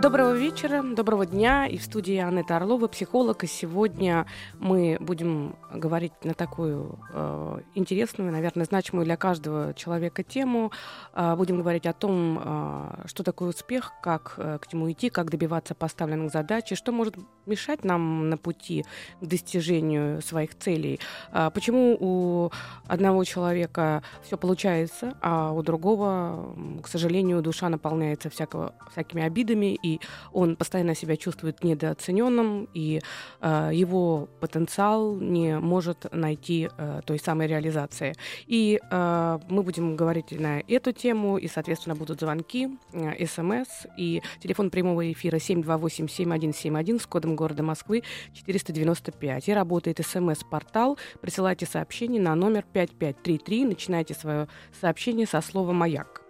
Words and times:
Доброго 0.00 0.32
вечера, 0.32 0.84
доброго 0.84 1.26
дня. 1.26 1.66
И 1.66 1.76
в 1.76 1.82
студии 1.82 2.18
Анетта 2.18 2.54
Орлова, 2.54 2.86
психолог. 2.86 3.42
И 3.42 3.48
сегодня 3.48 4.26
мы 4.60 4.96
будем 5.00 5.56
говорить 5.74 6.12
на 6.22 6.34
такую 6.34 7.00
э, 7.12 7.60
интересную, 7.74 8.30
наверное, 8.30 8.64
значимую 8.64 9.06
для 9.06 9.16
каждого 9.16 9.74
человека 9.74 10.22
тему. 10.22 10.70
Э, 11.14 11.34
будем 11.34 11.58
говорить 11.58 11.84
о 11.84 11.92
том, 11.92 12.40
э, 12.40 13.06
что 13.06 13.24
такое 13.24 13.48
успех, 13.48 13.92
как 14.00 14.34
э, 14.36 14.58
к 14.60 14.72
нему 14.72 14.88
идти, 14.92 15.10
как 15.10 15.30
добиваться 15.30 15.74
поставленных 15.74 16.30
задач, 16.30 16.70
и 16.70 16.76
что 16.76 16.92
может 16.92 17.16
мешать 17.46 17.82
нам 17.82 18.28
на 18.28 18.36
пути 18.36 18.84
к 19.20 19.26
достижению 19.26 20.22
своих 20.22 20.56
целей. 20.56 21.00
Э, 21.32 21.50
почему 21.52 21.96
у 21.98 22.52
одного 22.86 23.24
человека 23.24 24.04
все 24.22 24.38
получается, 24.38 25.16
а 25.20 25.50
у 25.50 25.60
другого, 25.62 26.54
к 26.84 26.86
сожалению, 26.86 27.42
душа 27.42 27.68
наполняется 27.68 28.30
всякого, 28.30 28.74
всякими 28.92 29.24
обидами 29.24 29.74
и 29.82 29.87
он 30.32 30.56
постоянно 30.56 30.94
себя 30.94 31.16
чувствует 31.16 31.64
недооцененным, 31.64 32.68
и 32.74 33.00
э, 33.40 33.70
его 33.72 34.28
потенциал 34.40 35.16
не 35.16 35.58
может 35.58 36.06
найти 36.12 36.68
э, 36.76 37.00
той 37.04 37.18
самой 37.18 37.46
реализации. 37.46 38.14
И 38.46 38.80
э, 38.90 39.38
мы 39.48 39.62
будем 39.62 39.96
говорить 39.96 40.32
на 40.32 40.60
эту 40.68 40.92
тему, 40.92 41.38
и, 41.38 41.48
соответственно, 41.48 41.94
будут 41.96 42.20
звонки, 42.20 42.68
э, 42.92 43.26
смс, 43.26 43.86
и 43.96 44.22
телефон 44.42 44.70
прямого 44.70 45.10
эфира 45.12 45.36
728-7171 45.36 47.00
с 47.00 47.06
кодом 47.06 47.36
города 47.36 47.62
Москвы 47.62 48.02
495. 48.34 49.48
И 49.48 49.52
работает 49.52 50.00
смс-портал. 50.04 50.98
Присылайте 51.20 51.66
сообщение 51.66 52.20
на 52.20 52.34
номер 52.34 52.64
5533, 52.72 53.64
начинайте 53.64 54.14
свое 54.14 54.48
сообщение 54.80 55.26
со 55.26 55.40
слова 55.40 55.72
«Маяк». 55.72 56.27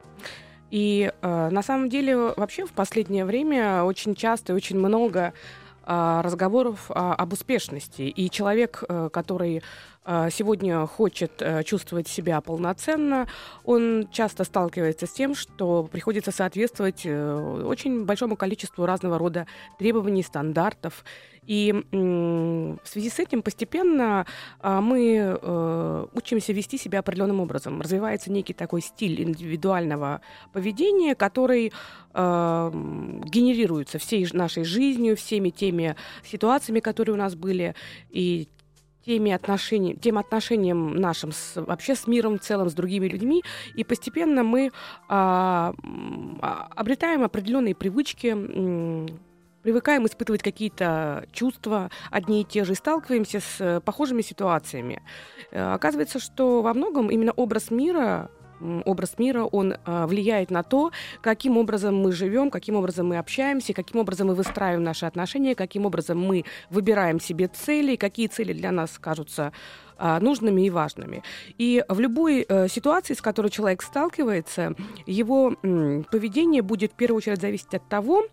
И 0.71 1.11
э, 1.21 1.49
на 1.51 1.63
самом 1.63 1.89
деле 1.89 2.17
вообще 2.17 2.67
в 2.67 2.73
последнее 2.73 3.25
время 3.25 3.85
очень 3.85 4.15
часто 4.15 4.53
и 4.53 4.57
очень 4.57 4.79
много 4.79 5.33
э, 5.87 6.21
разговоров 6.23 6.91
э, 6.91 6.95
об 6.95 7.33
успешности. 7.33 8.03
И 8.03 8.31
человек, 8.31 8.85
э, 8.89 9.09
который 9.13 9.63
сегодня 10.31 10.87
хочет 10.87 11.33
э, 11.41 11.63
чувствовать 11.65 12.09
себя 12.09 12.41
полноценно, 12.41 13.27
он 13.65 14.09
часто 14.11 14.45
сталкивается 14.45 15.07
с 15.07 15.13
тем, 15.13 15.35
что 15.35 15.85
приходится 15.85 16.31
соответствовать 16.31 17.03
э, 17.05 17.63
очень 17.67 18.07
большому 18.07 18.35
количеству 18.37 18.87
разного 18.87 19.19
рода 19.19 19.47
требований, 19.79 20.23
стандартов. 20.23 21.05
И 21.49 21.73
в 21.73 22.87
связи 22.87 23.09
с 23.09 23.19
этим 23.19 23.41
постепенно 23.41 24.27
а, 24.61 24.83
мы 24.83 25.17
э, 25.17 26.07
учимся 26.13 26.53
вести 26.53 26.77
себя 26.77 26.99
определенным 26.99 27.41
образом. 27.41 27.81
Развивается 27.81 28.31
некий 28.31 28.53
такой 28.53 28.83
стиль 28.83 29.23
индивидуального 29.23 30.21
поведения, 30.53 31.15
который 31.15 31.73
а, 32.13 32.71
генерируется 32.71 33.99
всей 33.99 34.29
нашей 34.35 34.65
жизнью, 34.65 35.17
всеми 35.17 35.49
теми 35.49 35.97
ситуациями, 36.23 36.81
которые 36.81 37.15
у 37.15 37.19
нас 37.19 37.35
были, 37.35 37.75
и 38.11 38.49
теми 39.09 39.33
отношениями, 39.33 39.97
тем 39.97 40.19
отношением 40.19 40.95
нашим 40.97 41.33
с, 41.33 41.57
вообще 41.57 41.95
с 41.95 42.07
миром 42.07 42.39
в 42.39 42.43
целом, 42.43 42.69
с 42.69 42.75
другими 42.75 43.09
людьми, 43.09 43.43
и 43.75 43.83
постепенно 43.83 44.43
мы 44.43 44.71
а, 45.09 45.73
обретаем 46.77 47.25
определенные 47.25 47.75
привычки, 47.75 48.37
привыкаем 49.63 50.05
испытывать 50.05 50.43
какие-то 50.43 51.27
чувства 51.33 51.91
одни 52.11 52.43
и 52.43 52.45
те 52.45 52.65
же 52.65 52.73
и 52.73 52.75
сталкиваемся 52.75 53.41
с 53.41 53.61
э, 53.61 53.81
похожими 53.81 54.23
ситуациями. 54.23 55.03
Э, 55.53 55.73
оказывается, 55.73 56.19
что 56.19 56.61
во 56.63 56.75
многом 56.75 57.11
именно 57.11 57.33
образ 57.33 57.71
мира 57.71 58.31
образ 58.85 59.19
мира, 59.19 59.45
он 59.45 59.73
э, 59.73 60.07
влияет 60.07 60.51
на 60.51 60.63
то, 60.63 60.91
каким 61.21 61.57
образом 61.57 61.97
мы 61.97 62.13
живем, 62.13 62.51
каким 62.51 62.77
образом 62.77 63.09
мы 63.09 63.19
общаемся, 63.19 63.73
каким 63.73 64.01
образом 64.01 64.29
мы 64.29 64.35
выстраиваем 64.35 64.83
наши 64.83 65.07
отношения, 65.07 65.55
каким 65.55 65.87
образом 65.87 66.19
мы 66.19 66.45
выбираем 66.71 67.21
себе 67.21 67.49
цели, 67.49 67.97
какие 67.97 68.27
цели 68.27 68.53
для 68.53 68.73
нас 68.73 68.99
кажутся 68.99 69.53
а, 69.99 70.21
нужными 70.21 70.63
и 70.63 70.71
важными. 70.71 71.23
И 71.59 71.85
в 71.89 71.99
любой 71.99 72.47
э, 72.49 72.69
ситуации, 72.69 73.15
с 73.15 73.21
которой 73.21 73.49
человек 73.51 73.83
сталкивается, 73.83 74.75
его 75.07 75.57
поведение 76.11 76.63
будет 76.63 76.93
в 76.93 76.95
первую 76.95 77.19
очередь 77.19 77.41
зависеть 77.41 77.75
от 77.75 77.89
того, 77.89 78.25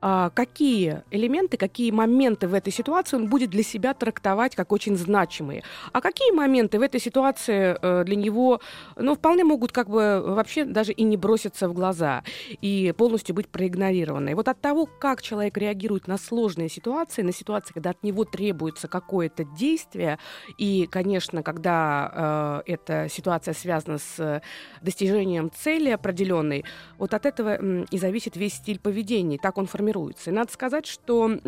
а, 0.00 0.30
какие 0.30 1.02
элементы, 1.10 1.56
какие 1.56 1.90
моменты 1.90 2.46
в 2.46 2.54
этой 2.54 2.72
ситуации 2.72 3.16
он 3.16 3.28
будет 3.28 3.50
для 3.50 3.64
себя 3.64 3.92
трактовать 3.92 4.54
как 4.54 4.70
очень 4.70 4.96
значимые. 4.96 5.64
А 5.92 6.00
какие 6.00 6.30
моменты 6.30 6.78
в 6.78 6.82
этой 6.82 7.00
ситуации 7.00 7.76
э, 7.80 8.04
для 8.04 8.16
него 8.16 8.60
ну, 8.96 9.16
вполне 9.16 9.42
могут 9.42 9.72
как 9.72 9.90
бы 9.90 10.22
вообще 10.24 10.64
даже 10.64 10.92
и 10.92 11.02
не 11.02 11.16
броситься 11.16 11.68
в 11.68 11.72
глаза 11.72 12.22
и 12.60 12.94
полностью 12.96 13.34
быть 13.34 13.48
проигнорированы. 13.48 14.36
Вот 14.36 14.46
от 14.46 14.60
того, 14.60 14.86
как 14.86 15.22
человек 15.22 15.56
реагирует 15.56 16.06
на 16.06 16.18
сложные 16.18 16.68
ситуации, 16.68 17.22
на 17.22 17.32
ситуации, 17.32 17.74
когда 17.74 17.90
от 17.90 18.02
него 18.04 18.24
требуется 18.24 18.86
какое-то 18.86 19.44
действие 19.44 20.18
и, 20.56 20.86
конечно, 20.86 20.99
когда 21.42 22.62
э, 22.66 22.72
эта 22.72 23.08
ситуация 23.08 23.54
связана 23.54 23.98
с 23.98 24.42
достижением 24.82 25.50
цели 25.50 25.90
определенной, 25.90 26.64
вот 26.98 27.14
от 27.14 27.26
этого 27.26 27.56
э, 27.60 27.84
и 27.90 27.98
зависит 27.98 28.36
весь 28.36 28.54
стиль 28.54 28.78
поведения. 28.78 29.38
Так 29.38 29.58
он 29.58 29.66
формируется. 29.66 30.30
И 30.30 30.32
надо 30.32 30.52
сказать, 30.52 30.86
что 30.86 31.38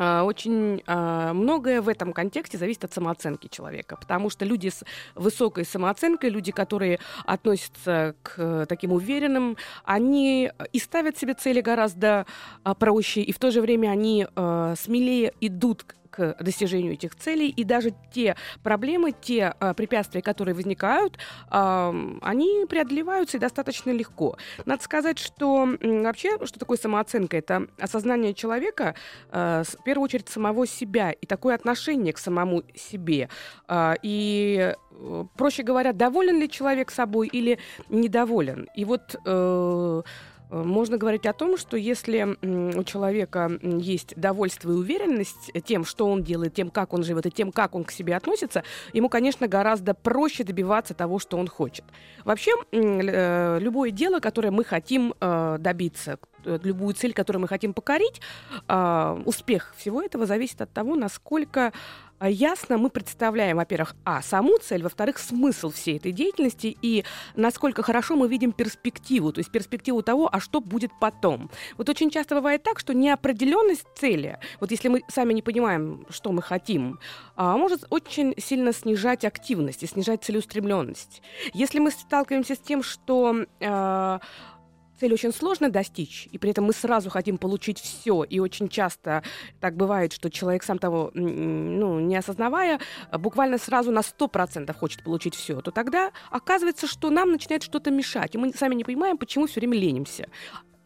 а, 0.00 0.22
очень 0.22 0.80
а, 0.86 1.32
многое 1.32 1.82
в 1.82 1.88
этом 1.88 2.12
контексте 2.12 2.56
зависит 2.56 2.84
от 2.84 2.92
самооценки 2.92 3.48
человека, 3.48 3.96
потому 3.96 4.30
что 4.30 4.44
люди 4.44 4.68
с 4.68 4.84
высокой 5.16 5.64
самооценкой, 5.64 6.30
люди, 6.30 6.52
которые 6.52 7.00
относятся 7.26 8.14
к 8.22 8.66
таким 8.68 8.92
уверенным, 8.92 9.56
они 9.84 10.52
и 10.72 10.78
ставят 10.78 11.18
себе 11.18 11.34
цели 11.34 11.60
гораздо 11.60 12.26
а, 12.62 12.74
проще, 12.76 13.22
и 13.22 13.32
в 13.32 13.40
то 13.40 13.50
же 13.50 13.60
время 13.60 13.88
они 13.88 14.26
смелее 14.76 15.32
идут 15.40 15.84
достижению 16.40 16.94
этих 16.94 17.14
целей, 17.14 17.48
и 17.48 17.64
даже 17.64 17.94
те 18.12 18.36
проблемы, 18.62 19.12
те 19.12 19.54
э, 19.60 19.74
препятствия, 19.74 20.22
которые 20.22 20.54
возникают, 20.54 21.18
э, 21.50 22.16
они 22.22 22.66
преодолеваются 22.68 23.36
и 23.36 23.40
достаточно 23.40 23.90
легко. 23.90 24.36
Надо 24.64 24.82
сказать, 24.82 25.18
что 25.18 25.68
вообще, 25.80 26.44
что 26.44 26.58
такое 26.58 26.78
самооценка? 26.78 27.36
Это 27.36 27.68
осознание 27.78 28.34
человека, 28.34 28.94
э, 29.30 29.62
в 29.66 29.84
первую 29.84 30.04
очередь, 30.04 30.28
самого 30.28 30.66
себя, 30.66 31.12
и 31.12 31.26
такое 31.26 31.54
отношение 31.54 32.12
к 32.12 32.18
самому 32.18 32.62
себе. 32.74 33.28
Э, 33.68 33.94
и 34.02 34.74
проще 35.36 35.62
говоря, 35.62 35.92
доволен 35.92 36.40
ли 36.40 36.50
человек 36.50 36.90
собой 36.90 37.28
или 37.28 37.58
недоволен. 37.88 38.68
И 38.74 38.84
вот 38.84 39.16
Э, 39.24 40.02
можно 40.50 40.96
говорить 40.96 41.26
о 41.26 41.32
том, 41.32 41.56
что 41.56 41.76
если 41.76 42.36
у 42.42 42.84
человека 42.84 43.50
есть 43.62 44.14
довольство 44.16 44.70
и 44.70 44.74
уверенность 44.74 45.50
тем, 45.64 45.84
что 45.84 46.08
он 46.08 46.22
делает, 46.22 46.54
тем, 46.54 46.70
как 46.70 46.92
он 46.94 47.02
живет 47.02 47.26
и 47.26 47.30
тем, 47.30 47.52
как 47.52 47.74
он 47.74 47.84
к 47.84 47.90
себе 47.90 48.16
относится, 48.16 48.62
ему, 48.92 49.08
конечно, 49.08 49.46
гораздо 49.48 49.94
проще 49.94 50.44
добиваться 50.44 50.94
того, 50.94 51.18
что 51.18 51.36
он 51.36 51.48
хочет. 51.48 51.84
Вообще, 52.24 52.52
э, 52.72 53.58
любое 53.60 53.90
дело, 53.90 54.20
которое 54.20 54.50
мы 54.50 54.64
хотим 54.64 55.14
э, 55.20 55.56
добиться, 55.60 56.18
любую 56.44 56.94
цель, 56.94 57.12
которую 57.12 57.42
мы 57.42 57.48
хотим 57.48 57.74
покорить, 57.74 58.20
успех 59.26 59.74
всего 59.76 60.00
этого 60.00 60.24
зависит 60.24 60.62
от 60.62 60.72
того, 60.72 60.94
насколько 60.94 61.72
ясно 62.26 62.78
мы 62.78 62.90
представляем, 62.90 63.58
во-первых, 63.58 63.94
а, 64.04 64.22
саму 64.22 64.58
цель, 64.58 64.82
во-вторых, 64.82 65.18
смысл 65.18 65.70
всей 65.70 65.98
этой 65.98 66.12
деятельности 66.12 66.76
и 66.82 67.04
насколько 67.36 67.82
хорошо 67.82 68.16
мы 68.16 68.28
видим 68.28 68.52
перспективу, 68.52 69.32
то 69.32 69.38
есть 69.38 69.50
перспективу 69.50 70.02
того, 70.02 70.28
а 70.32 70.40
что 70.40 70.60
будет 70.60 70.90
потом. 71.00 71.50
Вот 71.76 71.88
очень 71.88 72.10
часто 72.10 72.34
бывает 72.34 72.62
так, 72.62 72.78
что 72.78 72.94
неопределенность 72.94 73.86
цели, 73.94 74.38
вот 74.60 74.70
если 74.70 74.88
мы 74.88 75.02
сами 75.08 75.32
не 75.32 75.42
понимаем, 75.42 76.06
что 76.10 76.32
мы 76.32 76.42
хотим, 76.42 76.98
а, 77.36 77.56
может 77.56 77.86
очень 77.90 78.34
сильно 78.38 78.72
снижать 78.72 79.24
активность 79.24 79.82
и 79.82 79.86
снижать 79.86 80.24
целеустремленность. 80.24 81.22
Если 81.54 81.78
мы 81.78 81.90
сталкиваемся 81.90 82.54
с 82.54 82.58
тем, 82.58 82.82
что 82.82 83.46
а, 83.60 84.20
цель 84.98 85.12
очень 85.12 85.32
сложно 85.32 85.70
достичь, 85.70 86.28
и 86.32 86.38
при 86.38 86.50
этом 86.50 86.64
мы 86.64 86.72
сразу 86.72 87.10
хотим 87.10 87.38
получить 87.38 87.78
все. 87.78 88.24
И 88.24 88.38
очень 88.38 88.68
часто 88.68 89.22
так 89.60 89.76
бывает, 89.76 90.12
что 90.12 90.30
человек 90.30 90.62
сам 90.62 90.78
того 90.78 91.10
ну, 91.14 92.00
не 92.00 92.16
осознавая, 92.16 92.80
буквально 93.12 93.58
сразу 93.58 93.90
на 93.90 94.00
100% 94.00 94.72
хочет 94.74 95.02
получить 95.02 95.34
все, 95.34 95.60
то 95.60 95.70
тогда 95.70 96.12
оказывается, 96.30 96.86
что 96.86 97.10
нам 97.10 97.32
начинает 97.32 97.62
что-то 97.62 97.90
мешать. 97.90 98.34
И 98.34 98.38
мы 98.38 98.52
сами 98.52 98.74
не 98.74 98.84
понимаем, 98.84 99.18
почему 99.18 99.46
все 99.46 99.60
время 99.60 99.78
ленимся 99.78 100.28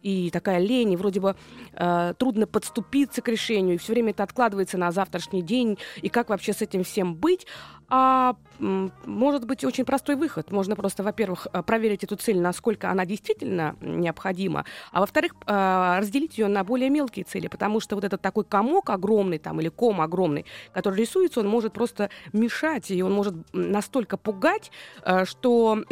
и 0.03 0.29
такая 0.29 0.59
лень, 0.59 0.91
и 0.91 0.97
вроде 0.97 1.19
бы 1.19 1.35
э, 1.71 2.13
трудно 2.19 2.45
подступиться 2.45 3.21
к 3.21 3.27
решению, 3.29 3.75
и 3.75 3.77
все 3.77 3.93
время 3.93 4.11
это 4.11 4.23
откладывается 4.23 4.77
на 4.77 4.91
завтрашний 4.91 5.41
день, 5.41 5.79
и 6.01 6.09
как 6.09 6.29
вообще 6.29 6.53
с 6.53 6.61
этим 6.61 6.83
всем 6.83 7.15
быть. 7.15 7.47
А 7.95 8.35
может 8.59 9.45
быть 9.45 9.63
очень 9.63 9.85
простой 9.85 10.15
выход. 10.15 10.51
Можно 10.51 10.75
просто, 10.75 11.03
во-первых, 11.03 11.45
э, 11.53 11.61
проверить 11.61 12.03
эту 12.03 12.15
цель, 12.15 12.39
насколько 12.39 12.89
она 12.89 13.05
действительно 13.05 13.75
необходима, 13.81 14.65
а 14.91 15.01
во-вторых, 15.01 15.35
э, 15.45 15.97
разделить 15.99 16.39
ее 16.39 16.47
на 16.47 16.63
более 16.63 16.89
мелкие 16.89 17.23
цели, 17.23 17.47
потому 17.47 17.79
что 17.79 17.93
вот 17.93 18.03
этот 18.03 18.19
такой 18.19 18.45
комок 18.45 18.89
огромный 18.89 19.37
там 19.37 19.61
или 19.61 19.69
ком 19.69 20.01
огромный, 20.01 20.47
который 20.73 21.01
рисуется, 21.01 21.41
он 21.41 21.47
может 21.47 21.73
просто 21.73 22.09
мешать, 22.31 22.89
и 22.89 23.03
он 23.03 23.13
может 23.13 23.35
настолько 23.53 24.17
пугать, 24.17 24.71
э, 25.03 25.25
что 25.25 25.83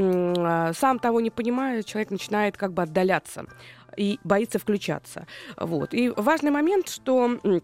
сам 0.74 0.98
того 0.98 1.21
не 1.21 1.30
понимая, 1.30 1.83
человек 1.83 2.09
начинает 2.09 2.57
как 2.57 2.74
бы 2.74 2.81
отдаляться 2.81 3.45
и 3.95 4.19
боится 4.24 4.57
включаться. 4.57 5.27
Вот. 5.56 5.94
И 5.94 6.09
важный 6.09 6.50
момент, 6.50 6.89
что 6.89 7.38
а, 7.44 7.62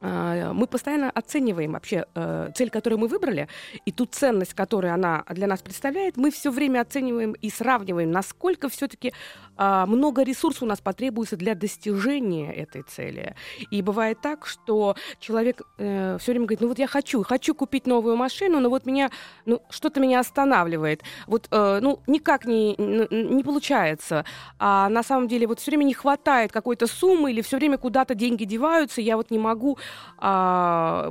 мы 0.00 0.66
постоянно 0.66 1.10
оцениваем 1.10 1.72
вообще 1.72 2.06
э, 2.14 2.50
цель, 2.54 2.70
которую 2.70 3.00
мы 3.00 3.08
выбрали, 3.08 3.48
и 3.84 3.90
ту 3.90 4.06
ценность, 4.06 4.54
которую 4.54 4.94
она 4.94 5.24
для 5.28 5.46
нас 5.46 5.60
представляет, 5.60 6.16
мы 6.16 6.30
все 6.30 6.50
время 6.50 6.80
оцениваем 6.82 7.32
и 7.32 7.50
сравниваем, 7.50 8.12
насколько 8.12 8.68
все-таки 8.68 9.12
э, 9.56 9.84
много 9.86 10.22
ресурсов 10.22 10.62
у 10.62 10.66
нас 10.66 10.80
потребуется 10.80 11.36
для 11.36 11.54
достижения 11.54 12.52
этой 12.52 12.82
цели. 12.82 13.34
И 13.70 13.82
бывает 13.82 14.20
так, 14.20 14.46
что 14.46 14.94
человек 15.18 15.62
э, 15.78 16.16
все 16.20 16.32
время 16.32 16.46
говорит, 16.46 16.60
ну 16.60 16.68
вот 16.68 16.78
я 16.78 16.86
хочу, 16.86 17.22
хочу 17.24 17.54
купить 17.54 17.86
новую 17.86 18.16
машину, 18.16 18.60
но 18.60 18.68
вот 18.68 18.86
меня, 18.86 19.10
ну 19.46 19.62
что-то 19.68 20.00
меня 20.00 20.20
останавливает, 20.20 21.02
вот, 21.26 21.48
э, 21.50 21.78
ну 21.82 22.00
никак 22.06 22.44
не, 22.44 22.76
не 22.76 23.42
получается, 23.42 24.24
а 24.58 24.88
на 24.88 25.02
самом 25.02 25.26
деле 25.26 25.46
вот 25.46 25.58
все 25.58 25.72
время 25.72 25.84
не 25.84 25.94
хватает 25.94 26.52
какой-то 26.52 26.86
суммы 26.86 27.32
или 27.32 27.40
все 27.42 27.56
время 27.56 27.78
куда-то 27.78 28.14
деньги 28.14 28.44
деваются, 28.44 29.00
я 29.00 29.16
вот 29.16 29.30
не 29.30 29.38
могу 29.38 29.76
а, 30.18 31.10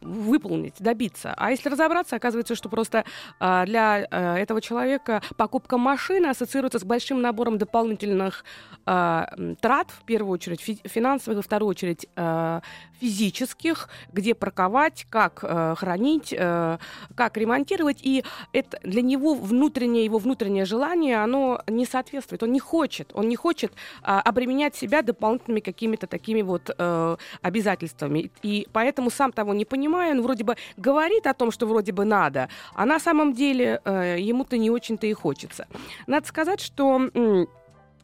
выполнить, 0.00 0.74
добиться. 0.78 1.34
А 1.36 1.50
если 1.50 1.68
разобраться, 1.68 2.16
оказывается, 2.16 2.54
что 2.54 2.68
просто 2.68 3.04
а, 3.40 3.64
для 3.66 4.06
а, 4.10 4.36
этого 4.36 4.60
человека 4.60 5.22
покупка 5.36 5.78
машины 5.78 6.26
ассоциируется 6.26 6.78
с 6.78 6.84
большим 6.84 7.20
набором 7.22 7.58
дополнительных 7.58 8.44
а, 8.86 9.30
трат, 9.60 9.90
в 9.90 10.04
первую 10.04 10.34
очередь 10.34 10.60
фи- 10.60 10.80
финансовых, 10.84 11.38
во 11.38 11.42
вторую 11.42 11.70
очередь 11.70 12.06
физических, 13.00 13.88
где 14.12 14.34
парковать, 14.34 15.06
как 15.08 15.38
хранить, 15.78 16.30
как 16.30 17.36
ремонтировать. 17.36 18.00
И 18.02 18.24
это 18.52 18.80
для 18.82 19.02
него 19.02 19.34
внутреннее, 19.34 20.04
его 20.04 20.18
внутреннее 20.18 20.64
желание, 20.64 21.22
оно 21.22 21.62
не 21.68 21.84
соответствует. 21.86 22.42
Он 22.42 22.50
не 22.50 22.58
хочет, 22.58 23.12
он 23.14 23.28
не 23.28 23.36
хочет 23.36 23.72
обременять 24.02 24.74
себя 24.74 25.02
дополнительными 25.02 25.60
какими-то 25.60 26.06
такими 26.06 26.42
вот 26.42 26.70
а, 26.76 27.16
обязательствами. 27.42 28.30
И 28.42 28.66
поэтому 28.72 29.10
сам 29.10 29.32
того 29.32 29.54
не 29.54 29.64
понимает, 29.64 29.77
понимаю, 29.78 30.12
он 30.12 30.22
вроде 30.22 30.44
бы 30.44 30.56
говорит 30.76 31.26
о 31.26 31.34
том, 31.34 31.50
что 31.52 31.66
вроде 31.66 31.92
бы 31.92 32.04
надо, 32.04 32.48
а 32.74 32.84
на 32.84 32.98
самом 32.98 33.32
деле 33.32 33.80
э, 33.84 34.16
ему-то 34.18 34.58
не 34.58 34.70
очень-то 34.70 35.06
и 35.06 35.12
хочется. 35.12 35.66
Надо 36.06 36.26
сказать, 36.26 36.60
что 36.60 37.00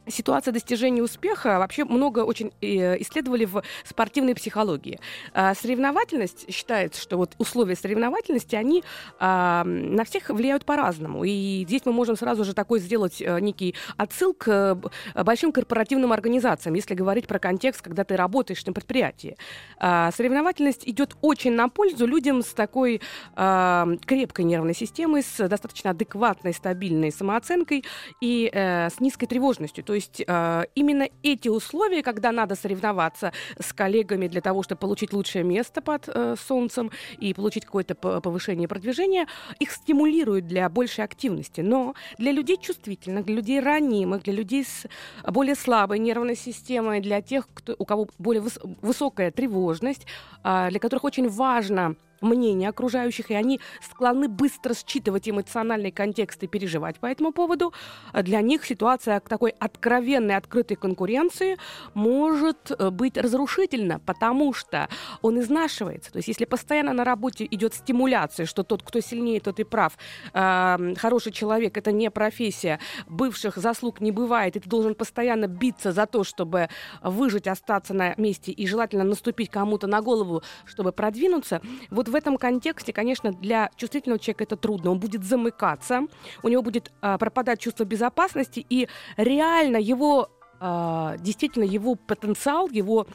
ситуация 0.07 0.51
достижения 0.51 1.01
успеха 1.01 1.59
вообще 1.59 1.85
много 1.85 2.19
очень 2.19 2.51
э, 2.61 3.01
исследовали 3.01 3.45
в 3.45 3.63
спортивной 3.83 4.35
психологии. 4.35 4.99
А, 5.33 5.53
соревновательность 5.55 6.51
считается, 6.51 7.01
что 7.01 7.17
вот 7.17 7.35
условия 7.37 7.75
соревновательности, 7.75 8.55
они 8.55 8.83
а, 9.19 9.63
на 9.63 10.03
всех 10.05 10.29
влияют 10.29 10.65
по-разному. 10.65 11.23
И 11.23 11.63
здесь 11.67 11.81
мы 11.85 11.93
можем 11.93 12.15
сразу 12.15 12.43
же 12.43 12.53
такой 12.53 12.79
сделать 12.79 13.21
э, 13.21 13.39
некий 13.39 13.75
отсыл 13.97 14.33
к 14.33 14.79
большим 15.15 15.51
корпоративным 15.51 16.11
организациям, 16.11 16.75
если 16.75 16.93
говорить 16.93 17.27
про 17.27 17.39
контекст, 17.39 17.81
когда 17.81 18.03
ты 18.03 18.15
работаешь 18.15 18.65
на 18.65 18.73
предприятии. 18.73 19.37
А, 19.77 20.11
соревновательность 20.11 20.87
идет 20.87 21.15
очень 21.21 21.53
на 21.53 21.69
пользу 21.69 22.05
людям 22.05 22.41
с 22.41 22.53
такой 22.53 23.01
крепкой 23.35 24.45
нервной 24.45 24.73
системой, 24.73 25.23
с 25.23 25.47
достаточно 25.47 25.91
адекватной, 25.91 26.53
стабильной 26.53 27.11
самооценкой 27.11 27.83
и 28.21 28.49
э, 28.51 28.89
с 28.89 28.99
низкой 28.99 29.27
тревожностью. 29.27 29.83
То 29.83 29.93
есть 29.95 30.23
э, 30.25 30.63
именно 30.75 31.07
эти 31.23 31.49
условия, 31.49 32.03
когда 32.03 32.31
надо 32.31 32.55
соревноваться 32.55 33.31
с 33.59 33.73
коллегами 33.73 34.27
для 34.27 34.41
того, 34.41 34.63
чтобы 34.63 34.79
получить 34.79 35.13
лучшее 35.13 35.43
место 35.43 35.81
под 35.81 36.07
э, 36.07 36.35
солнцем 36.47 36.91
и 37.17 37.33
получить 37.33 37.65
какое-то 37.65 37.95
повышение 37.95 38.67
продвижения, 38.67 39.27
их 39.59 39.71
стимулируют 39.71 40.47
для 40.47 40.69
большей 40.69 41.03
активности. 41.03 41.61
Но 41.61 41.95
для 42.17 42.31
людей 42.31 42.57
чувствительных, 42.57 43.25
для 43.25 43.35
людей 43.35 43.59
ранимых, 43.59 44.23
для 44.23 44.33
людей 44.33 44.65
с 44.65 44.87
более 45.23 45.55
слабой 45.55 45.99
нервной 45.99 46.35
системой, 46.35 47.01
для 47.01 47.21
тех, 47.21 47.47
кто, 47.53 47.75
у 47.77 47.85
кого 47.85 48.07
более 48.17 48.43
выс- 48.43 48.77
высокая 48.81 49.31
тревожность, 49.31 50.05
э, 50.43 50.67
для 50.69 50.79
которых 50.79 51.03
очень 51.03 51.29
важно 51.29 51.95
мнение 52.21 52.69
окружающих, 52.69 53.31
и 53.31 53.33
они 53.33 53.59
склонны 53.81 54.27
быстро 54.27 54.73
считывать 54.73 55.29
эмоциональный 55.29 55.91
контекст 55.91 56.43
и 56.43 56.47
переживать 56.47 56.99
по 56.99 57.05
этому 57.05 57.31
поводу. 57.31 57.73
Для 58.13 58.41
них 58.41 58.65
ситуация 58.65 59.19
такой 59.19 59.51
откровенной, 59.59 60.35
открытой 60.35 60.77
конкуренции 60.77 61.57
может 61.93 62.71
э, 62.71 62.89
быть 62.89 63.17
разрушительна, 63.17 63.99
потому 63.99 64.53
что 64.53 64.89
он 65.21 65.39
изнашивается. 65.39 66.11
То 66.11 66.17
есть 66.17 66.27
если 66.27 66.45
постоянно 66.45 66.93
на 66.93 67.03
работе 67.03 67.45
идет 67.49 67.73
стимуляция, 67.73 68.45
что 68.45 68.63
тот, 68.63 68.83
кто 68.83 68.99
сильнее, 68.99 69.39
тот 69.39 69.59
и 69.59 69.63
прав, 69.63 69.97
хороший 70.33 71.31
человек— 71.31 71.77
это 71.79 71.91
не 71.91 72.09
профессия, 72.11 72.79
бывших 73.07 73.57
заслуг 73.57 74.01
не 74.01 74.11
бывает, 74.11 74.55
и 74.55 74.59
ты 74.59 74.69
должен 74.69 74.95
постоянно 74.95 75.47
биться 75.47 75.91
за 75.91 76.05
то, 76.05 76.23
чтобы 76.23 76.69
выжить, 77.01 77.47
остаться 77.47 77.93
на 77.93 78.13
месте 78.17 78.51
и 78.51 78.67
желательно 78.67 79.03
наступить 79.03 79.49
кому-то 79.49 79.87
на 79.87 80.01
голову, 80.01 80.43
чтобы 80.65 80.91
продвинуться, 80.91 81.61
вот 81.89 82.04
в 82.09 82.15
в 82.15 82.17
этом 82.17 82.37
контексте, 82.37 82.93
конечно, 82.93 83.33
для 83.33 83.69
чувствительного 83.75 84.19
человека 84.19 84.45
это 84.45 84.55
трудно. 84.55 84.91
Он 84.91 84.99
будет 84.99 85.25
замыкаться, 85.25 86.07
у 86.43 86.47
него 86.47 86.61
будет 86.61 86.93
а, 87.01 87.17
пропадать 87.17 87.59
чувство 87.59 87.83
безопасности, 87.83 88.65
и 88.69 88.87
реально 89.17 89.77
его 89.77 90.29
Uh, 90.57 91.17
действительно 91.19 91.65
его 91.65 91.95
потенциал, 91.95 92.69
его 92.69 93.07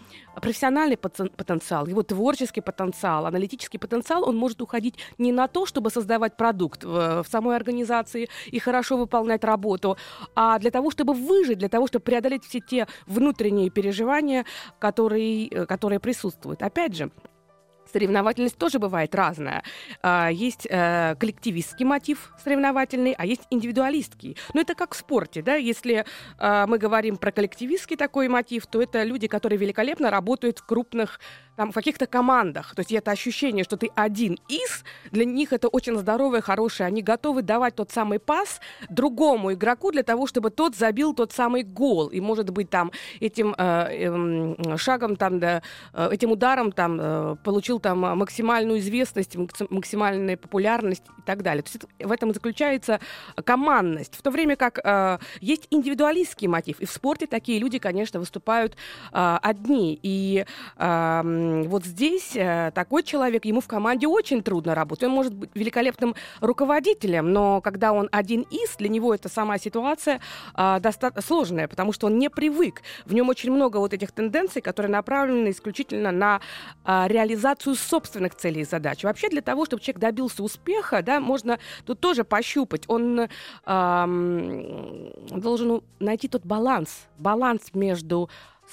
профессиональный 0.42 0.98
потенциал, 0.98 1.86
его 1.86 2.02
творческий 2.02 2.60
потенциал, 2.60 3.24
аналитический 3.24 3.78
потенциал, 3.78 4.28
он 4.28 4.36
может 4.36 4.60
уходить 4.60 4.96
не 5.16 5.32
на 5.32 5.48
то, 5.48 5.64
чтобы 5.64 5.88
создавать 5.90 6.36
продукт 6.36 6.84
в, 6.84 7.22
в 7.22 7.26
самой 7.30 7.56
организации 7.56 8.28
и 8.52 8.58
хорошо 8.58 8.98
выполнять 8.98 9.42
работу, 9.42 9.96
а 10.34 10.58
для 10.58 10.70
того, 10.70 10.90
чтобы 10.90 11.14
выжить, 11.14 11.58
для 11.58 11.70
того, 11.70 11.86
чтобы 11.86 12.02
преодолеть 12.02 12.44
все 12.44 12.60
те 12.60 12.86
внутренние 13.06 13.70
переживания, 13.70 14.44
которые, 14.78 15.48
э, 15.48 15.64
которые 15.64 15.98
присутствуют. 15.98 16.62
Опять 16.62 16.94
же, 16.94 17.10
Соревновательность 17.92 18.56
тоже 18.56 18.78
бывает 18.78 19.14
разная. 19.14 19.62
А, 20.02 20.30
есть 20.30 20.66
э, 20.70 21.16
коллективистский 21.18 21.84
мотив 21.84 22.32
соревновательный, 22.42 23.14
а 23.16 23.26
есть 23.26 23.42
индивидуалистский. 23.50 24.36
Но 24.54 24.60
это 24.60 24.74
как 24.74 24.94
в 24.94 24.96
спорте, 24.96 25.42
да, 25.42 25.56
если 25.56 26.04
а, 26.38 26.66
мы 26.66 26.78
говорим 26.78 27.16
про 27.16 27.32
коллективистский 27.32 27.96
такой 27.96 28.28
мотив, 28.28 28.66
то 28.66 28.80
это 28.80 29.02
люди, 29.02 29.26
которые 29.26 29.58
великолепно 29.58 30.10
работают 30.10 30.58
в 30.58 30.66
крупных 30.66 31.20
там, 31.60 31.72
в 31.72 31.74
каких-то 31.74 32.06
командах. 32.06 32.74
То 32.74 32.80
есть 32.80 32.90
это 32.90 33.10
ощущение, 33.10 33.64
что 33.64 33.76
ты 33.76 33.90
один 33.94 34.38
из, 34.48 34.82
для 35.10 35.26
них 35.26 35.52
это 35.52 35.68
очень 35.68 35.94
здоровое, 35.98 36.40
хорошее. 36.40 36.86
Они 36.86 37.02
готовы 37.02 37.42
давать 37.42 37.74
тот 37.74 37.90
самый 37.90 38.18
пас 38.18 38.62
другому 38.88 39.52
игроку 39.52 39.92
для 39.92 40.02
того, 40.02 40.26
чтобы 40.26 40.48
тот 40.48 40.74
забил 40.74 41.12
тот 41.12 41.32
самый 41.32 41.62
гол. 41.62 42.08
И, 42.08 42.18
может 42.18 42.48
быть, 42.48 42.70
там 42.70 42.92
этим 43.20 43.54
э, 43.58 44.08
э, 44.08 44.76
шагом, 44.78 45.16
там, 45.16 45.38
да, 45.38 45.60
э, 45.92 46.08
этим 46.12 46.32
ударом 46.32 46.72
там, 46.72 46.98
э, 46.98 47.36
получил 47.44 47.78
там 47.78 47.98
максимальную 47.98 48.78
известность, 48.78 49.36
максимальную 49.68 50.38
популярность 50.38 51.04
и 51.18 51.22
так 51.26 51.42
далее. 51.42 51.62
То 51.62 51.68
есть 51.68 51.76
это, 51.76 52.08
в 52.08 52.10
этом 52.10 52.32
заключается 52.32 53.00
командность. 53.44 54.16
В 54.16 54.22
то 54.22 54.30
время 54.30 54.56
как 54.56 54.78
э, 54.82 55.18
есть 55.42 55.66
индивидуалистский 55.68 56.48
мотив. 56.48 56.80
И 56.80 56.86
в 56.86 56.90
спорте 56.90 57.26
такие 57.26 57.58
люди, 57.58 57.78
конечно, 57.78 58.18
выступают 58.18 58.76
э, 59.12 59.38
одни. 59.42 60.00
И 60.02 60.46
э, 60.78 61.49
вот 61.68 61.84
здесь 61.84 62.32
э, 62.34 62.72
такой 62.74 63.02
человек, 63.02 63.44
ему 63.44 63.60
в 63.60 63.66
команде 63.66 64.06
очень 64.06 64.42
трудно 64.42 64.74
работать. 64.74 65.04
Он 65.04 65.10
может 65.10 65.34
быть 65.34 65.50
великолепным 65.54 66.14
руководителем, 66.40 67.32
но 67.32 67.60
когда 67.60 67.92
он 67.92 68.08
один 68.12 68.42
из, 68.50 68.76
для 68.76 68.88
него 68.88 69.14
эта 69.14 69.28
сама 69.28 69.58
ситуация 69.58 70.20
а, 70.54 70.80
достаточно 70.80 71.22
сложная, 71.22 71.68
потому 71.68 71.92
что 71.92 72.06
он 72.06 72.18
не 72.18 72.28
привык. 72.30 72.82
В 73.04 73.14
нем 73.14 73.28
очень 73.28 73.52
много 73.52 73.78
вот 73.78 73.92
этих 73.92 74.12
тенденций, 74.12 74.62
которые 74.62 74.90
направлены 74.90 75.50
исключительно 75.50 76.12
на 76.12 76.40
а, 76.84 77.06
реализацию 77.08 77.74
собственных 77.74 78.34
целей 78.34 78.62
и 78.62 78.64
задач. 78.64 79.04
Вообще 79.04 79.28
для 79.28 79.42
того, 79.42 79.66
чтобы 79.66 79.82
человек 79.82 80.00
добился 80.00 80.42
успеха, 80.42 81.02
да, 81.02 81.20
можно 81.20 81.58
тут 81.84 82.00
тоже 82.00 82.24
пощупать. 82.24 82.84
Он 82.88 83.28
а, 83.64 84.06
должен 85.30 85.82
найти 85.98 86.28
тот 86.28 86.44
баланс, 86.44 87.06
баланс 87.18 87.70
между 87.74 88.28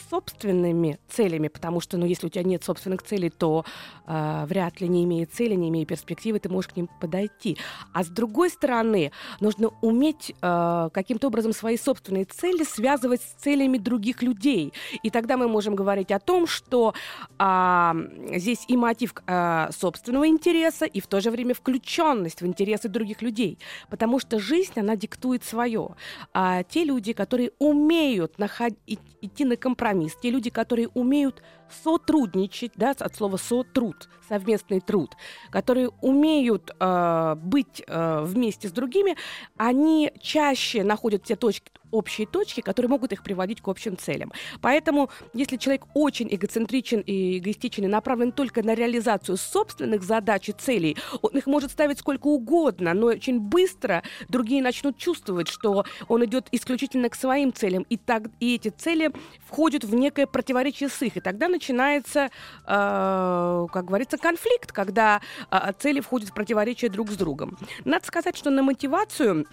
собственными 0.09 0.99
целями, 1.09 1.47
потому 1.47 1.81
что, 1.81 1.97
ну, 1.97 2.05
если 2.05 2.27
у 2.27 2.29
тебя 2.29 2.43
нет 2.43 2.63
собственных 2.63 3.03
целей, 3.03 3.29
то 3.29 3.65
э, 4.05 4.45
вряд 4.47 4.81
ли, 4.81 4.87
не 4.87 5.03
имея 5.03 5.25
цели, 5.25 5.55
не 5.55 5.69
имея 5.69 5.85
перспективы, 5.85 6.39
ты 6.39 6.49
можешь 6.49 6.71
к 6.71 6.75
ним 6.75 6.89
подойти. 6.99 7.57
А 7.93 8.03
с 8.03 8.07
другой 8.07 8.49
стороны, 8.49 9.11
нужно 9.39 9.69
уметь 9.81 10.33
э, 10.41 10.89
каким-то 10.93 11.27
образом 11.27 11.53
свои 11.53 11.77
собственные 11.77 12.25
цели 12.25 12.63
связывать 12.63 13.21
с 13.21 13.41
целями 13.41 13.77
других 13.77 14.21
людей. 14.21 14.73
И 15.03 15.09
тогда 15.09 15.37
мы 15.37 15.47
можем 15.47 15.75
говорить 15.75 16.11
о 16.11 16.19
том, 16.19 16.47
что 16.47 16.93
э, 17.39 17.91
здесь 18.35 18.65
и 18.67 18.77
мотив 18.77 19.13
э, 19.25 19.69
собственного 19.77 20.27
интереса, 20.27 20.85
и 20.85 20.99
в 20.99 21.07
то 21.07 21.21
же 21.21 21.31
время 21.31 21.53
включенность 21.53 22.41
в 22.41 22.45
интересы 22.45 22.89
других 22.89 23.21
людей. 23.21 23.57
Потому 23.89 24.19
что 24.19 24.39
жизнь, 24.39 24.79
она 24.79 24.95
диктует 24.95 25.43
свое. 25.43 25.89
А 26.33 26.63
те 26.63 26.83
люди, 26.83 27.13
которые 27.13 27.51
умеют 27.59 28.37
наход... 28.39 28.73
идти 28.85 29.45
на 29.45 29.55
компромисс, 29.55 29.86
те 30.21 30.29
люди, 30.29 30.49
которые 30.49 30.89
умеют 30.93 31.41
сотрудничать, 31.83 32.71
да, 32.75 32.91
от 32.97 33.15
слова 33.15 33.37
сотруд, 33.37 34.09
совместный 34.27 34.81
труд, 34.81 35.15
которые 35.49 35.89
умеют 36.01 36.71
э, 36.79 37.35
быть 37.35 37.83
э, 37.87 38.21
вместе 38.23 38.67
с 38.67 38.71
другими, 38.71 39.15
они 39.57 40.11
чаще 40.19 40.83
находят 40.83 41.23
те 41.23 41.35
точки, 41.35 41.71
общие 41.91 42.27
точки, 42.27 42.61
которые 42.61 42.89
могут 42.89 43.13
их 43.13 43.23
приводить 43.23 43.61
к 43.61 43.67
общим 43.67 43.97
целям. 43.97 44.31
Поэтому, 44.61 45.09
если 45.33 45.57
человек 45.57 45.85
очень 45.93 46.27
эгоцентричен 46.33 46.99
и 47.01 47.37
эгоистичен 47.39 47.85
и 47.85 47.87
направлен 47.87 48.31
только 48.31 48.63
на 48.63 48.75
реализацию 48.75 49.37
собственных 49.37 50.03
задач 50.03 50.49
и 50.49 50.51
целей, 50.51 50.97
он 51.21 51.37
их 51.37 51.47
может 51.47 51.71
ставить 51.71 51.99
сколько 51.99 52.27
угодно, 52.27 52.93
но 52.93 53.07
очень 53.07 53.39
быстро 53.39 54.03
другие 54.27 54.61
начнут 54.61 54.97
чувствовать, 54.97 55.47
что 55.47 55.85
он 56.07 56.25
идет 56.25 56.47
исключительно 56.51 57.09
к 57.09 57.15
своим 57.15 57.53
целям, 57.53 57.83
и, 57.89 57.97
так, 57.97 58.23
и 58.39 58.55
эти 58.55 58.69
цели 58.69 59.11
входят 59.45 59.83
в 59.83 59.95
некое 59.95 60.27
противоречие 60.27 60.89
с 60.89 61.01
их. 61.01 61.17
И 61.17 61.21
тогда 61.21 61.47
начинается, 61.57 62.29
э, 62.65 63.67
как 63.73 63.85
говорится, 63.85 64.17
конфликт, 64.17 64.71
когда 64.71 65.21
э, 65.51 65.73
цели 65.79 65.99
входят 65.99 66.29
в 66.29 66.33
противоречие 66.33 66.89
друг 66.89 67.09
с 67.09 67.17
другом. 67.17 67.57
Надо 67.85 68.05
сказать, 68.05 68.37
что 68.37 68.49
на 68.49 68.63
мотивацию 68.63 69.45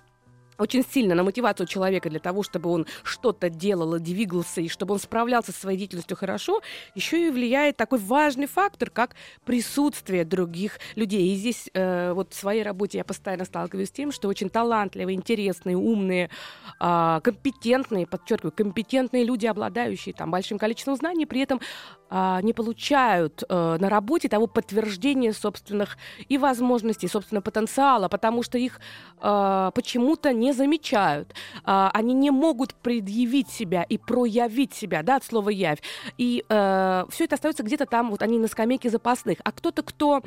очень 0.58 0.84
сильно 0.84 1.14
на 1.14 1.22
мотивацию 1.22 1.66
человека 1.66 2.10
для 2.10 2.20
того, 2.20 2.42
чтобы 2.42 2.70
он 2.70 2.86
что-то 3.02 3.50
делал, 3.50 3.98
двигался 3.98 4.60
и 4.60 4.68
чтобы 4.68 4.94
он 4.94 5.00
справлялся 5.00 5.52
со 5.52 5.60
своей 5.60 5.78
деятельностью 5.78 6.16
хорошо, 6.16 6.60
еще 6.94 7.26
и 7.26 7.30
влияет 7.30 7.76
такой 7.76 7.98
важный 7.98 8.46
фактор, 8.46 8.90
как 8.90 9.16
присутствие 9.44 10.24
других 10.24 10.78
людей. 10.94 11.32
И 11.32 11.36
здесь 11.36 11.70
э, 11.74 12.12
вот 12.12 12.32
в 12.32 12.36
своей 12.36 12.62
работе 12.62 12.98
я 12.98 13.04
постоянно 13.04 13.44
сталкиваюсь 13.44 13.88
с 13.88 13.92
тем, 13.92 14.12
что 14.12 14.28
очень 14.28 14.48
талантливые, 14.48 15.16
интересные, 15.16 15.76
умные, 15.76 16.30
э, 16.80 17.20
компетентные, 17.22 18.06
подчеркиваю, 18.06 18.52
компетентные 18.52 19.24
люди, 19.24 19.46
обладающие 19.46 20.14
там 20.14 20.30
большим 20.30 20.58
количеством 20.58 20.96
знаний, 20.96 21.26
при 21.26 21.40
этом 21.40 21.60
э, 22.10 22.38
не 22.42 22.52
получают 22.52 23.42
э, 23.48 23.76
на 23.80 23.88
работе 23.88 24.28
того 24.28 24.46
подтверждения 24.46 25.32
собственных 25.32 25.96
и 26.28 26.38
возможностей, 26.38 27.08
собственного 27.08 27.42
потенциала, 27.42 28.08
потому 28.08 28.42
что 28.42 28.58
их 28.58 28.80
э, 29.20 29.70
почему-то 29.74 30.32
не 30.44 30.52
замечают, 30.52 31.34
а, 31.64 31.90
они 31.94 32.14
не 32.14 32.30
могут 32.30 32.74
предъявить 32.74 33.48
себя 33.48 33.82
и 33.82 33.98
проявить 33.98 34.74
себя, 34.74 35.02
да, 35.02 35.16
от 35.16 35.24
слова 35.24 35.50
явь. 35.50 35.78
И 36.18 36.44
э, 36.48 37.04
все 37.10 37.24
это 37.24 37.34
остается 37.34 37.62
где-то 37.62 37.86
там, 37.86 38.10
вот 38.10 38.22
они 38.22 38.38
на 38.38 38.48
скамейке 38.48 38.90
запасных. 38.90 39.38
А 39.44 39.52
кто-то, 39.52 39.82
кто 39.82 40.16
а, 40.16 40.22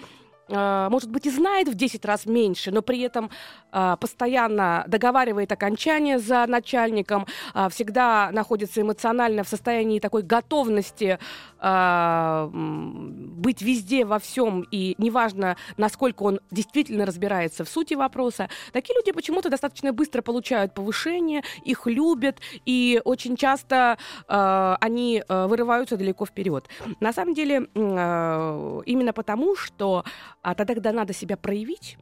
может 0.50 1.10
быть, 1.10 1.26
и 1.26 1.30
знает 1.30 1.68
в 1.68 1.76
10 1.76 2.06
раз 2.06 2.26
меньше, 2.26 2.72
но 2.72 2.82
при 2.82 3.02
этом 3.02 3.30
а, 3.72 3.98
постоянно 3.98 4.86
договаривает 4.88 5.52
окончание 5.52 6.20
за 6.20 6.46
начальником, 6.48 7.28
а, 7.54 7.70
всегда 7.70 8.30
находится 8.32 8.82
эмоционально 8.82 9.44
в 9.44 9.50
состоянии 9.50 10.00
такой 10.00 10.24
готовности 10.24 11.20
быть 11.60 13.62
везде, 13.64 14.06
во 14.06 14.20
всем, 14.20 14.62
и 14.70 14.94
неважно, 15.00 15.58
насколько 15.76 16.22
он 16.22 16.40
действительно 16.52 17.04
разбирается 17.04 17.66
в 17.66 17.70
сути 17.70 17.96
вопроса, 17.96 18.48
такие 18.74 18.96
люди 18.96 19.12
почему-то 19.12 19.50
достаточно 19.50 19.92
быстро 19.92 20.22
получают 20.22 20.76
повышение, 20.76 21.42
их 21.66 21.88
любят, 21.88 22.42
и 22.66 23.02
очень 23.06 23.36
часто 23.36 23.98
они 24.28 25.24
вырываются 25.28 25.98
далеко 25.98 26.28
вперед. 26.28 26.70
На 27.00 27.12
самом 27.12 27.34
деле, 27.34 27.68
именно 27.74 29.14
потому, 29.14 29.56
что 29.56 30.06
а 30.48 30.56
тогда, 30.56 30.76
когда 30.76 30.94
надо 30.94 31.12
себя 31.12 31.36
проявить, 31.36 31.98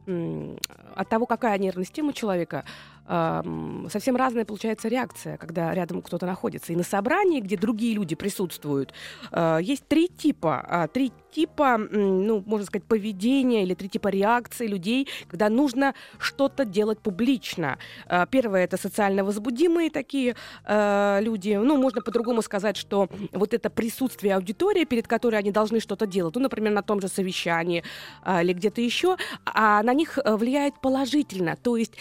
от 0.94 1.08
того, 1.08 1.26
какая 1.26 1.58
нервная 1.58 1.84
система 1.84 2.10
у 2.10 2.12
человека, 2.12 2.64
совсем 3.08 4.16
разная 4.16 4.44
получается 4.44 4.88
реакция, 4.88 5.36
когда 5.36 5.72
рядом 5.72 6.02
кто-то 6.02 6.26
находится. 6.26 6.72
И 6.72 6.76
на 6.76 6.82
собрании, 6.82 7.40
где 7.40 7.56
другие 7.56 7.94
люди 7.94 8.16
присутствуют, 8.16 8.92
а, 9.30 9.58
есть 9.58 9.86
три 9.86 10.08
типа, 10.08 10.64
а, 10.68 10.88
три 10.88 11.12
типа, 11.30 11.76
ну, 11.78 12.42
можно 12.46 12.66
сказать, 12.66 12.84
поведения 12.84 13.62
или 13.62 13.74
три 13.74 13.88
типа 13.88 14.08
реакции 14.08 14.66
людей, 14.66 15.06
когда 15.28 15.48
нужно 15.48 15.94
что-то 16.18 16.64
делать 16.64 16.98
публично. 16.98 17.78
А, 18.06 18.26
первое 18.26 18.64
это 18.64 18.76
социально 18.76 19.22
возбудимые 19.22 19.90
такие 19.90 20.34
люди. 20.66 21.54
Ну, 21.54 21.76
можно 21.76 22.00
по-другому 22.00 22.42
сказать, 22.42 22.76
что 22.76 23.08
вот 23.32 23.54
это 23.54 23.70
присутствие 23.70 24.34
аудитории, 24.34 24.84
перед 24.84 25.06
которой 25.06 25.36
они 25.36 25.50
должны 25.50 25.80
что-то 25.80 26.06
делать, 26.06 26.34
ну, 26.34 26.40
например, 26.40 26.72
на 26.72 26.82
том 26.82 27.00
же 27.00 27.08
совещании 27.08 27.84
или 28.26 28.52
где-то 28.52 28.80
еще, 28.80 29.16
а 29.44 29.82
на 29.82 29.94
них 29.94 30.18
э, 30.18 30.36
влияет 30.36 30.80
положительно. 30.80 31.56
То 31.56 31.76
есть 31.76 31.92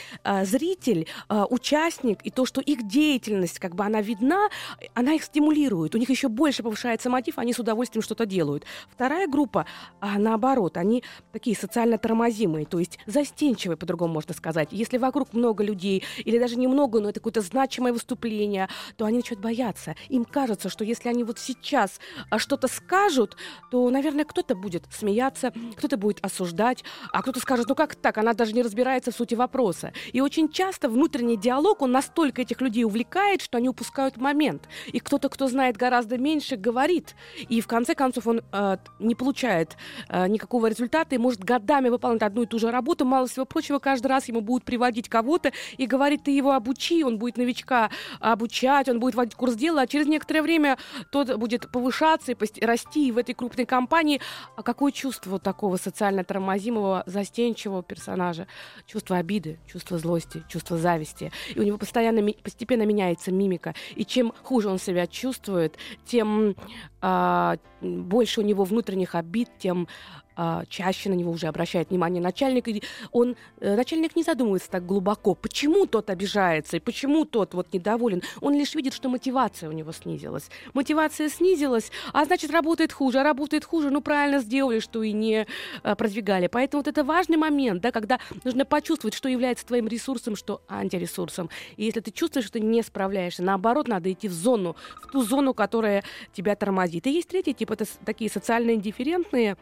зритель 0.44 0.95
зритель, 0.96 1.08
э, 1.30 1.44
участник, 1.50 2.20
и 2.24 2.32
то, 2.32 2.46
что 2.46 2.62
их 2.62 2.88
деятельность, 2.88 3.60
как 3.60 3.76
бы 3.76 3.84
она 3.84 4.02
видна, 4.02 4.50
она 4.94 5.14
их 5.14 5.24
стимулирует. 5.24 5.96
У 5.96 5.98
них 5.98 6.10
еще 6.10 6.28
больше 6.28 6.64
повышается 6.64 7.10
мотив, 7.10 7.38
они 7.38 7.54
с 7.54 7.60
удовольствием 7.60 8.04
что-то 8.04 8.26
делают. 8.26 8.66
Вторая 8.90 9.28
группа, 9.28 9.66
а, 10.00 10.18
наоборот, 10.18 10.78
они 10.78 11.04
такие 11.32 11.56
социально 11.56 11.98
тормозимые, 11.98 12.66
то 12.66 12.80
есть 12.80 13.00
застенчивые, 13.06 13.78
по-другому 13.78 14.14
можно 14.14 14.34
сказать. 14.34 14.70
Если 14.72 14.98
вокруг 14.98 15.34
много 15.34 15.64
людей, 15.64 16.04
или 16.24 16.40
даже 16.40 16.56
немного, 16.56 17.00
но 17.00 17.10
это 17.10 17.20
какое-то 17.20 17.42
значимое 17.42 17.94
выступление, 17.94 18.68
то 18.98 19.06
они 19.06 19.18
начинают 19.18 19.44
бояться. 19.44 19.96
Им 20.10 20.26
кажется, 20.26 20.70
что 20.70 20.84
если 20.84 21.10
они 21.10 21.24
вот 21.24 21.40
сейчас 21.40 22.00
а, 22.30 22.40
что-то 22.40 22.68
скажут, 22.68 23.38
то, 23.72 23.90
наверное, 23.90 24.26
кто-то 24.26 24.56
будет 24.56 24.84
смеяться, 24.92 25.52
кто-то 25.78 25.98
будет 25.98 26.20
осуждать, 26.22 26.84
а 27.12 27.22
кто-то 27.22 27.40
скажет, 27.40 27.68
ну 27.68 27.76
как 27.76 27.96
так, 27.96 28.18
она 28.18 28.34
даже 28.34 28.54
не 28.54 28.62
разбирается 28.62 29.12
в 29.12 29.16
сути 29.16 29.36
вопроса. 29.36 29.94
И 30.14 30.22
очень 30.22 30.50
часто 30.50 30.85
часто 30.86 30.90
внутренний 30.90 31.38
диалог, 31.38 31.82
он 31.82 31.92
настолько 31.92 32.42
этих 32.42 32.62
людей 32.62 32.84
увлекает, 32.84 33.42
что 33.42 33.58
они 33.58 33.70
упускают 33.70 34.18
момент. 34.18 34.68
И 34.94 35.00
кто-то, 35.00 35.30
кто 35.30 35.48
знает 35.48 35.78
гораздо 35.78 36.18
меньше, 36.18 36.56
говорит. 36.56 37.16
И 37.50 37.62
в 37.62 37.68
конце 37.68 37.96
концов 37.96 38.28
он 38.28 38.42
э, 38.52 38.78
не 39.00 39.16
получает 39.16 39.78
э, 40.10 40.28
никакого 40.28 40.68
результата 40.68 41.16
и 41.16 41.18
может 41.18 41.44
годами 41.44 41.90
выполнять 41.90 42.24
одну 42.24 42.44
и 42.44 42.46
ту 42.46 42.60
же 42.60 42.72
работу. 42.72 43.06
Мало 43.06 43.28
всего 43.28 43.46
прочего, 43.46 43.80
каждый 43.80 44.08
раз 44.08 44.28
ему 44.30 44.42
будут 44.42 44.64
приводить 44.64 45.10
кого-то 45.10 45.52
и 45.78 45.88
говорить, 45.88 46.24
ты 46.24 46.32
его 46.32 46.52
обучи, 46.52 47.04
он 47.04 47.18
будет 47.18 47.38
новичка 47.38 47.90
обучать, 48.20 48.90
он 48.90 49.00
будет 49.00 49.16
вводить 49.16 49.36
курс 49.36 49.56
дела, 49.56 49.82
а 49.82 49.88
через 49.88 50.08
некоторое 50.08 50.42
время 50.42 50.78
тот 51.12 51.36
будет 51.38 51.72
повышаться 51.72 52.32
и 52.32 52.66
расти 52.66 53.12
в 53.12 53.18
этой 53.18 53.34
крупной 53.34 53.66
компании. 53.66 54.22
А 54.56 54.64
какое 54.64 54.92
чувство 54.92 55.40
такого 55.40 55.78
социально 55.78 56.24
тормозимого, 56.24 57.04
застенчивого 57.06 57.84
персонажа? 57.84 58.48
Чувство 58.88 59.18
обиды, 59.18 59.58
чувство 59.68 59.98
злости, 59.98 60.44
чувство 60.48 60.75
чувство 60.76 60.78
зависти. 60.78 61.32
И 61.56 61.60
у 61.60 61.64
него 61.64 61.78
постоянно, 61.78 62.22
постепенно 62.44 62.86
меняется 62.86 63.32
мимика. 63.32 63.74
И 63.96 64.06
чем 64.06 64.34
хуже 64.44 64.70
он 64.70 64.80
себя 64.80 65.08
чувствует, 65.08 65.78
тем 66.06 66.56
э, 67.02 67.58
больше 67.82 68.42
у 68.42 68.44
него 68.44 68.64
внутренних 68.64 69.16
обид, 69.16 69.50
тем 69.60 69.88
а, 70.36 70.64
чаще 70.70 71.10
на 71.10 71.14
него 71.14 71.32
уже 71.32 71.48
обращает 71.48 71.90
внимание 71.90 72.22
начальник, 72.22 72.68
и 72.68 72.84
он, 73.12 73.36
э, 73.60 73.76
начальник 73.76 74.16
не 74.16 74.24
задумывается 74.24 74.70
так 74.70 74.86
глубоко, 74.86 75.36
почему 75.36 75.86
тот 75.86 76.10
обижается 76.10 76.78
и 76.78 76.80
почему 76.80 77.26
тот 77.26 77.54
вот 77.54 77.74
недоволен. 77.74 78.22
Он 78.42 78.54
лишь 78.54 78.76
видит, 78.76 78.94
что 78.94 79.10
мотивация 79.10 79.70
у 79.70 79.72
него 79.72 79.92
снизилась. 79.92 80.50
Мотивация 80.74 81.30
снизилась, 81.30 81.92
а 82.14 82.26
значит, 82.26 82.52
работает 82.52 82.92
хуже, 82.92 83.20
а 83.20 83.24
работает 83.24 83.66
хуже, 83.66 83.90
ну, 83.90 84.02
правильно 84.02 84.40
сделали, 84.40 84.80
что 84.80 85.04
и 85.04 85.12
не 85.12 85.48
а, 85.84 85.96
продвигали. 85.96 86.48
Поэтому 86.48 86.80
вот 86.80 86.88
это 86.88 87.04
важный 87.04 87.38
момент, 87.38 87.82
да, 87.82 87.92
когда 87.92 88.20
нужно 88.44 88.66
почувствовать, 88.66 89.14
что 89.14 89.30
является 89.30 89.66
твоим 89.66 89.88
ресурсом, 89.88 90.36
что 90.36 90.62
антиресурсом. 90.68 91.50
И 91.78 91.86
если 91.86 92.02
ты 92.02 92.12
чувствуешь, 92.12 92.48
что 92.48 92.60
не 92.60 92.82
справляешься, 92.84 93.44
наоборот, 93.44 93.88
надо 93.88 94.12
идти 94.12 94.28
в 94.28 94.34
зону, 94.34 94.76
в 95.02 95.12
ту 95.12 95.24
зону, 95.24 95.54
которая 95.54 96.04
тебя 96.34 96.56
тормозит. 96.56 97.08
И 97.08 97.12
есть 97.12 97.30
третий 97.30 97.54
тип, 97.54 97.72
это 97.72 97.86
такие 98.06 98.30
социально 98.30 98.72
индифферентные 98.72 99.58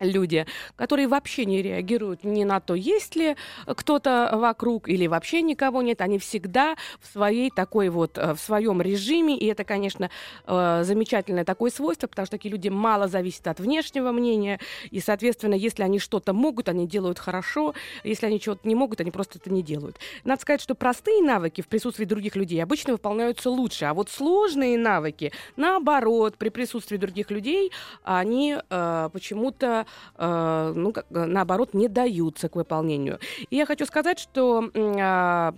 люди, 0.00 0.46
которые 0.76 1.08
вообще 1.08 1.44
не 1.44 1.62
реагируют 1.62 2.24
ни 2.24 2.44
на 2.44 2.60
то, 2.60 2.74
есть 2.74 3.16
ли 3.16 3.36
кто-то 3.66 4.30
вокруг 4.34 4.88
или 4.88 5.06
вообще 5.06 5.42
никого 5.42 5.82
нет, 5.82 6.00
они 6.00 6.18
всегда 6.18 6.76
в 7.00 7.12
своей 7.12 7.50
такой 7.50 7.90
вот, 7.90 8.16
э, 8.16 8.34
в 8.34 8.40
своем 8.40 8.80
режиме, 8.80 9.36
и 9.36 9.46
это, 9.46 9.64
конечно, 9.64 10.10
э, 10.46 10.82
замечательное 10.84 11.44
такое 11.44 11.70
свойство, 11.70 12.06
потому 12.06 12.26
что 12.26 12.36
такие 12.36 12.50
люди 12.50 12.68
мало 12.68 13.08
зависят 13.08 13.46
от 13.48 13.60
внешнего 13.60 14.10
мнения, 14.12 14.58
и, 14.90 15.00
соответственно, 15.00 15.54
если 15.54 15.82
они 15.82 15.98
что-то 15.98 16.32
могут, 16.32 16.68
они 16.68 16.86
делают 16.86 17.18
хорошо, 17.18 17.74
если 18.02 18.26
они 18.26 18.40
чего-то 18.40 18.66
не 18.66 18.74
могут, 18.74 19.00
они 19.00 19.10
просто 19.10 19.38
это 19.38 19.52
не 19.52 19.62
делают. 19.62 19.98
Надо 20.24 20.40
сказать, 20.40 20.62
что 20.62 20.74
простые 20.74 21.22
навыки 21.22 21.60
в 21.60 21.68
присутствии 21.68 22.06
других 22.06 22.36
людей 22.36 22.62
обычно 22.62 22.92
выполняются 22.92 23.50
лучше, 23.50 23.84
а 23.84 23.94
вот 23.94 24.08
сложные 24.08 24.78
навыки, 24.78 25.32
наоборот, 25.56 26.38
при 26.38 26.48
присутствии 26.48 26.96
других 26.96 27.30
людей, 27.30 27.70
они 28.02 28.56
э, 28.58 29.10
почему-то 29.12 29.86
э, 30.16 30.72
ну, 30.74 30.92
как, 30.92 31.06
наоборот, 31.10 31.74
не 31.74 31.88
даются 31.88 32.48
к 32.48 32.56
выполнению. 32.56 33.18
И 33.50 33.56
я 33.56 33.66
хочу 33.66 33.86
сказать, 33.86 34.18
что 34.18 34.70
э, 34.72 35.52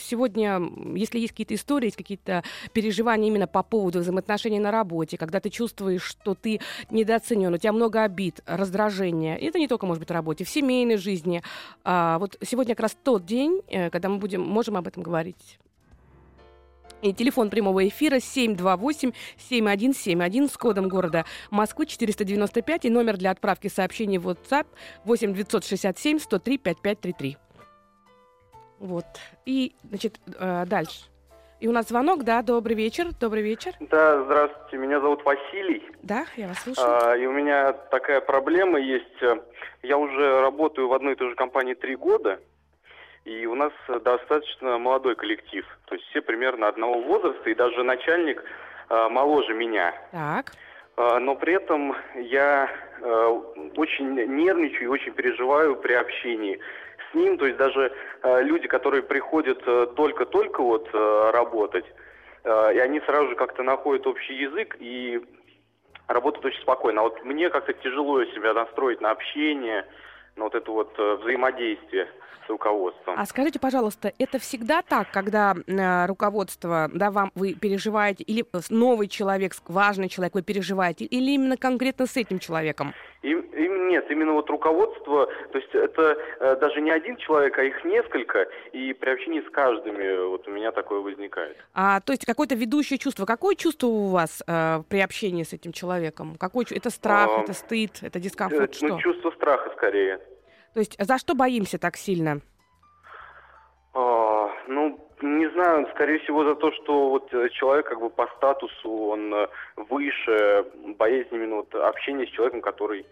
сегодня, 0.00 0.60
если 0.94 1.18
есть 1.18 1.32
какие-то 1.32 1.54
истории, 1.54 1.86
есть 1.86 1.96
какие-то 1.96 2.42
переживания 2.72 3.28
именно 3.28 3.46
по 3.46 3.62
поводу 3.62 4.00
взаимоотношений 4.00 4.60
на 4.60 4.70
работе, 4.70 5.16
когда 5.16 5.40
ты 5.40 5.50
чувствуешь, 5.50 6.02
что 6.02 6.34
ты 6.34 6.60
недооценен, 6.90 7.52
у 7.52 7.58
тебя 7.58 7.72
много 7.72 8.02
обид, 8.02 8.40
раздражения, 8.46 9.36
и 9.36 9.46
это 9.46 9.58
не 9.58 9.68
только, 9.68 9.86
может 9.86 10.00
быть, 10.00 10.10
в 10.10 10.12
работе, 10.12 10.44
в 10.44 10.48
семейной 10.48 10.96
жизни. 10.96 11.42
А, 11.84 12.18
вот 12.18 12.36
сегодня 12.42 12.74
как 12.74 12.82
раз 12.82 12.96
тот 13.02 13.24
день, 13.26 13.62
э, 13.68 13.90
когда 13.90 14.08
мы 14.08 14.18
будем, 14.18 14.42
можем 14.42 14.76
об 14.76 14.86
этом 14.86 15.02
говорить. 15.02 15.58
И 17.04 17.12
телефон 17.12 17.50
прямого 17.50 17.86
эфира 17.86 18.16
728-7171 18.16 20.48
с 20.48 20.56
кодом 20.56 20.88
города 20.88 21.26
Москвы 21.50 21.84
495 21.84 22.86
и 22.86 22.90
номер 22.90 23.18
для 23.18 23.30
отправки 23.30 23.68
сообщений 23.68 24.16
в 24.16 24.26
WhatsApp 24.26 24.64
8 25.04 25.34
967 25.34 26.18
103 26.18 26.56
5533. 26.56 27.36
Вот. 28.78 29.04
И, 29.44 29.74
значит, 29.82 30.18
э, 30.38 30.64
дальше. 30.64 31.10
И 31.60 31.68
у 31.68 31.72
нас 31.72 31.88
звонок, 31.88 32.24
да, 32.24 32.40
добрый 32.40 32.74
вечер, 32.74 33.08
добрый 33.20 33.42
вечер. 33.42 33.74
Да, 33.80 34.24
здравствуйте, 34.24 34.78
меня 34.78 34.98
зовут 35.00 35.22
Василий. 35.26 35.82
Да, 36.02 36.24
я 36.38 36.48
вас 36.48 36.58
слушаю. 36.60 36.86
А, 36.88 37.14
и 37.18 37.26
у 37.26 37.32
меня 37.32 37.74
такая 37.74 38.22
проблема 38.22 38.80
есть. 38.80 39.20
Я 39.82 39.98
уже 39.98 40.40
работаю 40.40 40.88
в 40.88 40.94
одной 40.94 41.12
и 41.12 41.16
той 41.16 41.28
же 41.28 41.34
компании 41.34 41.74
три 41.74 41.96
года. 41.96 42.40
И 43.24 43.46
у 43.46 43.54
нас 43.54 43.72
достаточно 44.02 44.78
молодой 44.78 45.14
коллектив. 45.16 45.66
То 45.86 45.94
есть 45.94 46.06
все 46.08 46.20
примерно 46.20 46.68
одного 46.68 47.00
возраста, 47.00 47.48
и 47.48 47.54
даже 47.54 47.82
начальник 47.82 48.44
э, 48.90 49.08
моложе 49.08 49.54
меня. 49.54 49.94
Так. 50.12 50.52
Э, 50.96 51.18
но 51.18 51.34
при 51.34 51.54
этом 51.54 51.96
я 52.16 52.70
э, 53.00 53.40
очень 53.76 54.14
нервничаю 54.14 54.82
и 54.82 54.86
очень 54.88 55.12
переживаю 55.12 55.76
при 55.76 55.94
общении 55.94 56.60
с 57.10 57.14
ним. 57.14 57.38
То 57.38 57.46
есть 57.46 57.56
даже 57.56 57.92
э, 58.22 58.42
люди, 58.42 58.68
которые 58.68 59.02
приходят 59.02 59.62
э, 59.66 59.86
только-только 59.96 60.62
вот 60.62 60.90
э, 60.92 61.30
работать, 61.32 61.86
э, 62.44 62.74
и 62.74 62.78
они 62.78 63.00
сразу 63.00 63.30
же 63.30 63.36
как-то 63.36 63.62
находят 63.62 64.06
общий 64.06 64.34
язык 64.34 64.76
и 64.80 65.24
работают 66.08 66.44
очень 66.44 66.60
спокойно. 66.60 67.00
А 67.00 67.04
вот 67.04 67.24
мне 67.24 67.48
как-то 67.48 67.72
тяжело 67.72 68.22
себя 68.26 68.52
настроить 68.52 69.00
на 69.00 69.12
общение, 69.12 69.86
на 70.36 70.44
вот 70.44 70.54
это 70.54 70.70
вот 70.70 70.92
э, 70.98 71.16
взаимодействие 71.22 72.08
с 72.44 72.48
руководством. 72.48 73.18
А 73.18 73.24
скажите, 73.26 73.58
пожалуйста, 73.58 74.12
это 74.18 74.38
всегда 74.38 74.82
так, 74.82 75.10
когда 75.10 75.54
э, 75.54 76.06
руководство, 76.06 76.90
да, 76.92 77.10
вам 77.10 77.30
вы 77.34 77.54
переживаете, 77.54 78.24
или 78.24 78.44
новый 78.70 79.08
человек, 79.08 79.54
важный 79.66 80.08
человек, 80.08 80.34
вы 80.34 80.42
переживаете, 80.42 81.04
или 81.04 81.32
именно 81.32 81.56
конкретно 81.56 82.06
с 82.06 82.16
этим 82.16 82.38
человеком? 82.38 82.94
Им, 83.24 83.40
им 83.40 83.88
нет, 83.88 84.10
именно 84.10 84.32
вот 84.32 84.50
руководство, 84.50 85.26
то 85.50 85.58
есть 85.58 85.74
это 85.74 86.18
э, 86.40 86.56
даже 86.56 86.82
не 86.82 86.90
один 86.90 87.16
человек, 87.16 87.58
а 87.58 87.62
их 87.64 87.82
несколько, 87.82 88.46
и 88.72 88.92
при 88.92 89.10
общении 89.10 89.40
с 89.40 89.50
каждым 89.50 89.96
вот 90.28 90.46
у 90.46 90.50
меня 90.50 90.72
такое 90.72 91.00
возникает. 91.00 91.56
А 91.72 92.00
то 92.00 92.12
есть 92.12 92.26
какое-то 92.26 92.54
ведущее 92.54 92.98
чувство. 92.98 93.24
Какое 93.24 93.54
чувство 93.54 93.86
у 93.86 94.08
вас 94.08 94.42
э, 94.46 94.82
при 94.90 95.00
общении 95.00 95.42
с 95.42 95.54
этим 95.54 95.72
человеком? 95.72 96.36
Какой 96.38 96.66
это 96.70 96.90
страх, 96.90 97.30
а, 97.30 97.40
это 97.40 97.54
стыд, 97.54 97.92
это 98.02 98.20
дискомфорт? 98.20 98.70
Это, 98.70 98.74
что? 98.74 98.88
Ну, 98.88 99.00
чувство 99.00 99.30
страха 99.30 99.70
скорее. 99.74 100.18
То 100.74 100.80
есть 100.80 100.96
за 100.98 101.16
что 101.16 101.34
боимся 101.34 101.78
так 101.78 101.96
сильно? 101.96 102.40
А, 103.94 104.50
ну, 104.68 105.03
не 105.24 105.48
знаю, 105.50 105.88
скорее 105.94 106.18
всего 106.20 106.44
за 106.44 106.54
то, 106.54 106.70
что 106.72 107.08
вот 107.10 107.32
э, 107.32 107.48
человек 107.50 107.86
как 107.88 107.98
бы 107.98 108.10
по 108.10 108.26
статусу, 108.36 108.90
он 108.90 109.32
э, 109.32 109.48
выше, 109.76 110.66
боязнь 110.98 111.34
именно 111.34 111.56
вот 111.56 111.74
общения 111.74 112.26
с 112.26 112.30
человеком, 112.30 112.60
который 112.60 113.06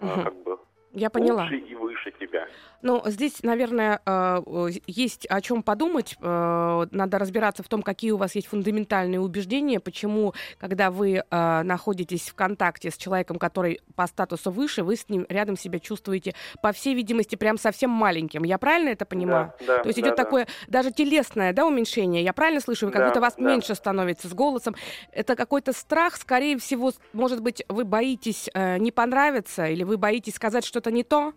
угу. 0.00 0.22
как 0.22 0.34
бы 0.42 0.58
я 0.92 1.10
поняла. 1.10 1.42
лучше 1.42 1.56
и 1.56 1.74
выше 1.74 2.12
тебя. 2.18 2.46
Ну, 2.80 3.02
здесь, 3.06 3.42
наверное, 3.42 4.00
э, 4.06 4.40
есть 4.86 5.26
о 5.26 5.40
чем 5.40 5.62
подумать. 5.62 6.16
Э, 6.20 6.86
надо 6.90 7.18
разбираться 7.18 7.62
в 7.62 7.68
том, 7.68 7.82
какие 7.82 8.12
у 8.12 8.16
вас 8.16 8.36
есть 8.36 8.46
фундаментальные 8.46 9.20
убеждения, 9.20 9.80
почему, 9.80 10.34
когда 10.58 10.90
вы 10.90 11.22
э, 11.28 11.62
находитесь 11.62 12.28
в 12.28 12.34
контакте 12.34 12.90
с 12.90 12.96
человеком, 12.96 13.38
который 13.38 13.80
по 13.96 14.06
статусу 14.06 14.52
выше, 14.52 14.84
вы 14.84 14.94
с 14.94 15.08
ним 15.08 15.26
рядом 15.28 15.56
себя 15.56 15.80
чувствуете, 15.80 16.34
по 16.62 16.72
всей 16.72 16.94
видимости, 16.94 17.34
прям 17.34 17.58
совсем 17.58 17.90
маленьким. 17.90 18.44
Я 18.44 18.58
правильно 18.58 18.90
это 18.90 19.04
понимаю? 19.04 19.52
Да, 19.60 19.78
да, 19.78 19.82
То 19.82 19.88
есть 19.88 20.00
да, 20.00 20.06
идет 20.06 20.16
да. 20.16 20.24
такое 20.24 20.46
даже 20.68 20.92
телесное 20.92 21.52
да, 21.52 21.66
уменьшение. 21.66 22.22
Я 22.22 22.32
правильно 22.32 22.60
слышу? 22.60 22.86
Как 22.86 22.98
да, 22.98 23.08
будто 23.08 23.20
вас 23.20 23.34
да. 23.36 23.42
меньше 23.42 23.74
становится 23.74 24.28
с 24.28 24.34
голосом. 24.34 24.76
Это 25.10 25.34
какой-то 25.34 25.72
страх, 25.72 26.16
скорее 26.16 26.56
всего, 26.58 26.92
может 27.12 27.42
быть, 27.42 27.64
вы 27.68 27.84
боитесь 27.84 28.48
не 28.54 28.92
понравиться, 28.92 29.66
или 29.66 29.82
вы 29.82 29.96
боитесь 29.96 30.34
сказать 30.34 30.64
что-то 30.78 30.92
не 30.92 31.02
то? 31.02 31.32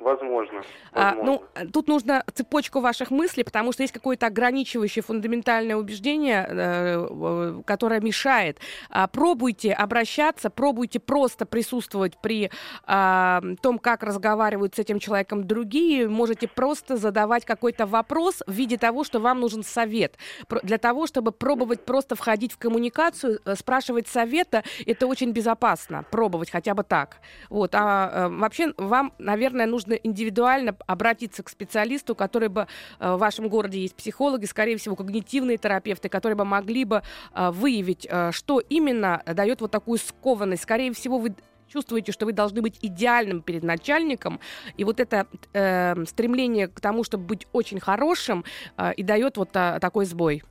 Возможно. 0.00 0.62
А, 0.92 1.14
ну, 1.14 1.42
тут 1.72 1.86
нужно 1.86 2.24
цепочку 2.32 2.80
ваших 2.80 3.10
мыслей, 3.10 3.44
потому 3.44 3.72
что 3.72 3.82
есть 3.82 3.92
какое-то 3.92 4.26
ограничивающее 4.26 5.02
фундаментальное 5.02 5.76
убеждение, 5.76 6.46
э, 6.48 7.62
которое 7.66 8.00
мешает. 8.00 8.58
А, 8.88 9.06
пробуйте 9.08 9.74
обращаться, 9.74 10.48
пробуйте 10.48 11.00
просто 11.00 11.44
присутствовать 11.44 12.16
при 12.22 12.50
а, 12.86 13.42
том, 13.60 13.78
как 13.78 14.02
разговаривают 14.02 14.74
с 14.74 14.78
этим 14.78 14.98
человеком 14.98 15.46
другие. 15.46 16.08
Можете 16.08 16.48
просто 16.48 16.96
задавать 16.96 17.44
какой-то 17.44 17.84
вопрос 17.84 18.42
в 18.46 18.52
виде 18.52 18.78
того, 18.78 19.04
что 19.04 19.20
вам 19.20 19.40
нужен 19.40 19.62
совет. 19.62 20.16
Для 20.62 20.78
того, 20.78 21.06
чтобы 21.06 21.30
пробовать 21.30 21.84
просто 21.84 22.14
входить 22.14 22.52
в 22.52 22.58
коммуникацию, 22.58 23.40
э, 23.44 23.54
спрашивать 23.54 24.08
совета, 24.08 24.64
это 24.86 25.06
очень 25.06 25.32
безопасно. 25.32 26.06
Пробовать 26.10 26.50
хотя 26.50 26.74
бы 26.74 26.84
так. 26.84 27.18
Вот. 27.50 27.74
А, 27.74 27.80
а 28.12 28.28
вообще 28.30 28.72
вам, 28.78 29.12
наверное, 29.18 29.66
нужно 29.66 29.89
нужно 29.90 29.94
индивидуально 29.94 30.76
обратиться 30.86 31.42
к 31.42 31.48
специалисту, 31.48 32.14
который 32.14 32.48
бы 32.48 32.66
э, 32.98 33.14
в 33.14 33.18
вашем 33.18 33.48
городе 33.48 33.80
есть 33.80 33.94
психологи, 33.94 34.46
скорее 34.46 34.76
всего, 34.76 34.96
когнитивные 34.96 35.58
терапевты, 35.58 36.08
которые 36.08 36.36
бы 36.36 36.44
могли 36.44 36.84
бы 36.84 37.02
э, 37.34 37.50
выявить, 37.50 38.06
э, 38.08 38.30
что 38.32 38.60
именно 38.60 39.22
дает 39.26 39.60
вот 39.60 39.70
такую 39.70 39.98
скованность. 39.98 40.62
Скорее 40.62 40.92
всего, 40.92 41.18
вы 41.18 41.34
чувствуете, 41.68 42.12
что 42.12 42.26
вы 42.26 42.32
должны 42.32 42.62
быть 42.62 42.78
идеальным 42.82 43.42
перед 43.42 43.62
начальником, 43.62 44.40
и 44.76 44.84
вот 44.84 45.00
это 45.00 45.26
э, 45.52 46.04
стремление 46.06 46.68
к 46.68 46.80
тому, 46.80 47.04
чтобы 47.04 47.24
быть 47.24 47.46
очень 47.52 47.80
хорошим, 47.80 48.44
э, 48.76 48.92
и 48.94 49.02
дает 49.02 49.36
вот 49.36 49.50
а, 49.54 49.78
такой 49.78 50.04
сбой. 50.04 50.42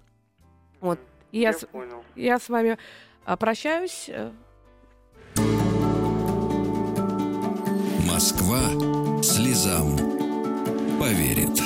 Вот. 0.81 0.99
И 1.31 1.39
я, 1.39 1.49
я, 1.49 1.53
с, 1.53 1.65
понял. 1.65 2.03
я 2.15 2.39
с 2.39 2.49
вами 2.49 2.77
прощаюсь. 3.37 4.09
Москва 8.07 9.08
слезам 9.23 9.97
поверит. 10.99 11.61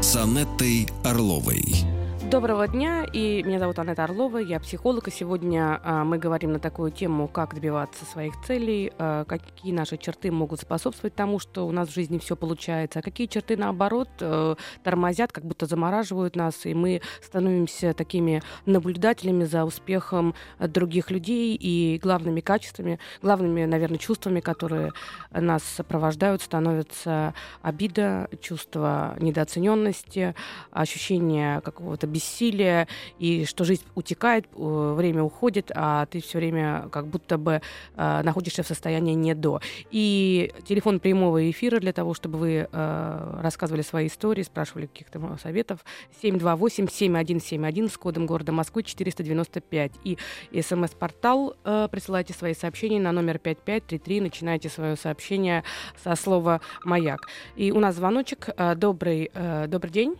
С 0.00 0.16
Анеттой 0.16 0.88
Орловой. 1.02 1.95
Доброго 2.30 2.66
дня, 2.66 3.06
и 3.12 3.44
меня 3.44 3.60
зовут 3.60 3.78
Анетта 3.78 4.02
Орлова, 4.02 4.38
я 4.38 4.58
психолог, 4.58 5.06
и 5.06 5.12
сегодня 5.12 5.80
а, 5.84 6.02
мы 6.02 6.18
говорим 6.18 6.52
на 6.52 6.58
такую 6.58 6.90
тему, 6.90 7.28
как 7.28 7.54
добиваться 7.54 8.04
своих 8.04 8.34
целей, 8.44 8.92
а, 8.98 9.24
какие 9.24 9.72
наши 9.72 9.96
черты 9.96 10.32
могут 10.32 10.60
способствовать 10.60 11.14
тому, 11.14 11.38
что 11.38 11.68
у 11.68 11.70
нас 11.70 11.88
в 11.88 11.94
жизни 11.94 12.18
все 12.18 12.34
получается, 12.34 12.98
а 12.98 13.02
какие 13.02 13.28
черты, 13.28 13.56
наоборот, 13.56 14.08
а, 14.20 14.56
тормозят, 14.82 15.30
как 15.30 15.44
будто 15.44 15.66
замораживают 15.66 16.34
нас, 16.34 16.66
и 16.66 16.74
мы 16.74 17.00
становимся 17.22 17.94
такими 17.94 18.42
наблюдателями 18.66 19.44
за 19.44 19.64
успехом 19.64 20.34
других 20.58 21.12
людей 21.12 21.54
и 21.54 22.00
главными 22.02 22.40
качествами, 22.40 22.98
главными, 23.22 23.66
наверное, 23.66 23.98
чувствами, 23.98 24.40
которые 24.40 24.92
нас 25.30 25.62
сопровождают, 25.62 26.42
становятся 26.42 27.34
обида, 27.62 28.28
чувство 28.40 29.16
недооцененности, 29.20 30.34
ощущение 30.72 31.60
какого-то 31.60 32.08
бессилия, 32.16 32.16
бессилие, 32.26 32.88
и 33.18 33.44
что 33.44 33.64
жизнь 33.64 33.84
утекает, 33.94 34.46
время 34.52 35.22
уходит, 35.22 35.70
а 35.74 36.06
ты 36.06 36.20
все 36.20 36.38
время 36.38 36.88
как 36.90 37.06
будто 37.06 37.38
бы 37.38 37.60
э, 37.96 38.22
находишься 38.22 38.62
в 38.62 38.66
состоянии 38.66 39.14
не 39.14 39.34
до. 39.34 39.60
И 39.90 40.52
телефон 40.64 41.00
прямого 41.00 41.50
эфира 41.50 41.78
для 41.78 41.92
того, 41.92 42.14
чтобы 42.14 42.38
вы 42.38 42.68
э, 42.70 43.40
рассказывали 43.42 43.82
свои 43.82 44.08
истории, 44.08 44.42
спрашивали 44.42 44.86
каких-то 44.86 45.38
советов. 45.40 45.84
728-7171 46.22 47.88
с 47.90 47.96
кодом 47.96 48.26
города 48.26 48.52
Москвы 48.52 48.82
495. 48.82 49.92
И 50.04 50.18
смс-портал 50.60 51.54
э, 51.64 51.88
присылайте 51.90 52.34
свои 52.34 52.54
сообщения 52.54 53.00
на 53.00 53.12
номер 53.12 53.38
5533. 53.38 54.20
Начинайте 54.20 54.68
свое 54.68 54.96
сообщение 54.96 55.62
со 56.02 56.14
слова 56.16 56.60
«Маяк». 56.84 57.20
И 57.56 57.72
у 57.72 57.80
нас 57.80 57.94
звоночек. 57.94 58.48
Э, 58.56 58.74
добрый, 58.74 59.30
э, 59.32 59.66
добрый 59.68 59.90
день. 59.90 60.16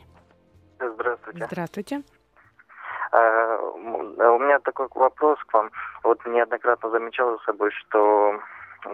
Здравствуйте. 0.78 1.15
Здравствуйте. 1.32 2.02
А, 3.12 3.58
у 3.58 4.38
меня 4.38 4.58
такой 4.60 4.88
вопрос 4.94 5.38
к 5.46 5.52
вам. 5.54 5.70
Вот 6.02 6.24
неоднократно 6.26 6.90
замечал 6.90 7.38
за 7.38 7.44
собой, 7.44 7.70
что 7.70 8.40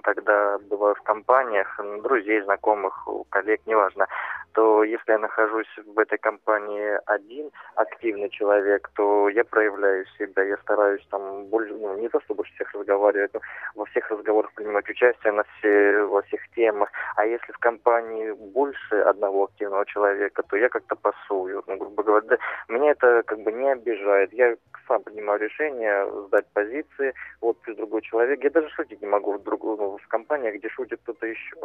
когда 0.02 0.58
бываю 0.58 0.94
в 0.94 1.02
компаниях, 1.02 1.78
друзей, 2.02 2.40
знакомых, 2.42 3.06
коллег, 3.30 3.60
неважно, 3.66 4.06
то 4.52 4.84
если 4.84 5.12
я 5.12 5.18
нахожусь 5.18 5.68
в 5.86 5.98
этой 5.98 6.18
компании 6.18 6.98
один 7.06 7.50
активный 7.74 8.28
человек, 8.30 8.90
то 8.94 9.28
я 9.28 9.44
проявляю 9.44 10.04
себя, 10.18 10.42
я 10.42 10.56
стараюсь 10.58 11.04
там 11.10 11.46
больше, 11.46 11.72
ну, 11.74 11.96
не 11.98 12.08
то 12.08 12.20
чтобы 12.20 12.44
всех 12.44 12.72
разговаривать, 12.74 13.32
но 13.34 13.40
во 13.74 13.84
всех 13.86 14.10
разговорах 14.10 14.52
принимать 14.52 14.88
участие 14.88 15.32
на 15.32 15.44
все, 15.44 16.02
во 16.04 16.22
всех 16.22 16.40
темах. 16.54 16.90
А 17.16 17.26
если 17.26 17.52
в 17.52 17.58
компании 17.58 18.32
больше 18.32 18.96
одного 18.96 19.44
активного 19.44 19.86
человека, 19.86 20.42
то 20.42 20.56
я 20.56 20.68
как-то 20.68 20.96
пасую, 20.96 21.62
ну, 21.66 21.76
грубо 21.76 22.02
говоря. 22.02 22.26
Да, 22.26 22.38
меня 22.68 22.92
это 22.92 23.22
как 23.26 23.40
бы 23.40 23.52
не 23.52 23.72
обижает. 23.72 24.32
Я 24.32 24.56
сам 24.86 25.02
принимаю 25.02 25.40
решение 25.40 26.06
сдать 26.26 26.46
позиции, 26.52 27.14
вот 27.40 27.58
плюс 27.60 27.76
другой 27.76 28.02
человек. 28.02 28.42
Я 28.44 28.50
даже 28.50 28.68
шутить 28.70 29.00
не 29.00 29.08
могу 29.08 29.32
в, 29.32 29.42
другую, 29.42 29.76
ну, 29.82 29.98
в 29.98 30.08
компаниях, 30.08 30.54
где 30.56 30.68
шутит 30.68 31.00
кто-то 31.02 31.26
еще. 31.26 31.56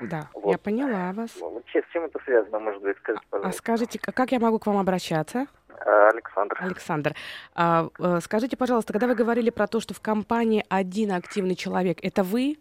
Да, 0.00 0.28
вот. 0.34 0.50
я 0.50 0.58
поняла 0.58 1.12
вас. 1.12 1.30
Ну, 1.40 1.62
с 1.66 1.92
чем 1.92 2.04
это 2.04 2.18
связано, 2.24 2.58
может 2.58 2.82
быть, 2.82 2.96
скажите, 2.98 3.24
а 3.28 3.30
пожалуйста. 3.30 3.58
А 3.58 3.58
скажите, 3.58 3.98
как 3.98 4.32
я 4.32 4.38
могу 4.38 4.58
к 4.58 4.66
вам 4.66 4.76
обращаться? 4.76 5.46
А, 5.68 6.08
Александр. 6.10 6.56
Александр. 6.60 7.14
А, 7.54 7.88
э, 7.98 8.18
скажите, 8.22 8.56
пожалуйста, 8.56 8.92
когда 8.92 9.06
вы 9.06 9.14
говорили 9.14 9.50
про 9.50 9.66
то, 9.66 9.80
что 9.80 9.94
в 9.94 10.00
компании 10.00 10.64
один 10.68 11.12
активный 11.12 11.54
человек, 11.54 11.98
это 12.02 12.22
вы? 12.22 12.58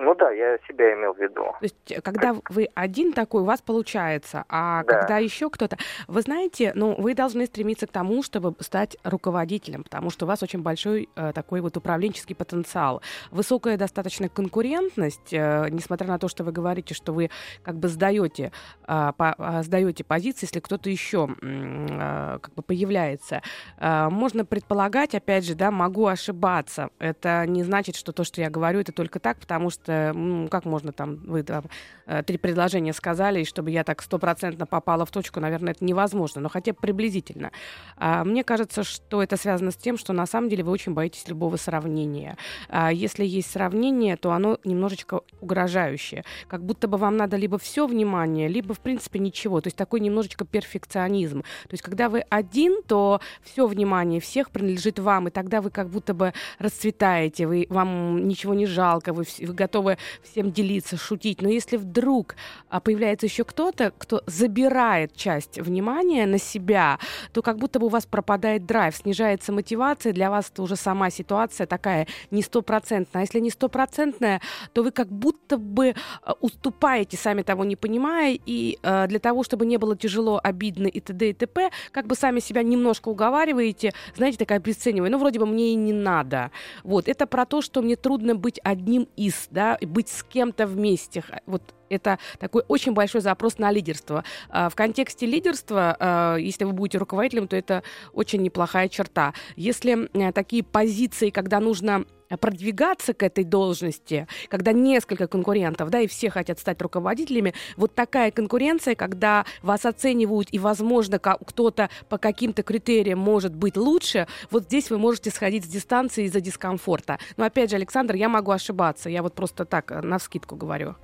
Ну 0.00 0.14
да, 0.14 0.30
я 0.30 0.58
себя 0.68 0.94
имел 0.94 1.12
в 1.12 1.18
виду. 1.18 1.42
То 1.42 1.58
есть, 1.62 1.74
э, 1.90 2.00
когда 2.00 2.36
вы 2.50 2.68
один 2.74 3.12
такой, 3.12 3.42
у 3.42 3.44
вас 3.44 3.60
получается, 3.60 4.44
а 4.48 4.84
да. 4.84 5.00
когда 5.00 5.18
еще 5.18 5.50
кто-то... 5.50 5.76
Вы 6.06 6.22
знаете, 6.22 6.70
ну, 6.76 6.94
вы 6.96 7.14
должны 7.14 7.46
стремиться 7.46 7.88
к 7.88 7.90
тому, 7.90 8.22
чтобы 8.22 8.54
стать 8.60 8.96
руководителем, 9.02 9.82
потому 9.82 10.10
что 10.10 10.24
у 10.24 10.28
вас 10.28 10.40
очень 10.40 10.62
большой 10.62 11.08
э, 11.16 11.32
такой 11.34 11.60
вот 11.60 11.76
управленческий 11.76 12.36
потенциал. 12.36 13.02
Высокая 13.32 13.76
достаточно 13.76 14.28
конкурентность, 14.28 15.32
э, 15.32 15.66
несмотря 15.70 16.06
на 16.06 16.20
то, 16.20 16.28
что 16.28 16.44
вы 16.44 16.52
говорите, 16.52 16.94
что 16.94 17.12
вы 17.12 17.30
как 17.64 17.74
бы 17.74 17.88
сдаете, 17.88 18.52
э, 18.86 19.12
по, 19.16 19.34
э, 19.36 19.62
сдаете 19.64 20.04
позиции, 20.04 20.46
если 20.46 20.60
кто-то 20.60 20.88
еще 20.88 21.28
э, 21.42 22.38
как 22.40 22.54
бы 22.54 22.62
появляется. 22.62 23.42
Э, 23.78 24.08
можно 24.10 24.44
предполагать, 24.44 25.16
опять 25.16 25.44
же, 25.44 25.56
да, 25.56 25.72
могу 25.72 26.06
ошибаться. 26.06 26.90
Это 27.00 27.44
не 27.48 27.64
значит, 27.64 27.96
что 27.96 28.12
то, 28.12 28.22
что 28.22 28.40
я 28.40 28.48
говорю, 28.48 28.78
это 28.78 28.92
только 28.92 29.18
так, 29.18 29.38
потому 29.40 29.70
что 29.70 29.87
что 29.88 30.48
как 30.50 30.64
можно 30.64 30.92
там, 30.92 31.16
вы 31.24 31.42
там, 31.42 31.64
э, 32.06 32.22
три 32.22 32.38
предложения 32.38 32.92
сказали, 32.92 33.40
и 33.40 33.44
чтобы 33.44 33.70
я 33.70 33.84
так 33.84 34.02
стопроцентно 34.02 34.66
попала 34.66 35.04
в 35.04 35.10
точку, 35.10 35.40
наверное, 35.40 35.72
это 35.72 35.84
невозможно, 35.84 36.40
но 36.40 36.48
хотя 36.48 36.72
бы 36.72 36.78
приблизительно. 36.80 37.50
А, 37.96 38.24
мне 38.24 38.44
кажется, 38.44 38.84
что 38.84 39.22
это 39.22 39.36
связано 39.36 39.70
с 39.70 39.76
тем, 39.76 39.96
что 39.96 40.12
на 40.12 40.26
самом 40.26 40.48
деле 40.48 40.64
вы 40.64 40.72
очень 40.72 40.92
боитесь 40.92 41.28
любого 41.28 41.56
сравнения. 41.56 42.36
А, 42.68 42.92
если 42.92 43.24
есть 43.24 43.50
сравнение, 43.50 44.16
то 44.16 44.32
оно 44.32 44.58
немножечко 44.64 45.20
угрожающее. 45.40 46.24
Как 46.48 46.62
будто 46.62 46.88
бы 46.88 46.98
вам 46.98 47.16
надо 47.16 47.36
либо 47.36 47.58
все 47.58 47.86
внимание, 47.86 48.48
либо, 48.48 48.74
в 48.74 48.80
принципе, 48.80 49.18
ничего. 49.18 49.60
То 49.60 49.68
есть 49.68 49.76
такой 49.76 50.00
немножечко 50.00 50.44
перфекционизм. 50.44 51.42
То 51.42 51.72
есть 51.72 51.82
когда 51.82 52.08
вы 52.08 52.24
один, 52.28 52.82
то 52.82 53.20
все 53.42 53.66
внимание 53.66 54.20
всех 54.20 54.50
принадлежит 54.50 54.98
вам, 54.98 55.28
и 55.28 55.30
тогда 55.30 55.60
вы 55.60 55.70
как 55.70 55.88
будто 55.88 56.14
бы 56.14 56.32
расцветаете, 56.58 57.46
вы, 57.46 57.66
вам 57.68 58.28
ничего 58.28 58.54
не 58.54 58.66
жалко, 58.66 59.12
вы, 59.12 59.24
вы 59.40 59.54
готовы 59.54 59.77
готовы 59.78 59.98
всем 60.22 60.50
делиться, 60.50 60.96
шутить. 60.96 61.42
Но 61.42 61.48
если 61.48 61.76
вдруг 61.76 62.34
а, 62.68 62.80
появляется 62.80 63.26
еще 63.26 63.44
кто-то, 63.44 63.92
кто 63.96 64.22
забирает 64.26 65.14
часть 65.14 65.58
внимания 65.58 66.26
на 66.26 66.38
себя, 66.38 66.98
то 67.32 67.42
как 67.42 67.58
будто 67.58 67.78
бы 67.78 67.86
у 67.86 67.88
вас 67.88 68.06
пропадает 68.06 68.66
драйв, 68.66 68.96
снижается 68.96 69.52
мотивация, 69.52 70.12
для 70.12 70.30
вас 70.30 70.50
это 70.50 70.62
уже 70.62 70.76
сама 70.76 71.10
ситуация 71.10 71.66
такая 71.66 72.06
не 72.30 72.42
стопроцентная. 72.42 73.22
А 73.22 73.24
если 73.24 73.40
не 73.40 73.50
стопроцентная, 73.50 74.40
то 74.72 74.82
вы 74.82 74.90
как 74.90 75.08
будто 75.08 75.58
бы 75.58 75.94
а, 76.22 76.34
уступаете, 76.40 77.16
сами 77.16 77.42
того 77.42 77.64
не 77.64 77.76
понимая, 77.76 78.38
и 78.46 78.78
э, 78.82 79.06
для 79.08 79.18
того, 79.18 79.42
чтобы 79.42 79.66
не 79.66 79.76
было 79.76 79.96
тяжело, 79.96 80.40
обидно 80.42 80.86
и 80.86 81.00
т.д. 81.00 81.30
и 81.30 81.32
т.п., 81.32 81.70
как 81.92 82.06
бы 82.06 82.14
сами 82.14 82.40
себя 82.40 82.62
немножко 82.62 83.08
уговариваете, 83.08 83.92
знаете, 84.16 84.38
такая 84.38 84.58
обесценивая, 84.58 85.10
ну, 85.10 85.18
вроде 85.18 85.38
бы 85.38 85.46
мне 85.46 85.72
и 85.72 85.74
не 85.74 85.92
надо. 85.92 86.50
Вот, 86.82 87.08
это 87.08 87.26
про 87.26 87.46
то, 87.46 87.62
что 87.62 87.82
мне 87.82 87.96
трудно 87.96 88.34
быть 88.34 88.60
одним 88.64 89.08
из, 89.16 89.48
да, 89.50 89.67
быть 89.82 90.08
с 90.08 90.22
кем-то 90.22 90.66
вместе. 90.66 91.24
Вот 91.46 91.74
это 91.90 92.18
такой 92.38 92.64
очень 92.68 92.92
большой 92.92 93.20
запрос 93.20 93.58
на 93.58 93.70
лидерство. 93.70 94.24
А, 94.48 94.68
в 94.68 94.74
контексте 94.74 95.26
лидерства, 95.26 95.96
а, 95.98 96.36
если 96.36 96.64
вы 96.64 96.72
будете 96.72 96.98
руководителем, 96.98 97.48
то 97.48 97.56
это 97.56 97.82
очень 98.12 98.42
неплохая 98.42 98.88
черта. 98.88 99.34
Если 99.56 100.08
э, 100.12 100.32
такие 100.32 100.62
позиции, 100.62 101.30
когда 101.30 101.60
нужно 101.60 102.04
продвигаться 102.36 103.14
к 103.14 103.22
этой 103.22 103.44
должности, 103.44 104.26
когда 104.48 104.72
несколько 104.72 105.26
конкурентов, 105.26 105.90
да, 105.90 106.00
и 106.00 106.06
все 106.06 106.30
хотят 106.30 106.58
стать 106.58 106.80
руководителями, 106.82 107.54
вот 107.76 107.94
такая 107.94 108.30
конкуренция, 108.30 108.94
когда 108.94 109.46
вас 109.62 109.86
оценивают, 109.86 110.48
и, 110.52 110.58
возможно, 110.58 111.18
кто-то 111.18 111.88
по 112.08 112.18
каким-то 112.18 112.62
критериям 112.62 113.18
может 113.18 113.54
быть 113.54 113.76
лучше, 113.76 114.26
вот 114.50 114.64
здесь 114.64 114.90
вы 114.90 114.98
можете 114.98 115.30
сходить 115.30 115.64
с 115.64 115.68
дистанции 115.68 116.24
из-за 116.24 116.40
дискомфорта. 116.40 117.18
Но, 117.36 117.44
опять 117.44 117.70
же, 117.70 117.76
Александр, 117.76 118.14
я 118.14 118.28
могу 118.28 118.50
ошибаться, 118.50 119.08
я 119.08 119.22
вот 119.22 119.34
просто 119.34 119.64
так, 119.64 119.90
э, 119.90 120.00
на 120.00 120.18
вскидку 120.18 120.56
говорю. 120.56 120.94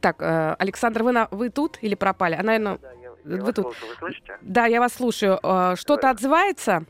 Так, 0.00 0.16
э, 0.20 0.54
Александр, 0.58 1.02
вы, 1.02 1.12
на, 1.12 1.28
вы 1.30 1.50
тут 1.50 1.78
или 1.80 1.94
пропали? 1.94 2.36
А, 2.38 2.42
наверное, 2.42 2.78
да, 2.78 2.92
я, 2.92 3.36
я 3.36 3.42
вы 3.42 3.52
тут. 3.52 3.64
Слушаю. 3.64 3.88
Вы 3.88 3.96
слышите? 3.96 4.38
Да, 4.42 4.66
я 4.66 4.80
вас 4.80 4.92
слушаю. 4.92 5.40
Э, 5.42 5.74
что-то 5.76 6.10
отзывается? 6.10 6.84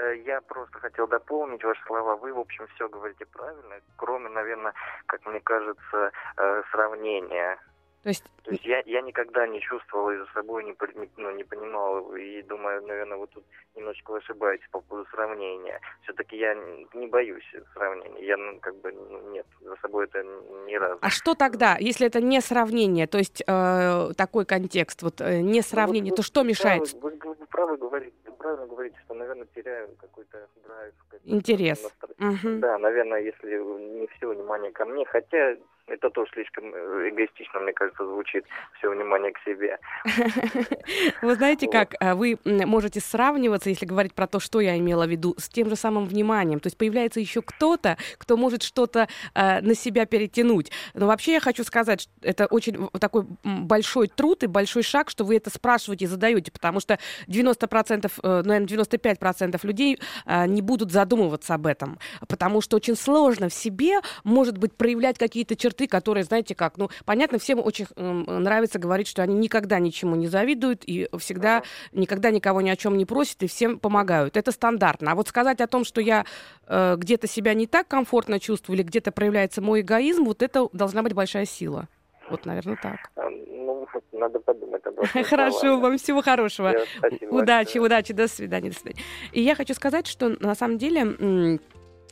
Э, 0.00 0.16
я 0.24 0.40
просто 0.40 0.78
хотел 0.78 1.06
дополнить 1.06 1.64
ваши 1.64 1.82
слова. 1.86 2.16
Вы, 2.16 2.32
в 2.32 2.38
общем, 2.38 2.66
все 2.74 2.88
говорите 2.88 3.26
правильно, 3.26 3.80
кроме, 3.96 4.28
наверное, 4.28 4.72
как 5.06 5.24
мне 5.26 5.40
кажется, 5.40 6.12
э, 6.36 6.62
сравнения. 6.70 7.58
То 8.02 8.08
есть, 8.08 8.24
То 8.44 8.52
есть 8.52 8.64
я, 8.64 8.82
я 8.86 9.02
никогда 9.02 9.46
не 9.46 9.60
чувствовал 9.60 10.10
и 10.10 10.16
за 10.16 10.24
собой 10.32 10.64
не, 10.64 10.74
ну, 11.18 11.30
не 11.32 11.44
понимал, 11.44 12.16
и 12.16 12.40
думаю, 12.42 12.82
наверное, 12.86 13.18
вы 13.18 13.26
тут 13.26 13.44
немножечко 13.76 14.16
ошибаетесь 14.16 14.66
по 14.70 14.80
поводу 14.80 15.06
сравнения. 15.10 15.78
Все-таки 16.04 16.38
я 16.38 16.54
не 16.94 17.06
боюсь 17.08 17.44
сравнения. 17.74 18.26
Я, 18.26 18.38
ну, 18.38 18.58
как 18.60 18.74
бы, 18.76 18.90
ну, 18.92 19.30
нет, 19.32 19.46
за 19.60 19.76
собой 19.82 20.06
это 20.06 20.22
ни 20.66 20.76
разу. 20.76 20.98
А 21.02 21.10
что 21.10 21.34
тогда, 21.34 21.76
если 21.78 22.06
это 22.06 22.22
не 22.22 22.40
сравнение, 22.40 23.06
то 23.06 23.18
есть 23.18 23.42
э, 23.46 24.12
такой 24.16 24.46
контекст, 24.46 25.02
вот 25.02 25.20
э, 25.20 25.40
не 25.42 25.60
сравнение, 25.60 26.12
ну, 26.12 26.16
вот, 26.16 26.16
то 26.16 26.22
что 26.22 26.42
мешает? 26.42 26.94
Вы, 26.94 27.10
вы, 27.10 27.34
вы 27.34 27.46
правы 27.48 27.76
говорите, 27.76 28.14
правильно 28.40 28.66
говорите, 28.66 28.96
что, 29.04 29.14
наверное, 29.14 29.46
теряю 29.54 29.88
какой-то 30.00 30.48
драйв. 30.64 30.94
Интерес. 31.24 31.84
Угу. 32.18 32.58
Да, 32.60 32.78
наверное, 32.78 33.20
если 33.20 33.58
не 34.00 34.06
все 34.08 34.28
внимание 34.28 34.72
ко 34.72 34.84
мне, 34.86 35.04
хотя 35.04 35.56
это 35.90 36.10
тоже 36.10 36.30
слишком 36.32 36.64
э, 36.74 37.10
эгоистично, 37.10 37.60
мне 37.60 37.72
кажется, 37.72 38.04
звучит 38.04 38.44
все 38.78 38.90
внимание 38.90 39.32
к 39.32 39.38
себе. 39.44 39.78
Вы 41.22 41.34
знаете 41.34 41.68
как, 41.68 41.94
а, 42.00 42.14
вы 42.14 42.38
можете 42.44 43.00
сравниваться, 43.00 43.68
если 43.70 43.86
говорить 43.86 44.14
про 44.14 44.26
то, 44.26 44.40
что 44.40 44.60
я 44.60 44.78
имела 44.78 45.06
в 45.06 45.10
виду, 45.10 45.34
с 45.38 45.48
тем 45.48 45.68
же 45.68 45.76
самым 45.76 46.06
вниманием. 46.06 46.60
То 46.60 46.68
есть 46.68 46.78
появляется 46.78 47.20
еще 47.20 47.42
кто-то, 47.42 47.96
кто 48.18 48.36
может 48.36 48.62
что-то 48.62 49.08
э, 49.34 49.60
на 49.60 49.74
себя 49.74 50.06
перетянуть. 50.06 50.70
Но 50.94 51.06
вообще 51.06 51.32
я 51.34 51.40
хочу 51.40 51.64
сказать, 51.64 52.02
что 52.02 52.12
это 52.22 52.46
очень 52.46 52.88
такой 52.98 53.26
большой 53.44 54.08
труд 54.08 54.42
и 54.42 54.46
большой 54.46 54.82
шаг, 54.82 55.10
что 55.10 55.24
вы 55.24 55.36
это 55.36 55.50
спрашиваете 55.50 56.04
и 56.04 56.08
задаете, 56.08 56.52
потому 56.52 56.80
что 56.80 56.98
90%, 57.26 58.10
э, 58.22 58.42
наверное, 58.44 58.66
95% 58.66 59.58
людей 59.66 59.98
э, 60.26 60.46
не 60.46 60.62
будут 60.62 60.92
задумываться 60.92 61.54
об 61.54 61.66
этом, 61.66 61.98
потому 62.28 62.60
что 62.60 62.76
очень 62.76 62.96
сложно 62.96 63.48
в 63.48 63.54
себе, 63.54 64.00
может 64.24 64.58
быть, 64.58 64.74
проявлять 64.74 65.18
какие-то 65.18 65.56
черты 65.56 65.79
черты, 65.80 65.86
которые, 65.88 66.24
знаете 66.24 66.54
как, 66.54 66.76
ну, 66.76 66.88
понятно, 67.04 67.38
всем 67.38 67.60
очень 67.60 67.86
нравится 67.96 68.78
говорить, 68.78 69.08
что 69.08 69.22
они 69.22 69.34
никогда 69.34 69.78
ничему 69.78 70.16
не 70.16 70.28
завидуют 70.28 70.82
и 70.86 71.08
всегда 71.18 71.62
никогда 71.92 72.30
никого 72.30 72.60
ни 72.60 72.70
о 72.70 72.76
чем 72.76 72.96
не 72.96 73.04
просят 73.04 73.42
и 73.42 73.46
всем 73.46 73.78
помогают. 73.78 74.36
Это 74.36 74.52
стандартно. 74.52 75.12
А 75.12 75.14
вот 75.14 75.28
сказать 75.28 75.60
о 75.60 75.66
том, 75.66 75.84
что 75.84 76.00
я 76.00 76.24
э, 76.66 76.96
где-то 76.96 77.26
себя 77.26 77.54
не 77.54 77.66
так 77.66 77.88
комфортно 77.88 78.38
чувствую 78.38 78.76
или 78.76 78.82
где-то 78.82 79.12
проявляется 79.12 79.62
мой 79.62 79.80
эгоизм, 79.80 80.24
вот 80.24 80.42
это 80.42 80.68
должна 80.72 81.02
быть 81.02 81.14
большая 81.14 81.46
сила. 81.46 81.88
Вот, 82.28 82.46
наверное, 82.46 82.78
так. 82.80 83.10
Ну, 83.16 83.86
надо 84.12 84.38
подумать 84.38 84.86
об 84.86 85.00
этом. 85.00 85.24
Хорошо, 85.24 85.80
вам 85.80 85.98
всего 85.98 86.22
хорошего. 86.22 86.74
Спасибо 86.98 87.34
удачи, 87.34 87.78
удачи, 87.78 88.12
до 88.12 88.28
свидания, 88.28 88.70
до 88.70 88.76
свидания. 88.76 89.02
И 89.32 89.40
я 89.40 89.54
хочу 89.54 89.74
сказать, 89.74 90.06
что 90.06 90.28
на 90.40 90.54
самом 90.54 90.78
деле 90.78 91.02
а, 91.02 91.58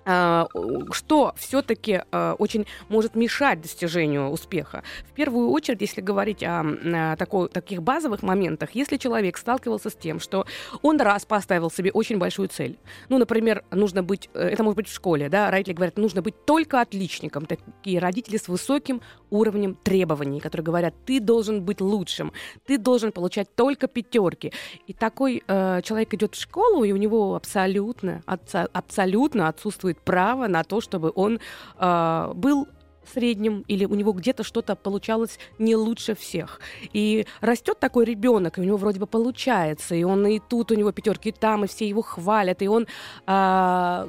что 0.08 1.34
все-таки 1.36 2.02
а, 2.10 2.34
очень 2.38 2.66
может 2.88 3.14
мешать 3.14 3.60
достижению 3.60 4.28
успеха. 4.30 4.82
В 5.10 5.12
первую 5.12 5.50
очередь, 5.50 5.80
если 5.80 6.00
говорить 6.00 6.42
о, 6.42 7.16
такой, 7.18 7.48
таких 7.48 7.82
базовых 7.82 8.22
моментах, 8.22 8.70
если 8.72 8.96
человек 8.96 9.36
сталкивался 9.36 9.90
с 9.90 9.94
тем, 9.94 10.20
что 10.20 10.46
он 10.82 11.00
раз 11.00 11.26
поставил 11.26 11.70
себе 11.70 11.90
очень 11.92 12.18
большую 12.18 12.48
цель, 12.48 12.78
ну, 13.08 13.18
например, 13.18 13.64
нужно 13.70 14.02
быть, 14.02 14.30
э, 14.34 14.48
это 14.48 14.62
может 14.62 14.76
быть 14.76 14.88
в 14.88 14.94
школе, 14.94 15.28
да, 15.28 15.50
родители 15.50 15.74
говорят, 15.74 15.98
нужно 15.98 16.22
быть 16.22 16.44
только 16.44 16.80
отличником, 16.80 17.46
такие 17.46 17.98
родители 17.98 18.36
с 18.36 18.48
высоким 18.48 19.02
уровнем 19.30 19.76
требований, 19.82 20.40
которые 20.40 20.64
говорят, 20.64 20.94
ты 21.04 21.20
должен 21.20 21.62
быть 21.62 21.80
лучшим, 21.80 22.32
ты 22.66 22.78
должен 22.78 23.12
получать 23.12 23.54
только 23.54 23.88
пятерки. 23.88 24.52
И 24.86 24.92
такой 24.92 25.42
э, 25.46 25.82
человек 25.82 26.14
идет 26.14 26.34
в 26.34 26.40
школу, 26.40 26.84
и 26.84 26.92
у 26.92 26.96
него 26.96 27.34
абсолютно, 27.34 28.22
абсолютно 28.26 29.48
отсутствует 29.48 29.97
право 30.00 30.46
на 30.46 30.64
то, 30.64 30.80
чтобы 30.80 31.12
он 31.14 31.40
э, 31.78 32.32
был 32.34 32.68
среднем 33.12 33.64
или 33.68 33.84
у 33.84 33.94
него 33.94 34.12
где-то 34.12 34.42
что-то 34.42 34.76
получалось 34.76 35.38
не 35.58 35.76
лучше 35.76 36.14
всех. 36.14 36.60
И 36.92 37.26
растет 37.40 37.78
такой 37.80 38.04
ребенок, 38.04 38.58
и 38.58 38.60
у 38.60 38.64
него 38.64 38.76
вроде 38.76 39.00
бы 39.00 39.06
получается, 39.06 39.94
и 39.94 40.04
он 40.04 40.26
и 40.26 40.40
тут 40.40 40.70
у 40.70 40.74
него 40.74 40.92
пятерки, 40.92 41.32
там, 41.32 41.64
и 41.64 41.68
все 41.68 41.88
его 41.88 42.02
хвалят, 42.02 42.62
и 42.62 42.68
он 42.68 42.86
а, 43.26 44.08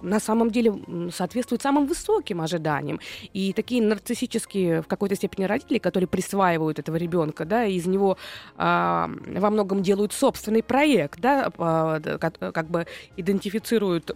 на 0.00 0.20
самом 0.20 0.50
деле 0.50 0.74
соответствует 1.12 1.62
самым 1.62 1.86
высоким 1.86 2.40
ожиданиям. 2.40 3.00
И 3.32 3.52
такие 3.52 3.82
нарциссические 3.82 4.82
в 4.82 4.86
какой-то 4.86 5.14
степени 5.14 5.44
родители, 5.44 5.78
которые 5.78 6.08
присваивают 6.08 6.78
этого 6.78 6.96
ребенка, 6.96 7.44
да, 7.44 7.64
из 7.64 7.86
него 7.86 8.18
а, 8.56 9.10
во 9.26 9.50
многом 9.50 9.82
делают 9.82 10.12
собственный 10.12 10.62
проект, 10.62 11.20
да, 11.20 11.50
а, 11.58 12.00
как, 12.00 12.38
как 12.38 12.68
бы 12.68 12.86
идентифицируют 13.16 14.10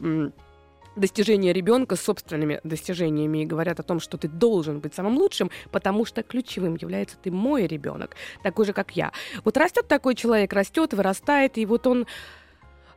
достижения 0.97 1.53
ребенка 1.53 1.97
с 1.97 2.03
собственными 2.03 2.61
достижениями 2.65 3.43
и 3.43 3.47
говорят 3.47 3.81
о 3.81 3.83
том, 3.83 4.01
что 4.01 4.17
ты 4.19 4.29
должен 4.29 4.81
быть 4.81 4.95
самым 4.95 5.17
лучшим, 5.17 5.51
потому 5.71 6.05
что 6.05 6.23
ключевым 6.23 6.77
является 6.77 7.17
ты 7.17 7.31
мой 7.31 7.67
ребенок, 7.67 8.17
такой 8.43 8.67
же, 8.67 8.73
как 8.73 8.97
я. 8.97 9.13
Вот 9.45 9.57
растет 9.57 9.89
такой 9.89 10.15
человек, 10.15 10.53
растет, 10.53 10.95
вырастает, 10.95 11.59
и 11.59 11.67
вот 11.67 11.87
он 11.87 12.07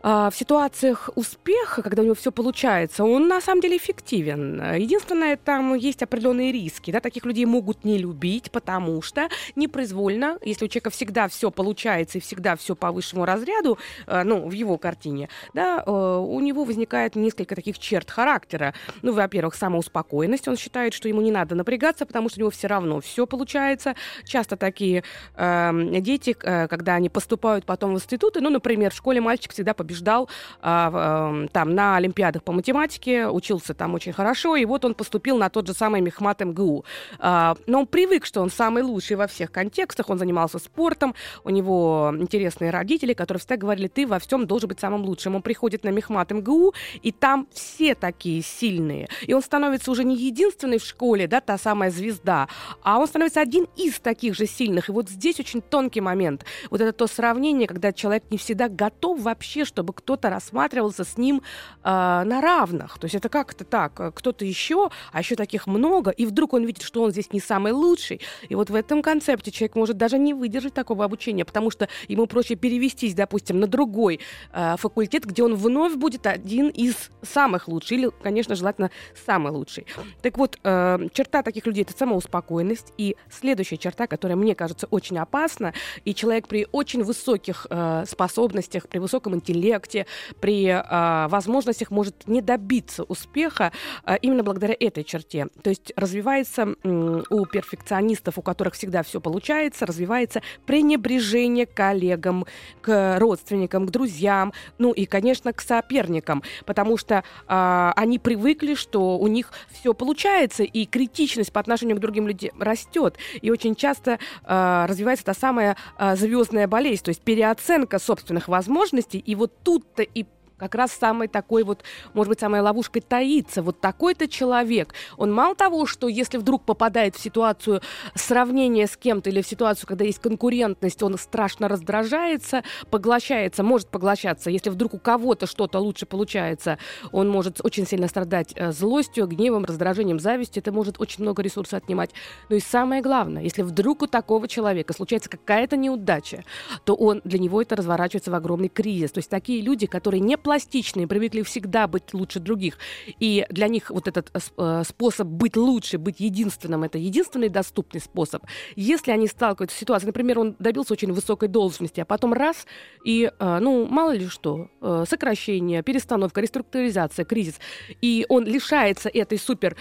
в 0.05 0.33
ситуациях 0.35 1.09
успеха, 1.15 1.81
когда 1.81 2.03
у 2.03 2.05
него 2.05 2.13
все 2.13 2.31
получается, 2.31 3.03
он 3.03 3.27
на 3.27 3.41
самом 3.41 3.61
деле 3.61 3.77
эффективен. 3.77 4.75
Единственное, 4.75 5.35
там 5.35 5.73
есть 5.73 6.03
определенные 6.03 6.51
риски. 6.51 6.91
Да? 6.91 6.99
Таких 6.99 7.25
людей 7.25 7.45
могут 7.45 7.83
не 7.83 7.97
любить, 7.97 8.51
потому 8.51 9.01
что 9.01 9.29
непроизвольно, 9.55 10.37
если 10.43 10.65
у 10.65 10.67
человека 10.67 10.91
всегда 10.91 11.27
все 11.27 11.49
получается 11.49 12.19
и 12.19 12.21
всегда 12.21 12.55
все 12.55 12.75
по 12.75 12.91
высшему 12.91 13.25
разряду, 13.25 13.79
э, 14.05 14.21
ну, 14.23 14.47
в 14.47 14.51
его 14.51 14.77
картине, 14.77 15.27
да, 15.55 15.83
э, 15.83 15.89
у 15.89 16.39
него 16.39 16.65
возникает 16.65 17.15
несколько 17.15 17.55
таких 17.55 17.79
черт 17.79 18.11
характера. 18.11 18.75
Ну, 19.01 19.11
во-первых, 19.11 19.55
самоуспокоенность. 19.55 20.47
Он 20.47 20.55
считает, 20.55 20.93
что 20.93 21.07
ему 21.07 21.21
не 21.21 21.31
надо 21.31 21.55
напрягаться, 21.55 22.05
потому 22.05 22.29
что 22.29 22.37
у 22.37 22.41
него 22.41 22.51
все 22.51 22.67
равно 22.67 23.01
все 23.01 23.25
получается. 23.25 23.95
Часто 24.23 24.55
такие 24.55 25.03
э, 25.35 25.99
дети, 25.99 26.33
когда 26.33 26.93
они 26.93 27.09
поступают 27.09 27.65
потом 27.65 27.93
в 27.93 27.95
институты, 27.95 28.39
ну, 28.39 28.51
например, 28.51 28.91
в 28.91 28.95
школе 28.95 29.19
мальчик 29.19 29.51
всегда 29.51 29.73
побеждает 29.73 29.94
побеждал 29.95 30.29
а, 30.61 31.43
э, 31.43 31.47
там 31.51 31.73
на 31.73 31.97
Олимпиадах 31.97 32.43
по 32.43 32.51
математике, 32.51 33.27
учился 33.27 33.73
там 33.73 33.93
очень 33.93 34.13
хорошо, 34.13 34.55
и 34.55 34.65
вот 34.65 34.85
он 34.85 34.93
поступил 34.93 35.37
на 35.37 35.49
тот 35.49 35.67
же 35.67 35.73
самый 35.73 36.01
Мехмат 36.01 36.41
МГУ. 36.41 36.85
А, 37.19 37.55
но 37.67 37.79
он 37.79 37.87
привык, 37.87 38.25
что 38.25 38.41
он 38.41 38.49
самый 38.49 38.83
лучший 38.83 39.15
во 39.15 39.27
всех 39.27 39.51
контекстах, 39.51 40.09
он 40.09 40.17
занимался 40.17 40.59
спортом, 40.59 41.15
у 41.43 41.49
него 41.49 42.13
интересные 42.19 42.71
родители, 42.71 43.13
которые 43.13 43.39
всегда 43.39 43.57
говорили, 43.57 43.87
ты 43.87 44.05
во 44.05 44.19
всем 44.19 44.45
должен 44.45 44.69
быть 44.69 44.79
самым 44.79 45.05
лучшим. 45.05 45.35
Он 45.35 45.41
приходит 45.41 45.83
на 45.83 45.89
Мехмат 45.89 46.31
МГУ, 46.31 46.73
и 47.01 47.11
там 47.11 47.47
все 47.53 47.95
такие 47.95 48.41
сильные. 48.41 49.07
И 49.21 49.33
он 49.33 49.41
становится 49.41 49.91
уже 49.91 50.03
не 50.03 50.15
единственный 50.15 50.77
в 50.77 50.83
школе, 50.83 51.27
да, 51.27 51.41
та 51.41 51.57
самая 51.57 51.91
звезда, 51.91 52.47
а 52.83 52.99
он 52.99 53.07
становится 53.07 53.41
один 53.41 53.67
из 53.77 53.99
таких 53.99 54.35
же 54.35 54.45
сильных. 54.45 54.89
И 54.89 54.91
вот 54.91 55.09
здесь 55.09 55.39
очень 55.39 55.61
тонкий 55.61 56.01
момент. 56.01 56.45
Вот 56.69 56.81
это 56.81 56.91
то 56.91 57.07
сравнение, 57.07 57.67
когда 57.67 57.93
человек 57.93 58.23
не 58.29 58.37
всегда 58.37 58.69
готов 58.69 59.21
вообще, 59.21 59.65
чтобы 59.75 59.91
кто-то 59.91 60.29
рассматривался 60.29 61.03
с 61.03 61.17
ним 61.17 61.41
э, 61.83 61.89
на 61.89 62.39
равных. 62.39 62.97
То 62.97 63.05
есть 63.05 63.15
это 63.15 63.27
как-то 63.27 63.65
так, 63.65 63.99
э, 63.99 64.11
кто-то 64.15 64.45
еще, 64.45 64.89
а 65.11 65.19
еще 65.19 65.35
таких 65.35 65.67
много, 65.67 66.11
и 66.11 66.25
вдруг 66.25 66.53
он 66.53 66.63
видит, 66.63 66.81
что 66.81 67.03
он 67.03 67.11
здесь 67.11 67.33
не 67.33 67.41
самый 67.41 67.73
лучший. 67.73 68.21
И 68.47 68.55
вот 68.55 68.69
в 68.69 68.75
этом 68.75 69.01
концепте 69.01 69.51
человек 69.51 69.75
может 69.75 69.97
даже 69.97 70.17
не 70.17 70.33
выдержать 70.33 70.73
такого 70.73 71.03
обучения, 71.03 71.43
потому 71.43 71.71
что 71.71 71.89
ему 72.07 72.25
проще 72.25 72.55
перевестись, 72.55 73.13
допустим, 73.13 73.59
на 73.59 73.67
другой 73.67 74.21
э, 74.53 74.75
факультет, 74.77 75.25
где 75.25 75.43
он 75.43 75.55
вновь 75.55 75.95
будет 75.95 76.25
один 76.25 76.69
из 76.69 76.95
самых 77.21 77.67
лучших, 77.67 77.91
или, 77.91 78.11
конечно, 78.23 78.55
желательно 78.55 78.91
самый 79.25 79.51
лучший. 79.51 79.87
Так 80.21 80.37
вот, 80.37 80.57
э, 80.63 81.07
черта 81.11 81.43
таких 81.43 81.65
людей— 81.65 81.83
это 81.83 81.97
самоуспокоенность, 81.97 82.93
и 82.97 83.17
следующая 83.29 83.77
черта, 83.77 84.07
которая, 84.07 84.37
мне 84.37 84.55
кажется, 84.55 84.87
очень 84.89 85.17
опасна, 85.17 85.73
и 86.05 86.15
человек 86.15 86.47
при 86.47 86.65
очень 86.71 87.03
высоких 87.03 87.67
э, 87.69 88.05
способностях, 88.07 88.87
при 88.87 88.99
высоком 88.99 89.35
интеллекте, 89.35 89.64
интеллекте, 89.65 90.05
при 90.39 90.67
э, 90.67 91.27
возможностях 91.27 91.91
может 91.91 92.27
не 92.27 92.41
добиться 92.41 93.03
успеха 93.03 93.71
э, 94.05 94.17
именно 94.21 94.43
благодаря 94.43 94.75
этой 94.79 95.03
черте. 95.03 95.47
То 95.63 95.69
есть 95.69 95.91
развивается 95.95 96.75
э, 96.83 97.23
у 97.29 97.45
перфекционистов, 97.45 98.37
у 98.37 98.41
которых 98.41 98.75
всегда 98.75 99.03
все 99.03 99.19
получается, 99.19 99.85
развивается 99.85 100.41
пренебрежение 100.65 101.65
к 101.65 101.73
коллегам, 101.73 102.45
к 102.81 103.17
родственникам, 103.19 103.87
к 103.87 103.91
друзьям, 103.91 104.53
ну 104.77 104.91
и, 104.91 105.05
конечно, 105.05 105.53
к 105.53 105.61
соперникам, 105.61 106.43
потому 106.65 106.97
что 106.97 107.23
э, 107.47 107.91
они 107.95 108.19
привыкли, 108.19 108.75
что 108.75 109.17
у 109.17 109.27
них 109.27 109.51
все 109.71 109.93
получается, 109.93 110.63
и 110.63 110.85
критичность 110.85 111.51
по 111.51 111.59
отношению 111.59 111.97
к 111.97 111.99
другим 111.99 112.27
людям 112.27 112.61
растет. 112.61 113.17
И 113.41 113.51
очень 113.51 113.75
часто 113.75 114.19
э, 114.43 114.85
развивается 114.87 115.25
та 115.25 115.33
самая 115.33 115.75
э, 115.97 116.15
звездная 116.15 116.67
болезнь, 116.67 117.03
то 117.03 117.09
есть 117.09 117.21
переоценка 117.21 117.99
собственных 117.99 118.47
возможностей, 118.47 119.19
и 119.19 119.35
вот 119.35 119.54
тут-то 119.63 120.03
и 120.03 120.25
как 120.57 120.75
раз 120.75 120.91
самой 120.91 121.27
такой 121.27 121.63
вот, 121.63 121.83
может 122.13 122.29
быть, 122.29 122.39
самой 122.39 122.61
ловушкой 122.61 123.01
таится. 123.01 123.61
Вот 123.61 123.79
такой-то 123.81 124.27
человек, 124.27 124.93
он 125.17 125.33
мало 125.33 125.55
того, 125.55 125.85
что 125.85 126.07
если 126.07 126.37
вдруг 126.37 126.63
попадает 126.63 127.15
в 127.15 127.21
ситуацию 127.21 127.81
сравнения 128.13 128.87
с 128.87 128.95
кем-то 128.97 129.29
или 129.29 129.41
в 129.41 129.47
ситуацию, 129.47 129.87
когда 129.87 130.05
есть 130.05 130.19
конкурентность, 130.19 131.03
он 131.03 131.17
страшно 131.17 131.67
раздражается, 131.67 132.63
поглощается, 132.89 133.63
может 133.63 133.89
поглощаться. 133.89 134.49
Если 134.49 134.69
вдруг 134.69 134.93
у 134.93 134.99
кого-то 134.99 135.47
что-то 135.47 135.79
лучше 135.79 136.05
получается, 136.05 136.77
он 137.11 137.29
может 137.29 137.59
очень 137.63 137.85
сильно 137.85 138.07
страдать 138.07 138.53
э, 138.55 138.71
злостью, 138.71 139.27
гневом, 139.27 139.65
раздражением, 139.65 140.19
завистью. 140.19 140.61
Это 140.61 140.71
может 140.71 140.99
очень 140.99 141.23
много 141.23 141.41
ресурсов 141.41 141.81
отнимать. 141.81 142.11
Но 142.49 142.55
и 142.55 142.59
самое 142.59 143.01
главное, 143.01 143.43
если 143.43 143.61
вдруг 143.61 144.03
у 144.03 144.07
такого 144.07 144.47
человека 144.47 144.93
случается 144.93 145.29
какая-то 145.29 145.77
неудача, 145.77 146.43
то 146.83 146.95
он 146.95 147.21
для 147.23 147.39
него 147.39 147.61
это 147.61 147.75
разворачивается 147.75 148.31
в 148.31 148.35
огромный 148.35 148.69
кризис. 148.69 149.11
То 149.11 149.19
есть 149.19 149.29
такие 149.29 149.61
люди, 149.61 149.85
которые 149.85 150.21
не 150.21 150.37
пластичные, 150.45 151.07
привыкли 151.07 151.41
всегда 151.41 151.87
быть 151.87 152.13
лучше 152.13 152.39
других. 152.39 152.77
И 153.19 153.47
для 153.49 153.67
них 153.67 153.89
вот 153.89 154.07
этот 154.07 154.29
э, 154.31 154.39
э, 154.57 154.83
способ 154.87 155.25
быть 155.27 155.57
лучше, 155.57 155.97
быть 155.97 156.19
единственным, 156.19 156.83
это 156.83 156.99
единственный 156.99 157.49
доступный 157.49 157.99
способ. 157.99 158.43
Если 158.75 159.11
они 159.11 159.27
сталкиваются 159.27 159.75
с 159.75 159.79
ситуацией, 159.79 160.09
например, 160.09 160.37
он 160.37 160.55
добился 160.59 160.93
очень 160.93 161.11
высокой 161.13 161.49
должности, 161.49 161.99
а 161.99 162.05
потом 162.05 162.33
раз, 162.33 162.67
и, 163.03 163.31
э, 163.39 163.59
ну, 163.59 163.87
мало 163.87 164.11
ли 164.11 164.27
что, 164.27 164.69
сокращение, 165.09 165.81
перестановка, 165.81 166.41
реструктуризация, 166.41 167.25
кризис, 167.25 167.55
и 168.03 168.27
он 168.29 168.45
лишается 168.45 169.09
этой 169.09 169.39
супер 169.39 169.75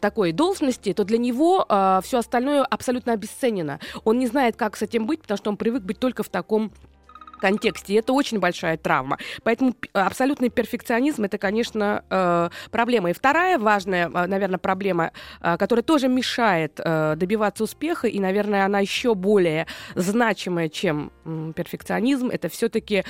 такой 0.00 0.30
должности, 0.30 0.92
то 0.92 1.02
для 1.02 1.18
него 1.18 1.66
все 2.04 2.18
остальное 2.18 2.62
абсолютно 2.62 3.12
обесценено. 3.12 3.80
Он 4.04 4.18
не 4.18 4.28
знает, 4.28 4.54
как 4.56 4.76
с 4.76 4.82
этим 4.82 5.06
быть, 5.06 5.22
потому 5.22 5.38
что 5.38 5.50
он 5.50 5.56
привык 5.56 5.82
быть 5.82 5.98
только 5.98 6.22
в 6.22 6.28
таком 6.28 6.70
контексте. 7.40 7.94
И 7.94 7.96
это 7.96 8.12
очень 8.12 8.38
большая 8.38 8.76
травма. 8.76 9.18
Поэтому 9.42 9.74
абсолютный 9.92 10.50
перфекционизм 10.50 11.24
это, 11.24 11.38
конечно, 11.38 12.04
э, 12.10 12.50
проблема. 12.70 13.10
И 13.10 13.12
вторая 13.12 13.58
важная, 13.58 14.08
э, 14.08 14.26
наверное, 14.26 14.58
проблема, 14.58 15.12
э, 15.40 15.56
которая 15.56 15.82
тоже 15.82 16.08
мешает 16.08 16.74
добиваться 16.74 17.64
успеха, 17.64 18.06
и, 18.06 18.20
наверное, 18.20 18.64
она 18.64 18.80
еще 18.80 19.14
более 19.14 19.66
значимая, 19.94 20.68
чем 20.68 21.12
перфекционизм, 21.54 22.28
это 22.28 22.48
все-таки 22.48 23.04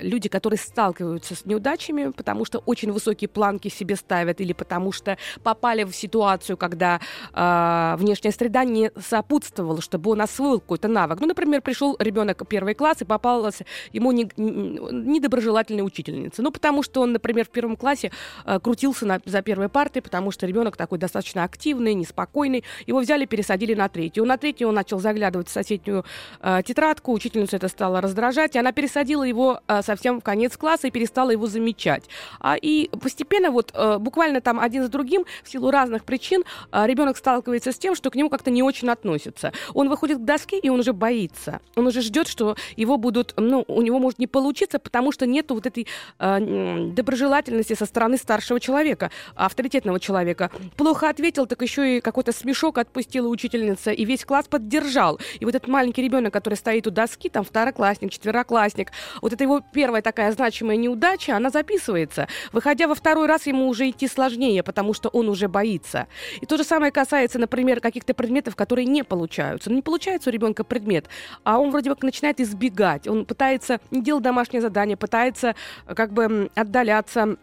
люди, 0.00 0.28
которые 0.28 0.58
сталкиваются 0.58 1.34
с 1.34 1.44
неудачами, 1.44 2.10
потому 2.10 2.44
что 2.44 2.58
очень 2.58 2.92
высокие 2.92 3.28
планки 3.28 3.68
себе 3.68 3.96
ставят, 3.96 4.40
или 4.40 4.52
потому 4.52 4.92
что 4.92 5.16
попали 5.42 5.84
в 5.84 5.92
ситуацию, 5.92 6.56
когда 6.56 7.00
внешняя 7.32 8.32
среда 8.32 8.64
не 8.64 8.90
сопутствовала, 9.00 9.80
чтобы 9.80 10.10
он 10.10 10.20
освоил 10.20 10.60
какой-то 10.60 10.88
навык. 10.88 11.20
Ну, 11.20 11.26
например, 11.26 11.62
пришел 11.62 11.96
ребенок 11.98 12.46
первый 12.48 12.74
класс 12.74 13.02
и 13.02 13.04
попал 13.04 13.31
попалась 13.32 13.62
ему 13.92 14.12
недоброжелательная 14.12 15.84
учительница. 15.84 16.42
Ну, 16.42 16.50
потому 16.50 16.82
что 16.82 17.00
он, 17.00 17.12
например, 17.12 17.46
в 17.46 17.50
первом 17.50 17.76
классе 17.76 18.12
э, 18.44 18.58
крутился 18.60 19.06
на, 19.06 19.20
за 19.24 19.42
первой 19.42 19.68
партой, 19.68 20.02
потому 20.02 20.30
что 20.30 20.46
ребенок 20.46 20.76
такой 20.76 20.98
достаточно 20.98 21.44
активный, 21.44 21.94
неспокойный. 21.94 22.64
Его 22.86 23.00
взяли, 23.00 23.24
пересадили 23.24 23.74
на 23.74 23.88
третью. 23.88 24.24
На 24.24 24.36
третью 24.36 24.68
он 24.68 24.74
начал 24.74 24.98
заглядывать 24.98 25.48
в 25.48 25.50
соседнюю 25.50 26.04
э, 26.40 26.60
тетрадку, 26.64 27.12
учительницу 27.12 27.56
это 27.56 27.68
стало 27.68 28.00
раздражать, 28.00 28.54
и 28.54 28.58
она 28.58 28.72
пересадила 28.72 29.22
его 29.22 29.60
э, 29.66 29.82
совсем 29.82 30.20
в 30.20 30.24
конец 30.24 30.56
класса 30.56 30.88
и 30.88 30.90
перестала 30.90 31.30
его 31.30 31.46
замечать. 31.46 32.04
А, 32.40 32.56
и 32.56 32.90
постепенно 33.00 33.50
вот 33.50 33.72
э, 33.74 33.98
буквально 33.98 34.40
там 34.40 34.60
один 34.60 34.82
за 34.82 34.88
другим 34.88 35.24
в 35.42 35.50
силу 35.50 35.70
разных 35.70 36.04
причин 36.04 36.44
э, 36.70 36.86
ребенок 36.86 37.16
сталкивается 37.16 37.72
с 37.72 37.78
тем, 37.78 37.94
что 37.94 38.10
к 38.10 38.14
нему 38.14 38.28
как-то 38.28 38.50
не 38.50 38.62
очень 38.62 38.90
относятся. 38.90 39.52
Он 39.72 39.88
выходит 39.88 40.18
к 40.18 40.24
доске, 40.24 40.58
и 40.58 40.68
он 40.68 40.80
уже 40.80 40.92
боится. 40.92 41.60
Он 41.76 41.86
уже 41.86 42.02
ждет, 42.02 42.28
что 42.28 42.56
его 42.76 42.96
будут, 42.96 43.21
ну, 43.36 43.64
у 43.68 43.82
него 43.82 43.98
может 43.98 44.18
не 44.18 44.26
получиться, 44.26 44.78
потому 44.78 45.12
что 45.12 45.26
нет 45.26 45.50
вот 45.50 45.66
этой 45.66 45.86
э, 46.18 46.90
доброжелательности 46.92 47.74
со 47.74 47.86
стороны 47.86 48.16
старшего 48.16 48.60
человека, 48.60 49.10
авторитетного 49.34 50.00
человека. 50.00 50.50
Плохо 50.76 51.08
ответил, 51.08 51.46
так 51.46 51.62
еще 51.62 51.98
и 51.98 52.00
какой-то 52.00 52.32
смешок 52.32 52.78
отпустила 52.78 53.28
учительница, 53.28 53.90
и 53.90 54.04
весь 54.04 54.24
класс 54.24 54.46
поддержал. 54.48 55.20
И 55.40 55.44
вот 55.44 55.54
этот 55.54 55.68
маленький 55.68 56.02
ребенок, 56.02 56.32
который 56.32 56.54
стоит 56.54 56.86
у 56.86 56.90
доски, 56.90 57.28
там 57.28 57.44
второклассник, 57.44 58.10
четвероклассник, 58.10 58.90
вот 59.20 59.32
это 59.32 59.44
его 59.44 59.62
первая 59.72 60.02
такая 60.02 60.32
значимая 60.32 60.76
неудача, 60.76 61.36
она 61.36 61.50
записывается. 61.50 62.28
Выходя 62.52 62.88
во 62.88 62.94
второй 62.94 63.26
раз, 63.26 63.46
ему 63.46 63.68
уже 63.68 63.90
идти 63.90 64.08
сложнее, 64.08 64.62
потому 64.62 64.94
что 64.94 65.08
он 65.08 65.28
уже 65.28 65.48
боится. 65.48 66.06
И 66.40 66.46
то 66.46 66.56
же 66.56 66.64
самое 66.64 66.92
касается, 66.92 67.38
например, 67.38 67.80
каких-то 67.80 68.14
предметов, 68.14 68.56
которые 68.56 68.86
не 68.86 69.02
получаются. 69.02 69.70
Ну, 69.70 69.76
не 69.76 69.82
получается 69.82 70.30
у 70.30 70.32
ребенка 70.32 70.64
предмет, 70.64 71.06
а 71.44 71.58
он 71.58 71.70
вроде 71.70 71.90
как 71.90 72.02
начинает 72.02 72.40
избегать. 72.40 73.06
Он 73.12 73.24
пытается 73.24 73.80
не 73.90 74.02
делать 74.02 74.24
домашнее 74.24 74.60
задание, 74.60 74.96
пытается 74.96 75.54
э, 75.86 75.94
как 75.94 76.12
бы 76.12 76.50
отдаляться 76.54 77.36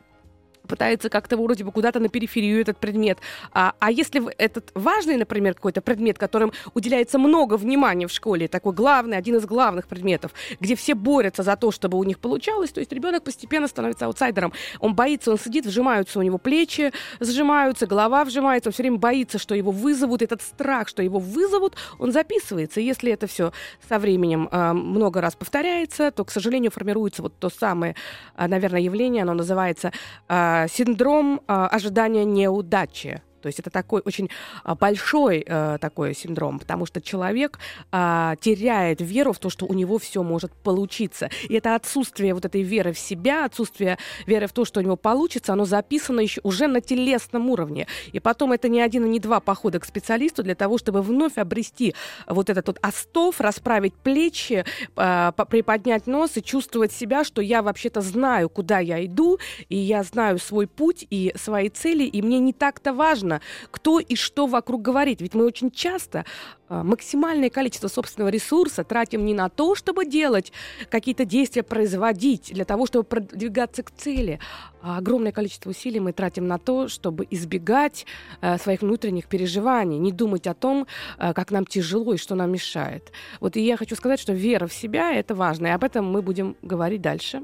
пытается 0.69 1.09
как-то 1.09 1.35
вроде 1.35 1.63
бы 1.65 1.71
куда-то 1.71 1.99
на 1.99 2.07
периферию 2.07 2.61
этот 2.61 2.77
предмет. 2.77 3.17
А, 3.51 3.73
а 3.79 3.91
если 3.91 4.21
этот 4.37 4.71
важный, 4.75 5.17
например, 5.17 5.55
какой-то 5.55 5.81
предмет, 5.81 6.17
которым 6.17 6.53
уделяется 6.73 7.17
много 7.17 7.57
внимания 7.57 8.07
в 8.07 8.11
школе, 8.11 8.47
такой 8.47 8.73
главный, 8.73 9.17
один 9.17 9.35
из 9.35 9.45
главных 9.45 9.87
предметов, 9.87 10.31
где 10.59 10.75
все 10.75 10.93
борются 10.93 11.43
за 11.43 11.55
то, 11.55 11.71
чтобы 11.71 11.97
у 11.97 12.03
них 12.03 12.19
получалось, 12.19 12.71
то 12.71 12.79
есть 12.79 12.93
ребенок 12.93 13.23
постепенно 13.23 13.67
становится 13.67 14.05
аутсайдером. 14.05 14.53
Он 14.79 14.95
боится, 14.95 15.31
он 15.31 15.39
сидит, 15.39 15.65
вжимаются 15.65 16.19
у 16.19 16.21
него 16.21 16.37
плечи, 16.37 16.93
сжимаются, 17.19 17.87
голова 17.87 18.23
вжимается, 18.23 18.69
он 18.69 18.73
все 18.73 18.83
время 18.83 18.97
боится, 18.97 19.39
что 19.39 19.55
его 19.55 19.71
вызовут. 19.71 20.21
Этот 20.21 20.41
страх, 20.41 20.87
что 20.87 21.01
его 21.01 21.19
вызовут, 21.19 21.75
он 21.97 22.11
записывается. 22.11 22.79
Если 22.79 23.11
это 23.11 23.25
все 23.27 23.51
со 23.87 23.97
временем 23.97 24.47
э, 24.51 24.73
много 24.73 25.21
раз 25.21 25.35
повторяется, 25.35 26.11
то, 26.11 26.23
к 26.23 26.31
сожалению, 26.31 26.71
формируется 26.71 27.23
вот 27.23 27.33
то 27.39 27.49
самое, 27.49 27.95
э, 28.37 28.47
наверное, 28.47 28.81
явление, 28.81 29.23
оно 29.23 29.33
называется 29.33 29.91
э, 30.27 30.58
синдром 30.67 31.41
а, 31.47 31.67
ожидания 31.67 32.25
неудачи. 32.25 33.21
То 33.39 33.47
есть 33.47 33.59
это 33.59 33.69
такой 33.69 34.01
очень 34.05 34.29
а, 34.63 34.75
большой 34.75 35.43
э, 35.45 35.77
такой 35.79 36.13
синдром, 36.13 36.59
потому 36.59 36.85
что 36.85 37.01
человек 37.01 37.59
э, 37.91 38.35
теряет 38.41 39.01
веру 39.01 39.33
в 39.33 39.39
то, 39.39 39.49
что 39.49 39.65
у 39.65 39.73
него 39.73 39.97
все 39.97 40.23
может 40.23 40.51
получиться. 40.51 41.29
И 41.47 41.53
это 41.55 41.75
отсутствие 41.75 42.33
вот 42.33 42.45
этой 42.45 42.61
веры 42.61 42.93
в 42.93 42.99
себя, 42.99 43.45
отсутствие 43.45 43.97
веры 44.25 44.47
в 44.47 44.53
то, 44.53 44.65
что 44.65 44.79
у 44.79 44.83
него 44.83 44.95
получится, 44.95 45.53
оно 45.53 45.65
записано 45.65 46.19
еще 46.19 46.41
уже 46.43 46.67
на 46.67 46.81
телесном 46.81 47.49
уровне. 47.49 47.87
И 48.11 48.19
потом 48.19 48.51
это 48.51 48.69
не 48.69 48.81
один 48.81 49.05
и 49.05 49.09
не 49.09 49.19
два 49.19 49.39
похода 49.39 49.79
к 49.79 49.85
специалисту 49.85 50.43
для 50.43 50.55
того, 50.55 50.77
чтобы 50.77 51.01
вновь 51.01 51.37
обрести 51.37 51.95
вот 52.27 52.49
этот 52.49 52.67
вот 52.67 52.79
остов, 52.85 53.41
расправить 53.41 53.93
плечи, 53.93 54.65
э, 54.95 55.31
приподнять 55.49 56.07
нос 56.07 56.37
и 56.37 56.43
чувствовать 56.43 56.91
себя, 56.91 57.23
что 57.23 57.41
я 57.41 57.61
вообще-то 57.61 58.01
знаю, 58.01 58.49
куда 58.49 58.79
я 58.79 59.03
иду, 59.05 59.39
и 59.69 59.75
я 59.75 60.03
знаю 60.03 60.39
свой 60.39 60.67
путь 60.67 61.05
и 61.09 61.33
свои 61.35 61.69
цели, 61.69 62.03
и 62.03 62.21
мне 62.21 62.39
не 62.39 62.53
так-то 62.53 62.93
важно, 62.93 63.28
важно, 63.29 63.41
кто 63.71 63.99
и 63.99 64.15
что 64.15 64.47
вокруг 64.47 64.81
говорит. 64.81 65.21
Ведь 65.21 65.33
мы 65.35 65.45
очень 65.45 65.71
часто 65.71 66.25
а, 66.67 66.83
максимальное 66.83 67.49
количество 67.49 67.87
собственного 67.87 68.29
ресурса 68.29 68.83
тратим 68.83 69.25
не 69.25 69.33
на 69.33 69.49
то, 69.49 69.75
чтобы 69.75 70.05
делать 70.05 70.51
какие-то 70.89 71.25
действия, 71.25 71.63
производить, 71.63 72.51
для 72.53 72.65
того, 72.65 72.85
чтобы 72.85 73.03
продвигаться 73.03 73.83
к 73.83 73.91
цели, 73.91 74.39
а 74.81 74.97
огромное 74.97 75.31
количество 75.31 75.69
усилий 75.69 75.99
мы 75.99 76.13
тратим 76.13 76.47
на 76.47 76.57
то, 76.57 76.87
чтобы 76.87 77.27
избегать 77.31 78.05
э, 78.41 78.57
своих 78.57 78.81
внутренних 78.81 79.27
переживаний, 79.27 79.99
не 79.99 80.11
думать 80.11 80.47
о 80.47 80.53
том, 80.53 80.87
э, 81.17 81.33
как 81.33 81.51
нам 81.51 81.65
тяжело 81.65 82.13
и 82.13 82.17
что 82.17 82.35
нам 82.35 82.51
мешает. 82.51 83.11
Вот 83.39 83.57
и 83.57 83.61
я 83.61 83.77
хочу 83.77 83.95
сказать, 83.95 84.19
что 84.19 84.33
вера 84.33 84.67
в 84.67 84.73
себя— 84.73 85.13
это 85.13 85.35
важно, 85.35 85.67
и 85.67 85.71
об 85.71 85.83
этом 85.83 86.05
мы 86.05 86.21
будем 86.21 86.55
говорить 86.61 87.01
дальше. 87.01 87.41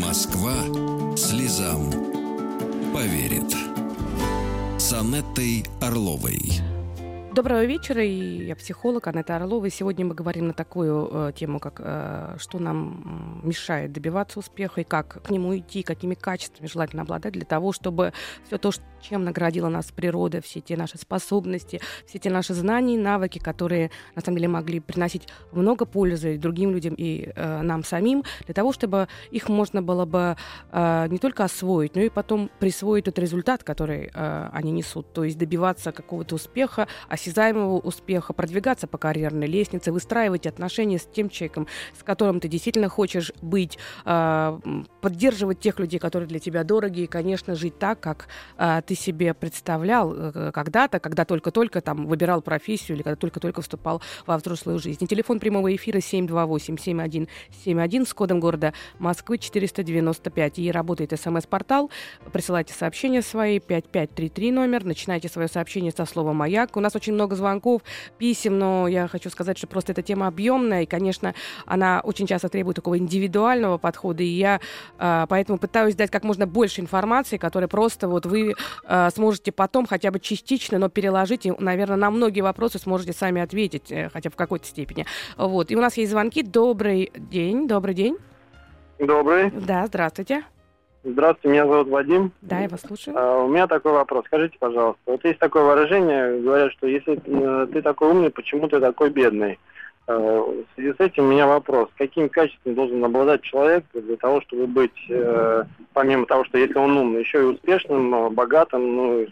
Москва 0.00 0.54
слезам 1.16 2.09
поверит. 3.00 3.56
С 4.76 4.92
Анеттой 4.92 5.64
Орловой. 5.80 6.69
Доброго 7.32 7.64
вечера, 7.64 8.02
и 8.02 8.46
я 8.46 8.56
психолог 8.56 9.06
Анетта 9.06 9.36
Орлова. 9.36 9.66
И 9.66 9.70
сегодня 9.70 10.04
мы 10.04 10.14
говорим 10.14 10.48
на 10.48 10.52
такую 10.52 11.08
э, 11.12 11.32
тему, 11.32 11.60
как 11.60 11.76
э, 11.78 12.36
что 12.40 12.58
нам 12.58 13.40
мешает 13.44 13.92
добиваться 13.92 14.40
успеха 14.40 14.80
и 14.80 14.84
как 14.84 15.22
к 15.22 15.30
нему 15.30 15.56
идти, 15.56 15.84
какими 15.84 16.14
качествами 16.14 16.66
желательно 16.66 17.02
обладать 17.02 17.34
для 17.34 17.44
того, 17.44 17.70
чтобы 17.70 18.12
все 18.48 18.58
то, 18.58 18.72
чем 19.00 19.22
наградила 19.22 19.68
нас 19.68 19.92
природа, 19.92 20.40
все 20.40 20.60
те 20.60 20.76
наши 20.76 20.98
способности, 20.98 21.80
все 22.04 22.18
те 22.18 22.30
наши 22.30 22.52
знания 22.52 22.96
и 22.96 22.98
навыки, 22.98 23.38
которые 23.38 23.92
на 24.16 24.22
самом 24.22 24.38
деле 24.38 24.48
могли 24.48 24.80
приносить 24.80 25.28
много 25.52 25.84
пользы 25.84 26.36
другим 26.36 26.72
людям, 26.72 26.94
и 26.98 27.30
э, 27.34 27.62
нам 27.62 27.84
самим, 27.84 28.24
для 28.46 28.54
того, 28.54 28.72
чтобы 28.72 29.06
их 29.30 29.48
можно 29.48 29.82
было 29.82 30.04
бы 30.04 30.36
э, 30.72 31.06
не 31.08 31.18
только 31.18 31.44
освоить, 31.44 31.94
но 31.94 32.02
и 32.02 32.08
потом 32.08 32.50
присвоить 32.58 33.04
тот 33.04 33.20
результат, 33.20 33.62
который 33.62 34.10
э, 34.12 34.48
они 34.52 34.72
несут, 34.72 35.12
то 35.12 35.22
есть 35.22 35.38
добиваться 35.38 35.92
какого-то 35.92 36.34
успеха, 36.34 36.88
осязаемого 37.20 37.78
успеха, 37.78 38.32
продвигаться 38.32 38.86
по 38.86 38.98
карьерной 38.98 39.46
лестнице, 39.46 39.92
выстраивать 39.92 40.46
отношения 40.46 40.98
с 40.98 41.04
тем 41.04 41.28
человеком, 41.28 41.66
с 41.98 42.02
которым 42.02 42.40
ты 42.40 42.48
действительно 42.48 42.88
хочешь 42.88 43.32
быть, 43.42 43.78
э, 44.04 44.60
поддерживать 45.00 45.60
тех 45.60 45.78
людей, 45.78 45.98
которые 45.98 46.28
для 46.28 46.38
тебя 46.38 46.64
дороги, 46.64 47.02
и, 47.02 47.06
конечно, 47.06 47.54
жить 47.54 47.78
так, 47.78 48.00
как 48.00 48.28
э, 48.56 48.82
ты 48.86 48.94
себе 48.94 49.34
представлял 49.34 50.14
э, 50.14 50.50
когда-то, 50.52 50.98
когда 50.98 51.24
только-только 51.24 51.80
там 51.80 52.06
выбирал 52.06 52.42
профессию 52.42 52.96
или 52.96 53.02
когда 53.02 53.16
только-только 53.16 53.62
вступал 53.62 54.02
во 54.26 54.36
взрослую 54.38 54.78
жизнь. 54.78 55.06
телефон 55.06 55.40
прямого 55.40 55.74
эфира 55.74 55.98
728-7171 55.98 58.06
с 58.06 58.14
кодом 58.14 58.40
города 58.40 58.72
Москвы 58.98 59.38
495. 59.38 60.58
И 60.58 60.70
работает 60.70 61.18
смс-портал. 61.18 61.90
Присылайте 62.32 62.74
сообщения 62.74 63.22
свои, 63.22 63.58
5533 63.58 64.52
номер, 64.52 64.84
начинайте 64.84 65.28
свое 65.28 65.48
сообщение 65.48 65.92
со 65.92 66.04
слова 66.04 66.32
«Маяк». 66.32 66.76
У 66.76 66.80
нас 66.80 66.96
очень 66.96 67.09
очень 67.10 67.14
много 67.14 67.34
звонков, 67.34 67.82
писем, 68.18 68.58
но 68.58 68.86
я 68.88 69.08
хочу 69.08 69.30
сказать, 69.30 69.58
что 69.58 69.66
просто 69.66 69.92
эта 69.92 70.02
тема 70.02 70.28
объемная, 70.28 70.82
и, 70.82 70.86
конечно, 70.86 71.34
она 71.66 72.00
очень 72.04 72.26
часто 72.26 72.48
требует 72.48 72.76
такого 72.76 72.98
индивидуального 72.98 73.78
подхода, 73.78 74.22
и 74.22 74.26
я 74.26 74.60
э, 74.98 75.26
поэтому 75.28 75.58
пытаюсь 75.58 75.96
дать 75.96 76.10
как 76.10 76.24
можно 76.24 76.46
больше 76.46 76.80
информации, 76.80 77.36
которая 77.36 77.68
просто 77.68 78.08
вот 78.08 78.26
вы 78.26 78.54
э, 78.84 79.10
сможете 79.10 79.50
потом 79.50 79.86
хотя 79.86 80.10
бы 80.10 80.20
частично, 80.20 80.78
но 80.78 80.88
переложить, 80.88 81.46
и, 81.46 81.52
наверное, 81.58 81.96
на 81.96 82.10
многие 82.10 82.42
вопросы 82.42 82.78
сможете 82.78 83.12
сами 83.12 83.42
ответить, 83.42 83.90
э, 83.90 84.08
хотя 84.12 84.30
в 84.30 84.36
какой-то 84.36 84.66
степени. 84.66 85.04
Вот. 85.36 85.70
И 85.70 85.76
у 85.76 85.80
нас 85.80 85.96
есть 85.96 86.12
звонки. 86.12 86.42
Добрый 86.42 87.10
день, 87.16 87.66
добрый 87.66 87.94
день. 87.94 88.16
Добрый. 88.98 89.50
Да, 89.50 89.86
здравствуйте. 89.86 90.44
Здравствуйте, 91.02 91.48
меня 91.48 91.66
зовут 91.66 91.88
Вадим. 91.88 92.32
Да, 92.42 92.58
я 92.60 92.68
вас 92.68 92.82
слушаю. 92.82 93.16
А, 93.16 93.44
у 93.44 93.48
меня 93.48 93.66
такой 93.66 93.92
вопрос. 93.92 94.26
Скажите, 94.26 94.56
пожалуйста, 94.58 95.00
вот 95.06 95.24
есть 95.24 95.38
такое 95.38 95.62
выражение, 95.62 96.40
говорят, 96.40 96.72
что 96.72 96.86
если 96.86 97.18
э, 97.24 97.66
ты 97.72 97.80
такой 97.80 98.10
умный, 98.10 98.30
почему 98.30 98.68
ты 98.68 98.80
такой 98.80 99.08
бедный? 99.08 99.58
А, 100.06 100.18
в 100.18 100.66
связи 100.74 100.92
с 100.92 101.00
этим 101.00 101.24
у 101.24 101.28
меня 101.28 101.46
вопрос. 101.46 101.88
Каким 101.96 102.28
качеством 102.28 102.74
должен 102.74 103.02
обладать 103.02 103.40
человек 103.40 103.84
для 103.94 104.16
того, 104.18 104.42
чтобы 104.42 104.66
быть, 104.66 104.92
э, 105.08 105.64
помимо 105.94 106.26
того, 106.26 106.44
что 106.44 106.58
если 106.58 106.76
он 106.76 106.94
умный, 106.94 107.20
еще 107.20 107.40
и 107.40 107.44
успешным, 107.44 108.14
э, 108.14 108.30
богатым, 108.30 108.96
ну, 108.96 109.26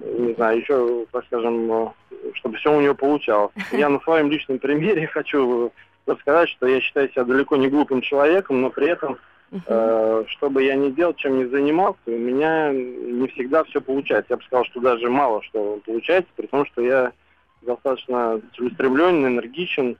не 0.00 0.34
знаю, 0.34 0.60
еще, 0.60 1.04
так 1.10 1.24
скажем, 1.24 1.94
чтобы 2.34 2.56
все 2.58 2.76
у 2.76 2.80
него 2.80 2.94
получалось. 2.94 3.50
Я 3.72 3.88
на 3.88 3.98
своем 4.00 4.30
личном 4.30 4.60
примере 4.60 5.06
хочу 5.12 5.72
рассказать, 6.06 6.48
что 6.50 6.68
я 6.68 6.80
считаю 6.80 7.10
себя 7.10 7.24
далеко 7.24 7.56
не 7.56 7.68
глупым 7.68 8.02
человеком, 8.02 8.60
но 8.60 8.70
при 8.70 8.88
этом 8.88 9.18
Uh-huh. 9.50 10.26
Что 10.28 10.50
бы 10.50 10.62
я 10.62 10.74
ни 10.74 10.90
делал, 10.90 11.14
чем 11.14 11.38
ни 11.38 11.44
занимался, 11.44 11.98
у 12.06 12.18
меня 12.18 12.70
не 12.70 13.28
всегда 13.28 13.64
все 13.64 13.80
получается. 13.80 14.32
Я 14.32 14.36
бы 14.36 14.42
сказал, 14.44 14.64
что 14.66 14.80
даже 14.80 15.08
мало 15.08 15.42
что 15.42 15.80
получается, 15.86 16.30
при 16.36 16.46
том, 16.46 16.66
что 16.66 16.82
я 16.82 17.12
достаточно 17.62 18.40
целеустремлен, 18.54 19.26
энергичен, 19.26 19.96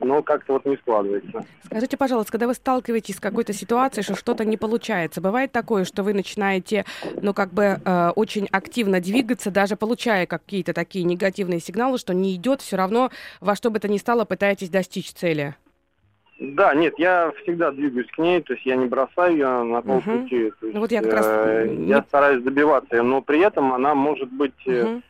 но 0.00 0.22
как-то 0.22 0.54
вот 0.54 0.64
не 0.64 0.76
складывается. 0.76 1.44
Скажите, 1.64 1.96
пожалуйста, 1.96 2.32
когда 2.32 2.46
вы 2.46 2.54
сталкиваетесь 2.54 3.16
с 3.16 3.20
какой-то 3.20 3.52
ситуацией, 3.52 4.02
что 4.02 4.16
что-то 4.16 4.44
не 4.44 4.56
получается, 4.56 5.20
бывает 5.20 5.52
такое, 5.52 5.84
что 5.84 6.02
вы 6.02 6.14
начинаете, 6.14 6.84
ну, 7.20 7.34
как 7.34 7.52
бы 7.52 7.80
э, 7.84 8.10
очень 8.16 8.48
активно 8.50 9.00
двигаться, 9.00 9.50
даже 9.50 9.76
получая 9.76 10.26
какие-то 10.26 10.72
такие 10.72 11.04
негативные 11.04 11.60
сигналы, 11.60 11.98
что 11.98 12.14
не 12.14 12.34
идет, 12.34 12.62
все 12.62 12.76
равно 12.76 13.10
во 13.40 13.54
что 13.54 13.70
бы 13.70 13.78
то 13.78 13.88
ни 13.88 13.98
стало 13.98 14.24
пытаетесь 14.24 14.70
достичь 14.70 15.12
цели? 15.12 15.54
Да, 16.40 16.74
нет, 16.74 16.94
я 16.96 17.32
всегда 17.42 17.70
двигаюсь 17.70 18.10
к 18.10 18.18
ней, 18.18 18.40
то 18.40 18.54
есть 18.54 18.64
я 18.64 18.74
не 18.74 18.86
бросаю 18.86 19.32
ее 19.32 19.62
на 19.62 19.82
полпути. 19.82 20.46
Угу. 20.46 20.72
Ну, 20.72 20.80
вот 20.80 20.90
я 20.90 21.02
как 21.02 21.12
раз... 21.12 21.26
Э, 21.28 21.76
я 21.86 22.02
стараюсь 22.02 22.42
добиваться 22.42 22.96
ее, 22.96 23.02
но 23.02 23.20
при 23.20 23.40
этом 23.40 23.74
она 23.74 23.94
может 23.94 24.32
быть 24.32 24.66
угу 24.66 25.02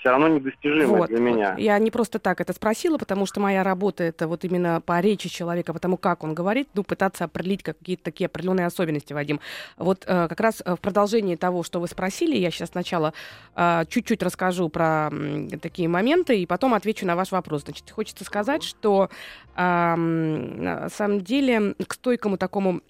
все 0.00 0.10
равно 0.10 0.28
недостижимой 0.28 1.00
вот, 1.00 1.08
для 1.08 1.18
меня. 1.18 1.54
Я 1.58 1.78
не 1.78 1.90
просто 1.90 2.18
так 2.18 2.40
это 2.40 2.52
спросила, 2.52 2.98
потому 2.98 3.26
что 3.26 3.40
моя 3.40 3.62
работа 3.62 4.04
это 4.04 4.26
вот 4.26 4.44
именно 4.44 4.80
по 4.80 5.00
речи 5.00 5.28
человека, 5.28 5.72
потому 5.72 5.96
как 5.96 6.24
он 6.24 6.34
говорит, 6.34 6.68
ну, 6.74 6.82
пытаться 6.82 7.24
определить 7.24 7.62
какие-то 7.62 8.04
такие 8.04 8.26
определенные 8.26 8.66
особенности, 8.66 9.12
Вадим. 9.12 9.40
Вот 9.76 10.04
э, 10.06 10.28
как 10.28 10.40
раз 10.40 10.62
в 10.64 10.76
продолжении 10.76 11.36
того, 11.36 11.62
что 11.62 11.80
вы 11.80 11.88
спросили, 11.88 12.36
я 12.36 12.50
сейчас 12.50 12.70
сначала 12.70 13.12
э, 13.54 13.84
чуть-чуть 13.88 14.22
расскажу 14.22 14.68
про 14.68 15.10
э, 15.12 15.48
такие 15.60 15.88
моменты 15.88 16.38
и 16.40 16.46
потом 16.46 16.74
отвечу 16.74 17.06
на 17.06 17.16
ваш 17.16 17.32
вопрос. 17.32 17.62
Значит, 17.62 17.90
хочется 17.90 18.24
сказать, 18.24 18.62
что 18.62 19.10
э, 19.56 19.94
на 19.94 20.88
самом 20.90 21.20
деле 21.20 21.74
к 21.86 21.94
стойкому 21.94 22.38
такому 22.38 22.80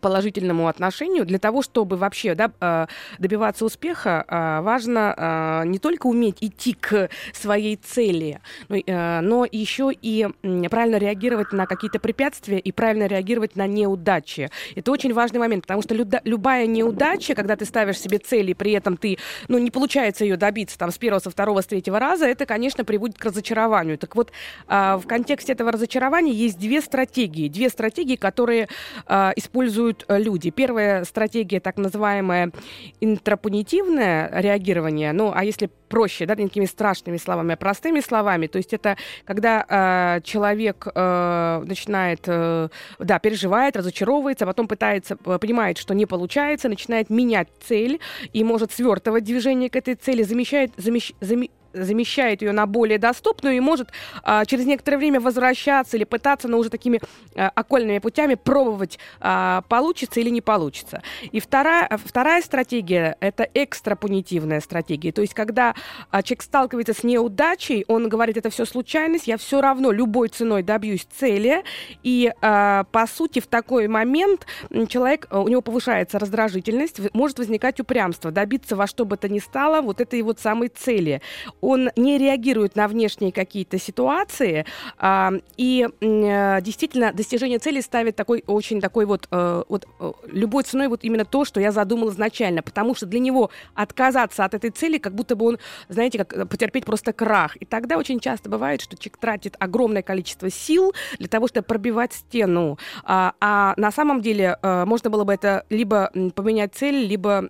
положительному 0.00 0.68
отношению. 0.68 1.24
Для 1.24 1.38
того, 1.38 1.62
чтобы 1.62 1.96
вообще 1.96 2.34
да, 2.34 2.50
э, 2.60 2.86
добиваться 3.18 3.64
успеха, 3.64 4.24
э, 4.26 4.60
важно 4.62 5.14
э, 5.16 5.66
не 5.66 5.78
только 5.78 6.06
уметь 6.06 6.38
идти 6.40 6.72
к 6.72 7.08
своей 7.32 7.76
цели, 7.76 8.40
но 8.68 9.46
еще 9.50 9.90
и 9.92 10.28
правильно 10.70 10.96
реагировать 10.96 11.52
на 11.52 11.66
какие-то 11.66 11.98
препятствия 11.98 12.58
и 12.58 12.72
правильно 12.72 13.06
реагировать 13.06 13.56
на 13.56 13.66
неудачи. 13.66 14.50
Это 14.74 14.90
очень 14.92 15.12
важный 15.12 15.40
момент, 15.40 15.62
потому 15.64 15.82
что 15.82 15.94
любая 15.94 16.66
неудача, 16.66 17.34
когда 17.34 17.56
ты 17.56 17.64
ставишь 17.64 17.98
себе 17.98 18.18
цель 18.18 18.50
и 18.50 18.54
при 18.54 18.72
этом 18.72 18.96
ты, 18.96 19.18
ну, 19.48 19.58
не 19.58 19.70
получается 19.70 20.24
ее 20.24 20.36
добиться 20.36 20.78
там 20.78 20.90
с 20.90 20.98
первого, 20.98 21.20
со 21.20 21.30
второго, 21.30 21.60
с 21.60 21.66
третьего 21.66 21.98
раза, 21.98 22.26
это, 22.26 22.46
конечно, 22.46 22.84
приводит 22.84 23.18
к 23.18 23.24
разочарованию. 23.24 23.98
Так 23.98 24.16
вот, 24.16 24.32
в 24.66 25.02
контексте 25.06 25.52
этого 25.52 25.72
разочарования 25.72 26.32
есть 26.32 26.58
две 26.58 26.80
стратегии. 26.80 27.48
Две 27.48 27.68
стратегии, 27.68 28.16
которые 28.16 28.68
используют 29.08 29.89
реагируют 29.90 30.04
э, 30.08 30.18
люди. 30.18 30.50
Первая 30.50 31.04
стратегия, 31.04 31.60
так 31.60 31.76
называемое 31.76 32.52
интрапунитивное 33.00 34.30
реагирование, 34.32 35.12
ну, 35.12 35.32
а 35.34 35.44
если 35.44 35.70
проще, 35.88 36.26
да, 36.26 36.34
не 36.34 36.48
такими 36.48 36.66
страшными 36.66 37.18
словами, 37.18 37.54
а 37.54 37.56
простыми 37.56 38.00
словами, 38.00 38.46
то 38.46 38.58
есть 38.58 38.72
это 38.72 38.96
когда 39.24 39.64
э, 39.68 40.20
человек 40.22 40.86
э, 40.94 41.64
начинает, 41.66 42.20
э, 42.26 42.68
да, 42.98 43.18
переживает, 43.18 43.76
разочаровывается, 43.76 44.44
а 44.44 44.46
потом 44.46 44.68
пытается, 44.68 45.16
э, 45.24 45.38
понимает, 45.38 45.78
что 45.78 45.94
не 45.94 46.06
получается, 46.06 46.68
начинает 46.68 47.10
менять 47.10 47.48
цель 47.60 47.98
и 48.32 48.44
может 48.44 48.72
свертывать 48.72 49.24
движение 49.24 49.68
к 49.68 49.76
этой 49.76 49.94
цели, 49.94 50.22
замещает, 50.22 50.70
замещ, 50.76 51.12
зам, 51.20 51.44
замещает 51.72 52.42
ее 52.42 52.52
на 52.52 52.66
более 52.66 52.98
доступную 52.98 53.56
и 53.56 53.60
может 53.60 53.90
а, 54.22 54.44
через 54.44 54.66
некоторое 54.66 54.98
время 54.98 55.20
возвращаться 55.20 55.96
или 55.96 56.04
пытаться, 56.04 56.48
но 56.48 56.58
уже 56.58 56.70
такими 56.70 57.00
а, 57.34 57.50
окольными 57.54 57.98
путями 57.98 58.34
пробовать, 58.34 58.98
а, 59.20 59.62
получится 59.68 60.20
или 60.20 60.30
не 60.30 60.40
получится. 60.40 61.02
И 61.32 61.40
вторая, 61.40 61.88
вторая 62.04 62.42
стратегия— 62.42 63.16
это 63.20 63.48
экстрапунитивная 63.54 64.60
стратегия. 64.60 65.12
То 65.12 65.22
есть 65.22 65.34
когда 65.34 65.74
а, 66.10 66.22
человек 66.22 66.42
сталкивается 66.42 66.94
с 66.94 67.04
неудачей, 67.04 67.84
он 67.88 68.08
говорит, 68.08 68.36
это 68.36 68.50
все 68.50 68.64
случайность, 68.64 69.26
я 69.26 69.36
все 69.36 69.60
равно 69.60 69.92
любой 69.92 70.28
ценой 70.28 70.62
добьюсь 70.62 71.06
цели. 71.18 71.64
И, 72.02 72.32
а, 72.40 72.84
по 72.84 73.06
сути, 73.06 73.40
в 73.40 73.46
такой 73.46 73.88
момент 73.88 74.46
человек, 74.88 75.26
у 75.30 75.48
него 75.48 75.60
повышается 75.60 76.18
раздражительность, 76.18 77.00
может 77.14 77.38
возникать 77.38 77.80
упрямство, 77.80 78.30
добиться 78.30 78.76
во 78.76 78.86
что 78.86 79.04
бы 79.04 79.16
то 79.16 79.28
ни 79.28 79.38
стало 79.38 79.82
вот 79.82 80.00
этой 80.00 80.22
вот 80.22 80.40
самой 80.40 80.68
цели 80.68 81.20
он 81.60 81.90
не 81.96 82.18
реагирует 82.18 82.76
на 82.76 82.88
внешние 82.88 83.32
какие-то 83.32 83.78
ситуации, 83.78 84.64
а, 84.98 85.32
и 85.56 85.88
а, 86.02 86.60
действительно 86.60 87.12
достижение 87.12 87.58
цели 87.58 87.80
ставит 87.80 88.16
такой 88.16 88.44
очень 88.46 88.80
такой 88.80 89.06
вот, 89.06 89.28
а, 89.30 89.64
вот 89.68 89.86
э, 89.98 90.12
любой 90.26 90.64
ценой 90.64 90.88
вот 90.88 91.04
именно 91.04 91.24
то, 91.24 91.44
что 91.44 91.60
я 91.60 91.72
задумал 91.72 92.10
изначально, 92.10 92.62
потому 92.62 92.94
что 92.94 93.06
для 93.06 93.20
него 93.20 93.50
отказаться 93.74 94.44
от 94.44 94.54
этой 94.54 94.70
цели, 94.70 94.98
как 94.98 95.14
будто 95.14 95.36
бы 95.36 95.46
он, 95.46 95.58
знаете, 95.88 96.24
как 96.24 96.48
потерпеть 96.48 96.84
просто 96.84 97.12
крах. 97.12 97.56
И 97.56 97.64
тогда 97.64 97.96
очень 97.96 98.20
часто 98.20 98.48
бывает, 98.48 98.80
что 98.80 98.96
человек 98.96 99.18
тратит 99.18 99.56
огромное 99.58 100.02
количество 100.02 100.50
сил 100.50 100.92
для 101.18 101.28
того, 101.28 101.48
чтобы 101.48 101.64
пробивать 101.64 102.12
стену. 102.12 102.78
А, 103.04 103.34
а 103.40 103.74
на 103.76 103.90
самом 103.90 104.20
деле 104.20 104.58
а, 104.62 104.84
можно 104.86 105.10
было 105.10 105.24
бы 105.24 105.32
это 105.32 105.64
либо 105.70 106.10
поменять 106.34 106.74
цель, 106.74 107.06
либо 107.06 107.48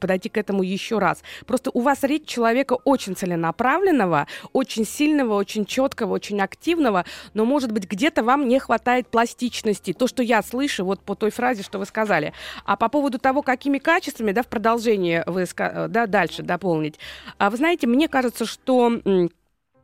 подойти 0.00 0.28
к 0.28 0.36
этому 0.36 0.62
еще 0.62 0.98
раз. 0.98 1.22
Просто 1.46 1.70
у 1.72 1.80
вас 1.80 2.02
речь 2.02 2.26
человека 2.26 2.78
очень 2.84 3.16
целенаправленного, 3.26 4.26
очень 4.52 4.86
сильного, 4.86 5.34
очень 5.34 5.66
четкого, 5.66 6.12
очень 6.12 6.40
активного, 6.40 7.04
но, 7.34 7.44
может 7.44 7.72
быть, 7.72 7.90
где-то 7.90 8.22
вам 8.22 8.46
не 8.46 8.58
хватает 8.60 9.08
пластичности. 9.08 9.92
То, 9.92 10.06
что 10.06 10.22
я 10.22 10.42
слышу 10.42 10.84
вот 10.84 11.00
по 11.00 11.14
той 11.14 11.30
фразе, 11.30 11.62
что 11.62 11.78
вы 11.78 11.86
сказали. 11.86 12.32
А 12.64 12.76
по 12.76 12.88
поводу 12.88 13.18
того, 13.18 13.42
какими 13.42 13.78
качествами, 13.78 14.32
да, 14.32 14.42
в 14.42 14.46
продолжение 14.46 15.24
вы, 15.26 15.46
да, 15.56 16.06
дальше 16.06 16.42
дополнить. 16.42 16.98
А 17.38 17.50
вы 17.50 17.56
знаете, 17.56 17.86
мне 17.86 18.08
кажется, 18.08 18.46
что 18.46 19.00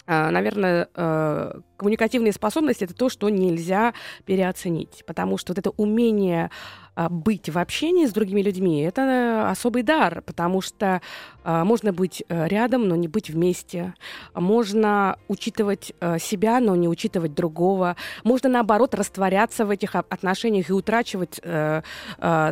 а, 0.04 0.30
наверное, 0.30 0.88
э, 0.94 1.60
коммуникативные 1.82 2.32
способности 2.32 2.84
это 2.84 2.94
то, 2.94 3.08
что 3.08 3.28
нельзя 3.28 3.92
переоценить, 4.24 5.02
потому 5.04 5.36
что 5.36 5.50
вот 5.52 5.58
это 5.58 5.70
умение 5.70 6.48
а, 6.94 7.08
быть 7.08 7.48
в 7.48 7.58
общении 7.58 8.06
с 8.06 8.12
другими 8.12 8.42
людьми, 8.42 8.82
это 8.82 9.50
особый 9.50 9.82
дар, 9.82 10.22
потому 10.26 10.60
что 10.60 11.00
а, 11.42 11.64
можно 11.64 11.92
быть 11.92 12.22
э, 12.28 12.48
рядом, 12.48 12.86
но 12.86 12.96
не 12.96 13.08
быть 13.08 13.30
вместе. 13.30 13.94
Можно 14.34 15.16
учитывать 15.26 15.92
э, 16.00 16.18
себя, 16.18 16.60
но 16.60 16.76
не 16.76 16.88
учитывать 16.88 17.34
другого. 17.34 17.96
Можно, 18.24 18.50
наоборот, 18.50 18.94
растворяться 18.94 19.64
в 19.64 19.70
этих 19.70 19.94
отношениях 19.94 20.68
и 20.68 20.72
утрачивать 20.72 21.40
э, 21.42 21.82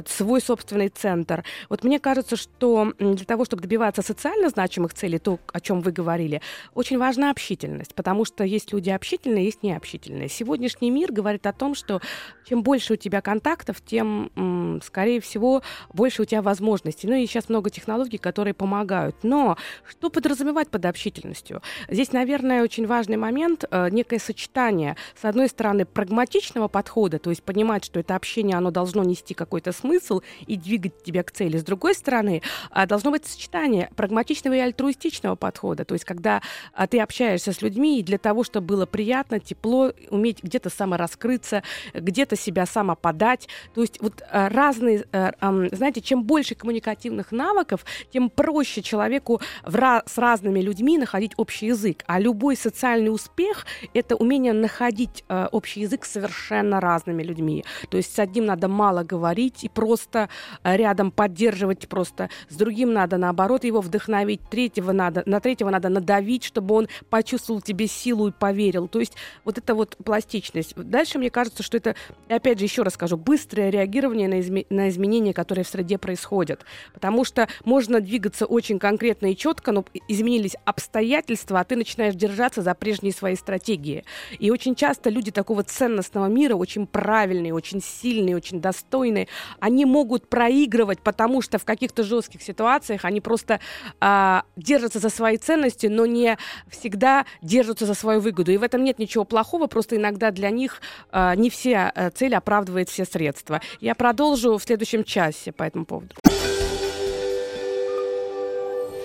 свой 0.09 0.41
собственный 0.41 0.89
центр. 0.89 1.45
Вот 1.69 1.85
мне 1.85 2.01
кажется, 2.01 2.37
что 2.37 2.93
для 2.99 3.25
того, 3.27 3.45
чтобы 3.45 3.63
добиваться 3.63 4.03
социально 4.03 4.49
значимых 4.49 4.95
целей, 4.95 5.19
то, 5.19 5.39
о 5.53 5.61
чем 5.61 5.83
вы 5.83 5.93
говорили, 5.93 6.41
очень 6.75 6.99
важна 6.99 7.31
общительность, 7.31 7.95
потому 7.95 8.25
что 8.25 8.43
есть 8.43 8.73
люди 8.73 8.89
общительные, 8.89 9.20
есть 9.25 9.63
необщительные. 9.63 10.29
Сегодняшний 10.29 10.91
мир 10.91 11.13
говорит 11.13 11.47
о 11.47 11.53
том, 11.53 11.75
что 11.75 12.01
чем 12.47 12.63
больше 12.63 12.95
у 12.95 12.97
тебя 12.97 13.21
контактов, 13.21 13.81
тем 13.85 14.81
скорее 14.85 15.21
всего, 15.21 15.63
больше 15.93 16.23
у 16.23 16.25
тебя 16.25 16.43
возможностей. 16.43 17.07
Ну 17.07 17.15
и 17.15 17.27
сейчас 17.27 17.49
много 17.49 17.71
технологий, 17.71 18.19
которые 18.19 18.55
помогают. 18.55 19.17
Но 19.23 19.57
что 19.89 20.11
подразумевать 20.11 20.69
под 20.69 20.85
общительностью? 20.85 21.63
Здесь, 21.89 22.13
наверное, 22.13 22.63
очень 22.63 22.87
важный 22.87 23.17
момент, 23.17 23.65
э, 23.71 23.89
некое 23.91 24.19
сочетание, 24.19 24.97
с 25.21 25.25
одной 25.25 25.49
стороны, 25.49 25.85
прагматичного 25.85 26.69
подхода, 26.69 27.19
то 27.19 27.31
есть 27.31 27.43
понимать, 27.43 27.85
что 27.85 28.01
это 28.01 28.17
общение, 28.17 28.57
оно 28.57 28.71
должно 28.71 29.05
нести 29.05 29.35
какой-то 29.35 29.73
смысл 29.73 30.23
и 30.47 30.57
двигать 30.57 31.03
тебя 31.03 31.23
к 31.23 31.31
цели. 31.31 31.59
С 31.59 31.65
другой 31.65 31.95
стороны, 31.95 32.43
э, 32.75 32.87
должно 32.87 33.11
быть 33.11 33.27
сочетание 33.27 33.91
прагматичного 33.97 34.55
и 34.55 34.59
альтруистичного 34.59 35.37
подхода, 35.37 35.85
то 35.85 35.95
есть 35.95 36.05
когда 36.05 36.43
э, 36.77 36.87
ты 36.87 37.01
общаешься 37.01 37.53
с 37.53 37.63
людьми, 37.63 38.01
и 38.01 38.03
для 38.03 38.19
того, 38.19 38.45
чтобы 38.45 38.67
было 38.67 38.87
приятно, 38.87 39.10
тепло, 39.41 39.93
уметь 40.11 40.43
где-то 40.43 40.71
самораскрыться, 40.71 41.63
где-то 41.95 42.37
себя 42.37 42.67
самоподать. 42.67 43.49
То 43.75 43.83
есть 43.83 44.01
вот 44.01 44.23
Э, 44.31 44.49
разные, 44.49 45.05
э, 45.13 45.33
знаете, 45.73 46.01
чем 46.01 46.25
больше 46.25 46.55
коммуникативных 46.55 47.33
навыков, 47.33 47.85
тем 48.13 48.31
проще 48.31 48.83
человеку 48.83 49.41
с 49.65 50.19
разными 50.19 50.61
людьми 50.61 50.99
находить 50.99 51.33
общий 51.37 51.67
язык. 51.67 52.05
А 52.07 52.21
любой 52.21 52.57
социальный 52.57 53.13
успех— 53.13 53.67
это 53.95 54.17
умение 54.17 54.53
находить 54.53 55.25
э, 55.29 55.49
общий 55.53 55.81
язык 55.81 56.05
с 56.05 56.13
совершенно 56.13 56.81
разными 56.81 57.23
людьми. 57.23 57.65
То 57.89 57.97
есть 57.97 58.15
с 58.15 58.19
одним 58.19 58.47
надо 58.47 58.69
мало 58.69 59.03
говорить 59.03 59.65
и 59.65 59.69
просто 59.69 60.29
рядом 60.63 61.11
поддерживать 61.11 61.89
просто, 61.89 62.29
с 62.49 62.57
другим 62.57 62.93
надо, 62.93 63.17
наоборот, 63.17 63.65
его 63.65 63.81
вдохновить, 63.81 64.41
третьего 64.51 64.93
надо, 64.93 65.23
на 65.27 65.41
третьего 65.41 65.71
надо 65.71 65.89
надавить, 65.89 66.45
чтобы 66.45 66.75
он 66.75 66.89
почувствовал 67.09 67.61
тебе 67.61 67.87
силу 67.87 68.29
и 68.29 68.33
поверил. 68.33 68.89
То 68.91 69.01
есть 69.01 69.15
вот 69.45 69.59
это 69.59 69.75
вот 69.75 69.97
пластичность. 70.05 70.75
Дальше 70.77 71.19
мне 71.19 71.31
кажется, 71.31 71.63
что 71.63 71.77
это, 71.77 71.95
опять 72.29 72.59
же, 72.59 72.65
еще 72.65 72.83
раз 72.83 72.95
скажу, 72.95 73.17
быстрое 73.17 73.71
реагирование 73.71 74.29
на, 74.29 74.41
изме- 74.41 74.67
на 74.71 74.89
изменения, 74.89 75.33
которые 75.33 75.65
в 75.65 75.69
среде 75.69 75.99
происходят. 75.99 76.65
Потому 76.93 77.25
что 77.25 77.49
можно 77.65 78.01
двигаться 78.01 78.47
очень 78.47 78.79
конкретно 78.79 79.33
и 79.33 79.37
четко, 79.37 79.73
но 79.73 79.85
изменились 80.09 80.57
обстоятельства, 80.65 81.61
а 81.61 81.65
ты 81.65 81.77
начинаешь 81.77 82.15
держаться 82.15 82.63
за 82.63 82.75
прежние 82.75 83.13
свои 83.13 83.37
стратегии. 83.37 84.05
И 84.39 84.51
очень 84.51 84.75
часто 84.75 85.11
люди 85.11 85.31
такого 85.31 85.63
ценностного 85.63 86.27
мира, 86.27 86.55
очень 86.55 86.87
правильные, 86.87 87.55
очень 87.55 87.83
сильные, 87.83 88.37
очень 88.37 88.61
достойные, 88.61 89.29
они 89.59 89.85
могут 89.85 90.29
проигрывать, 90.29 91.01
потому 91.01 91.43
что 91.43 91.59
в 91.59 91.65
каких-то 91.65 92.03
жестких 92.03 92.43
ситуациях 92.43 93.05
они 93.05 93.21
просто 93.21 93.61
а, 94.01 94.45
держатся 94.57 94.99
за 94.99 95.09
свои 95.09 95.37
ценности, 95.37 95.87
но 95.87 96.07
не 96.07 96.37
всегда 96.69 97.27
держатся 97.43 97.87
за 97.87 97.95
свою 97.95 98.21
выгоду. 98.21 98.53
И 98.53 98.57
в 98.57 98.63
этом 98.63 98.80
этом 98.81 98.85
нет 98.85 98.99
ничего 98.99 99.25
плохого, 99.25 99.67
просто 99.67 99.97
иногда 99.97 100.31
для 100.31 100.51
них 100.51 100.81
э, 101.13 101.35
не 101.37 101.51
все 101.51 101.93
э, 101.95 102.11
цель 102.11 102.35
оправдывает 102.35 102.89
все 102.89 103.05
средства. 103.05 103.61
Я 103.81 103.95
продолжу 103.95 104.57
в 104.57 104.63
следующем 104.63 105.05
часе 105.05 105.53
по 105.53 105.65
этому 105.65 105.85
поводу. 105.85 106.15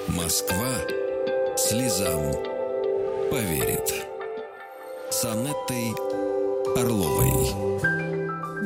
Москва 0.07 0.73
слезам 1.57 2.33
поверит. 3.29 4.05
С 5.09 5.25
Анеттой 5.25 5.93
Орловой. 6.75 7.74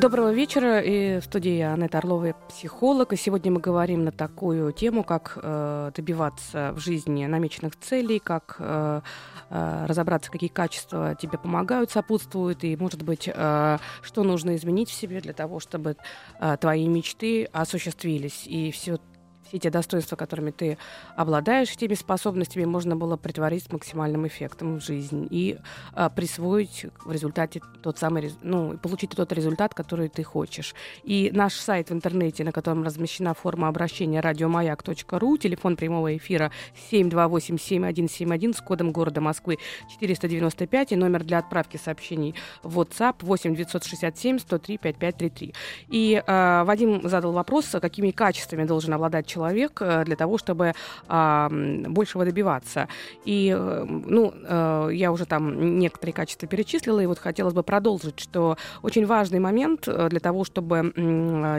Доброго 0.00 0.32
вечера. 0.32 0.80
И 0.80 1.20
в 1.20 1.24
студии 1.24 1.60
Анетта 1.60 1.98
Орлова, 1.98 2.34
психолог. 2.48 3.12
И 3.12 3.16
сегодня 3.16 3.52
мы 3.52 3.60
говорим 3.60 4.04
на 4.04 4.12
такую 4.12 4.72
тему, 4.72 5.04
как 5.04 5.36
э, 5.36 5.90
добиваться 5.94 6.72
в 6.72 6.78
жизни 6.78 7.26
намеченных 7.26 7.78
целей, 7.78 8.18
как 8.18 8.56
э, 8.60 9.02
э, 9.50 9.86
разобраться, 9.86 10.30
какие 10.30 10.48
качества 10.48 11.14
тебе 11.20 11.36
помогают, 11.36 11.90
сопутствуют, 11.90 12.64
и, 12.64 12.76
может 12.76 13.02
быть, 13.02 13.28
э, 13.30 13.78
что 14.00 14.22
нужно 14.22 14.56
изменить 14.56 14.88
в 14.88 14.94
себе 14.94 15.20
для 15.20 15.34
того, 15.34 15.60
чтобы 15.60 15.98
э, 16.40 16.56
твои 16.58 16.88
мечты 16.88 17.44
осуществились. 17.52 18.46
И 18.46 18.70
все 18.70 18.96
все 19.50 19.58
те 19.58 19.70
достоинства, 19.70 20.16
которыми 20.16 20.52
ты 20.52 20.78
обладаешь, 21.16 21.76
теми 21.76 21.94
способностями 21.94 22.64
можно 22.64 22.96
было 22.96 23.16
притворить 23.16 23.64
с 23.64 23.72
максимальным 23.72 24.26
эффектом 24.26 24.78
в 24.78 24.84
жизнь 24.84 25.26
и 25.30 25.58
а, 25.92 26.08
присвоить 26.08 26.86
в 27.04 27.10
результате 27.10 27.60
тот 27.82 27.98
самый, 27.98 28.32
ну, 28.42 28.78
получить 28.78 29.10
тот 29.10 29.32
результат, 29.32 29.74
который 29.74 30.08
ты 30.08 30.22
хочешь. 30.22 30.74
И 31.02 31.30
наш 31.34 31.54
сайт 31.54 31.90
в 31.90 31.92
интернете, 31.92 32.44
на 32.44 32.52
котором 32.52 32.84
размещена 32.84 33.34
форма 33.34 33.68
обращения 33.68 34.20
радиомаяк.ру, 34.20 35.36
телефон 35.36 35.76
прямого 35.76 36.16
эфира 36.16 36.52
728-7171 36.92 38.56
с 38.56 38.60
кодом 38.60 38.92
города 38.92 39.20
Москвы 39.20 39.58
495 39.90 40.92
и 40.92 40.96
номер 40.96 41.24
для 41.24 41.38
отправки 41.38 41.76
сообщений 41.76 42.36
в 42.62 42.78
WhatsApp 42.78 43.16
8 43.22 43.56
967 43.56 44.38
103 44.38 44.78
5533. 44.78 45.54
И 45.88 46.22
э, 46.24 46.62
Вадим 46.64 47.08
задал 47.08 47.32
вопрос, 47.32 47.66
какими 47.80 48.12
качествами 48.12 48.64
должен 48.64 48.94
обладать 48.94 49.26
человек, 49.26 49.39
человек 49.40 49.80
э, 49.80 50.04
для 50.04 50.16
того, 50.16 50.36
чтобы 50.38 50.74
большего 51.08 52.24
добиваться. 52.24 52.88
И, 53.24 53.54
э, 53.56 53.84
ну, 53.88 54.34
э, 54.34 54.90
я 54.92 55.12
уже 55.12 55.24
там 55.24 55.78
некоторые 55.78 56.12
качества 56.12 56.46
перечислила, 56.46 57.00
и 57.00 57.06
вот 57.06 57.18
хотелось 57.18 57.54
бы 57.54 57.62
продолжить, 57.62 58.20
что 58.20 58.56
очень 58.82 59.06
важный 59.06 59.40
момент 59.40 59.88
для 59.88 60.20
того, 60.20 60.44
чтобы 60.44 60.92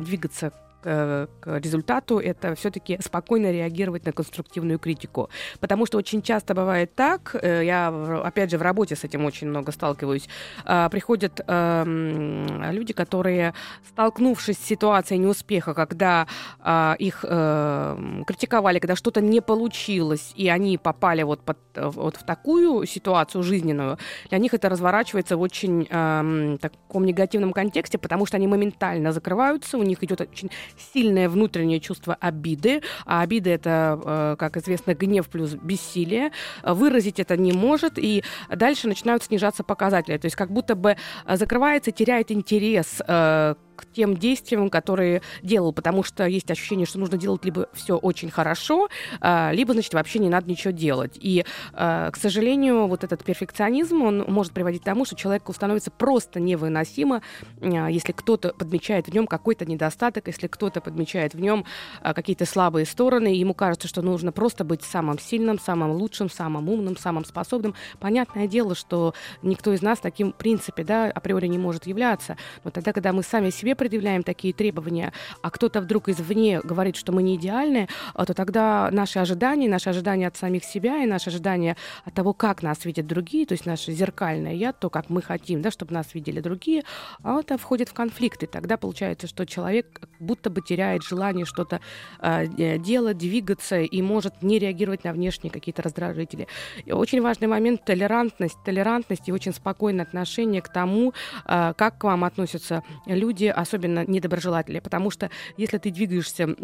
двигаться 0.06 0.52
к, 0.82 1.28
результату, 1.46 2.20
это 2.20 2.56
все-таки 2.56 2.98
спокойно 3.02 3.52
реагировать 3.52 4.06
на 4.06 4.12
конструктивную 4.12 4.80
критику. 4.80 5.30
Потому 5.60 5.86
что 5.86 5.98
очень 5.98 6.22
часто 6.22 6.54
бывает 6.54 6.96
так, 6.96 7.36
э, 7.42 7.64
я, 7.66 7.90
опять 8.24 8.52
же, 8.52 8.58
в 8.58 8.62
работе 8.62 8.96
с 8.96 9.04
этим 9.04 9.26
очень 9.26 9.48
много 9.48 9.72
сталкиваюсь, 9.72 10.28
а, 10.66 10.90
приходят 10.90 11.42
эм, 11.48 12.72
люди, 12.72 12.94
которые, 12.94 13.54
столкнувшись 13.88 14.58
с 14.58 14.66
ситуацией 14.66 15.20
неуспеха, 15.20 15.74
когда 15.74 16.28
а, 16.60 16.96
их 17.00 17.26
эм, 17.28 18.24
критиковали, 18.26 18.80
когда 18.80 18.96
что-то 18.96 19.22
не 19.22 19.42
получилось, 19.42 20.34
и 20.36 20.50
они 20.50 20.78
попали 20.78 21.24
вот, 21.24 21.42
под, 21.42 21.58
вот 21.76 22.18
в 22.18 22.26
такую 22.26 22.86
ситуацию 22.86 23.44
жизненную, 23.44 23.98
для 24.30 24.38
них 24.38 24.54
это 24.54 24.70
разворачивается 24.70 25.38
в 25.38 25.42
очень 25.42 25.88
эм, 25.90 26.58
таком 26.58 27.06
негативном 27.06 27.54
контексте, 27.54 27.98
потому 27.98 28.26
что 28.26 28.38
они 28.38 28.48
моментально 28.48 29.12
закрываются, 29.12 29.78
у 29.78 29.84
них 29.84 30.04
идет 30.04 30.22
очень 30.22 30.52
сильное 30.94 31.30
внутреннее 31.30 31.80
чувство 31.80 32.16
обиды, 32.20 32.82
а 33.06 33.22
обида 33.22 33.50
это, 33.50 34.00
э, 34.04 34.36
как 34.38 34.58
известно, 34.58 34.94
гнев 34.94 35.28
плюс 35.30 35.54
бессилие. 35.54 36.32
Выразить 36.64 37.20
это 37.20 37.38
не 37.38 37.52
может, 37.52 37.98
и 37.98 38.24
дальше 38.50 38.88
начинают 38.88 39.24
снижаться 39.24 39.64
показатели. 39.64 40.18
То 40.18 40.26
есть 40.26 40.36
как 40.36 40.52
будто 40.52 40.76
бы 40.76 40.98
закрывается, 41.28 41.92
теряет 41.92 42.32
интерес 42.32 43.02
э, 43.08 43.56
к 43.76 43.86
тем 43.86 44.16
действиям, 44.16 44.70
которые 44.70 45.22
делал, 45.42 45.74
потому 45.74 46.04
что 46.04 46.26
есть 46.26 46.50
ощущение, 46.52 46.86
что 46.86 47.00
нужно 47.00 47.18
делать 47.18 47.46
либо 47.46 47.68
все 47.74 47.98
очень 47.98 48.30
хорошо, 48.30 48.90
а, 49.20 49.52
либо, 49.54 49.74
значит, 49.74 49.94
вообще 49.94 50.20
не 50.20 50.30
надо 50.30 50.50
ничего 50.50 50.72
делать. 50.72 51.18
И, 51.20 51.46
а, 51.74 52.12
к 52.12 52.18
сожалению, 52.18 52.88
вот 52.88 53.04
этот 53.04 53.24
перфекционизм, 53.24 54.02
он 54.02 54.26
может 54.28 54.54
приводить 54.54 54.82
к 54.82 54.86
тому, 54.86 55.06
что 55.06 55.16
человеку 55.16 55.54
становится 55.54 55.92
просто 55.92 56.40
невыносимо, 56.40 57.22
а, 57.62 57.90
если 57.90 58.12
кто-то 58.12 58.54
подмечает 58.54 59.08
в 59.08 59.14
нем 59.14 59.28
какой-то 59.28 59.66
недостаток, 59.66 60.28
если 60.28 60.48
кто-то 60.48 60.82
подмечает 60.82 61.34
в 61.34 61.40
нем 61.40 61.66
какие-то 62.02 62.46
слабые 62.46 62.86
стороны, 62.86 63.36
и 63.36 63.40
ему 63.40 63.54
кажется, 63.54 63.88
что 63.88 64.02
нужно 64.02 64.32
просто 64.32 64.64
быть 64.64 64.84
самым 64.84 65.20
сильным, 65.20 65.60
самым 65.60 65.92
лучшим, 65.92 66.30
самым 66.30 66.70
умным, 66.70 66.98
самым 66.98 67.26
способным. 67.26 67.76
Понятное 68.00 68.48
дело, 68.48 68.76
что 68.76 69.14
никто 69.42 69.74
из 69.74 69.82
нас 69.82 70.00
таким, 70.00 70.34
в 70.34 70.36
принципе, 70.36 70.84
да, 70.84 71.06
априори 71.06 71.48
не 71.48 71.58
может 71.58 71.88
являться. 71.88 72.38
Но 72.64 72.72
тогда, 72.72 72.94
когда 72.94 73.14
мы 73.14 73.24
сами 73.24 73.50
себе 73.62 73.76
предъявляем 73.76 74.24
такие 74.24 74.54
требования, 74.54 75.14
а 75.42 75.52
кто-то 75.52 75.82
вдруг 75.82 76.10
извне 76.10 76.60
говорит, 76.64 76.96
что 76.96 77.12
мы 77.12 77.22
не 77.24 77.36
идеальны, 77.36 77.88
а, 78.14 78.26
то 78.26 78.34
тогда 78.34 78.90
наши 78.92 79.20
ожидания, 79.20 79.70
наши 79.70 79.90
ожидания 79.90 80.28
от 80.28 80.36
самих 80.36 80.64
себя 80.64 81.04
и 81.04 81.06
наши 81.06 81.30
ожидания 81.30 81.78
от 82.06 82.14
того, 82.14 82.34
как 82.34 82.64
нас 82.64 82.86
видят 82.86 83.06
другие, 83.06 83.46
то 83.46 83.54
есть 83.54 83.66
наше 83.66 83.92
зеркальное 83.92 84.54
я, 84.54 84.74
то, 84.74 84.90
как 84.90 85.10
мы 85.10 85.22
хотим, 85.22 85.62
да, 85.62 85.70
чтобы 85.70 85.94
нас 85.94 86.14
видели 86.14 86.42
другие, 86.42 86.84
а 87.24 87.40
это 87.40 87.58
входит 87.58 87.90
в 87.90 87.94
конфликты. 87.94 88.48
Тогда 88.48 88.78
получается, 88.78 89.28
что 89.28 89.46
человек 89.46 90.02
будто 90.20 90.50
бы 90.50 90.62
теряет 90.62 91.04
желание 91.04 91.46
что-то 91.46 91.80
э, 92.20 92.78
делать, 92.78 93.18
двигаться 93.18 93.80
и 93.82 94.02
может 94.02 94.42
не 94.42 94.58
реагировать 94.60 95.04
на 95.04 95.14
внешние 95.14 95.52
какие-то 95.52 95.84
раздражители. 95.84 96.48
И 96.86 96.92
очень 96.92 97.22
важный 97.22 97.48
момент— 97.48 97.84
толерантность, 97.86 98.58
толерантность 98.66 99.30
и 99.30 99.32
очень 99.32 99.54
спокойное 99.54 100.06
отношение 100.06 100.62
к 100.62 100.70
тому, 100.70 101.14
э, 101.46 101.74
как 101.78 102.00
к 102.00 102.04
вам 102.04 102.24
относятся 102.24 102.82
люди, 103.06 103.51
особенно 103.52 104.06
недоброжелатели, 104.06 104.80
потому 104.80 105.12
что 105.12 105.30
если 105.58 105.78
ты 105.78 105.92
двигаешься 105.92 106.56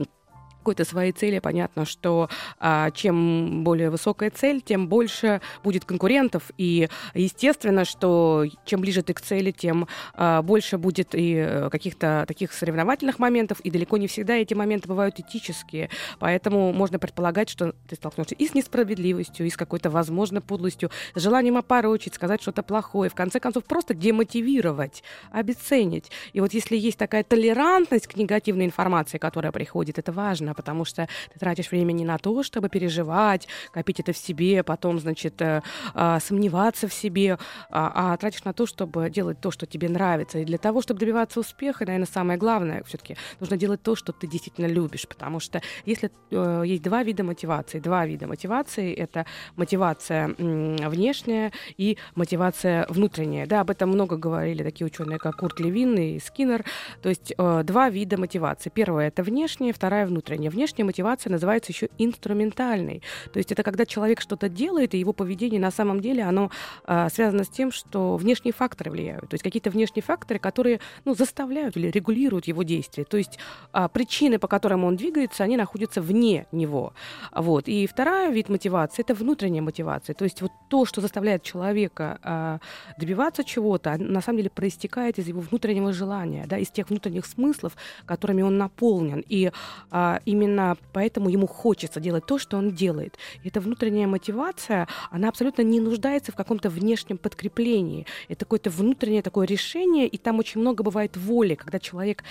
какой-то 0.67 0.83
своей 0.83 1.13
цели, 1.13 1.39
понятно, 1.39 1.85
что 1.85 2.29
а, 2.59 2.91
чем 2.91 3.63
более 3.63 3.89
высокая 3.89 4.29
цель, 4.29 4.59
тем 4.59 4.89
больше 4.89 5.39
будет 5.63 5.85
конкурентов. 5.85 6.51
И 6.57 6.89
естественно, 7.13 7.85
что 7.85 8.43
чем 8.65 8.81
ближе 8.81 9.01
ты 9.01 9.13
к 9.13 9.21
цели, 9.21 9.51
тем 9.51 9.87
а, 10.13 10.41
больше 10.41 10.77
будет 10.77 11.15
и 11.15 11.35
э, 11.37 11.69
каких-то 11.69 12.25
таких 12.27 12.51
соревновательных 12.51 13.17
моментов. 13.17 13.61
И 13.61 13.71
далеко 13.71 13.95
не 13.95 14.07
всегда 14.07 14.35
эти 14.35 14.53
моменты 14.55 14.89
бывают 14.89 15.17
этические. 15.21 15.89
Поэтому 16.19 16.73
можно 16.73 16.99
предполагать, 16.99 17.49
что 17.49 17.73
ты 17.87 17.95
столкнешься 17.95 18.35
и 18.35 18.45
с 18.45 18.53
несправедливостью, 18.53 19.45
и 19.45 19.49
с 19.49 19.55
какой-то, 19.55 19.89
возможно, 19.89 20.41
подлостью, 20.41 20.91
с 21.15 21.21
желанием 21.21 21.55
опорочить, 21.55 22.15
сказать 22.15 22.41
что-то 22.41 22.61
плохое. 22.61 23.09
В 23.09 23.15
конце 23.15 23.39
концов, 23.39 23.63
просто 23.63 23.93
демотивировать, 23.93 25.01
обесценить. 25.31 26.11
И 26.33 26.41
вот 26.41 26.53
если 26.53 26.75
есть 26.75 26.97
такая 26.97 27.23
толерантность 27.23 28.07
к 28.07 28.17
негативной 28.17 28.65
информации, 28.65 29.17
которая 29.17 29.53
приходит, 29.53 29.97
это 29.97 30.11
важно, 30.17 30.53
потому 30.57 30.83
что 30.83 31.07
ты 31.31 31.39
тратишь 31.39 31.71
время 31.71 31.93
не 31.93 32.03
на 32.03 32.17
то, 32.17 32.43
чтобы 32.43 32.67
переживать, 32.67 33.47
копить 33.71 34.01
это 34.01 34.11
в 34.11 34.17
себе, 34.17 34.63
потом, 34.63 34.99
значит, 34.99 35.41
э, 35.41 35.61
э, 35.93 36.17
сомневаться 36.19 36.87
в 36.89 36.93
себе, 36.93 37.37
а, 37.69 38.13
а 38.13 38.17
тратишь 38.17 38.43
на 38.43 38.53
то, 38.53 38.65
чтобы 38.65 39.09
делать 39.09 39.39
то, 39.39 39.51
что 39.51 39.65
тебе 39.65 39.87
нравится. 39.87 40.39
И 40.39 40.45
для 40.45 40.57
того, 40.57 40.81
чтобы 40.81 40.99
добиваться 40.99 41.39
успеха, 41.39 41.85
наверное, 41.85 42.07
самое 42.11 42.37
главное 42.37 42.83
все-таки 42.83 43.15
нужно 43.39 43.55
делать 43.55 43.81
то, 43.81 43.95
что 43.95 44.11
ты 44.11 44.27
действительно 44.27 44.67
любишь, 44.67 45.07
потому 45.07 45.39
что 45.39 45.61
если 45.85 46.11
э, 46.31 46.63
есть 46.65 46.83
два 46.83 47.03
вида 47.03 47.23
мотивации, 47.23 47.79
два 47.79 48.05
вида 48.05 48.27
мотивации, 48.27 48.93
это 48.93 49.25
мотивация 49.55 50.35
внешняя 50.37 51.51
и 51.77 51.97
мотивация 52.15 52.85
внутренняя. 52.89 53.45
Да, 53.45 53.61
об 53.61 53.69
этом 53.69 53.89
много 53.89 54.17
говорили 54.17 54.63
такие 54.63 54.87
ученые, 54.87 55.19
как 55.19 55.37
Курт 55.37 55.59
Левин 55.59 55.95
и 55.97 56.19
Скиннер. 56.19 56.65
То 57.01 57.09
есть 57.09 57.33
э, 57.37 57.61
два 57.63 57.89
вида 57.89 58.17
мотивации. 58.17 58.69
Первая 58.69 59.07
это 59.07 59.23
внешняя, 59.23 59.73
вторая 59.73 60.07
внутренняя 60.07 60.46
поведения. 60.47 60.49
Внешняя 60.49 60.85
мотивация 60.85 61.31
называется 61.31 61.71
еще 61.71 61.89
инструментальной. 61.97 63.01
То 63.33 63.39
есть 63.39 63.51
это 63.51 63.63
когда 63.63 63.85
человек 63.85 64.21
что-то 64.21 64.49
делает, 64.49 64.93
и 64.93 64.99
его 64.99 65.13
поведение 65.13 65.59
на 65.59 65.71
самом 65.71 66.01
деле 66.01 66.23
оно 66.23 66.49
а, 66.85 67.09
связано 67.09 67.43
с 67.43 67.49
тем, 67.49 67.71
что 67.71 68.17
внешние 68.17 68.53
факторы 68.53 68.91
влияют. 68.91 69.29
То 69.29 69.35
есть 69.35 69.43
какие-то 69.43 69.69
внешние 69.69 70.03
факторы, 70.03 70.39
которые 70.39 70.79
ну, 71.05 71.15
заставляют 71.15 71.77
или 71.77 71.91
регулируют 71.91 72.47
его 72.47 72.63
действия. 72.63 73.03
То 73.03 73.17
есть 73.17 73.39
а, 73.71 73.87
причины, 73.87 74.39
по 74.39 74.47
которым 74.47 74.83
он 74.83 74.95
двигается, 74.95 75.43
они 75.43 75.57
находятся 75.57 76.01
вне 76.01 76.45
него. 76.51 76.93
Вот. 77.31 77.67
И 77.67 77.87
вторая 77.87 78.31
вид 78.31 78.49
мотивации– 78.49 79.01
это 79.07 79.13
внутренняя 79.13 79.61
мотивация. 79.61 80.13
То 80.13 80.25
есть 80.25 80.41
вот 80.41 80.51
то, 80.69 80.85
что 80.85 81.01
заставляет 81.01 81.43
человека 81.43 82.19
а, 82.23 82.59
добиваться 82.99 83.43
чего-то, 83.43 83.97
на 83.97 84.21
самом 84.21 84.37
деле 84.37 84.49
проистекает 84.49 85.19
из 85.19 85.27
его 85.27 85.41
внутреннего 85.41 85.93
желания, 85.93 86.45
да, 86.47 86.57
из 86.57 86.69
тех 86.69 86.89
внутренних 86.89 87.25
смыслов, 87.25 87.73
которыми 88.05 88.43
он 88.43 88.57
наполнен. 88.57 89.23
И 89.29 89.51
а, 89.91 90.19
именно 90.27 90.77
поэтому 90.91 91.29
ему 91.29 91.47
хочется 91.47 91.99
делать 91.99 92.25
то, 92.25 92.37
что 92.37 92.57
он 92.57 92.71
делает. 92.71 93.17
И 93.43 93.47
эта 93.47 93.61
внутренняя 93.61 94.07
мотивация, 94.07 94.87
она 95.09 95.29
абсолютно 95.29 95.61
не 95.61 95.79
нуждается 95.79 96.31
в 96.31 96.35
каком-то 96.35 96.69
внешнем 96.69 97.17
подкреплении. 97.17 98.05
Это 98.27 98.45
какое-то 98.45 98.69
внутреннее 98.69 99.21
такое 99.21 99.47
решение, 99.47 100.05
и 100.07 100.17
там 100.17 100.39
очень 100.39 100.59
много 100.59 100.83
бывает 100.83 101.15
воли, 101.15 101.55
когда 101.55 101.79
человек 101.79 102.23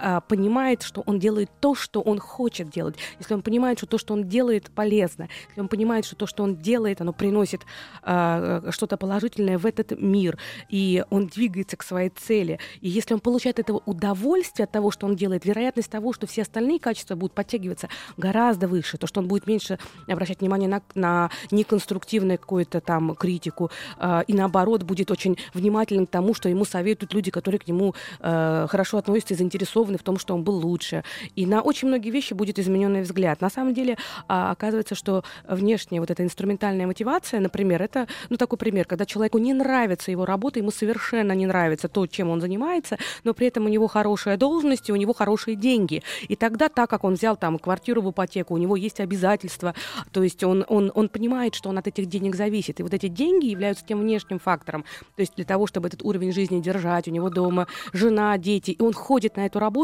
а, 0.00 0.20
понимает, 0.20 0.82
что 0.82 1.02
он 1.06 1.18
делает 1.18 1.50
то, 1.60 1.74
что 1.74 2.00
он 2.00 2.18
хочет 2.18 2.70
делать, 2.70 2.96
если 3.18 3.34
он 3.34 3.42
понимает, 3.42 3.78
что 3.78 3.86
то, 3.86 3.98
что 3.98 4.14
он 4.14 4.24
делает, 4.28 4.70
полезно, 4.70 5.28
если 5.48 5.60
он 5.60 5.68
понимает, 5.68 6.04
что 6.04 6.16
то, 6.16 6.26
что 6.26 6.42
он 6.42 6.56
делает, 6.56 7.00
оно 7.00 7.12
приносит 7.12 7.62
а, 8.02 8.70
что-то 8.70 8.96
положительное 8.96 9.58
в 9.58 9.66
этот 9.66 9.92
мир, 9.98 10.38
и 10.68 11.04
он 11.10 11.26
двигается 11.26 11.76
к 11.76 11.82
своей 11.82 12.10
цели, 12.10 12.58
и 12.80 12.88
если 12.88 13.14
он 13.14 13.20
получает 13.20 13.58
этого 13.58 13.82
удовольствие 13.86 14.64
от 14.64 14.72
того, 14.72 14.90
что 14.90 15.06
он 15.06 15.16
делает, 15.16 15.44
вероятность 15.44 15.90
того, 15.90 16.12
что 16.12 16.26
все 16.26 16.42
остальные 16.42 16.78
качества 16.78 17.14
будут 17.14 17.34
подтягиваться 17.34 17.88
гораздо 18.16 18.68
выше, 18.68 18.98
то, 18.98 19.06
что 19.06 19.20
он 19.20 19.28
будет 19.28 19.46
меньше 19.46 19.78
обращать 20.06 20.40
внимание 20.40 20.68
на, 20.68 20.82
на 20.94 21.30
неконструктивную 21.50 22.38
какую-то 22.38 22.80
там 22.80 23.14
критику, 23.14 23.70
э, 23.98 24.22
и 24.26 24.32
наоборот 24.32 24.82
будет 24.82 25.10
очень 25.10 25.38
внимательным 25.54 26.06
к 26.06 26.10
тому, 26.10 26.34
что 26.34 26.48
ему 26.48 26.64
советуют 26.64 27.14
люди, 27.14 27.30
которые 27.30 27.58
к 27.58 27.66
нему 27.66 27.94
э, 28.20 28.66
хорошо 28.68 28.98
относятся 28.98 29.34
и 29.34 29.36
заинтересованы 29.36 29.87
в 29.96 30.02
том, 30.02 30.18
что 30.18 30.34
он 30.34 30.42
был 30.42 30.56
лучше. 30.56 31.04
И 31.36 31.46
на 31.46 31.62
очень 31.62 31.88
многие 31.88 32.10
вещи 32.10 32.34
будет 32.34 32.58
измененный 32.58 33.02
взгляд. 33.02 33.40
На 33.40 33.50
самом 33.50 33.74
деле 33.74 33.92
э, 33.94 33.96
оказывается, 34.28 34.94
что 34.94 35.24
внешняя 35.48 36.00
вот 36.00 36.10
эта 36.10 36.22
инструментальная 36.22 36.86
мотивация, 36.86 37.40
например, 37.40 37.82
это, 37.82 38.06
ну, 38.28 38.36
такой 38.36 38.58
пример, 38.58 38.86
когда 38.86 39.06
человеку 39.06 39.38
не 39.38 39.52
нравится 39.52 40.10
его 40.10 40.26
работа, 40.26 40.58
ему 40.58 40.70
совершенно 40.70 41.32
не 41.32 41.46
нравится 41.46 41.88
то, 41.88 42.06
чем 42.06 42.30
он 42.30 42.40
занимается, 42.40 42.98
но 43.24 43.34
при 43.34 43.46
этом 43.46 43.64
у 43.66 43.68
него 43.68 43.86
хорошая 43.86 44.36
должность, 44.36 44.88
и 44.88 44.92
у 44.92 44.96
него 44.96 45.12
хорошие 45.14 45.56
деньги. 45.56 46.02
И 46.28 46.36
тогда, 46.36 46.68
так 46.68 46.90
как 46.90 47.04
он 47.04 47.14
взял 47.14 47.36
там 47.36 47.58
квартиру 47.58 48.02
в 48.02 48.10
ипотеку, 48.10 48.54
у 48.54 48.58
него 48.58 48.76
есть 48.76 49.00
обязательства, 49.00 49.74
то 50.12 50.22
есть 50.22 50.44
он, 50.44 50.64
он, 50.68 50.90
он 50.94 51.08
понимает, 51.08 51.54
что 51.54 51.68
он 51.68 51.78
от 51.78 51.86
этих 51.86 52.06
денег 52.06 52.34
зависит. 52.34 52.80
И 52.80 52.82
вот 52.82 52.94
эти 52.94 53.08
деньги 53.08 53.46
являются 53.46 53.84
тем 53.84 54.00
внешним 54.00 54.38
фактором. 54.38 54.84
То 55.16 55.20
есть 55.20 55.34
для 55.36 55.44
того, 55.44 55.66
чтобы 55.66 55.88
этот 55.88 56.02
уровень 56.02 56.32
жизни 56.32 56.60
держать, 56.60 57.08
у 57.08 57.10
него 57.10 57.30
дома 57.30 57.66
жена, 57.92 58.36
дети, 58.38 58.72
и 58.72 58.82
он 58.82 58.92
ходит 58.92 59.36
на 59.36 59.46
эту 59.46 59.58
работу, 59.58 59.77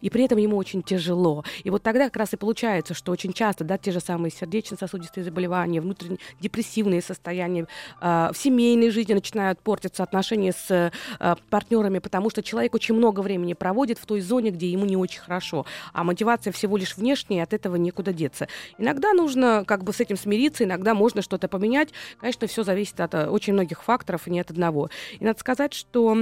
и 0.00 0.10
при 0.10 0.24
этом 0.24 0.38
ему 0.38 0.56
очень 0.56 0.82
тяжело. 0.82 1.44
И 1.64 1.70
вот 1.70 1.82
тогда 1.82 2.04
как 2.04 2.16
раз 2.16 2.32
и 2.32 2.36
получается, 2.36 2.94
что 2.94 3.12
очень 3.12 3.32
часто, 3.32 3.64
да, 3.64 3.78
те 3.78 3.92
же 3.92 4.00
самые 4.00 4.30
сердечно-сосудистые 4.30 5.24
заболевания, 5.24 5.80
внутренние 5.80 6.18
депрессивные 6.40 7.02
состояния, 7.02 7.66
э, 8.00 8.30
в 8.32 8.36
семейной 8.36 8.90
жизни 8.90 9.14
начинают 9.14 9.60
портиться 9.60 10.02
отношения 10.02 10.52
с 10.52 10.70
э, 10.70 11.34
партнерами, 11.50 11.98
потому 11.98 12.30
что 12.30 12.42
человек 12.42 12.74
очень 12.74 12.94
много 12.94 13.20
времени 13.20 13.54
проводит 13.54 13.98
в 13.98 14.06
той 14.06 14.20
зоне, 14.20 14.50
где 14.50 14.68
ему 14.68 14.84
не 14.84 14.96
очень 14.96 15.20
хорошо. 15.20 15.66
А 15.92 16.04
мотивация 16.04 16.52
всего 16.52 16.76
лишь 16.76 16.96
внешняя, 16.96 17.42
от 17.42 17.52
этого 17.52 17.76
некуда 17.76 18.12
деться. 18.12 18.48
Иногда 18.78 19.12
нужно 19.12 19.64
как 19.66 19.84
бы 19.84 19.92
с 19.92 20.00
этим 20.00 20.16
смириться, 20.16 20.64
иногда 20.64 20.94
можно 20.94 21.22
что-то 21.22 21.48
поменять. 21.48 21.90
Конечно, 22.18 22.46
все 22.46 22.62
зависит 22.62 23.00
от 23.00 23.14
э, 23.14 23.26
очень 23.26 23.52
многих 23.52 23.82
факторов, 23.82 24.26
и 24.26 24.30
не 24.30 24.40
от 24.40 24.50
одного. 24.50 24.90
И 25.18 25.24
надо 25.24 25.38
сказать, 25.38 25.74
что 25.74 26.14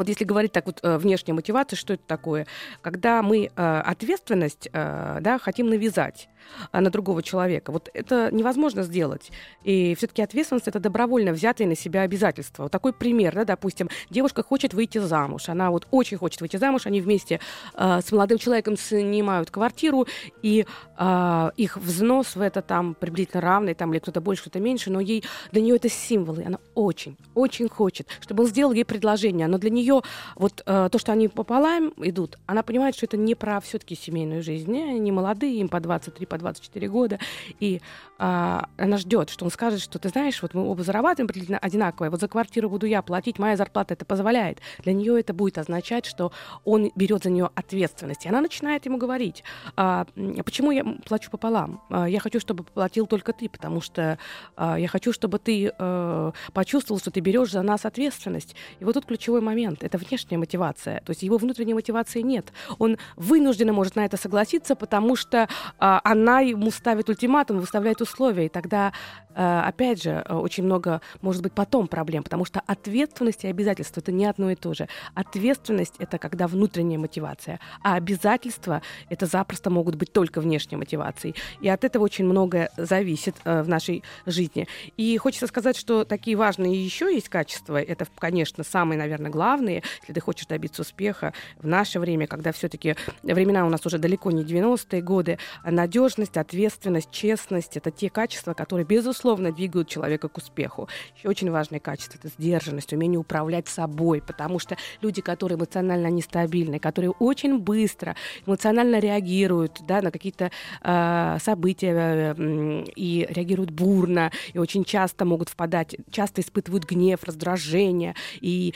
вот 0.00 0.08
если 0.08 0.24
говорить 0.24 0.52
так 0.52 0.64
вот 0.64 0.80
э, 0.82 0.96
внешняя 0.96 1.34
мотивация, 1.34 1.76
что 1.76 1.92
это 1.92 2.02
такое? 2.06 2.46
Когда 2.80 3.22
мы 3.22 3.50
э, 3.54 3.80
ответственность 3.84 4.66
э, 4.72 5.18
да, 5.20 5.38
хотим 5.38 5.68
навязать 5.68 6.30
на 6.72 6.90
другого 6.90 7.22
человека, 7.22 7.72
вот 7.72 7.90
это 7.92 8.30
невозможно 8.32 8.82
сделать. 8.82 9.30
И 9.64 9.94
все-таки 9.96 10.22
ответственность 10.22 10.68
это 10.68 10.80
добровольно 10.80 11.32
взятые 11.32 11.66
на 11.66 11.76
себя 11.76 12.02
обязательства. 12.02 12.64
Вот 12.64 12.72
такой 12.72 12.92
пример, 12.92 13.34
да, 13.34 13.44
допустим, 13.44 13.88
девушка 14.10 14.42
хочет 14.42 14.74
выйти 14.74 14.98
замуж, 14.98 15.48
она 15.48 15.70
вот 15.70 15.86
очень 15.90 16.16
хочет 16.16 16.40
выйти 16.40 16.56
замуж, 16.56 16.86
они 16.86 17.00
вместе 17.00 17.40
э, 17.74 18.00
с 18.04 18.12
молодым 18.12 18.38
человеком 18.38 18.76
снимают 18.76 19.50
квартиру, 19.50 20.06
и 20.42 20.66
э, 20.98 21.50
их 21.56 21.76
взнос 21.76 22.36
в 22.36 22.40
это 22.40 22.62
там 22.62 22.94
приблизительно 22.94 23.40
равный, 23.40 23.74
там 23.74 23.92
или 23.92 23.98
кто-то 23.98 24.20
больше, 24.20 24.42
кто-то 24.42 24.60
меньше, 24.60 24.90
но 24.90 25.00
ей 25.00 25.24
для 25.52 25.62
нее 25.62 25.76
это 25.76 25.88
символы, 25.88 26.44
она 26.46 26.58
очень, 26.74 27.16
очень 27.34 27.68
хочет, 27.68 28.06
чтобы 28.20 28.44
он 28.44 28.48
сделал 28.48 28.72
ей 28.72 28.84
предложение, 28.84 29.46
но 29.46 29.58
для 29.58 29.70
нее 29.70 29.80
нее 29.80 30.02
вот 30.36 30.62
э, 30.64 30.88
то, 30.90 30.98
что 30.98 31.12
они 31.12 31.28
пополам 31.28 31.92
идут, 31.96 32.38
она 32.46 32.62
понимает, 32.62 32.94
что 32.94 33.06
это 33.06 33.16
не 33.16 33.34
про 33.34 33.60
все-таки 33.60 33.94
семейную 33.94 34.42
жизнь. 34.42 34.76
Они 34.80 35.12
молодые, 35.12 35.60
им 35.60 35.68
по 35.68 35.80
23, 35.80 36.26
по 36.30 36.38
24 36.38 36.88
года. 36.88 37.18
И 37.58 37.76
э, 37.76 37.80
она 38.18 38.96
ждет, 38.96 39.28
что 39.28 39.44
он 39.44 39.50
скажет, 39.50 39.82
что 39.82 39.98
ты 39.98 40.08
знаешь, 40.08 40.40
вот 40.40 40.54
мы 40.54 40.66
оба 40.66 40.82
зарабатываем 40.82 41.26
приблизительно 41.26 41.58
одинаковое, 41.58 42.10
вот 42.10 42.20
за 42.20 42.28
квартиру 42.28 42.70
буду 42.70 42.86
я 42.86 43.02
платить, 43.02 43.38
моя 43.38 43.56
зарплата 43.56 43.94
это 43.94 44.04
позволяет. 44.04 44.60
Для 44.78 44.94
нее 44.94 45.20
это 45.20 45.34
будет 45.34 45.58
означать, 45.58 46.06
что 46.06 46.32
он 46.64 46.90
берет 46.94 47.24
за 47.24 47.30
нее 47.30 47.50
ответственность. 47.54 48.24
И 48.24 48.28
она 48.28 48.40
начинает 48.40 48.86
ему 48.86 48.96
говорить, 48.96 49.44
а, 49.76 50.06
почему 50.44 50.70
я 50.70 50.84
плачу 51.06 51.30
пополам? 51.30 51.82
А, 51.90 52.08
я 52.08 52.20
хочу, 52.20 52.40
чтобы 52.40 52.64
платил 52.64 53.06
только 53.06 53.32
ты, 53.32 53.48
потому 53.48 53.80
что 53.80 54.18
а, 54.56 54.78
я 54.78 54.88
хочу, 54.88 55.12
чтобы 55.12 55.38
ты 55.38 55.72
а, 55.78 56.32
почувствовал, 56.52 57.00
что 57.00 57.10
ты 57.10 57.20
берешь 57.20 57.50
за 57.50 57.62
нас 57.62 57.84
ответственность. 57.84 58.54
И 58.78 58.84
вот 58.84 58.94
тут 58.94 59.06
ключевой 59.06 59.40
момент, 59.40 59.82
это 59.82 59.98
внешняя 59.98 60.38
мотивация. 60.38 61.00
То 61.00 61.10
есть 61.10 61.22
его 61.22 61.36
внутренней 61.38 61.74
мотивации 61.74 62.20
нет. 62.20 62.52
Он 62.78 62.96
вынужденно 63.16 63.72
может 63.72 63.96
на 63.96 64.04
это 64.04 64.16
согласиться, 64.16 64.76
потому 64.76 65.16
что 65.16 65.48
а, 65.78 66.00
она 66.04 66.19
ему 66.40 66.70
ставит 66.70 67.08
ультиматум, 67.08 67.60
выставляет 67.60 68.00
условия. 68.00 68.46
И 68.46 68.48
тогда, 68.48 68.92
а, 69.34 69.66
опять 69.66 70.02
же, 70.02 70.24
очень 70.28 70.64
много 70.64 71.00
может 71.20 71.42
быть 71.42 71.52
потом 71.52 71.88
проблем, 71.88 72.22
потому 72.22 72.44
что 72.44 72.60
ответственность 72.66 73.44
и 73.44 73.48
обязательство 73.48 74.00
это 74.00 74.12
не 74.12 74.26
одно 74.26 74.50
и 74.50 74.54
то 74.54 74.74
же. 74.74 74.88
Ответственность 75.14 75.94
это 75.98 76.18
когда 76.18 76.46
внутренняя 76.46 76.98
мотивация, 76.98 77.60
а 77.82 77.94
обязательства 77.94 78.82
это 79.08 79.26
запросто 79.26 79.70
могут 79.70 79.94
быть 79.94 80.12
только 80.12 80.40
внешней 80.40 80.76
мотивацией. 80.76 81.34
И 81.60 81.68
от 81.68 81.84
этого 81.84 82.04
очень 82.04 82.24
многое 82.24 82.70
зависит 82.76 83.36
а, 83.44 83.62
в 83.62 83.68
нашей 83.68 84.02
жизни. 84.26 84.68
И 84.96 85.16
хочется 85.16 85.46
сказать, 85.46 85.76
что 85.76 86.04
такие 86.04 86.36
важные 86.36 86.84
еще 86.84 87.12
есть 87.12 87.28
качества. 87.28 87.80
Это, 87.80 88.06
конечно, 88.18 88.64
самый, 88.64 88.96
наверное, 88.96 89.30
главные, 89.30 89.82
если 90.02 90.12
ты 90.12 90.20
хочешь 90.20 90.46
добиться 90.46 90.82
успеха 90.82 91.32
в 91.58 91.66
наше 91.66 92.00
время, 92.00 92.26
когда 92.26 92.52
все-таки 92.52 92.96
времена 93.22 93.66
у 93.66 93.70
нас 93.70 93.84
уже 93.86 93.98
далеко 93.98 94.30
не 94.30 94.42
90-е 94.42 95.02
годы, 95.02 95.38
надежность, 95.64 96.09
ответственность, 96.36 97.10
честность— 97.10 97.76
это 97.78 97.90
те 97.90 98.10
качества, 98.10 98.54
которые, 98.54 98.84
безусловно, 98.84 99.52
двигают 99.52 99.88
человека 99.88 100.28
к 100.28 100.36
успеху. 100.38 100.88
Еще 101.16 101.28
очень 101.28 101.50
важное 101.50 101.80
качество— 101.80 102.18
это 102.22 102.28
сдержанность, 102.28 102.92
умение 102.92 103.18
управлять 103.18 103.68
собой, 103.68 104.22
потому 104.22 104.58
что 104.58 104.76
люди, 105.00 105.20
которые 105.20 105.56
эмоционально 105.56 106.08
нестабильны, 106.08 106.78
которые 106.78 107.10
очень 107.10 107.58
быстро 107.58 108.16
эмоционально 108.46 108.98
реагируют 108.98 109.80
да, 109.86 110.02
на 110.02 110.10
какие-то 110.10 110.50
э, 110.82 111.38
события 111.40 112.34
э, 112.36 112.84
и 112.96 113.26
реагируют 113.30 113.70
бурно, 113.70 114.30
и 114.52 114.58
очень 114.58 114.84
часто 114.84 115.24
могут 115.24 115.48
впадать, 115.48 115.96
часто 116.10 116.40
испытывают 116.40 116.84
гнев, 116.84 117.24
раздражение, 117.24 118.14
и 118.40 118.74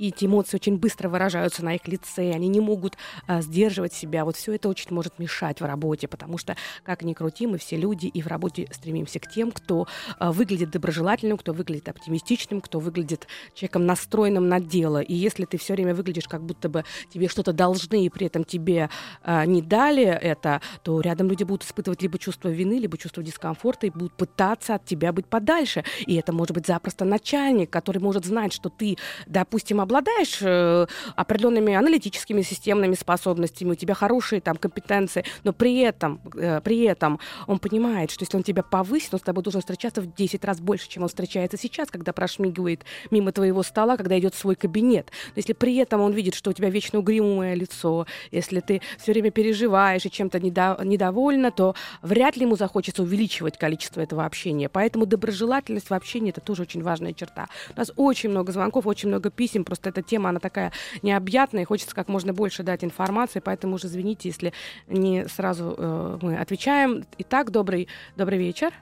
и 0.00 0.08
эти 0.08 0.24
эмоции 0.24 0.56
очень 0.56 0.78
быстро 0.78 1.10
выражаются 1.10 1.62
на 1.62 1.74
их 1.74 1.86
лице, 1.86 2.30
они 2.30 2.48
не 2.48 2.60
могут 2.60 2.96
а, 3.26 3.42
сдерживать 3.42 3.92
себя. 3.92 4.24
Вот 4.24 4.34
все 4.34 4.54
это 4.54 4.70
очень 4.70 4.94
может 4.94 5.18
мешать 5.18 5.60
в 5.60 5.64
работе, 5.64 6.08
потому 6.08 6.38
что, 6.38 6.56
как 6.84 7.02
ни 7.02 7.12
крути, 7.12 7.46
мы 7.46 7.58
все 7.58 7.76
люди 7.76 8.06
и 8.06 8.22
в 8.22 8.26
работе 8.26 8.66
стремимся 8.72 9.20
к 9.20 9.30
тем, 9.30 9.52
кто 9.52 9.86
а, 10.18 10.32
выглядит 10.32 10.70
доброжелательным, 10.70 11.36
кто 11.36 11.52
выглядит 11.52 11.90
оптимистичным, 11.90 12.62
кто 12.62 12.80
выглядит 12.80 13.28
человеком 13.52 13.84
настроенным 13.84 14.48
на 14.48 14.58
дело. 14.58 15.02
И 15.02 15.12
если 15.12 15.44
ты 15.44 15.58
все 15.58 15.74
время 15.74 15.94
выглядишь, 15.94 16.28
как 16.28 16.42
будто 16.42 16.70
бы 16.70 16.84
тебе 17.12 17.28
что-то 17.28 17.52
должны, 17.52 18.06
и 18.06 18.08
при 18.08 18.26
этом 18.26 18.44
тебе 18.44 18.88
а, 19.22 19.44
не 19.44 19.60
дали 19.60 20.04
это, 20.04 20.62
то 20.82 20.98
рядом 21.02 21.28
люди 21.28 21.44
будут 21.44 21.64
испытывать 21.64 22.00
либо 22.00 22.18
чувство 22.18 22.48
вины, 22.48 22.78
либо 22.78 22.96
чувство 22.96 23.22
дискомфорта 23.22 23.86
и 23.86 23.90
будут 23.90 24.14
пытаться 24.14 24.76
от 24.76 24.86
тебя 24.86 25.12
быть 25.12 25.26
подальше. 25.26 25.84
И 26.06 26.14
это 26.14 26.32
может 26.32 26.54
быть 26.54 26.66
запросто 26.66 27.04
начальник, 27.04 27.68
который 27.68 27.98
может 27.98 28.24
знать, 28.24 28.54
что 28.54 28.70
ты, 28.70 28.96
допустим, 29.26 29.82
обладаешь 29.90 30.38
э, 30.40 30.86
определенными 31.16 31.74
аналитическими 31.74 32.42
системными 32.42 32.94
способностями, 32.94 33.72
у 33.72 33.74
тебя 33.74 33.94
хорошие 33.94 34.40
там 34.40 34.56
компетенции, 34.56 35.24
но 35.42 35.52
при 35.52 35.80
этом, 35.80 36.20
э, 36.34 36.60
при 36.60 36.82
этом 36.82 37.18
он 37.46 37.58
понимает, 37.58 38.10
что 38.10 38.24
если 38.24 38.36
он 38.36 38.42
тебя 38.44 38.62
повысит, 38.62 39.12
он 39.14 39.20
с 39.20 39.22
тобой 39.22 39.42
должен 39.42 39.60
встречаться 39.60 40.00
в 40.00 40.14
10 40.14 40.44
раз 40.44 40.60
больше, 40.60 40.88
чем 40.88 41.02
он 41.02 41.08
встречается 41.08 41.56
сейчас, 41.56 41.90
когда 41.90 42.12
прошмигивает 42.12 42.84
мимо 43.10 43.32
твоего 43.32 43.62
стола, 43.62 43.96
когда 43.96 44.18
идет 44.18 44.34
в 44.34 44.38
свой 44.38 44.54
кабинет. 44.54 45.10
Но 45.28 45.32
если 45.36 45.54
при 45.54 45.76
этом 45.76 46.00
он 46.00 46.12
видит, 46.12 46.34
что 46.34 46.50
у 46.50 46.52
тебя 46.52 46.70
вечно 46.70 47.00
угрюмое 47.00 47.54
лицо, 47.54 48.06
если 48.30 48.60
ты 48.60 48.80
все 48.98 49.12
время 49.12 49.30
переживаешь 49.30 50.06
и 50.06 50.10
чем-то 50.10 50.38
недо, 50.38 50.78
недовольна, 50.84 51.50
то 51.50 51.74
вряд 52.02 52.36
ли 52.36 52.42
ему 52.42 52.56
захочется 52.56 53.02
увеличивать 53.02 53.58
количество 53.58 54.00
этого 54.00 54.24
общения. 54.24 54.68
Поэтому 54.68 55.06
доброжелательность 55.06 55.90
в 55.90 55.94
общении 55.94 56.30
это 56.30 56.40
тоже 56.40 56.62
очень 56.62 56.82
важная 56.82 57.12
черта. 57.12 57.48
У 57.74 57.78
нас 57.78 57.92
очень 57.96 58.30
много 58.30 58.52
звонков, 58.52 58.86
очень 58.86 59.08
много 59.08 59.30
писем, 59.30 59.64
просто 59.64 59.79
просто 59.80 59.88
эта 59.88 60.02
тема, 60.02 60.28
она 60.28 60.38
такая 60.38 60.72
необъятная, 61.02 61.62
и 61.62 61.64
хочется 61.64 61.94
как 61.94 62.08
можно 62.08 62.32
больше 62.32 62.62
дать 62.62 62.84
информации, 62.84 63.40
поэтому 63.40 63.74
уже 63.74 63.86
извините, 63.86 64.28
если 64.28 64.52
не 64.86 65.26
сразу 65.28 65.74
э, 65.76 66.18
мы 66.22 66.36
отвечаем. 66.36 67.04
Итак, 67.18 67.50
добрый, 67.50 67.88
добрый 68.16 68.38
вечер. 68.38 68.72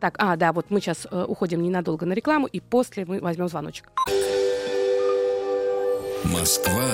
Так, 0.00 0.16
а, 0.18 0.36
да, 0.36 0.52
вот 0.52 0.66
мы 0.70 0.80
сейчас 0.80 1.06
э, 1.10 1.24
уходим 1.26 1.62
ненадолго 1.62 2.06
на 2.06 2.12
рекламу, 2.12 2.46
и 2.46 2.60
после 2.60 3.04
мы 3.06 3.20
возьмем 3.20 3.48
звоночек. 3.48 3.90
Москва 6.24 6.90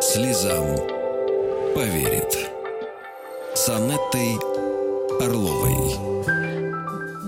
слезам 0.00 0.76
поверит. 1.74 2.50
С 3.54 3.68
Анеттой 3.68 4.38
Орловой. 5.20 6.11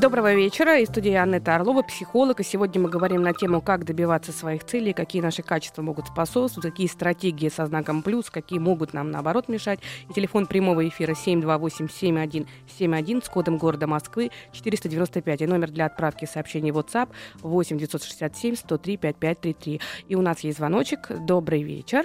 Доброго 0.04 0.34
вечера. 0.34 0.80
И 0.80 0.84
студия 0.84 1.22
Аннета 1.22 1.54
Орлова, 1.54 1.80
психолог. 1.80 2.38
И 2.38 2.42
сегодня 2.42 2.78
мы 2.78 2.90
говорим 2.90 3.22
на 3.22 3.32
тему, 3.32 3.62
как 3.62 3.86
добиваться 3.86 4.32
своих 4.32 4.62
целей, 4.62 4.92
какие 4.92 5.22
наши 5.22 5.42
качества 5.42 5.80
могут 5.80 6.08
способствовать, 6.08 6.72
какие 6.72 6.88
стратегии 6.88 7.48
со 7.48 7.64
знаком 7.64 8.02
плюс, 8.02 8.28
какие 8.28 8.58
могут 8.58 8.92
нам, 8.92 9.10
наоборот, 9.10 9.48
мешать. 9.48 9.80
И 10.10 10.12
телефон 10.12 10.46
прямого 10.46 10.86
эфира 10.86 11.12
728-7171 11.12 13.24
с 13.24 13.30
кодом 13.30 13.56
города 13.56 13.86
Москвы 13.86 14.30
495. 14.52 15.40
И 15.40 15.46
номер 15.46 15.70
для 15.70 15.86
отправки 15.86 16.26
сообщений 16.26 16.70
в 16.70 16.76
WhatsApp 16.76 17.08
8 17.40 17.78
967 17.78 18.56
103 18.56 18.98
5533. 18.98 19.80
И 20.08 20.16
у 20.16 20.20
нас 20.20 20.40
есть 20.40 20.58
звоночек. 20.58 21.08
Добрый 21.18 21.62
вечер. 21.62 22.04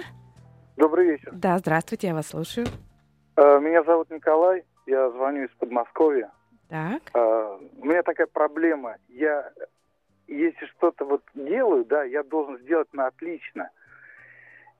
Добрый 0.78 1.04
вечер. 1.04 1.32
Да, 1.34 1.58
здравствуйте, 1.58 2.06
я 2.06 2.14
вас 2.14 2.28
слушаю. 2.28 2.66
Э, 3.36 3.60
Меня 3.60 3.82
зовут 3.82 4.08
Николай, 4.08 4.64
я 4.86 5.10
звоню 5.10 5.44
из 5.44 5.50
Подмосковья. 5.58 6.30
Так. 6.70 7.02
Э, 7.14 7.58
У 7.78 7.84
меня 7.84 8.02
такая 8.04 8.28
проблема. 8.28 8.96
Я, 9.08 9.52
если 10.28 10.66
что-то 10.66 11.04
вот 11.04 11.22
делаю, 11.34 11.84
да, 11.84 12.04
я 12.04 12.22
должен 12.22 12.58
сделать 12.58 12.92
на 12.94 13.08
отлично. 13.08 13.70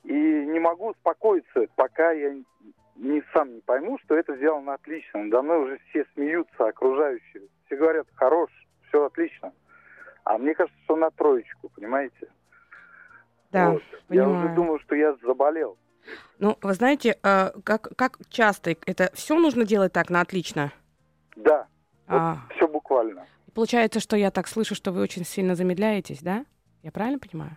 И 0.04 0.12
не 0.14 0.60
могу 0.60 0.90
успокоиться, 0.90 1.66
пока 1.74 2.12
я 2.12 2.32
не 2.94 3.22
сам 3.34 3.54
не 3.54 3.60
пойму, 3.60 3.98
что 4.04 4.16
это 4.16 4.36
сделано 4.36 4.66
на 4.66 4.74
отлично. 4.74 5.24
Надо 5.24 5.42
мной 5.42 5.64
уже 5.64 5.80
все 5.90 6.06
смеются, 6.14 6.68
окружающие. 6.68 7.42
Все 7.66 7.76
говорят, 7.76 8.06
хорош, 8.14 8.50
все 8.88 9.04
отлично. 9.04 9.52
А 10.24 10.38
мне 10.38 10.54
кажется, 10.54 10.78
что 10.84 10.94
на 10.94 11.10
троечку, 11.10 11.70
понимаете? 11.70 12.28
Да, 13.50 13.70
Вот. 13.70 13.82
Я 14.10 14.28
уже 14.28 14.54
думаю, 14.54 14.78
что 14.78 14.94
я 14.94 15.16
заболел. 15.22 15.76
Ну, 16.38 16.56
вы 16.62 16.72
знаете, 16.74 17.18
э, 17.22 17.50
как, 17.64 17.96
как 17.96 18.18
часто 18.28 18.76
это 18.86 19.10
все 19.14 19.38
нужно 19.38 19.64
делать 19.64 19.92
так 19.92 20.08
на 20.08 20.20
отлично? 20.20 20.72
Да, 21.36 21.66
А, 22.10 22.36
все 22.56 22.66
буквально. 22.68 23.24
получается, 23.54 24.00
что 24.00 24.16
я 24.16 24.30
так 24.30 24.48
слышу, 24.48 24.74
что 24.74 24.92
вы 24.92 25.00
очень 25.02 25.24
сильно 25.24 25.54
замедляетесь, 25.54 26.20
да? 26.22 26.44
Я 26.82 26.90
правильно 26.92 27.18
понимаю? 27.18 27.56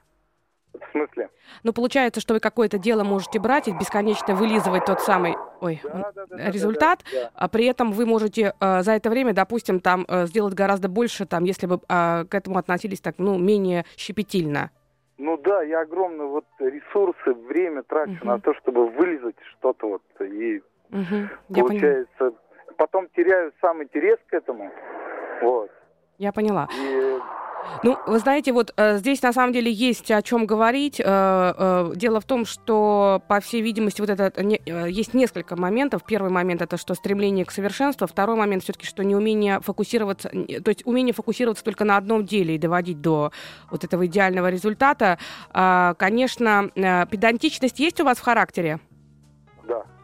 В 0.74 0.92
смысле? 0.92 1.30
Ну, 1.64 1.72
получается, 1.72 2.20
что 2.20 2.34
вы 2.34 2.40
какое-то 2.40 2.78
дело 2.80 3.04
можете 3.04 3.40
брать 3.40 3.68
и 3.68 3.72
бесконечно 3.72 4.34
вылизывать 4.36 4.86
тот 4.86 5.02
самый, 5.02 5.36
ой, 5.62 5.80
Да, 5.84 6.12
да, 6.16 6.26
да, 6.26 6.38
да, 6.38 6.52
результат, 6.52 7.04
да, 7.12 7.22
да. 7.24 7.32
а 7.36 7.48
при 7.48 7.66
этом 7.66 7.92
вы 7.92 8.06
можете 8.08 8.54
э, 8.60 8.82
за 8.82 8.94
это 8.94 9.10
время, 9.12 9.34
допустим, 9.34 9.80
там 9.80 10.06
э, 10.08 10.26
сделать 10.26 10.56
гораздо 10.56 10.90
больше, 10.90 11.26
там, 11.28 11.44
если 11.44 11.68
бы 11.68 11.76
э, 11.88 12.26
к 12.26 12.34
этому 12.34 12.58
относились 12.58 13.02
так, 13.02 13.16
ну, 13.20 13.38
менее 13.38 13.86
щепетильно. 13.96 14.72
Ну 15.20 15.38
да, 15.38 15.62
я 15.62 15.82
огромные 15.82 16.28
вот 16.28 16.46
ресурсы, 16.60 17.34
время 17.48 17.84
трачу 17.84 18.14
Мгм. 18.14 18.28
на 18.28 18.40
то, 18.40 18.54
чтобы 18.56 18.88
вылезать 18.90 19.36
что-то 19.58 19.88
вот. 19.88 20.02
И 20.22 20.62
поня- 20.92 21.30
получается, 21.50 22.32
потом 22.74 23.08
теряю 23.16 23.52
сам 23.62 23.82
интерес 23.84 24.20
к 24.30 24.34
этому. 24.34 24.72
Вот. 25.42 25.70
я 26.18 26.32
поняла. 26.32 26.68
И 26.74 27.20
Ну, 27.84 27.98
вы 28.08 28.20
знаете, 28.20 28.52
вот 28.52 28.74
э, 28.78 28.98
здесь 28.98 29.22
на 29.22 29.34
самом 29.34 29.54
деле 29.54 29.72
есть 29.72 30.12
о 30.12 30.22
чем 30.22 30.46
говорить. 30.46 31.00
Э, 31.00 31.04
э, 31.06 31.92
дело 31.96 32.20
в 32.20 32.26
том, 32.26 32.46
что, 32.46 33.22
по 33.28 33.40
всей 33.40 33.62
видимости, 33.62 34.02
вот 34.02 34.10
это 34.10 34.44
не- 34.44 34.62
э, 34.66 34.90
есть 34.90 35.14
несколько 35.14 35.56
моментов. 35.56 36.04
Первый 36.06 36.30
момент 36.30 36.62
это 36.62 36.78
что 36.78 36.94
стремление 36.94 37.46
к 37.46 37.52
совершенству, 37.52 38.06
второй 38.08 38.36
момент 38.36 38.64
все-таки 38.64 38.86
что 38.86 39.04
неумение 39.04 39.60
фокусироваться, 39.62 40.30
то 40.30 40.70
есть 40.70 40.86
умение 40.86 41.14
фокусироваться 41.14 41.64
только 41.64 41.86
на 41.86 41.98
одном 41.98 42.26
деле 42.26 42.56
и 42.56 42.58
доводить 42.58 43.02
до 43.02 43.32
вот 43.72 43.84
этого 43.84 44.06
идеального 44.06 44.50
результата. 44.50 45.18
А, 45.52 45.94
конечно, 45.96 46.70
э, 46.76 47.06
педантичность 47.08 47.80
есть 47.80 48.00
у 48.02 48.04
вас 48.06 48.18
в 48.18 48.24
характере? 48.24 48.80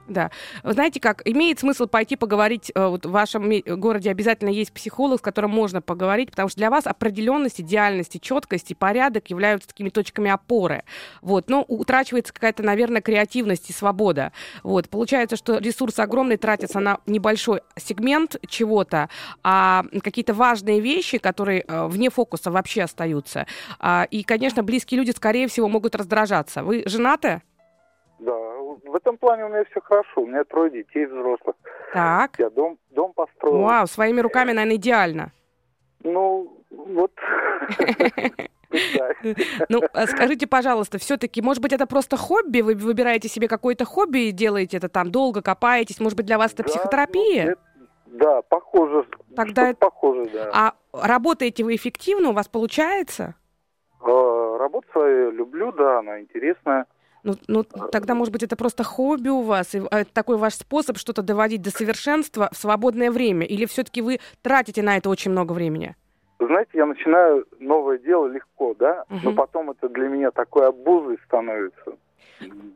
Да. 0.10 0.32
Вы 0.64 0.74
знаете 0.74 1.00
как, 1.00 1.22
имеет 1.26 1.60
смысл 1.60 1.86
пойти 1.86 2.16
поговорить, 2.16 2.72
э, 2.74 2.88
вот 2.88 3.06
в 3.06 3.12
вашем 3.12 3.52
городе 3.80 4.10
обязательно 4.10 4.50
есть 4.50 4.74
психолог, 4.74 5.20
с 5.20 5.22
которым 5.22 5.52
можно 5.52 5.82
поговорить, 5.82 6.32
потому 6.32 6.50
что 6.50 6.58
для 6.58 6.72
вас 6.72 6.88
определенность, 6.88 7.62
идеальность, 7.62 8.20
четкость 8.20 8.72
и 8.72 8.76
порядок 8.76 9.30
являются 9.30 9.70
такими 9.70 9.90
точками 9.90 10.32
опоры. 10.32 10.84
Вот. 11.22 11.50
Но 11.50 11.64
утрачивается 11.68 12.34
какая-то, 12.34 12.64
наверное, 12.64 13.02
креативность 13.02 13.70
и 13.70 13.74
свобода. 13.74 14.32
Вот. 14.64 14.90
Получается, 14.90 15.36
что 15.36 15.60
ресурс 15.60 16.00
огромный 16.00 16.38
тратится 16.38 16.80
на 16.80 17.00
небольшой 17.06 17.62
сегмент 17.78 18.38
чего-то, 18.48 19.10
а 19.44 19.86
какие-то 20.04 20.34
важные 20.34 20.80
вещи, 20.80 21.20
которые 21.20 21.64
э, 21.68 21.88
вне 21.88 22.10
фокуса 22.10 22.50
вообще 22.50 22.84
остаются. 22.84 23.46
А, 23.80 24.08
и, 24.10 24.24
конечно, 24.24 24.64
близкие 24.64 25.00
люди, 25.00 25.12
скорее 25.12 25.48
всего, 25.48 25.70
могут 25.70 25.96
раздражаться. 25.96 26.64
Вы 26.64 26.82
женаты? 26.88 27.44
Да, 28.20 28.49
в 28.86 28.96
этом 28.96 29.18
плане 29.18 29.46
у 29.46 29.50
меня 29.50 29.64
все 29.72 29.82
хорошо. 29.82 30.22
У 30.22 30.28
меня 30.28 30.44
трое 30.44 30.72
детей 30.72 31.06
взрослых. 31.06 31.56
Так. 31.94 32.32
Я 32.38 32.50
дом, 32.50 32.78
дом 32.92 33.14
построил. 33.14 33.62
Вау, 33.62 33.88
своими 33.88 34.22
руками, 34.22 34.52
наверное, 34.52 34.76
идеально. 34.78 35.32
Ну, 36.04 36.58
вот. 36.70 37.12
Ну, 39.68 39.82
а 39.94 40.06
скажите, 40.06 40.46
пожалуйста, 40.46 41.00
все-таки, 41.00 41.42
может 41.42 41.60
быть, 41.62 41.74
это 41.74 41.88
просто 41.88 42.18
хобби? 42.18 42.62
Вы 42.62 42.76
выбираете 42.76 43.28
себе 43.28 43.48
какое-то 43.48 43.84
хобби 43.84 44.28
и 44.28 44.32
делаете 44.32 44.78
это 44.78 44.90
там 44.90 45.10
долго, 45.12 45.42
копаетесь? 45.42 46.00
Может 46.00 46.16
быть, 46.16 46.28
для 46.28 46.38
вас 46.38 46.54
это 46.54 46.64
психотерапия? 46.64 47.56
Да, 48.06 48.44
похоже. 48.44 49.06
Тогда 49.36 49.70
это- 49.70 49.80
похоже, 49.80 50.30
да. 50.32 50.50
А 50.54 50.74
работаете 50.94 51.64
вы 51.64 51.76
эффективно? 51.76 52.30
У 52.30 52.34
вас 52.34 52.48
получается? 52.48 53.34
Э, 54.06 54.58
Работу 54.60 54.88
свою 54.92 55.32
люблю, 55.32 55.72
да, 55.72 56.00
она 56.00 56.20
интересная. 56.20 56.86
Ну, 57.24 57.36
ну, 57.48 57.64
тогда, 57.92 58.16
может 58.16 58.32
быть, 58.32 58.44
это 58.44 58.56
просто 58.56 58.84
хобби 58.84 59.30
у 59.30 59.42
вас, 59.42 59.76
и 59.76 59.80
э, 59.80 59.88
это 59.90 60.14
такой 60.14 60.38
ваш 60.38 60.54
способ 60.54 60.98
что-то 60.98 61.22
доводить 61.22 61.62
до 61.62 61.70
совершенства 61.72 62.50
в 62.52 62.58
свободное 62.58 63.12
время? 63.12 63.46
Или 63.46 63.66
все-таки 63.66 64.02
вы 64.02 64.20
тратите 64.42 64.82
на 64.82 64.98
это 64.98 65.10
очень 65.10 65.32
много 65.32 65.54
времени? 65.54 65.96
Знаете, 66.40 66.72
я 66.74 66.86
начинаю 66.86 67.46
новое 67.60 67.98
дело 67.98 68.28
легко, 68.28 68.74
да, 68.74 69.04
но 69.10 69.18
Мгм. 69.18 69.36
потом 69.36 69.72
это 69.72 69.90
для 69.90 70.08
меня 70.08 70.32
такой 70.32 70.68
обузой 70.68 71.18
становится. 71.26 71.98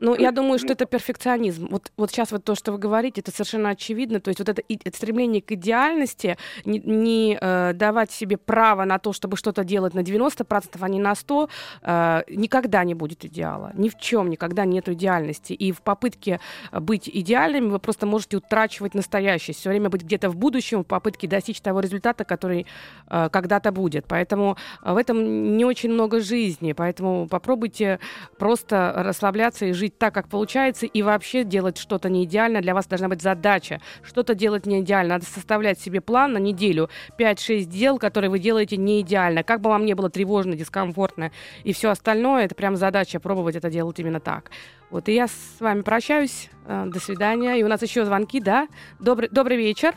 Ну, 0.00 0.14
я 0.14 0.32
думаю, 0.32 0.58
что 0.58 0.72
это 0.72 0.84
перфекционизм. 0.84 1.68
Вот, 1.70 1.90
вот 1.96 2.10
сейчас 2.10 2.32
вот 2.32 2.44
то, 2.44 2.54
что 2.54 2.72
вы 2.72 2.78
говорите, 2.78 3.20
это 3.22 3.30
совершенно 3.30 3.70
очевидно. 3.70 4.20
То 4.20 4.28
есть 4.28 4.38
вот 4.40 4.48
это, 4.48 4.60
и- 4.60 4.78
это 4.84 4.96
стремление 4.96 5.40
к 5.40 5.52
идеальности, 5.52 6.36
не, 6.64 6.78
не, 6.80 7.38
э, 7.40 7.72
давать 7.74 8.10
себе 8.10 8.36
право 8.36 8.84
на 8.84 8.98
то, 8.98 9.12
чтобы 9.12 9.36
что-то 9.36 9.64
делать 9.64 9.94
на 9.94 10.02
90%, 10.02 10.82
а 10.82 10.88
не 10.88 10.98
на 10.98 11.14
100%, 11.14 11.48
э, 11.82 12.22
никогда 12.28 12.84
не 12.84 12.94
будет 12.94 13.24
идеала. 13.24 13.70
Ни 13.74 13.88
в 13.88 13.98
чем 13.98 14.28
никогда 14.28 14.64
нет 14.66 14.88
идеальности. 14.88 15.54
И 15.54 15.72
в 15.72 15.80
попытке 15.80 16.40
э, 16.72 16.80
быть 16.80 17.08
идеальными 17.08 17.68
вы 17.70 17.78
просто 17.78 18.06
можете 18.06 18.36
утрачивать 18.36 18.94
настоящее. 18.94 19.54
Все 19.54 19.70
время 19.70 19.88
быть 19.88 20.02
где-то 20.02 20.28
в 20.28 20.36
будущем 20.36 20.82
в 20.82 20.86
попытке 20.86 21.26
достичь 21.28 21.60
того 21.60 21.80
результата, 21.80 22.24
который 22.24 22.66
э, 23.08 23.28
когда-то 23.30 23.72
будет. 23.72 24.04
Поэтому 24.06 24.56
э, 24.82 24.92
в 24.92 24.96
этом 24.98 25.56
не 25.56 25.64
очень 25.64 25.90
много 25.90 26.20
жизни. 26.20 26.74
Поэтому 26.74 27.26
попробуйте 27.28 28.00
просто 28.38 28.92
расслабляться 28.96 29.53
и 29.62 29.72
жить 29.72 29.98
так, 29.98 30.14
как 30.14 30.28
получается, 30.28 30.86
и 30.86 31.02
вообще 31.02 31.44
делать 31.44 31.78
что-то 31.78 32.08
не 32.08 32.24
идеально. 32.24 32.60
Для 32.60 32.74
вас 32.74 32.86
должна 32.86 33.08
быть 33.08 33.22
задача. 33.22 33.80
Что-то 34.02 34.34
делать 34.34 34.66
не 34.66 34.80
идеально. 34.80 35.14
Надо 35.14 35.26
составлять 35.26 35.78
себе 35.78 36.00
план 36.00 36.32
на 36.32 36.38
неделю. 36.38 36.88
5-6 37.18 37.64
дел, 37.64 37.98
которые 37.98 38.30
вы 38.30 38.38
делаете 38.38 38.76
не 38.76 39.00
идеально. 39.00 39.42
Как 39.42 39.60
бы 39.60 39.70
вам 39.70 39.84
не 39.84 39.94
было 39.94 40.10
тревожно, 40.10 40.56
дискомфортно 40.56 41.30
и 41.62 41.72
все 41.72 41.90
остальное, 41.90 42.44
это 42.44 42.54
прям 42.54 42.76
задача 42.76 43.20
пробовать 43.20 43.56
это 43.56 43.70
делать 43.70 43.98
именно 43.98 44.20
так. 44.20 44.50
Вот, 44.90 45.08
и 45.08 45.14
я 45.14 45.26
с 45.26 45.56
вами 45.60 45.82
прощаюсь. 45.82 46.50
Э, 46.66 46.86
До 46.86 47.00
свидания. 47.00 47.58
И 47.58 47.62
у 47.62 47.68
нас 47.68 47.82
еще 47.82 48.04
звонки, 48.04 48.40
да? 48.40 48.68
Добрый, 49.00 49.28
добрый 49.30 49.56
вечер. 49.56 49.94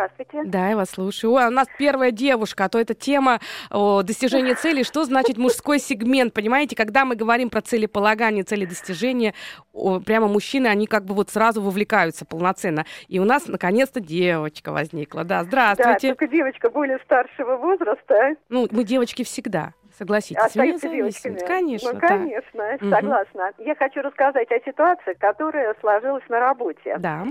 Здравствуйте. 0.00 0.42
Да, 0.44 0.68
я 0.70 0.76
вас 0.76 0.90
слушаю. 0.90 1.32
Ой, 1.32 1.44
а 1.44 1.48
у 1.48 1.50
нас 1.50 1.68
первая 1.78 2.10
девушка, 2.10 2.64
а 2.64 2.68
то 2.70 2.78
это 2.78 2.94
тема 2.94 3.38
о, 3.70 4.02
достижения 4.02 4.54
цели. 4.54 4.82
Что 4.82 5.04
значит 5.04 5.36
мужской 5.36 5.78
сегмент? 5.78 6.32
Понимаете, 6.32 6.74
когда 6.74 7.04
мы 7.04 7.16
говорим 7.16 7.50
про 7.50 7.60
целеполагание, 7.60 8.42
цели 8.44 8.64
достижения, 8.64 9.34
о, 9.72 10.00
прямо 10.00 10.26
мужчины, 10.28 10.68
они 10.68 10.86
как 10.86 11.04
бы 11.04 11.14
вот 11.14 11.28
сразу 11.30 11.60
вовлекаются 11.60 12.24
полноценно. 12.24 12.86
И 13.08 13.18
у 13.18 13.24
нас 13.24 13.46
наконец-то 13.46 14.00
девочка 14.00 14.72
возникла. 14.72 15.24
Да, 15.24 15.40
Да, 15.40 15.44
здравствуйте. 15.74 16.08
только 16.08 16.28
девочка 16.28 16.70
более 16.70 16.98
старшего 17.04 17.56
возраста 17.56 18.36
Ну, 18.48 18.66
мы 18.70 18.84
девочки 18.84 19.22
всегда, 19.24 19.74
согласитесь. 19.98 20.42
остаются 20.42 20.88
девочками. 20.88 21.38
Конечно, 21.46 21.92
Ну, 21.92 22.00
да. 22.00 22.08
конечно, 22.08 22.64
Мгм. 22.80 22.90
согласна. 22.90 23.52
Я 23.58 23.74
хочу 23.74 24.00
рассказать 24.00 24.50
о 24.50 24.60
ситуации, 24.60 25.12
которая 25.14 25.74
сложилась 25.80 26.24
на 26.28 26.40
работе. 26.40 26.96
Да. 26.98 27.26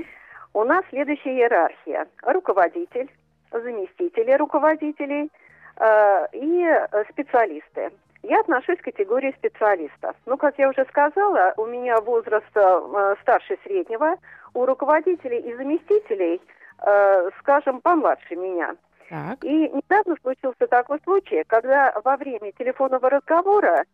У 0.54 0.64
нас 0.64 0.84
следующая 0.90 1.36
иерархия. 1.36 2.08
Руководитель, 2.24 3.10
заместители 3.52 4.32
руководителей 4.34 5.32
э, 5.78 6.28
и 6.34 6.64
э, 6.66 7.04
специалисты. 7.12 7.92
Я 8.24 8.42
отношусь 8.42 8.80
к 8.80 8.84
категории 8.84 9.34
специалистов. 9.38 10.16
Ну, 10.26 10.38
как 10.38 10.58
я 10.58 10.70
уже 10.70 10.86
сказала, 10.90 11.54
у 11.58 11.66
меня 11.66 12.02
возраст 12.02 12.46
э, 12.56 13.16
старше 13.22 13.58
среднего, 13.64 14.16
у 14.54 14.66
руководителей 14.66 15.40
и 15.40 15.56
заместителей, 15.56 16.42
э, 16.82 17.30
скажем, 17.40 17.82
помладше 17.82 18.36
меня. 18.36 18.76
Так. 19.10 19.44
И 19.44 19.70
недавно 19.70 20.16
случился 20.22 20.68
такой 20.68 21.00
случай, 21.04 21.44
когда 21.48 21.94
во 22.04 22.18
время 22.18 22.52
телефонного 22.52 23.10
разговора 23.10 23.86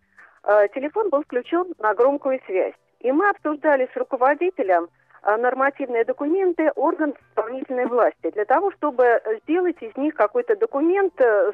э, 0.44 0.68
телефон 0.74 1.10
был 1.10 1.24
включен 1.24 1.74
на 1.80 1.94
громкую 1.94 2.42
связь. 2.46 2.76
И 3.02 3.12
мы 3.12 3.30
обсуждали 3.30 3.90
с 3.94 3.96
руководителем 3.96 4.90
нормативные 5.26 6.06
документы 6.06 6.72
орган 6.76 7.14
исполнительной 7.32 7.88
власти 7.88 8.32
для 8.32 8.46
того, 8.46 8.72
чтобы 8.72 9.22
сделать 9.44 9.82
из 9.82 9.96
них 9.98 10.14
какой-то 10.14 10.56
документ 10.56 11.14
э, 11.20 11.52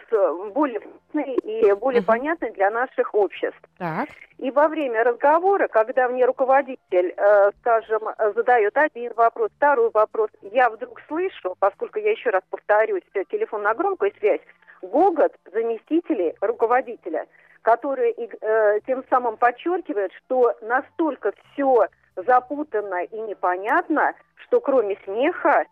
более 0.54 0.80
внятный 0.80 1.36
и 1.36 1.74
более 1.74 2.02
uh-huh. 2.02 2.06
понятный 2.06 2.52
для 2.52 2.70
наших 2.70 3.14
обществ. 3.14 3.60
Так. 3.78 4.10
И 4.38 4.52
во 4.52 4.68
время 4.68 5.04
разговора, 5.04 5.68
когда 5.68 6.10
мне 6.10 6.26
руководитель, 6.26 7.14
э, 7.16 7.52
скажем, 7.62 8.02
задает 8.36 8.76
один 8.76 9.14
вопрос, 9.16 9.52
второй 9.56 9.90
вопрос, 9.92 10.30
я 10.42 10.70
вдруг 10.70 11.02
слышу, 11.08 11.56
поскольку 11.60 12.00
я 12.00 12.12
еще 12.12 12.30
раз 12.30 12.44
повторюсь, 12.50 13.04
телефон 13.30 13.64
на 13.64 13.74
громкую 13.74 14.12
связь, 14.20 14.42
гогот 14.82 15.34
заместителей 15.52 16.34
руководителя, 16.42 17.28
которые 17.62 18.14
э, 18.14 18.80
тем 18.86 19.04
самым 19.10 19.38
подчеркивают, 19.38 20.12
что 20.14 20.56
настолько 20.62 21.34
все 21.54 21.88
запутанно 22.16 23.04
и 23.04 23.20
непонятно, 23.22 24.14
что 24.36 24.60
кроме 24.60 24.98
смеха 25.04 25.66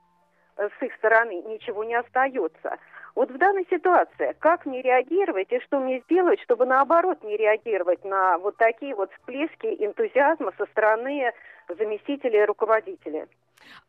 э, 0.57 0.69
с 0.79 0.83
их 0.83 0.93
стороны 0.95 1.41
ничего 1.43 1.83
не 1.83 1.95
остается. 1.95 2.77
Вот 3.15 3.31
в 3.31 3.37
данной 3.37 3.67
ситуации, 3.69 4.35
как 4.39 4.65
мне 4.65 4.81
реагировать 4.81 5.51
и 5.51 5.59
что 5.61 5.79
мне 5.79 5.99
сделать, 6.01 6.39
чтобы 6.41 6.65
наоборот 6.65 7.23
не 7.23 7.35
реагировать 7.35 8.05
на 8.05 8.37
вот 8.37 8.55
такие 8.57 8.95
вот 8.95 9.11
всплески 9.13 9.65
энтузиазма 9.65 10.53
со 10.57 10.65
стороны 10.67 11.31
заместителей 11.67 12.45
руководителя? 12.45 13.27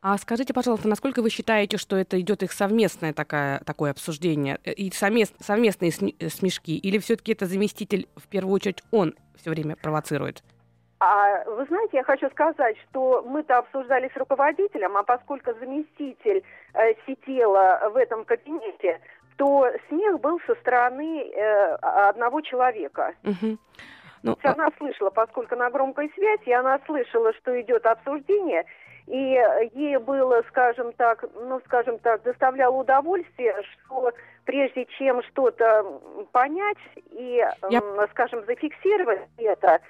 А 0.03 0.19
скажите, 0.19 0.53
пожалуйста, 0.53 0.89
насколько 0.89 1.23
вы 1.23 1.31
считаете, 1.31 1.77
что 1.77 1.97
это 1.97 2.21
идет 2.21 2.43
их 2.43 2.53
совместное 2.53 3.13
такая, 3.13 3.61
такое 3.61 3.93
обсуждение 3.93 4.59
э, 4.65 4.73
и 4.73 4.91
совмест, 4.91 5.35
совместные 5.41 5.93
смешки, 5.93 6.77
или 6.77 6.99
все-таки 6.99 7.33
это 7.33 7.47
заместитель 7.47 8.09
в 8.17 8.27
первую 8.29 8.55
очередь 8.55 8.83
он 8.91 9.15
все 9.37 9.51
время 9.51 9.77
провоцирует? 9.77 10.43
А 11.01 11.45
вы 11.45 11.65
знаете, 11.65 11.97
я 11.97 12.05
хочу 12.05 12.29
сказать, 12.29 12.77
что 12.91 13.23
мы-то 13.23 13.57
обсуждали 13.59 14.11
с 14.15 14.17
руководителем, 14.19 14.99
а 14.99 15.03
поскольку 15.03 15.55
заместитель 15.55 16.45
э, 16.75 16.93
сидела 17.07 17.91
в 17.91 17.97
этом 17.97 18.27
кабинете, 18.27 19.01
то 19.37 19.67
смех 19.89 20.21
был 20.21 20.39
со 20.47 20.55
стороны 20.57 21.23
э, 21.23 21.75
одного 21.81 22.43
человека. 22.43 23.15
Угу. 23.25 23.57
Ну, 24.23 24.37
она 24.43 24.69
слышала, 24.77 25.09
поскольку 25.09 25.57
на 25.57 25.71
громкой 25.71 26.13
связи, 26.15 26.51
она 26.51 26.79
слышала, 26.85 27.33
что 27.33 27.59
идет 27.59 27.87
обсуждение, 27.87 28.67
и 29.07 29.43
ей 29.73 29.97
было, 29.97 30.43
скажем 30.49 30.93
так, 30.93 31.25
ну, 31.35 31.63
скажем 31.65 31.99
так, 32.01 32.23
доставляло 32.23 32.77
удовольствие, 32.77 33.57
что 33.63 34.13
прежде 34.45 34.85
чем 34.99 35.23
что-то 35.23 35.83
понять 36.33 36.77
и, 37.11 37.43
Я... 37.71 37.83
скажем, 38.11 38.45
зафиксировать 38.45 39.23
это, 39.39 39.77
а, 39.77 39.81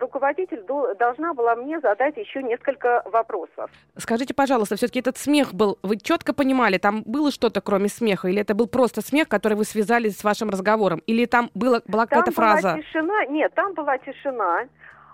руководитель 0.00 0.62
должна 0.98 1.32
была 1.32 1.56
мне 1.56 1.80
задать 1.80 2.16
еще 2.16 2.42
несколько 2.42 3.02
вопросов. 3.06 3.70
Скажите, 3.96 4.34
пожалуйста, 4.34 4.76
все-таки 4.76 5.00
этот 5.00 5.16
смех 5.16 5.54
был, 5.54 5.78
вы 5.82 5.96
четко 5.96 6.34
понимали, 6.34 6.78
там 6.78 7.02
было 7.06 7.30
что-то 7.30 7.60
кроме 7.60 7.88
смеха, 7.88 8.28
или 8.28 8.40
это 8.40 8.54
был 8.54 8.66
просто 8.66 9.00
смех, 9.00 9.28
который 9.28 9.54
вы 9.54 9.64
связали 9.64 10.10
с 10.10 10.22
вашим 10.22 10.50
разговором, 10.50 11.00
или 11.06 11.24
там 11.24 11.50
было, 11.54 11.82
была 11.86 12.06
какая-то 12.06 12.32
фраза? 12.32 12.62
Там 12.62 12.72
была 12.72 12.82
тишина, 12.82 13.26
нет, 13.26 13.54
там 13.54 13.74
была 13.74 13.98
тишина, 13.98 14.68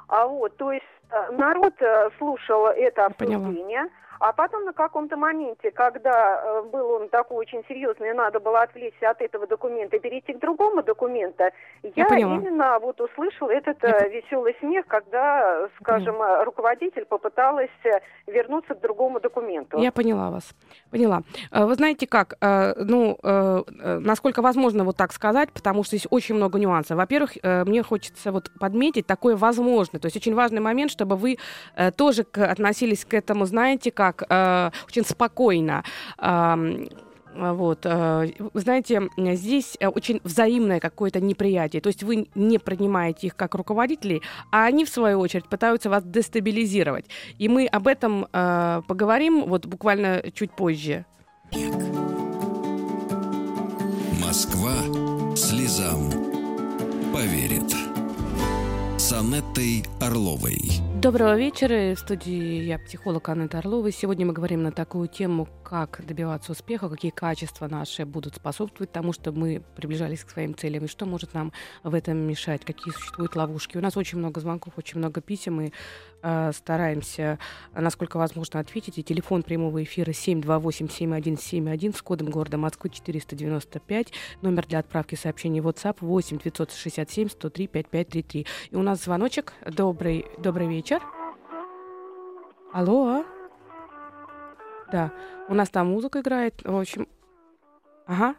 а 0.08 0.26
вот, 0.26 0.56
то 0.56 0.72
есть 0.72 0.84
э, 1.10 1.32
народ 1.32 1.74
э, 1.80 2.10
слушал 2.18 2.66
это 2.66 3.06
обсуждение. 3.06 3.82
Поняла. 3.82 3.90
А 4.20 4.34
потом 4.34 4.66
на 4.66 4.74
каком-то 4.74 5.16
моменте, 5.16 5.70
когда 5.70 6.42
э, 6.44 6.62
был 6.70 6.90
он 6.90 7.08
такой 7.08 7.38
очень 7.38 7.64
серьезный, 7.66 8.12
надо 8.12 8.38
было 8.38 8.60
отвлечься 8.60 9.08
от 9.08 9.22
этого 9.22 9.46
документа 9.46 9.96
и 9.96 9.98
перейти 9.98 10.34
к 10.34 10.38
другому 10.38 10.82
документу, 10.82 11.44
я, 11.82 12.06
я 12.10 12.18
именно 12.18 12.78
вот 12.80 13.00
услышал 13.00 13.48
этот 13.48 13.82
я... 13.82 13.96
Э, 13.96 14.10
веселый 14.10 14.54
смех, 14.60 14.86
когда, 14.86 15.70
скажем, 15.80 16.16
поняла. 16.16 16.44
руководитель 16.44 17.06
попыталась 17.06 17.70
э, 17.84 18.00
вернуться 18.26 18.74
к 18.74 18.80
другому 18.80 19.20
документу. 19.20 19.78
Я 19.78 19.90
поняла 19.90 20.30
вас. 20.30 20.54
Поняла. 20.90 21.22
Вы 21.50 21.74
знаете 21.76 22.06
как, 22.06 22.34
ну, 22.76 23.16
насколько 23.22 24.42
возможно 24.42 24.84
вот 24.84 24.96
так 24.96 25.12
сказать, 25.12 25.50
потому 25.52 25.82
что 25.82 25.96
здесь 25.96 26.08
очень 26.10 26.34
много 26.34 26.58
нюансов. 26.58 26.98
Во-первых, 26.98 27.38
мне 27.42 27.82
хочется 27.82 28.32
вот 28.32 28.50
подметить 28.58 29.06
такое 29.06 29.36
возможно. 29.36 29.98
То 29.98 30.06
есть 30.06 30.16
очень 30.16 30.34
важный 30.34 30.60
момент, 30.60 30.90
чтобы 30.90 31.16
вы 31.16 31.38
тоже 31.96 32.26
относились 32.34 33.04
к 33.04 33.14
этому, 33.14 33.46
знаете, 33.46 33.90
как 33.90 34.09
так 34.12 34.26
э, 34.28 34.70
очень 34.86 35.04
спокойно. 35.04 35.84
Э, 36.18 36.56
вот, 37.32 37.84
вы 37.84 38.60
знаете, 38.60 39.08
здесь 39.16 39.78
очень 39.80 40.20
взаимное 40.24 40.80
какое-то 40.80 41.20
неприятие. 41.20 41.80
То 41.80 41.86
есть 41.86 42.02
вы 42.02 42.26
не 42.34 42.58
принимаете 42.58 43.28
их 43.28 43.36
как 43.36 43.54
руководителей, 43.54 44.20
а 44.50 44.64
они, 44.64 44.84
в 44.84 44.88
свою 44.88 45.20
очередь, 45.20 45.48
пытаются 45.48 45.88
вас 45.88 46.02
дестабилизировать. 46.02 47.06
И 47.38 47.48
мы 47.48 47.66
об 47.66 47.86
этом 47.86 48.26
э, 48.32 48.82
поговорим 48.88 49.44
вот 49.44 49.66
буквально 49.66 50.24
чуть 50.34 50.50
позже. 50.50 51.06
Москва 54.20 54.74
слезам 55.36 56.10
поверит. 57.12 57.72
С 58.98 59.12
Анеттой 59.12 59.84
Орловой. 60.00 60.89
Доброго 61.00 61.34
вечера. 61.38 61.94
В 61.94 61.98
студии 61.98 62.62
я 62.62 62.78
психолог 62.78 63.26
Анна 63.30 63.48
Орлова. 63.50 63.90
Сегодня 63.90 64.26
мы 64.26 64.34
говорим 64.34 64.62
на 64.62 64.70
такую 64.70 65.08
тему, 65.08 65.48
как 65.64 66.04
добиваться 66.04 66.52
успеха, 66.52 66.90
какие 66.90 67.10
качества 67.10 67.68
наши 67.68 68.04
будут 68.04 68.36
способствовать 68.36 68.92
тому, 68.92 69.14
чтобы 69.14 69.38
мы 69.38 69.62
приближались 69.76 70.24
к 70.24 70.30
своим 70.30 70.54
целям, 70.54 70.84
и 70.84 70.88
что 70.88 71.06
может 71.06 71.32
нам 71.32 71.54
в 71.84 71.94
этом 71.94 72.18
мешать, 72.18 72.66
какие 72.66 72.92
существуют 72.92 73.34
ловушки. 73.34 73.78
У 73.78 73.80
нас 73.80 73.96
очень 73.96 74.18
много 74.18 74.40
звонков, 74.40 74.74
очень 74.76 74.98
много 74.98 75.22
писем, 75.22 75.62
и 75.62 75.72
стараемся, 76.22 77.38
насколько 77.74 78.16
возможно, 78.16 78.60
ответить. 78.60 78.98
И 78.98 79.02
телефон 79.02 79.42
прямого 79.42 79.82
эфира 79.82 80.10
728-7171 80.10 81.96
с 81.96 82.02
кодом 82.02 82.30
города 82.30 82.58
Москвы 82.58 82.90
495, 82.90 84.12
номер 84.42 84.66
для 84.66 84.80
отправки 84.80 85.14
сообщений 85.14 85.60
WhatsApp 85.60 85.96
8 86.00 86.38
967 86.38 87.28
103 87.28 87.66
5533. 87.66 88.46
И 88.70 88.76
у 88.76 88.82
нас 88.82 89.04
звоночек. 89.04 89.52
Добрый, 89.66 90.26
добрый 90.38 90.68
вечер. 90.68 91.02
Алло. 92.72 93.24
Да, 94.92 95.12
у 95.48 95.54
нас 95.54 95.70
там 95.70 95.88
музыка 95.88 96.20
играет. 96.20 96.62
В 96.64 96.76
общем, 96.76 97.08
ага, 98.06 98.34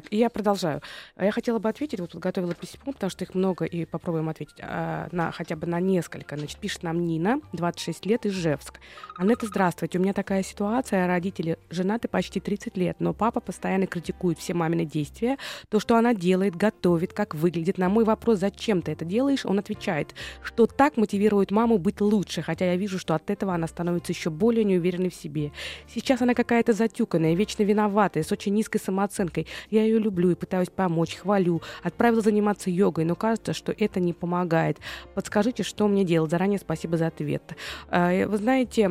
так, 0.00 0.12
и 0.12 0.16
я 0.16 0.30
продолжаю. 0.30 0.80
Я 1.18 1.32
хотела 1.32 1.58
бы 1.58 1.68
ответить, 1.68 2.00
вот 2.00 2.12
подготовила 2.12 2.54
письмо, 2.54 2.92
потому 2.92 3.10
что 3.10 3.24
их 3.24 3.34
много, 3.34 3.64
и 3.64 3.84
попробуем 3.84 4.28
ответить 4.28 4.56
а, 4.60 5.08
на 5.10 5.32
хотя 5.32 5.56
бы 5.56 5.66
на 5.66 5.80
несколько. 5.80 6.36
Значит, 6.36 6.58
пишет 6.58 6.82
нам 6.84 7.04
Нина, 7.04 7.40
26 7.52 8.06
лет, 8.06 8.26
Ижевск. 8.26 8.80
Анетта, 9.16 9.46
здравствуйте, 9.46 9.98
у 9.98 10.02
меня 10.02 10.12
такая 10.12 10.42
ситуация, 10.42 11.06
родители 11.06 11.58
женаты 11.70 12.06
почти 12.06 12.38
30 12.38 12.76
лет, 12.76 12.96
но 13.00 13.12
папа 13.12 13.40
постоянно 13.40 13.86
критикует 13.86 14.38
все 14.38 14.54
мамины 14.54 14.84
действия, 14.84 15.36
то, 15.68 15.80
что 15.80 15.96
она 15.96 16.14
делает, 16.14 16.54
готовит, 16.54 17.12
как 17.12 17.34
выглядит. 17.34 17.78
На 17.78 17.88
мой 17.88 18.04
вопрос, 18.04 18.38
зачем 18.38 18.82
ты 18.82 18.92
это 18.92 19.04
делаешь, 19.04 19.44
он 19.44 19.58
отвечает, 19.58 20.14
что 20.42 20.66
так 20.66 20.96
мотивирует 20.96 21.50
маму 21.50 21.78
быть 21.78 22.00
лучше, 22.00 22.42
хотя 22.42 22.66
я 22.66 22.76
вижу, 22.76 22.98
что 22.98 23.14
от 23.16 23.30
этого 23.30 23.54
она 23.54 23.66
становится 23.66 24.12
еще 24.12 24.30
более 24.30 24.64
неуверенной 24.64 25.10
в 25.10 25.14
себе. 25.14 25.50
Сейчас 25.92 26.22
она 26.22 26.34
какая-то 26.34 26.72
затюканная, 26.72 27.34
вечно 27.34 27.64
виноватая, 27.64 28.22
с 28.22 28.30
очень 28.30 28.54
низкой 28.54 28.78
самооценкой. 28.78 29.48
Я 29.70 29.87
ее 29.88 29.98
люблю 29.98 30.30
и 30.30 30.34
пытаюсь 30.34 30.70
помочь, 30.70 31.16
хвалю. 31.16 31.62
Отправила 31.82 32.20
заниматься 32.20 32.70
йогой, 32.70 33.04
но 33.04 33.14
кажется, 33.14 33.52
что 33.52 33.72
это 33.76 34.00
не 34.00 34.12
помогает. 34.12 34.78
Подскажите, 35.14 35.62
что 35.62 35.88
мне 35.88 36.04
делать? 36.04 36.30
Заранее 36.30 36.58
спасибо 36.58 36.96
за 36.96 37.08
ответ. 37.08 37.42
А, 37.88 38.26
вы 38.26 38.36
знаете, 38.36 38.90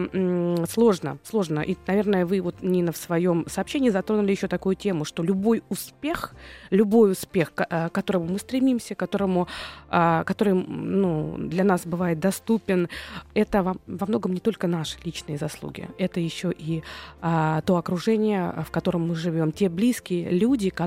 сложно, 0.70 1.18
сложно. 1.24 1.60
И, 1.60 1.76
наверное, 1.88 2.26
вы 2.26 2.42
вот, 2.42 2.62
Нина, 2.62 2.92
в 2.92 2.98
своем 2.98 3.46
сообщении 3.48 3.90
затронули 3.90 4.32
еще 4.32 4.48
такую 4.48 4.76
тему, 4.76 5.06
что 5.06 5.24
любой 5.24 5.64
успех, 5.70 6.34
любой 6.70 7.12
успех, 7.12 7.54
к 7.54 7.66
а, 7.70 7.90
которому 7.90 8.26
мы 8.26 8.40
стремимся, 8.40 8.96
которому, 8.96 9.48
а, 9.90 10.24
который 10.24 10.54
ну, 10.54 11.36
для 11.38 11.64
нас 11.64 11.86
бывает 11.86 12.20
доступен, 12.20 12.90
это 13.34 13.64
во 13.64 14.06
многом 14.06 14.34
не 14.34 14.40
только 14.40 14.68
наши 14.68 14.98
личные 15.04 15.38
заслуги, 15.38 15.90
это 15.98 16.20
еще 16.20 16.52
и 16.52 16.84
а, 17.22 17.62
то 17.62 17.78
окружение, 17.78 18.54
в 18.66 18.72
котором 18.72 19.08
мы 19.08 19.16
живем, 19.16 19.52
те 19.52 19.70
близкие 19.70 20.30
люди, 20.30 20.70
которые 20.70 20.87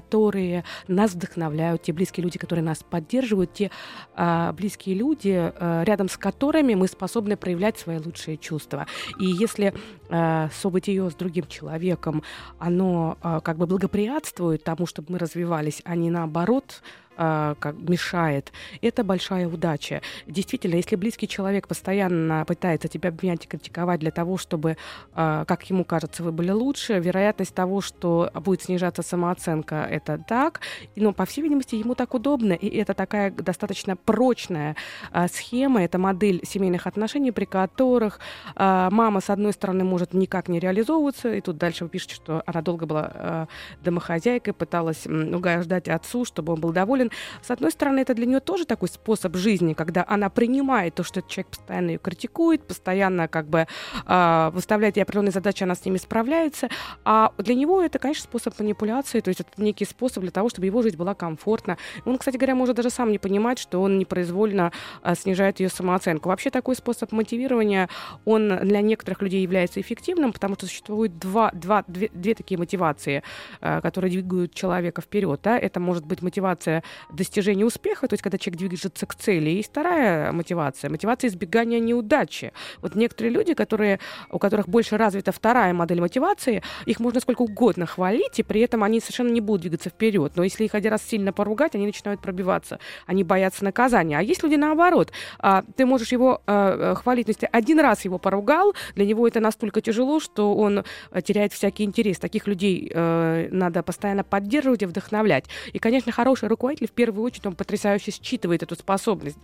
нас 0.89 1.13
вдохновляют, 1.13 1.83
те 1.83 1.93
близкие 1.93 2.25
люди, 2.25 2.39
которые 2.39 2.65
нас 2.65 2.83
поддерживают, 2.83 3.53
те 3.53 3.71
а, 4.15 4.53
близкие 4.53 4.95
люди, 4.95 5.35
а, 5.37 5.83
рядом 5.85 6.09
с 6.09 6.17
которыми 6.17 6.75
мы 6.75 6.89
способны 6.89 7.37
проявлять 7.37 7.79
свои 7.79 7.99
лучшие 7.99 8.37
чувства. 8.37 8.87
И 9.19 9.27
если 9.27 9.75
а, 10.09 10.49
событие 10.53 11.11
с 11.11 11.15
другим 11.15 11.47
человеком, 11.47 12.23
оно 12.59 13.19
а, 13.23 13.41
как 13.41 13.57
бы 13.57 13.67
благоприятствует 13.67 14.65
тому, 14.65 14.87
чтобы 14.87 15.13
мы 15.13 15.19
развивались, 15.19 15.83
а 15.85 15.95
не 15.97 16.11
наоборот, 16.11 16.83
э, 17.21 17.55
как 17.59 17.77
мешает, 17.77 18.53
это 18.81 19.05
большая 19.05 19.47
удача. 19.47 20.01
Действительно, 20.27 20.77
если 20.77 20.97
близкий 20.97 21.29
человек 21.29 21.69
постоянно 21.69 22.45
пытается 22.47 22.89
тебя 22.89 23.11
обвинять 23.11 23.45
и 23.45 23.49
критиковать 23.49 24.01
для 24.01 24.11
того, 24.11 24.39
чтобы, 24.39 24.77
э, 25.15 25.45
как 25.47 25.71
ему 25.71 25.85
кажется, 25.85 26.23
вы 26.23 26.33
были 26.33 26.51
лучше, 26.51 26.99
вероятность 26.99 27.55
того, 27.55 27.81
что 27.81 28.31
будет 28.35 28.63
снижаться 28.63 29.03
самооценка, 29.03 29.87
это 29.91 30.19
так. 30.27 30.61
Но, 30.97 31.13
по 31.13 31.27
всей 31.27 31.43
видимости, 31.43 31.75
ему 31.75 31.95
так 31.95 32.15
удобно, 32.15 32.55
и 32.55 32.69
это 32.69 32.95
такая 32.95 33.31
достаточно 33.31 33.97
прочная 33.97 34.77
э, 35.13 35.29
схема, 35.29 35.85
это 35.85 35.99
модель 35.99 36.41
семейных 36.45 36.87
отношений, 36.87 37.33
при 37.33 37.45
которых 37.45 38.21
мама, 38.57 39.21
с 39.21 39.31
одной 39.31 39.53
стороны, 39.53 39.85
может 39.85 40.15
никак 40.15 40.49
не 40.49 40.59
реализовываться, 40.59 41.35
и 41.35 41.41
тут 41.41 41.59
дальше 41.59 41.85
вы 41.85 41.91
пишете, 41.91 42.15
что 42.15 42.43
она 42.47 42.63
долго 42.63 42.87
была 42.87 43.49
домохозяйкой, 43.83 44.55
пыталась 44.55 45.07
угождать 45.07 45.89
отцу, 45.89 46.25
чтобы 46.25 46.55
он 46.55 46.61
был 46.61 46.73
доволен. 46.73 47.10
С 47.43 47.51
одной 47.51 47.71
стороны, 47.71 48.01
это 48.01 48.15
для 48.15 48.27
нее 48.27 48.41
тоже 48.41 48.65
такой 48.65 48.89
способ 48.89 49.37
жизни, 49.37 49.75
когда 49.75 50.05
она 50.09 50.31
принимает 50.31 50.95
то, 50.95 51.03
что 51.03 51.21
этот 51.21 51.31
человек 51.31 51.51
постоянно 51.51 51.91
ее 51.91 51.99
критикует, 51.99 52.67
постоянно 52.67 53.29
как 53.29 53.49
бы 53.49 53.67
э, 54.07 54.51
выставляет 54.53 54.97
ей 54.97 55.03
определенные 55.03 55.33
задачи, 55.33 55.63
она 55.63 55.75
с 55.75 55.85
ними 55.85 55.99
справляется. 55.99 56.69
А 57.05 57.33
для 57.39 57.55
него 57.55 57.83
это, 57.83 57.99
конечно, 57.99 58.25
способ 58.25 58.59
манипуляции, 58.59 59.21
то 59.21 59.29
есть 59.29 59.41
это 59.41 59.51
некий 59.57 59.85
способ 59.85 60.23
для 60.23 60.31
того, 60.31 60.49
чтобы 60.49 60.67
его 60.67 60.83
жизнь 60.83 60.97
была 60.97 61.15
комфортна. 61.15 61.77
Он, 62.05 62.19
кстати 62.19 62.37
говоря, 62.37 62.55
может 62.55 62.77
даже 62.77 62.91
сам 62.91 63.13
не 63.13 63.19
понимать, 63.19 63.59
что 63.59 63.81
он 63.81 63.99
непроизвольно 63.99 64.73
э, 65.03 65.15
снижает 65.15 65.61
ее 65.61 65.69
самооценку. 65.69 66.29
Вообще 66.29 66.51
такой 66.51 66.77
способ 66.77 67.13
мотивирования, 67.13 67.89
он 68.25 68.49
для 68.63 68.81
некоторых 68.81 69.23
людей 69.23 69.43
является 69.43 69.81
эффективным, 69.81 70.33
потому 70.33 70.55
что 70.55 70.67
существует 70.67 71.19
два, 71.19 71.51
два, 71.53 71.85
две, 71.87 72.11
две 72.13 72.35
такие 72.35 72.59
мотивации, 72.59 73.23
э, 73.61 73.81
которые 73.81 74.11
двигают 74.11 74.55
человека 74.55 75.03
вперед. 75.03 75.41
Да? 75.43 75.59
Это 75.59 75.81
может 75.81 76.05
быть 76.05 76.23
мотивация 76.23 76.83
достижения 77.13 77.65
успеха, 77.65 78.09
то 78.09 78.15
есть 78.15 78.23
когда 78.23 78.39
человек 78.39 78.59
движется 78.59 79.07
к 79.07 79.15
цели. 79.15 79.51
И 79.51 79.63
вторая 79.63 80.33
мотивация, 80.33 80.91
мотивация 80.91 81.29
избегания 81.29 81.81
неудачи. 81.81 82.53
Вот 82.83 82.95
некоторые 82.95 83.33
люди, 83.33 83.55
которые, 83.55 84.01
у 84.31 84.39
которых 84.39 84.69
больше 84.69 84.97
развита 84.97 85.33
вторая 85.33 85.73
модель 85.73 86.01
мотивации, 86.01 86.63
их 86.87 87.01
можно 87.01 87.21
сколько 87.21 87.43
угодно 87.43 87.87
хвалить, 87.87 88.39
и 88.39 88.43
при 88.43 88.61
этом 88.61 88.83
они 88.83 89.01
совершенно 89.01 89.31
не 89.31 89.41
будут 89.41 89.63
двигаться 89.63 89.91
вперед. 89.91 90.33
Но 90.37 90.45
если 90.45 90.65
их 90.65 90.75
один 90.75 90.93
раз 90.93 91.03
сильно 91.03 91.33
поругать, 91.33 91.75
они 91.75 91.87
начинают 91.87 92.21
пробиваться. 92.21 92.79
Они 93.07 93.25
боятся 93.25 93.65
наказания. 93.65 94.19
А 94.19 94.23
есть 94.23 94.43
люди 94.43 94.57
наоборот. 94.57 95.13
А, 95.39 95.65
ты 95.77 95.87
можешь 95.87 96.13
его 96.13 96.43
а, 96.47 96.95
хвалить, 96.95 97.27
но 97.27 97.33
если 97.33 97.49
один 97.51 97.81
раз 97.81 98.05
его 98.05 98.19
поругал, 98.19 98.75
для 98.95 99.07
него 99.07 99.27
это 99.27 99.41
настолько 99.41 99.81
тяжело, 99.81 100.21
что 100.21 100.55
он 100.55 100.85
э, 101.11 101.23
теряет 101.23 101.53
всякий 101.53 101.85
интерес. 101.85 102.19
Таких 102.19 102.47
людей 102.47 102.91
э, 102.93 103.49
надо 103.51 103.83
постоянно 103.83 104.25
поддерживать 104.25 104.83
и 104.83 104.87
вдохновлять. 104.87 105.45
И, 105.73 105.79
конечно, 105.79 106.13
хороший 106.13 106.49
руководитель 106.49 106.80
в 106.87 106.93
первую 106.93 107.25
очередь 107.25 107.47
он 107.47 107.55
потрясающе 107.55 108.11
считывает 108.11 108.63
эту 108.63 108.75
способность 108.75 109.39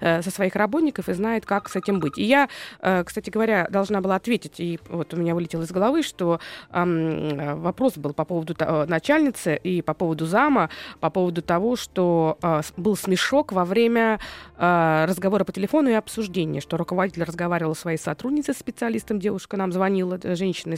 э, 0.00 0.22
со 0.22 0.30
своих 0.30 0.56
работников 0.56 1.08
и 1.08 1.12
знает, 1.12 1.46
как 1.46 1.68
с 1.68 1.76
этим 1.76 2.00
быть. 2.00 2.18
И 2.18 2.24
я, 2.24 2.48
э, 2.80 3.04
кстати 3.04 3.30
говоря, 3.30 3.66
должна 3.70 4.00
была 4.00 4.16
ответить, 4.16 4.60
и 4.60 4.78
вот 4.88 5.14
у 5.14 5.16
меня 5.16 5.34
вылетело 5.34 5.62
из 5.62 5.70
головы, 5.70 6.02
что 6.02 6.40
э, 6.70 7.54
вопрос 7.54 7.96
был 7.96 8.12
по 8.12 8.24
поводу 8.24 8.54
э, 8.58 8.84
начальницы 8.86 9.56
и 9.56 9.82
по 9.82 9.94
поводу 9.94 10.26
зама, 10.26 10.70
по 11.00 11.10
поводу 11.10 11.42
того, 11.42 11.76
что 11.76 12.38
э, 12.42 12.62
был 12.76 12.96
смешок 12.96 13.52
во 13.52 13.64
время 13.64 14.18
э, 14.56 15.04
разговора 15.08 15.44
по 15.44 15.52
телефону 15.52 15.90
и 15.90 15.94
обсуждения, 15.94 16.60
что 16.60 16.76
руководитель 16.76 17.24
разговаривал 17.24 17.74
с 17.74 17.80
своей 17.80 17.98
сотрудницей, 17.98 18.54
специалистом, 18.54 19.18
девушка 19.18 19.56
нам 19.56 19.72
звонила, 19.72 20.18
женщина, 20.22 20.76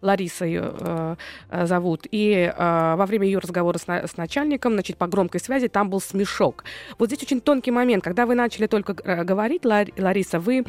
Лариса 0.00 0.44
ее 0.44 0.74
э, 0.78 1.16
э, 1.50 1.66
зовут, 1.66 2.06
и 2.10 2.52
э, 2.54 2.94
во 2.96 3.06
время 3.06 3.26
ее 3.26 3.38
разговора 3.38 3.78
с, 3.78 3.88
с 3.88 4.16
начальником, 4.16 4.74
значит, 4.74 4.96
по 4.96 5.06
громкой 5.32 5.40
связи 5.40 5.68
там 5.68 5.88
был 5.90 6.00
смешок. 6.00 6.64
Вот 6.98 7.08
здесь 7.08 7.22
очень 7.22 7.40
тонкий 7.40 7.70
момент, 7.70 8.04
когда 8.04 8.26
вы 8.26 8.34
начали 8.34 8.66
только 8.66 8.92
э, 8.92 9.24
говорить, 9.24 9.64
Лариса, 9.64 10.38
вы 10.38 10.64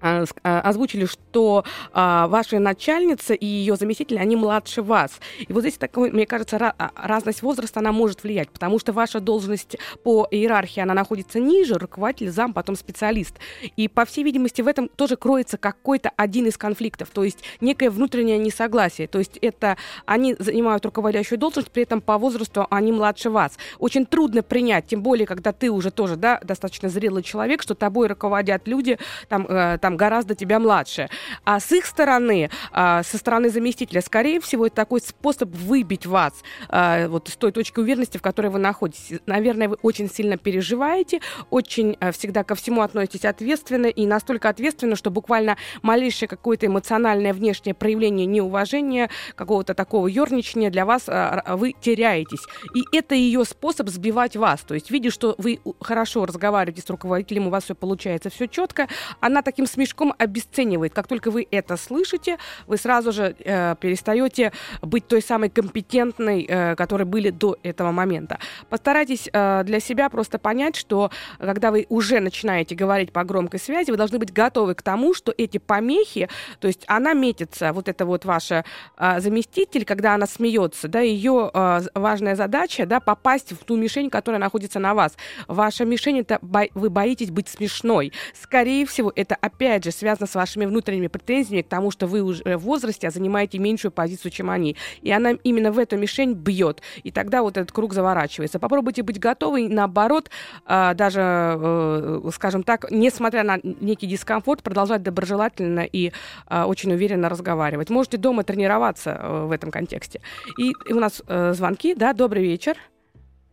озвучили, 0.00 1.04
что 1.04 1.64
а, 1.92 2.26
ваша 2.28 2.58
начальница 2.58 3.34
и 3.34 3.46
ее 3.46 3.76
заместитель, 3.76 4.18
они 4.18 4.36
младше 4.36 4.82
вас. 4.82 5.20
И 5.38 5.52
вот 5.52 5.60
здесь, 5.60 5.78
такой, 5.78 6.10
мне 6.10 6.26
кажется, 6.26 6.56
а, 6.56 6.90
разность 6.96 7.42
возраста, 7.42 7.80
она 7.80 7.92
может 7.92 8.22
влиять, 8.22 8.50
потому 8.50 8.78
что 8.78 8.92
ваша 8.92 9.20
должность 9.20 9.76
по 10.02 10.26
иерархии, 10.30 10.80
она 10.80 10.94
находится 10.94 11.38
ниже, 11.38 11.74
руководитель, 11.74 12.30
зам, 12.30 12.52
потом 12.52 12.76
специалист. 12.76 13.34
И, 13.76 13.88
по 13.88 14.04
всей 14.04 14.24
видимости, 14.24 14.62
в 14.62 14.68
этом 14.68 14.88
тоже 14.88 15.16
кроется 15.16 15.58
какой-то 15.58 16.10
один 16.16 16.46
из 16.46 16.56
конфликтов, 16.56 17.10
то 17.12 17.24
есть 17.24 17.38
некое 17.60 17.90
внутреннее 17.90 18.38
несогласие. 18.38 19.08
То 19.08 19.18
есть 19.18 19.38
это 19.40 19.76
они 20.06 20.36
занимают 20.38 20.84
руководящую 20.84 21.38
должность, 21.38 21.70
при 21.70 21.82
этом 21.82 22.00
по 22.00 22.18
возрасту 22.18 22.66
они 22.70 22.92
младше 22.92 23.30
вас. 23.30 23.58
Очень 23.78 24.06
трудно 24.06 24.42
принять, 24.42 24.86
тем 24.86 25.02
более, 25.02 25.26
когда 25.26 25.52
ты 25.52 25.70
уже 25.70 25.90
тоже 25.90 26.16
да, 26.16 26.40
достаточно 26.42 26.88
зрелый 26.88 27.22
человек, 27.22 27.62
что 27.62 27.74
тобой 27.74 28.08
руководят 28.08 28.66
люди, 28.66 28.98
там, 29.28 29.46
э, 29.48 29.78
там 29.80 29.89
там 29.90 29.96
гораздо 29.96 30.34
тебя 30.36 30.60
младше. 30.60 31.08
А 31.44 31.58
с 31.58 31.72
их 31.72 31.84
стороны, 31.84 32.48
а, 32.70 33.02
со 33.02 33.18
стороны 33.18 33.50
заместителя, 33.50 34.00
скорее 34.00 34.40
всего, 34.40 34.66
это 34.66 34.76
такой 34.76 35.00
способ 35.00 35.50
выбить 35.50 36.06
вас 36.06 36.32
а, 36.68 37.08
вот 37.08 37.28
с 37.28 37.36
той 37.36 37.50
точки 37.50 37.80
уверенности, 37.80 38.18
в 38.18 38.22
которой 38.22 38.48
вы 38.48 38.60
находитесь. 38.60 39.18
Наверное, 39.26 39.68
вы 39.68 39.76
очень 39.82 40.08
сильно 40.08 40.36
переживаете, 40.36 41.20
очень 41.50 41.96
а, 41.98 42.12
всегда 42.12 42.44
ко 42.44 42.54
всему 42.54 42.82
относитесь 42.82 43.24
ответственно 43.24 43.86
и 43.86 44.06
настолько 44.06 44.48
ответственно, 44.48 44.94
что 44.94 45.10
буквально 45.10 45.56
малейшее 45.82 46.28
какое-то 46.28 46.66
эмоциональное 46.66 47.32
внешнее 47.32 47.74
проявление 47.74 48.26
неуважения, 48.26 49.10
какого-то 49.34 49.74
такого 49.74 50.06
ерничания 50.06 50.70
для 50.70 50.86
вас 50.86 51.08
вы 51.08 51.74
теряетесь. 51.80 52.44
И 52.74 52.84
это 52.96 53.14
ее 53.14 53.44
способ 53.44 53.88
сбивать 53.88 54.36
вас. 54.36 54.60
То 54.60 54.74
есть, 54.74 54.90
видя, 54.90 55.10
что 55.10 55.34
вы 55.38 55.58
хорошо 55.80 56.26
разговариваете 56.26 56.82
с 56.82 56.90
руководителем, 56.90 57.48
у 57.48 57.50
вас 57.50 57.64
все 57.64 57.74
получается, 57.74 58.30
все 58.30 58.46
четко, 58.46 58.88
она 59.20 59.42
таким 59.42 59.66
смешком 59.80 60.14
обесценивает. 60.18 60.92
Как 60.92 61.06
только 61.06 61.30
вы 61.30 61.46
это 61.50 61.78
слышите, 61.78 62.36
вы 62.66 62.76
сразу 62.76 63.12
же 63.12 63.34
э, 63.38 63.74
перестаете 63.80 64.52
быть 64.82 65.06
той 65.06 65.22
самой 65.22 65.48
компетентной, 65.48 66.44
э, 66.46 66.76
которой 66.76 67.04
были 67.04 67.30
до 67.30 67.56
этого 67.62 67.90
момента. 67.90 68.38
Постарайтесь 68.68 69.30
э, 69.32 69.62
для 69.64 69.80
себя 69.80 70.10
просто 70.10 70.38
понять, 70.38 70.76
что 70.76 71.10
когда 71.38 71.70
вы 71.70 71.86
уже 71.88 72.20
начинаете 72.20 72.74
говорить 72.74 73.10
по 73.10 73.24
громкой 73.24 73.58
связи, 73.58 73.90
вы 73.90 73.96
должны 73.96 74.18
быть 74.18 74.34
готовы 74.34 74.74
к 74.74 74.82
тому, 74.82 75.14
что 75.14 75.32
эти 75.38 75.56
помехи, 75.56 76.28
то 76.58 76.68
есть 76.68 76.84
она 76.86 77.14
метится, 77.14 77.72
вот 77.72 77.88
это 77.88 78.04
вот 78.04 78.26
ваша 78.26 78.66
э, 78.98 79.20
заместитель, 79.20 79.86
когда 79.86 80.14
она 80.14 80.26
смеется, 80.26 80.88
да, 80.88 81.00
ее 81.00 81.50
э, 81.54 81.80
важная 81.94 82.36
задача, 82.36 82.84
да, 82.84 83.00
попасть 83.00 83.52
в 83.52 83.64
ту 83.64 83.76
мишень, 83.76 84.10
которая 84.10 84.40
находится 84.40 84.78
на 84.78 84.92
вас. 84.92 85.16
Ваша 85.48 85.86
мишень 85.86 86.18
это 86.18 86.38
бо- 86.42 86.68
вы 86.74 86.90
боитесь 86.90 87.30
быть 87.30 87.48
смешной. 87.48 88.12
Скорее 88.34 88.84
всего, 88.84 89.10
это 89.16 89.36
опять 89.40 89.69
опять 89.70 89.84
же, 89.84 89.92
связано 89.92 90.26
с 90.26 90.34
вашими 90.34 90.66
внутренними 90.66 91.06
претензиями 91.06 91.62
к 91.62 91.68
тому, 91.68 91.90
что 91.90 92.06
вы 92.06 92.22
уже 92.22 92.42
в 92.56 92.62
возрасте, 92.62 93.06
а 93.08 93.10
занимаете 93.10 93.58
меньшую 93.58 93.92
позицию, 93.92 94.30
чем 94.30 94.50
они. 94.50 94.76
И 95.02 95.12
она 95.12 95.32
именно 95.44 95.70
в 95.70 95.78
эту 95.78 95.96
мишень 95.96 96.34
бьет. 96.34 96.82
И 97.04 97.10
тогда 97.10 97.42
вот 97.42 97.56
этот 97.56 97.72
круг 97.72 97.92
заворачивается. 97.92 98.58
Попробуйте 98.58 99.02
быть 99.02 99.18
готовы, 99.18 99.68
наоборот, 99.68 100.30
а, 100.66 100.94
даже, 100.94 101.20
э, 101.22 102.30
скажем 102.32 102.62
так, 102.62 102.90
несмотря 102.90 103.44
на 103.44 103.58
некий 103.62 104.06
дискомфорт, 104.06 104.62
продолжать 104.62 105.02
доброжелательно 105.02 105.80
и 105.80 106.12
а, 106.46 106.66
очень 106.66 106.92
уверенно 106.92 107.28
разговаривать. 107.28 107.90
Можете 107.90 108.16
дома 108.16 108.42
тренироваться 108.42 109.10
э, 109.10 109.44
в 109.46 109.52
этом 109.52 109.70
контексте. 109.70 110.20
И 110.58 110.74
у 110.90 110.96
нас 110.96 111.22
э, 111.26 111.52
звонки, 111.54 111.94
да, 111.94 112.12
добрый 112.12 112.42
вечер. 112.42 112.76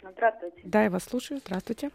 Здравствуйте. 0.01 0.61
Да, 0.63 0.83
я 0.83 0.89
вас 0.89 1.03
слушаю. 1.03 1.39
Здравствуйте. 1.45 1.91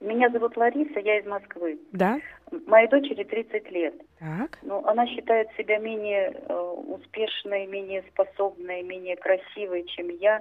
Меня 0.00 0.30
зовут 0.30 0.56
Лариса, 0.56 0.98
я 1.00 1.18
из 1.18 1.26
Москвы. 1.26 1.78
Да. 1.92 2.18
Моей 2.66 2.88
дочери 2.88 3.22
30 3.22 3.70
лет. 3.70 3.94
Так. 4.18 4.58
Ну, 4.62 4.82
она 4.86 5.06
считает 5.06 5.48
себя 5.58 5.78
менее 5.78 6.32
э, 6.32 6.54
успешной, 6.54 7.66
менее 7.66 8.02
способной, 8.12 8.82
менее 8.82 9.16
красивой, 9.16 9.84
чем 9.84 10.08
я. 10.08 10.40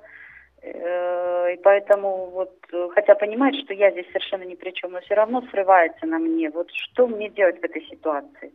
Э, 0.61 1.53
и 1.53 1.57
поэтому 1.57 2.27
вот, 2.27 2.53
хотя 2.93 3.15
понимает, 3.15 3.55
что 3.63 3.73
я 3.73 3.91
здесь 3.91 4.07
совершенно 4.07 4.43
ни 4.43 4.55
при 4.55 4.71
чем, 4.71 4.91
но 4.91 5.01
все 5.01 5.15
равно 5.15 5.41
срывается 5.51 6.05
на 6.05 6.19
мне. 6.19 6.49
Вот 6.49 6.69
что 6.71 7.07
мне 7.07 7.29
делать 7.29 7.59
в 7.59 7.63
этой 7.63 7.83
ситуации? 7.85 8.53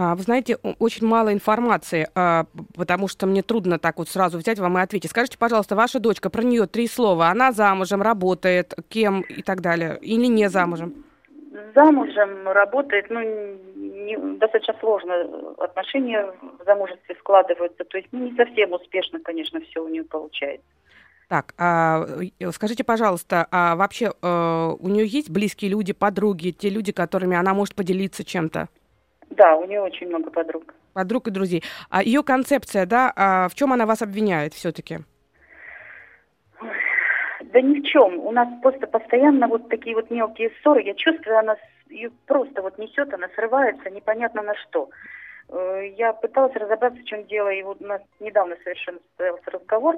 А, 0.00 0.14
вы 0.14 0.22
знаете, 0.22 0.56
очень 0.78 1.06
мало 1.06 1.30
информации, 1.30 2.08
а, 2.14 2.46
потому 2.74 3.06
что 3.06 3.26
мне 3.26 3.42
трудно 3.42 3.78
так 3.78 3.98
вот 3.98 4.08
сразу 4.08 4.38
взять 4.38 4.58
вам 4.58 4.78
и 4.78 4.80
ответить. 4.80 5.10
Скажите, 5.10 5.36
пожалуйста, 5.36 5.76
ваша 5.76 6.00
дочка, 6.00 6.30
про 6.30 6.42
нее 6.42 6.66
три 6.66 6.88
слова. 6.88 7.28
Она 7.28 7.52
замужем, 7.52 8.00
работает, 8.00 8.72
кем 8.88 9.20
и 9.20 9.42
так 9.42 9.60
далее, 9.60 9.98
или 10.00 10.24
не 10.24 10.48
замужем? 10.48 11.04
Замужем, 11.74 12.48
работает, 12.48 13.10
ну, 13.10 13.20
не, 13.20 14.16
достаточно 14.38 14.74
сложно 14.80 15.14
отношения 15.58 16.32
в 16.58 16.64
замужестве 16.64 17.14
складываются. 17.18 17.84
То 17.84 17.98
есть 17.98 18.08
ну, 18.10 18.20
не 18.20 18.34
совсем 18.36 18.72
успешно, 18.72 19.20
конечно, 19.20 19.60
все 19.60 19.84
у 19.84 19.88
нее 19.88 20.04
получается. 20.04 20.66
Так, 21.28 21.52
а, 21.58 22.06
скажите, 22.52 22.84
пожалуйста, 22.84 23.46
а 23.50 23.76
вообще 23.76 24.12
а, 24.22 24.72
у 24.80 24.88
нее 24.88 25.06
есть 25.06 25.28
близкие 25.28 25.70
люди, 25.70 25.92
подруги, 25.92 26.52
те 26.52 26.70
люди, 26.70 26.90
которыми 26.90 27.36
она 27.36 27.52
может 27.52 27.74
поделиться 27.74 28.24
чем-то? 28.24 28.68
Да, 29.30 29.56
у 29.56 29.64
нее 29.66 29.80
очень 29.80 30.08
много 30.08 30.30
подруг. 30.30 30.74
Подруг 30.92 31.28
и 31.28 31.30
друзей. 31.30 31.62
А 31.88 32.02
ее 32.02 32.22
концепция, 32.22 32.84
да, 32.84 33.12
а 33.16 33.48
в 33.48 33.54
чем 33.54 33.72
она 33.72 33.86
вас 33.86 34.02
обвиняет 34.02 34.54
все-таки? 34.54 34.98
Да 37.42 37.60
ни 37.60 37.80
в 37.80 37.84
чем. 37.84 38.18
У 38.18 38.32
нас 38.32 38.48
просто 38.62 38.86
постоянно 38.86 39.48
вот 39.48 39.68
такие 39.68 39.96
вот 39.96 40.10
мелкие 40.10 40.50
ссоры. 40.62 40.82
Я 40.82 40.94
чувствую, 40.94 41.38
она 41.38 41.56
ее 41.88 42.10
просто 42.26 42.62
вот 42.62 42.78
несет, 42.78 43.12
она 43.12 43.28
срывается, 43.34 43.90
непонятно 43.90 44.42
на 44.42 44.54
что. 44.54 44.90
Э, 45.48 45.88
я 45.96 46.12
пыталась 46.12 46.54
разобраться, 46.54 47.00
в 47.00 47.04
чем 47.04 47.24
дело, 47.26 47.48
и 47.48 47.62
вот 47.62 47.80
у 47.80 47.86
нас 47.86 48.00
недавно 48.20 48.56
совершенно 48.62 48.98
состоялся 49.08 49.50
разговор, 49.50 49.96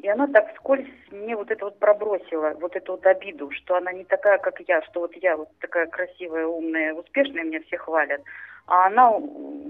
и 0.00 0.08
она 0.08 0.26
так 0.28 0.52
вскользь 0.54 0.88
мне 1.10 1.36
вот 1.36 1.50
это 1.50 1.64
вот 1.64 1.78
пробросила, 1.78 2.54
вот 2.60 2.76
эту 2.76 2.92
вот 2.92 3.06
обиду, 3.06 3.50
что 3.50 3.76
она 3.76 3.92
не 3.92 4.04
такая, 4.04 4.38
как 4.38 4.60
я, 4.66 4.82
что 4.82 5.00
вот 5.00 5.14
я 5.16 5.36
вот 5.36 5.48
такая 5.60 5.86
красивая, 5.86 6.46
умная, 6.46 6.94
успешная, 6.94 7.44
меня 7.44 7.60
все 7.66 7.78
хвалят, 7.78 8.20
а 8.66 8.86
она 8.86 9.12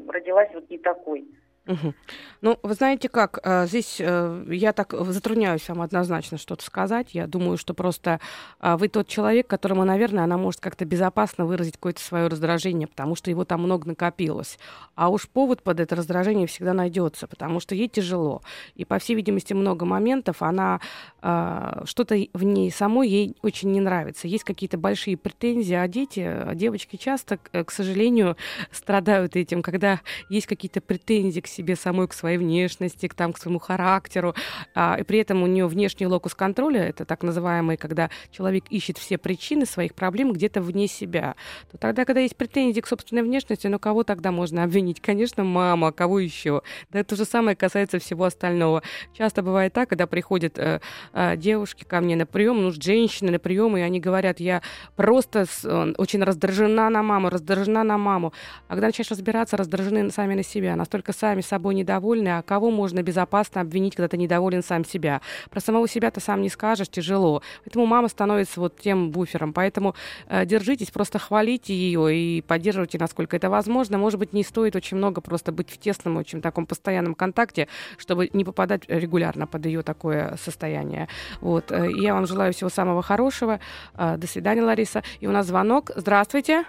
родилась 0.08 0.50
вот 0.54 0.68
не 0.70 0.78
такой. 0.78 1.26
Угу. 1.64 1.94
Ну, 2.40 2.58
вы 2.64 2.74
знаете 2.74 3.08
как, 3.08 3.38
э, 3.44 3.66
здесь 3.68 3.98
э, 4.00 4.44
я 4.48 4.72
так 4.72 4.94
затрудняюсь 5.12 5.68
вам 5.68 5.82
однозначно 5.82 6.36
что-то 6.36 6.64
сказать. 6.64 7.14
Я 7.14 7.28
думаю, 7.28 7.56
что 7.56 7.72
просто 7.72 8.18
э, 8.60 8.74
вы 8.76 8.88
тот 8.88 9.06
человек, 9.06 9.46
которому, 9.46 9.84
наверное, 9.84 10.24
она 10.24 10.36
может 10.38 10.60
как-то 10.60 10.84
безопасно 10.84 11.46
выразить 11.46 11.74
какое-то 11.74 12.02
свое 12.02 12.26
раздражение, 12.26 12.88
потому 12.88 13.14
что 13.14 13.30
его 13.30 13.44
там 13.44 13.62
много 13.62 13.86
накопилось. 13.86 14.58
А 14.96 15.08
уж 15.08 15.28
повод 15.28 15.62
под 15.62 15.78
это 15.78 15.94
раздражение 15.94 16.48
всегда 16.48 16.74
найдется, 16.74 17.28
потому 17.28 17.60
что 17.60 17.76
ей 17.76 17.88
тяжело. 17.88 18.42
И, 18.74 18.84
по 18.84 18.98
всей 18.98 19.14
видимости, 19.14 19.52
много 19.52 19.84
моментов, 19.84 20.42
она 20.42 20.80
что-то 21.20 22.16
в 22.34 22.42
ней 22.42 22.72
самой 22.72 23.08
ей 23.08 23.36
очень 23.42 23.70
не 23.70 23.80
нравится. 23.80 24.26
Есть 24.26 24.42
какие-то 24.42 24.76
большие 24.76 25.16
претензии, 25.16 25.74
а 25.74 25.86
дети, 25.86 26.20
а 26.20 26.54
девочки 26.54 26.96
часто, 26.96 27.38
к 27.38 27.70
сожалению, 27.70 28.36
страдают 28.72 29.36
этим, 29.36 29.62
когда 29.62 30.00
есть 30.28 30.46
какие-то 30.46 30.80
претензии 30.80 31.40
к 31.40 31.46
себе 31.52 31.76
самой, 31.76 32.08
к 32.08 32.14
своей 32.14 32.38
внешности, 32.38 33.06
к, 33.08 33.14
там, 33.14 33.32
к 33.32 33.38
своему 33.38 33.58
характеру. 33.58 34.34
А, 34.74 34.96
и 34.98 35.02
при 35.02 35.18
этом 35.18 35.42
у 35.42 35.46
нее 35.46 35.66
внешний 35.66 36.06
локус 36.06 36.34
контроля, 36.34 36.82
это 36.82 37.04
так 37.04 37.22
называемый, 37.22 37.76
когда 37.76 38.10
человек 38.30 38.64
ищет 38.70 38.98
все 38.98 39.18
причины 39.18 39.66
своих 39.66 39.94
проблем 39.94 40.32
где-то 40.32 40.60
вне 40.60 40.88
себя. 40.88 41.34
То 41.70 41.78
тогда, 41.78 42.04
когда 42.04 42.20
есть 42.20 42.36
претензии 42.36 42.80
к 42.80 42.86
собственной 42.86 43.22
внешности, 43.22 43.66
ну 43.66 43.78
кого 43.78 44.02
тогда 44.02 44.32
можно 44.32 44.64
обвинить? 44.64 45.00
Конечно, 45.00 45.44
мама, 45.44 45.92
кого 45.92 46.18
еще? 46.18 46.62
Да 46.90 47.00
это 47.00 47.16
же 47.16 47.24
самое 47.24 47.56
касается 47.56 47.98
всего 47.98 48.24
остального. 48.24 48.82
Часто 49.16 49.42
бывает 49.42 49.72
так, 49.72 49.88
когда 49.88 50.06
приходят 50.06 50.58
э, 50.58 50.80
э, 51.12 51.36
девушки 51.36 51.84
ко 51.84 52.00
мне 52.00 52.16
на 52.16 52.26
прием, 52.26 52.62
ну, 52.62 52.70
женщины 52.72 53.30
на 53.30 53.38
прием, 53.38 53.76
и 53.76 53.80
они 53.80 54.00
говорят, 54.00 54.40
я 54.40 54.62
просто 54.96 55.44
с, 55.44 55.64
э, 55.64 55.94
очень 55.98 56.22
раздражена 56.22 56.88
на 56.90 57.02
маму, 57.02 57.28
раздражена 57.28 57.84
на 57.84 57.98
маму. 57.98 58.32
А 58.68 58.74
когда 58.74 58.86
начинаешь 58.86 59.10
разбираться, 59.10 59.56
раздражены 59.56 60.10
сами 60.10 60.34
на 60.34 60.42
себя, 60.42 60.76
настолько 60.76 61.12
сами 61.12 61.41
собой 61.42 61.74
недовольны, 61.74 62.38
а 62.38 62.42
кого 62.42 62.70
можно 62.70 63.02
безопасно 63.02 63.60
обвинить, 63.60 63.96
когда 63.96 64.08
ты 64.08 64.16
недоволен 64.16 64.62
сам 64.62 64.84
себя. 64.84 65.20
Про 65.50 65.60
самого 65.60 65.88
себя 65.88 66.10
ты 66.10 66.20
сам 66.20 66.42
не 66.42 66.48
скажешь, 66.48 66.88
тяжело. 66.88 67.42
Поэтому 67.64 67.86
мама 67.86 68.08
становится 68.08 68.60
вот 68.60 68.76
тем 68.78 69.10
буфером. 69.10 69.52
Поэтому 69.52 69.94
э, 70.28 70.44
держитесь, 70.46 70.90
просто 70.90 71.18
хвалите 71.18 71.74
ее 71.74 72.14
и 72.14 72.42
поддерживайте, 72.42 72.98
насколько 72.98 73.36
это 73.36 73.50
возможно. 73.50 73.98
Может 73.98 74.18
быть, 74.18 74.32
не 74.32 74.42
стоит 74.42 74.76
очень 74.76 74.96
много 74.96 75.20
просто 75.20 75.52
быть 75.52 75.70
в 75.70 75.78
тесном, 75.78 76.16
очень 76.16 76.40
таком 76.42 76.66
постоянном 76.66 77.14
контакте, 77.14 77.68
чтобы 77.98 78.30
не 78.32 78.44
попадать 78.44 78.82
регулярно 78.88 79.46
под 79.46 79.66
ее 79.66 79.82
такое 79.82 80.36
состояние. 80.36 81.08
Вот. 81.40 81.70
Э, 81.70 81.88
я 81.90 82.14
вам 82.14 82.26
желаю 82.26 82.52
всего 82.52 82.70
самого 82.70 83.02
хорошего. 83.02 83.60
Э, 83.94 84.16
до 84.16 84.26
свидания, 84.26 84.62
Лариса. 84.62 85.02
И 85.20 85.26
у 85.26 85.30
нас 85.30 85.46
звонок. 85.46 85.90
Здравствуйте. 85.96 86.64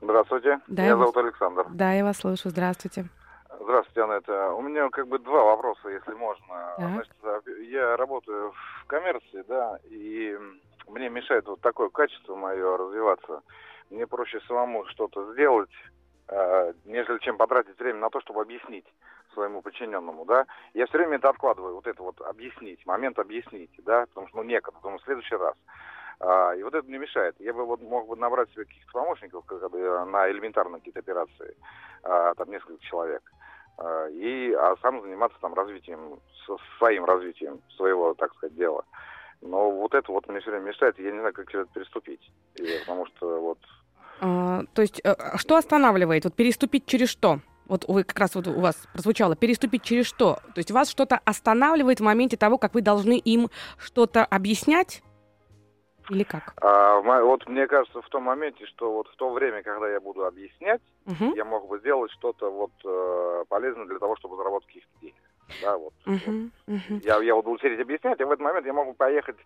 Здравствуйте. 0.00 0.60
Да, 0.68 0.82
Меня 0.82 0.96
зовут 0.96 1.16
Александр. 1.16 1.66
Да, 1.70 1.92
я 1.92 2.04
вас 2.04 2.18
слышу. 2.18 2.50
Здравствуйте. 2.50 3.08
Здравствуйте, 3.64 4.02
Анетта. 4.02 4.52
У 4.52 4.60
меня 4.60 4.90
как 4.90 5.08
бы 5.08 5.18
два 5.18 5.42
вопроса, 5.42 5.88
если 5.88 6.12
можно. 6.12 6.74
Так. 6.76 6.90
Значит, 6.90 7.14
я 7.70 7.96
работаю 7.96 8.52
в 8.52 8.86
коммерции, 8.86 9.42
да, 9.48 9.78
и 9.84 10.38
мне 10.86 11.08
мешает 11.08 11.46
вот 11.46 11.62
такое 11.62 11.88
качество 11.88 12.34
мое 12.34 12.76
развиваться. 12.76 13.40
Мне 13.88 14.06
проще 14.06 14.40
самому 14.40 14.84
что-то 14.88 15.32
сделать, 15.32 15.70
э, 16.28 16.74
нежели 16.84 17.18
чем 17.20 17.38
потратить 17.38 17.78
время 17.78 18.00
на 18.00 18.10
то, 18.10 18.20
чтобы 18.20 18.42
объяснить 18.42 18.84
своему 19.32 19.62
подчиненному, 19.62 20.26
да. 20.26 20.44
Я 20.74 20.84
все 20.86 20.98
время 20.98 21.16
это 21.16 21.30
откладываю, 21.30 21.76
вот 21.76 21.86
это 21.86 22.02
вот 22.02 22.20
объяснить, 22.20 22.84
момент 22.84 23.18
объяснить, 23.18 23.70
да, 23.78 24.04
потому 24.08 24.28
что 24.28 24.36
ну 24.36 24.42
некогда, 24.42 24.78
думаю, 24.82 24.98
в 24.98 25.04
следующий 25.04 25.36
раз. 25.36 25.54
А, 26.20 26.54
и 26.54 26.62
вот 26.62 26.74
это 26.74 26.86
мне 26.86 26.98
мешает. 26.98 27.34
Я 27.38 27.54
бы 27.54 27.64
вот 27.64 27.80
мог 27.80 28.08
бы 28.08 28.16
набрать 28.16 28.50
себе 28.50 28.66
каких-то 28.66 28.92
помощников 28.92 29.46
как 29.46 29.70
бы, 29.70 30.04
на 30.04 30.30
элементарные 30.30 30.80
какие-то 30.80 31.00
операции, 31.00 31.56
а, 32.02 32.34
там 32.34 32.50
несколько 32.50 32.84
человек. 32.84 33.22
А, 33.24 33.44
и, 34.12 34.52
а 34.52 34.76
сам 34.82 35.02
заниматься 35.02 35.38
там 35.40 35.54
развитием, 35.54 36.20
своим 36.78 37.04
развитием 37.04 37.60
своего, 37.76 38.14
так 38.14 38.34
сказать, 38.34 38.56
дела. 38.56 38.84
Но 39.40 39.70
вот 39.70 39.94
это 39.94 40.10
вот 40.10 40.26
мне 40.28 40.40
все 40.40 40.50
время 40.50 40.68
мешает, 40.68 40.98
я 40.98 41.10
не 41.10 41.18
знаю, 41.18 41.34
как 41.34 41.52
это 41.54 41.66
переступить. 41.66 42.30
И, 42.54 42.78
потому 42.80 43.06
что 43.06 43.40
вот... 43.40 43.58
А, 44.20 44.62
то 44.72 44.82
есть, 44.82 45.00
э, 45.04 45.10
а 45.10 45.36
что 45.38 45.56
останавливает? 45.56 46.24
Вот 46.24 46.34
переступить 46.34 46.86
через 46.86 47.08
что? 47.08 47.40
Вот 47.66 47.86
вы 47.88 48.04
как 48.04 48.18
раз 48.18 48.34
вот 48.34 48.46
у 48.46 48.60
вас 48.60 48.76
прозвучало, 48.92 49.36
переступить 49.36 49.82
через 49.82 50.06
что? 50.06 50.38
То 50.54 50.58
есть 50.58 50.70
вас 50.70 50.88
что-то 50.88 51.20
останавливает 51.24 52.00
в 52.00 52.04
моменте 52.04 52.36
того, 52.36 52.58
как 52.58 52.74
вы 52.74 52.82
должны 52.82 53.18
им 53.18 53.48
что-то 53.78 54.24
объяснять? 54.24 55.02
Или 56.10 56.22
как? 56.24 56.54
А, 56.60 57.00
вот 57.00 57.46
мне 57.48 57.66
кажется, 57.66 58.02
в 58.02 58.08
том 58.08 58.24
моменте, 58.24 58.66
что 58.66 58.92
вот 58.92 59.08
в 59.08 59.16
то 59.16 59.30
время, 59.30 59.62
когда 59.62 59.88
я 59.88 60.00
буду 60.00 60.24
объяснять, 60.26 60.82
угу. 61.06 61.34
я 61.34 61.44
мог 61.44 61.68
бы 61.68 61.78
сделать 61.78 62.10
что-то 62.12 62.50
вот 62.50 62.72
э, 62.84 63.44
полезное 63.48 63.86
для 63.86 63.98
того, 63.98 64.16
чтобы 64.16 64.36
заработать 64.36 64.66
каких-то 64.66 64.90
денег. 65.00 65.14
Да, 65.62 65.76
вот. 65.76 65.92
Uh-huh, 66.06 66.50
uh-huh. 66.66 67.00
Я, 67.04 67.22
я 67.22 67.34
вот 67.34 67.44
буду 67.44 67.58
сидеть 67.60 67.80
объяснять, 67.80 68.18
и 68.18 68.24
в 68.24 68.30
этот 68.30 68.40
момент 68.40 68.66
я 68.66 68.72
могу 68.72 68.94
поехать 68.94 69.36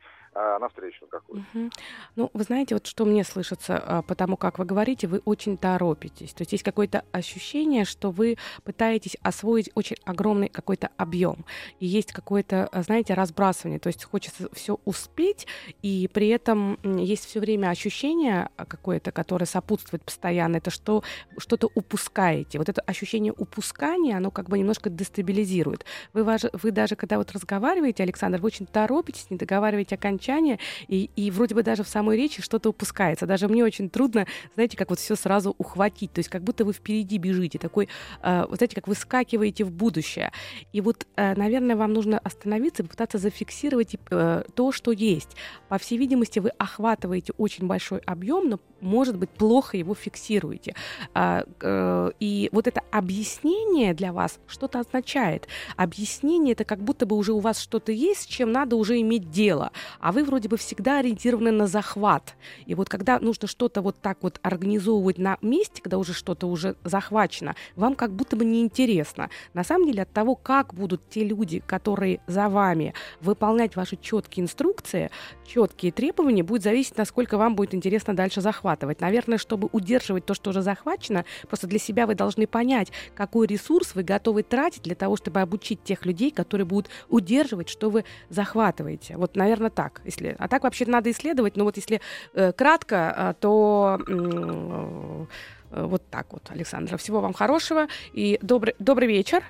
а, 0.40 0.58
навстречу 0.60 1.04
какую-то. 1.08 1.44
Uh-huh. 1.52 1.72
Ну, 2.14 2.30
вы 2.32 2.44
знаете, 2.44 2.76
вот 2.76 2.86
что 2.86 3.04
мне 3.04 3.24
слышится, 3.24 3.76
а, 3.76 4.02
потому 4.02 4.36
как 4.36 4.60
вы 4.60 4.64
говорите, 4.64 5.08
вы 5.08 5.20
очень 5.24 5.58
торопитесь. 5.58 6.32
То 6.32 6.42
есть 6.42 6.52
есть 6.52 6.62
какое-то 6.62 7.04
ощущение, 7.10 7.84
что 7.84 8.12
вы 8.12 8.36
пытаетесь 8.62 9.16
освоить 9.22 9.70
очень 9.74 9.96
огромный 10.04 10.48
какой-то 10.48 10.90
объем. 10.96 11.44
И 11.80 11.86
есть 11.86 12.12
какое-то, 12.12 12.68
а, 12.70 12.82
знаете, 12.82 13.14
разбрасывание. 13.14 13.80
То 13.80 13.88
есть 13.88 14.04
хочется 14.04 14.48
все 14.52 14.78
успеть, 14.84 15.48
и 15.82 16.08
при 16.12 16.28
этом 16.28 16.78
есть 16.84 17.24
все 17.24 17.40
время 17.40 17.70
ощущение 17.70 18.48
какое-то, 18.56 19.10
которое 19.10 19.46
сопутствует 19.46 20.04
постоянно, 20.04 20.58
это 20.58 20.70
что 20.70 21.02
что-то 21.36 21.68
упускаете. 21.74 22.58
Вот 22.58 22.68
это 22.68 22.80
ощущение 22.82 23.32
упускания, 23.36 24.16
оно 24.16 24.30
как 24.30 24.48
бы 24.48 24.56
немножко 24.56 24.88
дестабилизирует. 24.88 25.84
Вы, 26.12 26.22
вы 26.52 26.70
даже, 26.70 26.94
когда 26.94 27.18
вот 27.18 27.32
разговариваете, 27.32 28.04
Александр, 28.04 28.38
вы 28.38 28.46
очень 28.46 28.66
торопитесь, 28.66 29.30
не 29.30 29.36
договариваете 29.36 29.96
окончания, 30.28 30.58
и, 30.88 31.10
и 31.16 31.30
вроде 31.30 31.54
бы 31.54 31.62
даже 31.62 31.82
в 31.82 31.88
самой 31.88 32.16
речи 32.16 32.42
что-то 32.42 32.70
упускается. 32.70 33.26
Даже 33.26 33.48
мне 33.48 33.64
очень 33.64 33.90
трудно, 33.90 34.26
знаете, 34.54 34.76
как 34.76 34.90
вот 34.90 34.98
все 34.98 35.16
сразу 35.16 35.54
ухватить, 35.58 36.12
то 36.12 36.20
есть 36.20 36.28
как 36.28 36.42
будто 36.42 36.64
вы 36.64 36.72
впереди 36.72 37.18
бежите, 37.18 37.58
такой, 37.58 37.88
э, 38.22 38.44
вот 38.48 38.58
знаете, 38.58 38.74
как 38.74 38.88
вы 38.88 38.94
скакиваете 38.94 39.64
в 39.64 39.70
будущее. 39.70 40.32
И 40.72 40.80
вот, 40.80 41.06
э, 41.16 41.34
наверное, 41.34 41.76
вам 41.76 41.92
нужно 41.92 42.18
остановиться 42.18 42.82
попытаться 42.82 43.18
зафиксировать 43.18 43.96
э, 44.10 44.42
то, 44.54 44.72
что 44.72 44.92
есть. 44.92 45.36
По 45.68 45.78
всей 45.78 45.98
видимости, 45.98 46.38
вы 46.38 46.50
охватываете 46.58 47.32
очень 47.38 47.66
большой 47.66 48.00
объем, 48.00 48.48
но, 48.48 48.60
может 48.80 49.16
быть, 49.16 49.30
плохо 49.30 49.76
его 49.76 49.94
фиксируете. 49.94 50.74
Э, 51.14 51.42
э, 51.60 52.10
и 52.20 52.48
вот 52.52 52.66
это 52.66 52.82
объяснение 52.90 53.94
для 53.94 54.12
вас 54.12 54.38
что-то 54.46 54.80
означает 54.80 55.48
объяснение 55.76 56.52
это 56.52 56.64
как 56.64 56.82
будто 56.82 57.06
бы 57.06 57.16
уже 57.16 57.32
у 57.32 57.38
вас 57.38 57.60
что-то 57.60 57.92
есть, 57.92 58.22
с 58.22 58.26
чем 58.26 58.52
надо 58.52 58.76
уже 58.76 59.00
иметь 59.00 59.30
дело, 59.30 59.70
а 60.00 60.07
вы 60.12 60.24
вроде 60.24 60.48
бы 60.48 60.56
всегда 60.56 60.98
ориентированы 60.98 61.50
на 61.50 61.66
захват. 61.66 62.34
И 62.66 62.74
вот 62.74 62.88
когда 62.88 63.18
нужно 63.18 63.48
что-то 63.48 63.82
вот 63.82 64.00
так 64.00 64.18
вот 64.22 64.38
организовывать 64.42 65.18
на 65.18 65.38
месте, 65.42 65.82
когда 65.82 65.98
уже 65.98 66.12
что-то 66.12 66.46
уже 66.46 66.76
захвачено, 66.84 67.54
вам 67.76 67.94
как 67.94 68.12
будто 68.12 68.36
бы 68.36 68.44
неинтересно. 68.44 69.30
На 69.54 69.64
самом 69.64 69.86
деле 69.86 70.02
от 70.02 70.12
того, 70.12 70.34
как 70.34 70.74
будут 70.74 71.08
те 71.10 71.24
люди, 71.24 71.62
которые 71.66 72.20
за 72.26 72.48
вами 72.48 72.94
выполнять 73.20 73.76
ваши 73.76 73.96
четкие 73.96 74.44
инструкции, 74.44 75.10
четкие 75.48 75.92
требования, 75.92 76.42
будет 76.42 76.62
зависеть, 76.62 76.98
насколько 76.98 77.38
вам 77.38 77.54
будет 77.54 77.74
интересно 77.74 78.14
дальше 78.14 78.40
захватывать. 78.40 79.00
Наверное, 79.00 79.38
чтобы 79.38 79.68
удерживать 79.72 80.26
то, 80.26 80.34
что 80.34 80.50
уже 80.50 80.62
захвачено, 80.62 81.24
просто 81.48 81.66
для 81.66 81.78
себя 81.78 82.06
вы 82.06 82.14
должны 82.14 82.46
понять, 82.46 82.92
какой 83.14 83.46
ресурс 83.46 83.94
вы 83.94 84.02
готовы 84.02 84.42
тратить 84.42 84.82
для 84.82 84.94
того, 84.94 85.16
чтобы 85.16 85.40
обучить 85.40 85.68
учить 85.68 85.82
тех 85.84 86.06
людей, 86.06 86.30
которые 86.30 86.66
будут 86.66 86.90
удерживать, 87.08 87.68
что 87.68 87.90
вы 87.90 88.04
захватываете. 88.30 89.16
Вот, 89.16 89.36
наверное, 89.36 89.70
так. 89.70 90.00
Если... 90.04 90.36
А 90.38 90.48
так 90.48 90.62
вообще 90.62 90.86
надо 90.86 91.10
исследовать, 91.10 91.56
но 91.56 91.64
вот 91.64 91.76
если 91.76 92.00
э, 92.34 92.52
кратко, 92.52 93.14
э, 93.16 93.34
то 93.40 93.98
э, 94.08 95.26
вот 95.70 96.02
так 96.10 96.32
вот, 96.32 96.50
Александра. 96.50 96.96
Всего 96.96 97.20
вам 97.20 97.32
хорошего 97.32 97.88
и 98.12 98.38
добрый, 98.42 98.74
добрый 98.78 99.08
вечер. 99.08 99.44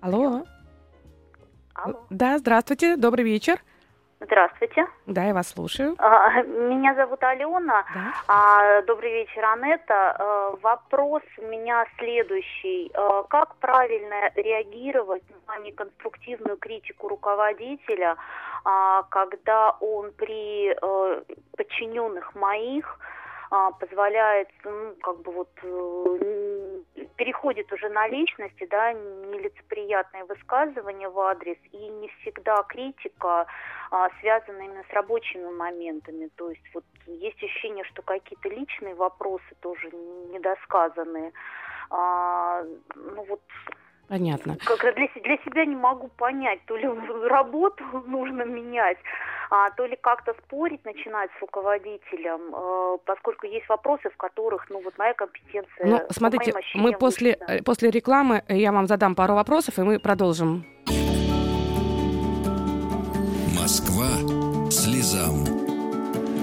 Алло. 0.00 0.44
Алло. 1.74 2.06
Да, 2.10 2.38
здравствуйте, 2.38 2.96
добрый 2.96 3.24
вечер. 3.24 3.62
Здравствуйте. 4.20 4.86
Да, 5.06 5.24
я 5.24 5.32
вас 5.32 5.48
слушаю. 5.48 5.94
А, 5.98 6.42
меня 6.42 6.94
зовут 6.94 7.22
Алена. 7.22 7.84
Да. 7.94 8.12
А, 8.28 8.82
добрый 8.82 9.12
вечер, 9.12 9.42
Анетта. 9.44 10.16
А, 10.18 10.56
вопрос 10.60 11.22
у 11.38 11.46
меня 11.46 11.86
следующий. 11.98 12.92
Как 13.28 13.56
правильно 13.56 14.30
реагировать 14.36 15.22
на 15.46 15.58
неконструктивную 15.58 16.58
критику 16.58 17.08
руководителя, 17.08 18.16
когда 19.08 19.70
он 19.80 20.12
при 20.12 20.76
подчиненных 21.56 22.34
моих 22.34 22.98
позволяет, 23.80 24.48
ну, 24.64 24.94
как 25.02 25.22
бы 25.22 25.32
вот 25.32 25.50
э, 25.62 26.80
переходит 27.16 27.72
уже 27.72 27.88
на 27.88 28.06
личности, 28.06 28.66
да, 28.70 28.92
нелицеприятные 28.92 30.24
высказывания 30.24 31.08
в 31.08 31.18
адрес 31.18 31.58
и 31.72 31.88
не 31.88 32.08
всегда 32.20 32.62
критика 32.62 33.46
а, 33.90 34.08
связана 34.20 34.62
именно 34.62 34.84
с 34.88 34.92
рабочими 34.92 35.50
моментами. 35.50 36.30
То 36.36 36.50
есть 36.50 36.62
вот 36.72 36.84
есть 37.06 37.42
ощущение, 37.42 37.84
что 37.84 38.02
какие-то 38.02 38.48
личные 38.48 38.94
вопросы 38.94 39.54
тоже 39.60 39.90
недосказанные. 40.32 41.32
А, 41.90 42.62
ну 42.94 43.24
вот 43.24 43.42
Понятно. 44.10 44.56
Как 44.64 44.80
для, 44.80 45.08
для 45.22 45.36
себя 45.44 45.64
не 45.64 45.76
могу 45.76 46.08
понять, 46.08 46.58
то 46.66 46.76
ли 46.76 46.88
работу 47.28 47.84
нужно 48.06 48.42
менять, 48.42 48.98
а, 49.50 49.70
то 49.70 49.86
ли 49.86 49.96
как-то 50.00 50.34
спорить 50.44 50.84
начинать 50.84 51.30
с 51.38 51.40
руководителем, 51.40 52.40
э, 52.52 52.98
поскольку 53.04 53.46
есть 53.46 53.68
вопросы, 53.68 54.10
в 54.10 54.16
которых, 54.16 54.68
ну, 54.68 54.82
вот 54.82 54.98
моя 54.98 55.14
компетенция. 55.14 55.86
Ну, 55.86 56.00
смотрите, 56.10 56.52
мы 56.74 56.92
после, 56.92 57.36
выше. 57.38 57.58
Э, 57.60 57.62
после 57.62 57.90
рекламы, 57.90 58.42
э, 58.48 58.56
я 58.56 58.72
вам 58.72 58.88
задам 58.88 59.14
пару 59.14 59.34
вопросов, 59.34 59.78
и 59.78 59.82
мы 59.82 60.00
продолжим. 60.00 60.64
Москва 63.56 64.10
слезам 64.70 65.46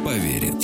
поверит. 0.06 0.64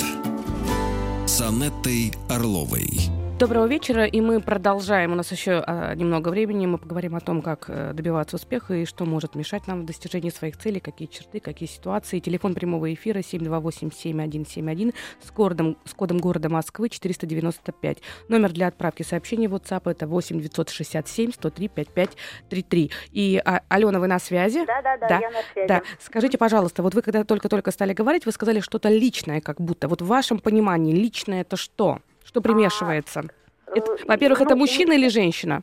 С 1.26 1.42
Анеттой 1.42 2.12
Орловой. 2.30 3.23
Доброго 3.44 3.66
вечера, 3.66 4.06
и 4.06 4.22
мы 4.22 4.40
продолжаем. 4.40 5.12
У 5.12 5.16
нас 5.16 5.30
еще 5.30 5.62
а, 5.66 5.94
немного 5.94 6.30
времени. 6.30 6.64
Мы 6.64 6.78
поговорим 6.78 7.14
о 7.14 7.20
том, 7.20 7.42
как 7.42 7.66
а, 7.68 7.92
добиваться 7.92 8.36
успеха 8.36 8.72
и 8.72 8.86
что 8.86 9.04
может 9.04 9.34
мешать 9.34 9.66
нам 9.66 9.82
в 9.82 9.84
достижении 9.84 10.30
своих 10.30 10.56
целей, 10.56 10.80
какие 10.80 11.08
черты, 11.08 11.40
какие 11.40 11.68
ситуации. 11.68 12.20
Телефон 12.20 12.54
прямого 12.54 12.94
эфира 12.94 13.18
728-7171 13.18 14.94
с 15.22 15.30
кодом, 15.30 15.76
с 15.84 15.92
кодом 15.92 16.20
города 16.20 16.48
Москвы 16.48 16.88
495. 16.88 17.98
Номер 18.30 18.50
для 18.50 18.68
отправки 18.68 19.02
сообщений 19.02 19.46
в 19.46 19.54
WhatsApp 19.54 19.90
это 19.90 20.06
8 20.06 20.40
967 20.40 21.32
103 21.32 21.68
5533. 21.68 22.90
И, 23.12 23.42
а, 23.44 23.60
Алена, 23.68 24.00
вы 24.00 24.06
на 24.06 24.20
связи? 24.20 24.64
Да, 24.64 24.80
да, 24.80 24.96
да, 24.96 25.06
да, 25.06 25.18
я 25.18 25.30
на 25.30 25.42
связи. 25.52 25.68
Да. 25.68 25.82
Скажите, 26.00 26.38
пожалуйста, 26.38 26.82
вот 26.82 26.94
вы 26.94 27.02
когда 27.02 27.24
только-только 27.24 27.72
стали 27.72 27.92
говорить, 27.92 28.24
вы 28.24 28.32
сказали 28.32 28.60
что-то 28.60 28.88
личное 28.88 29.42
как 29.42 29.60
будто. 29.60 29.88
Вот 29.88 30.00
в 30.00 30.06
вашем 30.06 30.38
понимании 30.38 30.94
личное 30.94 31.42
это 31.42 31.58
что? 31.58 32.00
Что 32.34 32.40
примешивается? 32.40 33.20
А, 33.20 33.70
это, 33.76 33.96
во-первых, 34.08 34.40
ну, 34.40 34.46
это 34.46 34.56
мужчина 34.56 34.94
или 34.94 35.06
женщина? 35.06 35.62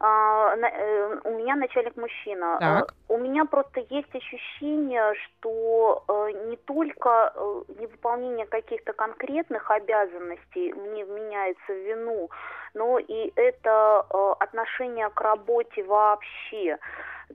А, 0.00 0.56
э, 0.56 1.20
у 1.24 1.30
меня 1.38 1.56
начальник 1.56 1.94
мужчина. 1.98 2.56
Так. 2.58 2.92
Э, 2.92 3.12
у 3.12 3.18
меня 3.18 3.44
просто 3.44 3.80
есть 3.90 4.14
ощущение, 4.14 5.12
что 5.14 6.04
э, 6.08 6.48
не 6.48 6.56
только 6.56 7.34
невыполнение 7.68 8.46
каких-то 8.46 8.94
конкретных 8.94 9.70
обязанностей 9.70 10.72
мне 10.72 11.04
вменяется 11.04 11.74
в 11.74 11.86
вину, 11.86 12.30
но 12.72 12.98
и 12.98 13.30
это 13.36 14.00
отношение 14.40 15.10
к 15.10 15.20
работе 15.20 15.84
вообще. 15.84 16.78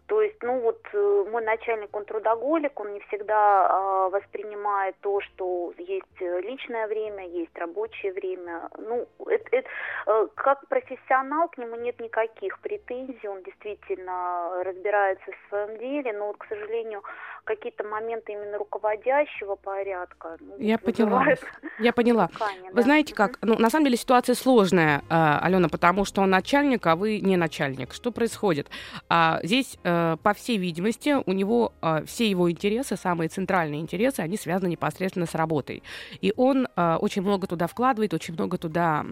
То 0.07 0.21
есть, 0.21 0.41
ну 0.41 0.59
вот 0.59 0.79
э, 0.93 1.25
мой 1.29 1.43
начальник, 1.43 1.93
он 1.95 2.05
трудоголик, 2.05 2.79
он 2.79 2.93
не 2.93 2.99
всегда 3.01 3.67
э, 3.67 4.09
воспринимает 4.11 4.95
то, 5.01 5.19
что 5.21 5.73
есть 5.77 6.19
личное 6.19 6.87
время, 6.87 7.27
есть 7.27 7.57
рабочее 7.57 8.13
время. 8.13 8.69
Ну, 8.77 9.05
это, 9.27 9.43
это, 9.51 9.67
э, 10.07 10.27
как 10.35 10.65
профессионал 10.67 11.49
к 11.49 11.57
нему 11.57 11.75
нет 11.75 11.99
никаких 11.99 12.59
претензий, 12.59 13.27
он 13.27 13.43
действительно 13.43 14.63
разбирается 14.63 15.25
в 15.31 15.49
своем 15.49 15.77
деле, 15.77 16.13
но, 16.13 16.27
вот, 16.27 16.37
к 16.37 16.45
сожалению, 16.47 17.03
какие-то 17.43 17.83
моменты 17.83 18.33
именно 18.33 18.57
руководящего 18.57 19.55
порядка. 19.55 20.37
Ну, 20.39 20.55
Я 20.57 20.77
поняла. 20.77 21.25
Я 21.79 21.91
поняла. 21.91 22.27
Ткани, 22.27 22.69
вы 22.69 22.75
да. 22.75 22.81
знаете 22.81 23.13
как? 23.15 23.37
Ну, 23.41 23.57
на 23.57 23.69
самом 23.69 23.85
деле 23.85 23.97
ситуация 23.97 24.35
сложная, 24.35 25.01
э, 25.09 25.39
Алена, 25.41 25.67
потому 25.67 26.05
что 26.05 26.21
он 26.21 26.29
начальник, 26.29 26.85
а 26.87 26.95
вы 26.95 27.19
не 27.19 27.35
начальник. 27.37 27.93
Что 27.93 28.11
происходит? 28.11 28.69
А, 29.09 29.39
здесь 29.43 29.77
Э, 29.83 30.17
по 30.21 30.33
всей 30.33 30.57
видимости, 30.57 31.15
у 31.25 31.31
него 31.31 31.73
э, 31.81 32.03
все 32.05 32.29
его 32.29 32.51
интересы, 32.51 32.95
самые 32.97 33.29
центральные 33.29 33.81
интересы, 33.81 34.19
они 34.19 34.37
связаны 34.37 34.69
непосредственно 34.69 35.25
с 35.25 35.33
работой. 35.33 35.81
И 36.21 36.33
он 36.37 36.67
э, 36.75 36.95
очень 37.01 37.23
много 37.23 37.47
туда 37.47 37.67
вкладывает, 37.67 38.13
очень 38.13 38.33
много 38.35 38.57
туда 38.57 39.05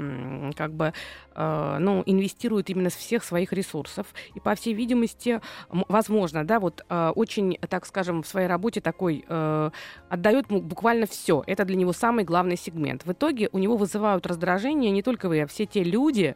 как 0.55 0.73
бы 0.73 0.93
ну, 1.35 2.03
инвестирует 2.05 2.69
именно 2.69 2.89
с 2.89 2.95
всех 2.95 3.23
своих 3.23 3.53
ресурсов. 3.53 4.07
И 4.35 4.39
по 4.39 4.55
всей 4.55 4.73
видимости, 4.73 5.39
возможно, 5.69 6.45
да, 6.45 6.59
вот 6.59 6.85
очень, 6.89 7.57
так 7.69 7.85
скажем, 7.85 8.23
в 8.23 8.27
своей 8.27 8.47
работе 8.47 8.81
такой 8.81 9.23
отдает 10.09 10.47
буквально 10.47 11.05
все. 11.05 11.43
Это 11.47 11.65
для 11.65 11.75
него 11.75 11.93
самый 11.93 12.25
главный 12.25 12.57
сегмент. 12.57 13.05
В 13.05 13.11
итоге 13.11 13.49
у 13.51 13.59
него 13.59 13.77
вызывают 13.77 14.25
раздражение 14.25 14.91
не 14.91 15.01
только 15.01 15.29
вы, 15.29 15.41
а 15.41 15.47
все 15.47 15.65
те 15.65 15.83
люди, 15.83 16.35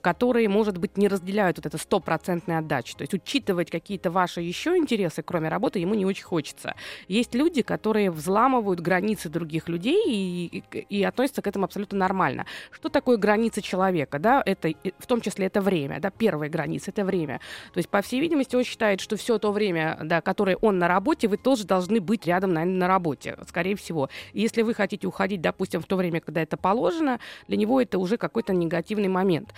которые, 0.00 0.48
может 0.48 0.78
быть, 0.78 0.96
не 0.98 1.08
разделяют 1.08 1.58
вот 1.58 1.66
это 1.66 1.78
стопроцентной 1.78 2.58
отдачи. 2.58 2.96
То 2.96 3.02
есть 3.02 3.14
учитывать 3.14 3.70
какие-то 3.70 4.10
ваши 4.10 4.40
еще 4.40 4.76
интересы, 4.76 5.22
кроме 5.22 5.48
работы, 5.48 5.78
ему 5.78 5.94
не 5.94 6.04
очень 6.04 6.24
хочется. 6.24 6.74
Есть 7.08 7.34
люди, 7.34 7.62
которые 7.62 8.10
взламывают 8.10 8.80
границы 8.80 9.28
других 9.28 9.68
людей 9.68 10.02
и, 10.06 10.62
и, 10.72 10.78
и 10.88 11.04
относятся 11.04 11.42
к 11.42 11.46
этому 11.46 11.64
абсолютно 11.66 11.98
нормально. 11.98 12.46
Что 12.70 12.88
такое 12.88 13.16
граница 13.16 13.62
человека? 13.62 14.18
Да? 14.18 14.42
Это, 14.44 14.72
в 14.98 15.06
том 15.06 15.20
числе 15.20 15.46
это 15.46 15.60
время. 15.60 16.00
Да? 16.00 16.10
Первая 16.10 16.50
граница— 16.50 16.90
это 16.92 17.04
время. 17.04 17.40
То 17.72 17.78
есть, 17.78 17.88
по 17.88 18.02
всей 18.02 18.20
видимости, 18.20 18.56
он 18.56 18.64
считает, 18.64 19.00
что 19.00 19.16
все 19.16 19.38
то 19.38 19.52
время, 19.52 19.98
да, 20.02 20.20
которое 20.20 20.56
он 20.56 20.78
на 20.78 20.88
работе, 20.88 21.28
вы 21.28 21.36
тоже 21.36 21.64
должны 21.64 22.00
быть 22.00 22.26
рядом, 22.26 22.52
наверное, 22.52 22.78
на 22.78 22.88
работе, 22.88 23.03
скорее 23.48 23.76
всего. 23.76 24.08
И 24.32 24.40
если 24.40 24.62
вы 24.62 24.74
хотите 24.74 25.06
уходить, 25.06 25.40
допустим, 25.40 25.80
в 25.80 25.86
то 25.86 25.96
время, 25.96 26.20
когда 26.20 26.42
это 26.42 26.56
положено, 26.56 27.20
для 27.48 27.56
него 27.56 27.80
это 27.80 27.98
уже 27.98 28.16
какой-то 28.16 28.52
негативный 28.52 29.08
момент. 29.08 29.52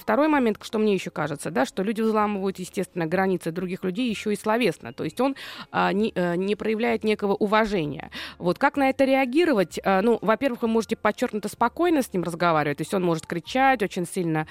Второй 0.00 0.28
момент, 0.28 0.58
что 0.62 0.78
мне 0.78 0.94
еще 0.94 1.10
кажется, 1.10 1.50
да, 1.50 1.66
что 1.66 1.82
люди 1.82 2.00
взламывают, 2.00 2.58
естественно, 2.58 3.06
границы 3.06 3.52
других 3.52 3.84
людей 3.84 4.08
еще 4.08 4.32
и 4.32 4.36
словесно. 4.36 4.92
То 4.92 5.04
есть 5.04 5.20
он 5.20 5.36
а, 5.70 5.92
не, 5.92 6.12
а, 6.14 6.34
не 6.34 6.56
проявляет 6.56 7.04
некого 7.04 7.34
уважения. 7.34 8.10
Вот 8.38 8.58
как 8.58 8.76
на 8.76 8.90
это 8.90 9.04
реагировать? 9.04 9.78
А, 9.84 10.02
ну, 10.02 10.18
во-первых, 10.20 10.62
вы 10.62 10.68
можете 10.68 10.96
подчеркнуто 10.96 11.48
спокойно 11.48 12.02
с 12.02 12.12
ним 12.12 12.22
разговаривать. 12.22 12.78
То 12.78 12.82
есть 12.82 12.94
он 12.94 13.04
может 13.04 13.26
кричать 13.26 13.82
очень 13.82 14.06
сильно, 14.06 14.46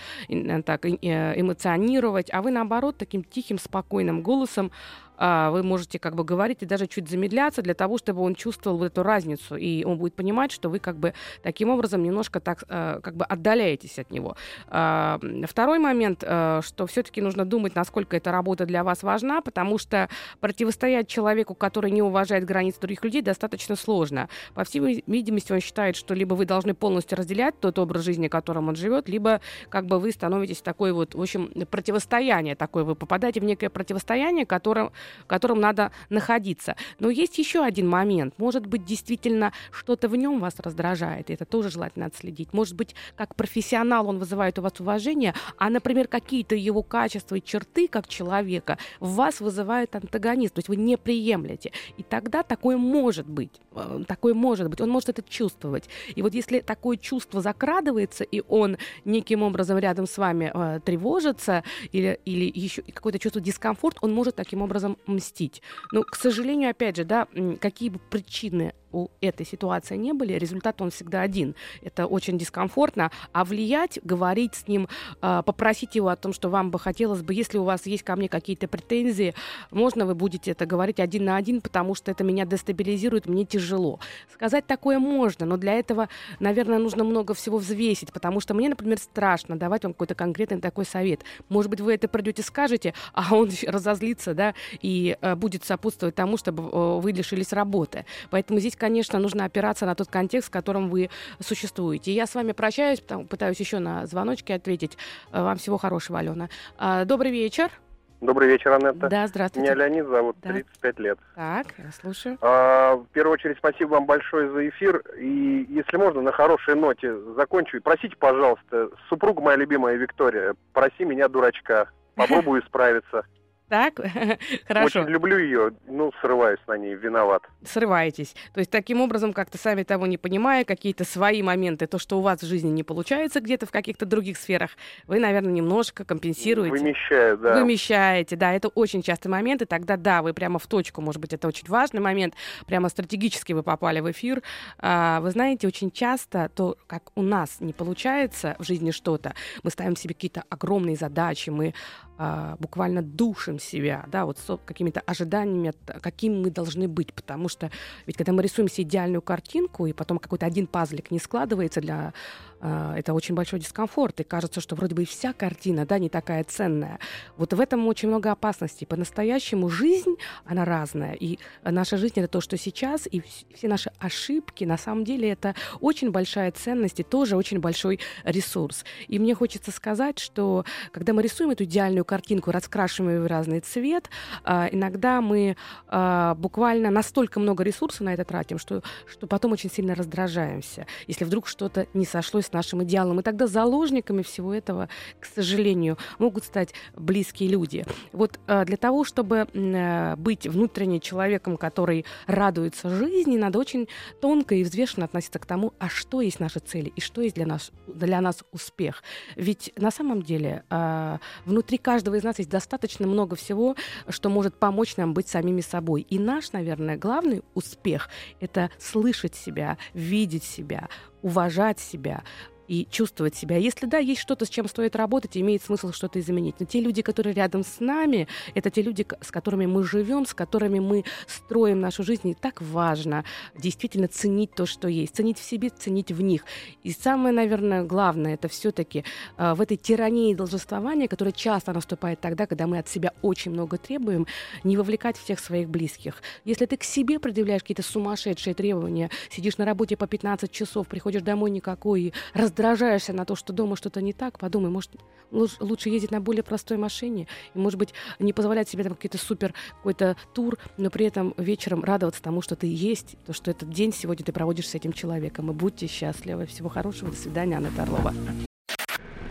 так, 0.65 0.85
э, 0.85 1.39
эмоционировать, 1.39 2.29
а 2.31 2.41
вы, 2.41 2.51
наоборот, 2.51 2.97
таким 2.97 3.23
тихим, 3.23 3.57
спокойным 3.59 4.21
голосом 4.21 4.67
а, 4.67 5.06
вы 5.17 5.63
можете 5.63 5.99
как 5.99 6.15
бы 6.15 6.23
говорить 6.23 6.61
и 6.61 6.65
даже 6.65 6.87
чуть 6.87 7.09
замедляться 7.09 7.61
для 7.61 7.73
того, 7.73 7.97
чтобы 7.97 8.21
он 8.21 8.35
чувствовал 8.35 8.83
эту 8.83 9.03
разницу, 9.03 9.55
и 9.55 9.83
он 9.83 9.97
будет 9.97 10.13
понимать, 10.13 10.51
что 10.51 10.69
вы 10.69 10.79
как 10.79 10.97
бы 10.97 11.13
таким 11.41 11.69
образом 11.69 12.03
немножко 12.03 12.39
так 12.39 12.63
а, 12.69 12.99
как 13.01 13.15
бы 13.15 13.25
отдаляетесь 13.25 13.99
от 13.99 14.11
него. 14.11 14.35
А, 14.67 15.19
второй 15.47 15.79
момент, 15.79 16.19
что 16.19 16.85
все-таки 16.87 17.21
нужно 17.21 17.45
думать, 17.45 17.75
насколько 17.75 18.15
эта 18.15 18.31
работа 18.31 18.65
для 18.65 18.83
вас 18.83 19.03
важна, 19.03 19.41
потому 19.41 19.77
что 19.77 20.09
противостоять 20.39 21.07
человеку, 21.07 21.55
который 21.55 21.91
не 21.91 22.01
уважает 22.01 22.45
границы 22.45 22.79
других 22.79 23.03
людей, 23.03 23.21
достаточно 23.21 23.75
сложно. 23.75 24.29
По 24.53 24.63
всей 24.63 25.03
видимости, 25.07 25.51
он 25.51 25.59
считает, 25.59 25.95
что 25.95 26.13
либо 26.13 26.33
вы 26.33 26.45
должны 26.45 26.73
полностью 26.73 27.17
разделять 27.17 27.59
тот 27.59 27.79
образ 27.79 28.03
жизни, 28.03 28.27
которым 28.27 28.69
он 28.69 28.75
живет, 28.75 29.09
либо 29.09 29.41
как 29.69 29.85
бы 29.85 29.99
вы 29.99 30.11
становитесь 30.11 30.61
такой 30.61 30.91
вот, 30.91 31.15
в 31.15 31.21
общем, 31.21 31.51
противостояние 31.69 32.55
такое, 32.55 32.83
вы 32.83 32.95
попадаете 32.95 33.39
в 33.39 33.43
некое 33.43 33.69
противостояние, 33.69 34.45
которое 34.45 34.91
в 35.23 35.27
котором 35.27 35.59
надо 35.59 35.91
находиться. 36.09 36.75
Но 36.99 37.09
есть 37.09 37.37
еще 37.37 37.63
один 37.63 37.87
момент. 37.87 38.33
Может 38.37 38.65
быть, 38.65 38.85
действительно 38.85 39.53
что-то 39.71 40.07
в 40.09 40.15
нем 40.15 40.39
вас 40.39 40.55
раздражает, 40.59 41.29
и 41.29 41.33
это 41.33 41.45
тоже 41.45 41.69
желательно 41.69 42.05
отследить. 42.05 42.53
Может 42.53 42.75
быть, 42.75 42.95
как 43.15 43.35
профессионал 43.35 44.07
он 44.07 44.19
вызывает 44.19 44.59
у 44.59 44.61
вас 44.61 44.79
уважение, 44.79 45.33
а, 45.57 45.69
например, 45.69 46.07
какие-то 46.07 46.55
его 46.55 46.83
качества 46.83 47.35
и 47.35 47.43
черты 47.43 47.87
как 47.87 48.07
человека 48.07 48.77
в 48.99 49.15
вас 49.15 49.41
вызывают 49.41 49.95
антагонист, 49.95 50.53
то 50.53 50.59
есть 50.59 50.69
вы 50.69 50.75
не 50.75 50.97
приемлете. 50.97 51.71
И 51.97 52.03
тогда 52.03 52.43
такое 52.43 52.77
может 52.77 53.27
быть. 53.27 53.61
Э, 53.73 54.03
такое 54.07 54.33
может 54.33 54.69
быть. 54.69 54.81
Он 54.81 54.89
может 54.89 55.09
это 55.09 55.21
чувствовать. 55.23 55.89
И 56.15 56.21
вот 56.21 56.33
если 56.33 56.59
такое 56.59 56.97
чувство 56.97 57.41
закрадывается, 57.41 58.23
и 58.23 58.43
он 58.47 58.77
неким 59.05 59.43
образом 59.43 59.77
рядом 59.77 60.07
с 60.07 60.17
вами 60.17 60.51
э, 60.53 60.79
тревожится, 60.83 61.63
или, 61.91 62.19
или 62.25 62.51
еще 62.53 62.81
какое-то 62.81 63.19
чувство 63.19 63.41
дискомфорт, 63.41 63.97
он 64.01 64.13
может 64.13 64.35
таким 64.35 64.61
образом 64.61 64.96
мстить. 65.05 65.61
Но, 65.91 66.03
к 66.03 66.15
сожалению, 66.15 66.71
опять 66.71 66.97
же, 66.97 67.03
да, 67.03 67.27
какие 67.59 67.89
бы 67.89 67.99
причины 67.99 68.73
у 68.91 69.07
этой 69.21 69.45
ситуации 69.45 69.95
не 69.97 70.13
были, 70.13 70.33
результат 70.33 70.81
он 70.81 70.91
всегда 70.91 71.21
один. 71.21 71.55
Это 71.81 72.05
очень 72.07 72.37
дискомфортно. 72.37 73.11
А 73.31 73.43
влиять, 73.43 73.99
говорить 74.03 74.55
с 74.55 74.67
ним, 74.67 74.87
э, 75.21 75.41
попросить 75.45 75.95
его 75.95 76.09
о 76.09 76.15
том, 76.15 76.33
что 76.33 76.49
вам 76.49 76.71
бы 76.71 76.79
хотелось 76.79 77.21
бы, 77.21 77.33
если 77.33 77.57
у 77.57 77.63
вас 77.63 77.85
есть 77.85 78.03
ко 78.03 78.15
мне 78.15 78.29
какие-то 78.29 78.67
претензии, 78.67 79.33
можно 79.71 80.05
вы 80.05 80.15
будете 80.15 80.51
это 80.51 80.65
говорить 80.65 80.99
один 80.99 81.25
на 81.25 81.35
один, 81.35 81.61
потому 81.61 81.95
что 81.95 82.11
это 82.11 82.23
меня 82.23 82.45
дестабилизирует, 82.45 83.27
мне 83.27 83.45
тяжело. 83.45 83.99
Сказать 84.33 84.65
такое 84.65 84.99
можно, 84.99 85.45
но 85.45 85.57
для 85.57 85.73
этого, 85.73 86.09
наверное, 86.39 86.79
нужно 86.79 87.03
много 87.03 87.33
всего 87.33 87.57
взвесить, 87.57 88.13
потому 88.13 88.39
что 88.39 88.53
мне, 88.53 88.69
например, 88.69 88.97
страшно 88.99 89.57
давать 89.57 89.83
вам 89.83 89.93
какой-то 89.93 90.15
конкретный 90.15 90.61
такой 90.61 90.85
совет. 90.85 91.21
Может 91.49 91.69
быть, 91.69 91.81
вы 91.81 91.93
это 91.93 92.07
придете, 92.07 92.43
скажете, 92.43 92.93
а 93.13 93.35
он 93.35 93.49
разозлится, 93.67 94.33
да, 94.33 94.53
и 94.81 95.17
э, 95.21 95.35
будет 95.35 95.65
сопутствовать 95.65 96.15
тому, 96.15 96.37
чтобы 96.37 96.63
э, 96.63 96.99
вы 96.99 97.11
лишились 97.11 97.53
работы. 97.53 98.05
Поэтому 98.29 98.59
здесь, 98.59 98.75
конечно, 98.77 99.19
нужно 99.19 99.45
опираться 99.45 99.85
на 99.85 99.95
тот 99.95 100.07
контекст, 100.07 100.47
в 100.49 100.51
котором 100.51 100.89
вы 100.89 101.09
существуете. 101.39 102.11
Я 102.11 102.27
с 102.27 102.35
вами 102.35 102.51
прощаюсь, 102.53 103.01
пытаюсь 103.01 103.59
еще 103.59 103.79
на 103.79 104.05
звоночки 104.05 104.51
ответить. 104.51 104.97
Э, 105.31 105.43
вам 105.43 105.57
всего 105.57 105.77
хорошего, 105.77 106.19
Алена. 106.19 106.49
А, 106.77 107.05
добрый 107.05 107.31
вечер. 107.31 107.71
Добрый 108.19 108.47
вечер, 108.47 108.71
Анетта. 108.71 109.09
Да, 109.09 109.27
здравствуйте. 109.27 109.69
Меня 109.69 109.75
Леонид 109.75 110.07
зовут, 110.07 110.37
да. 110.41 110.49
35 110.49 110.99
лет. 110.99 111.19
Так, 111.35 111.67
я 111.77 111.91
слушаю. 111.91 112.37
А, 112.41 112.95
в 112.95 113.05
первую 113.13 113.33
очередь, 113.33 113.57
спасибо 113.59 113.89
вам 113.89 114.05
большое 114.07 114.49
за 114.49 114.67
эфир. 114.69 115.03
И, 115.19 115.67
если 115.69 115.97
можно, 115.97 116.21
на 116.21 116.31
хорошей 116.31 116.75
ноте 116.75 117.15
закончу. 117.35 117.77
И 117.77 117.79
просите, 117.79 118.15
пожалуйста, 118.17 118.89
супруга 119.07 119.41
моя 119.41 119.57
любимая 119.57 119.95
Виктория, 119.95 120.55
проси 120.73 121.05
меня, 121.05 121.27
дурачка. 121.27 121.89
Попробую 122.15 122.63
исправиться. 122.63 123.23
Так, 123.69 123.99
хорошо. 124.67 125.01
Очень 125.01 125.11
люблю 125.11 125.37
ее, 125.37 125.71
ну, 125.87 126.11
срываюсь 126.21 126.59
на 126.67 126.77
ней, 126.77 126.95
виноват. 126.95 127.43
Срываетесь. 127.65 128.33
То 128.53 128.59
есть 128.59 128.71
таким 128.71 129.01
образом, 129.01 129.33
как-то 129.33 129.57
сами 129.57 129.83
того 129.83 130.07
не 130.07 130.17
понимая, 130.17 130.63
какие-то 130.63 131.03
свои 131.03 131.41
моменты, 131.41 131.85
то, 131.85 131.99
что 131.99 132.17
у 132.17 132.21
вас 132.21 132.41
в 132.41 132.45
жизни 132.45 132.69
не 132.69 132.83
получается 132.83 133.41
где-то 133.41 133.65
в 133.65 133.71
каких-то 133.71 134.05
других 134.05 134.37
сферах, 134.37 134.71
вы, 135.05 135.19
наверное, 135.19 135.51
немножко 135.51 136.05
компенсируете. 136.05 136.77
Вымещаю, 136.77 137.37
да. 137.37 137.55
Вымещаете, 137.55 138.35
да. 138.37 138.53
Это 138.53 138.69
очень 138.69 139.01
частый 139.01 139.29
момент, 139.29 139.61
и 139.61 139.65
тогда, 139.65 139.97
да, 139.97 140.21
вы 140.21 140.33
прямо 140.33 140.59
в 140.59 140.67
точку, 140.67 141.01
может 141.01 141.19
быть, 141.19 141.33
это 141.33 141.47
очень 141.47 141.67
важный 141.67 141.99
момент, 141.99 142.35
прямо 142.67 142.87
стратегически 142.87 143.51
вы 143.51 143.63
попали 143.63 143.99
в 143.99 144.09
эфир. 144.09 144.41
А, 144.79 145.19
вы 145.19 145.31
знаете, 145.31 145.67
очень 145.67 145.91
часто 145.91 146.49
то, 146.55 146.77
как 146.87 147.11
у 147.15 147.21
нас 147.21 147.57
не 147.59 147.73
получается 147.73 148.55
в 148.59 148.63
жизни 148.63 148.91
что-то, 148.91 149.33
мы 149.63 149.71
ставим 149.71 149.97
себе 149.97 150.13
какие-то 150.13 150.43
огромные 150.49 150.95
задачи, 150.95 151.49
мы 151.49 151.73
а, 152.17 152.55
буквально 152.59 153.01
душим 153.01 153.59
себя, 153.59 154.05
да, 154.11 154.25
вот 154.25 154.39
с 154.39 154.57
какими-то 154.65 155.01
ожиданиями, 155.01 155.73
каким 156.01 156.41
мы 156.41 156.49
должны 156.49 156.87
быть, 156.87 157.13
потому 157.13 157.47
что 157.47 157.69
ведь 158.05 158.17
когда 158.17 158.31
мы 158.31 158.41
рисуем 158.41 158.67
себе 158.69 158.87
идеальную 158.87 159.21
картинку, 159.21 159.85
и 159.85 159.93
потом 159.93 160.17
какой-то 160.17 160.45
один 160.45 160.67
пазлик 160.67 161.11
не 161.11 161.19
складывается 161.19 161.79
для 161.79 162.13
это 162.59 163.13
очень 163.13 163.35
большой 163.35 163.59
дискомфорт, 163.59 164.19
и 164.19 164.23
кажется, 164.23 164.61
что 164.61 164.75
вроде 164.75 164.95
бы 164.95 165.03
и 165.03 165.05
вся 165.05 165.33
картина, 165.33 165.85
да, 165.85 165.99
не 165.99 166.09
такая 166.09 166.43
ценная. 166.43 166.99
Вот 167.37 167.53
в 167.53 167.59
этом 167.59 167.87
очень 167.87 168.07
много 168.07 168.31
опасностей. 168.31 168.87
По-настоящему 168.87 169.69
жизнь, 169.69 170.15
она 170.45 170.65
разная, 170.65 171.13
и 171.13 171.39
наша 171.63 171.97
жизнь— 171.97 172.13
это 172.17 172.27
то, 172.27 172.41
что 172.41 172.57
сейчас, 172.57 173.07
и 173.09 173.21
все 173.53 173.67
наши 173.67 173.91
ошибки, 173.99 174.63
на 174.63 174.77
самом 174.77 175.03
деле, 175.03 175.29
это 175.29 175.55
очень 175.79 176.11
большая 176.11 176.51
ценность 176.51 176.99
и 176.99 177.03
тоже 177.03 177.35
очень 177.35 177.59
большой 177.59 177.99
ресурс. 178.23 178.85
И 179.07 179.19
мне 179.19 179.35
хочется 179.35 179.71
сказать, 179.71 180.19
что 180.19 180.65
когда 180.91 181.13
мы 181.13 181.21
рисуем 181.21 181.51
эту 181.51 181.63
идеальную 181.63 182.05
картинку, 182.05 182.51
раскрашиваем 182.51 183.17
ее 183.17 183.21
в 183.21 183.27
разный 183.27 183.59
цвет, 183.59 184.09
а, 184.43 184.67
иногда 184.71 185.21
мы 185.21 185.55
а, 185.87 186.35
буквально 186.35 186.89
настолько 186.89 187.39
много 187.39 187.63
ресурсов 187.63 188.01
на 188.01 188.13
это 188.13 188.25
тратим, 188.25 188.57
что, 188.57 188.81
что 189.05 189.27
потом 189.27 189.51
очень 189.51 189.71
сильно 189.71 189.95
раздражаемся, 189.95 190.85
если 191.07 191.25
вдруг 191.25 191.47
что-то 191.47 191.87
не 191.93 192.05
сошлось 192.05 192.46
с 192.47 192.53
нашим 192.53 192.83
идеалом. 192.83 193.19
И 193.19 193.23
тогда 193.23 193.47
заложниками 193.47 194.23
всего 194.23 194.53
этого, 194.53 194.89
к 195.19 195.25
сожалению, 195.25 195.97
могут 196.19 196.43
стать 196.43 196.73
близкие 196.95 197.49
люди. 197.49 197.85
Вот 198.11 198.39
э, 198.47 198.65
для 198.65 198.77
того, 198.77 199.03
чтобы 199.03 199.47
э, 199.51 200.15
быть 200.15 200.47
внутренне 200.47 200.99
человеком, 200.99 201.57
который 201.57 202.05
радуется 202.25 202.89
жизни, 202.89 203.37
надо 203.37 203.59
очень 203.59 203.87
тонко 204.21 204.55
и 204.55 204.63
взвешенно 204.63 205.05
относиться 205.05 205.39
к 205.39 205.45
тому, 205.45 205.73
а 205.79 205.89
что 205.89 206.21
есть 206.21 206.39
наши 206.39 206.59
цели 206.59 206.91
и 206.95 207.01
что 207.01 207.21
есть 207.21 207.35
для 207.35 207.45
нас, 207.45 207.71
для 207.87 208.21
нас 208.21 208.43
успех. 208.51 209.03
Ведь 209.35 209.71
на 209.77 209.91
самом 209.91 210.23
деле 210.23 210.63
э, 210.69 211.17
внутри 211.45 211.77
каждого 211.77 212.15
из 212.15 212.23
нас 212.23 212.39
есть 212.39 212.49
достаточно 212.49 213.07
много 213.07 213.35
всего, 213.35 213.75
что 214.09 214.29
может 214.29 214.55
помочь 214.55 214.97
нам 214.97 215.13
быть 215.13 215.27
самими 215.27 215.61
собой. 215.61 216.01
И 216.09 216.19
наш, 216.19 216.51
наверное, 216.51 216.97
главный 216.97 217.43
успех— 217.53 218.09
это 218.39 218.69
слышать 218.79 219.35
себя, 219.35 219.77
видеть 219.93 220.43
себя, 220.43 220.87
уважать 221.27 221.79
себя, 221.79 222.23
и 222.67 222.87
чувствовать 222.89 223.35
себя. 223.35 223.57
Если 223.57 223.85
да, 223.85 223.97
есть 223.97 224.21
что-то, 224.21 224.45
с 224.45 224.49
чем 224.49 224.67
стоит 224.67 224.95
работать, 224.95 225.37
имеет 225.37 225.63
смысл 225.63 225.91
что-то 225.91 226.19
изменить. 226.19 226.55
Но 226.59 226.65
те 226.65 226.81
люди, 226.81 227.01
которые 227.01 227.33
рядом 227.33 227.63
с 227.63 227.79
нами, 227.79 228.27
это 228.55 228.69
те 228.69 228.81
люди, 228.81 229.05
с 229.21 229.31
которыми 229.31 229.65
мы 229.65 229.83
живем, 229.83 230.25
с 230.25 230.33
которыми 230.33 230.79
мы 230.79 231.03
строим 231.27 231.79
нашу 231.79 232.03
жизнь. 232.03 232.29
И 232.29 232.33
так 232.33 232.61
важно 232.61 233.23
действительно 233.55 234.07
ценить 234.07 234.53
то, 234.53 234.65
что 234.65 234.87
есть. 234.87 235.15
Ценить 235.15 235.39
в 235.39 235.43
себе, 235.43 235.69
ценить 235.69 236.11
в 236.11 236.21
них. 236.21 236.45
И 236.83 236.91
самое, 236.91 237.33
наверное, 237.33 237.83
главное, 237.83 238.33
это 238.33 238.47
все-таки 238.47 239.03
э, 239.37 239.53
в 239.53 239.61
этой 239.61 239.77
тирании 239.77 240.33
должествования, 240.33 241.07
которая 241.07 241.31
часто 241.31 241.73
наступает 241.73 242.19
тогда, 242.19 242.45
когда 242.47 242.67
мы 242.67 242.79
от 242.79 242.87
себя 242.87 243.13
очень 243.21 243.51
много 243.51 243.77
требуем, 243.77 244.27
не 244.63 244.77
вовлекать 244.77 245.17
всех 245.17 245.39
своих 245.39 245.69
близких. 245.69 246.21
Если 246.45 246.65
ты 246.65 246.77
к 246.77 246.83
себе 246.83 247.19
предъявляешь 247.19 247.61
какие-то 247.61 247.83
сумасшедшие 247.83 248.53
требования, 248.53 249.09
сидишь 249.29 249.57
на 249.57 249.65
работе 249.65 249.95
по 249.95 250.07
15 250.07 250.51
часов, 250.51 250.87
приходишь 250.87 251.21
домой 251.21 251.51
никакой, 251.51 252.01
и 252.01 252.13
раздражаешься 252.57 253.13
на 253.13 253.25
то, 253.25 253.35
что 253.35 253.53
дома 253.53 253.75
что-то 253.75 254.01
не 254.01 254.13
так, 254.13 254.39
подумай, 254.39 254.69
может, 254.69 254.91
лучше 255.31 255.89
ездить 255.89 256.11
на 256.11 256.19
более 256.19 256.43
простой 256.43 256.77
машине, 256.77 257.27
и, 257.53 257.59
может 257.59 257.77
быть, 257.77 257.93
не 258.19 258.33
позволять 258.33 258.69
себе 258.69 258.83
там 258.83 258.95
какой-то 258.95 259.17
супер 259.17 259.53
какой-то 259.77 260.15
тур, 260.33 260.57
но 260.77 260.89
при 260.89 261.05
этом 261.05 261.33
вечером 261.37 261.83
радоваться 261.83 262.21
тому, 262.21 262.41
что 262.41 262.55
ты 262.55 262.67
есть, 262.67 263.15
то, 263.25 263.33
что 263.33 263.51
этот 263.51 263.69
день 263.69 263.93
сегодня 263.93 264.25
ты 264.25 264.31
проводишь 264.31 264.69
с 264.69 264.75
этим 264.75 264.93
человеком. 264.93 265.51
И 265.51 265.53
будьте 265.53 265.87
счастливы. 265.87 266.45
Всего 266.45 266.69
хорошего. 266.69 267.11
До 267.11 267.17
свидания, 267.17 267.57
Анна 267.57 267.69
Орлова. 267.77 268.13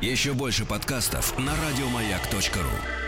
Еще 0.00 0.34
больше 0.34 0.66
подкастов 0.66 1.36
на 1.38 1.52
радиомаяк.ру 1.52 3.05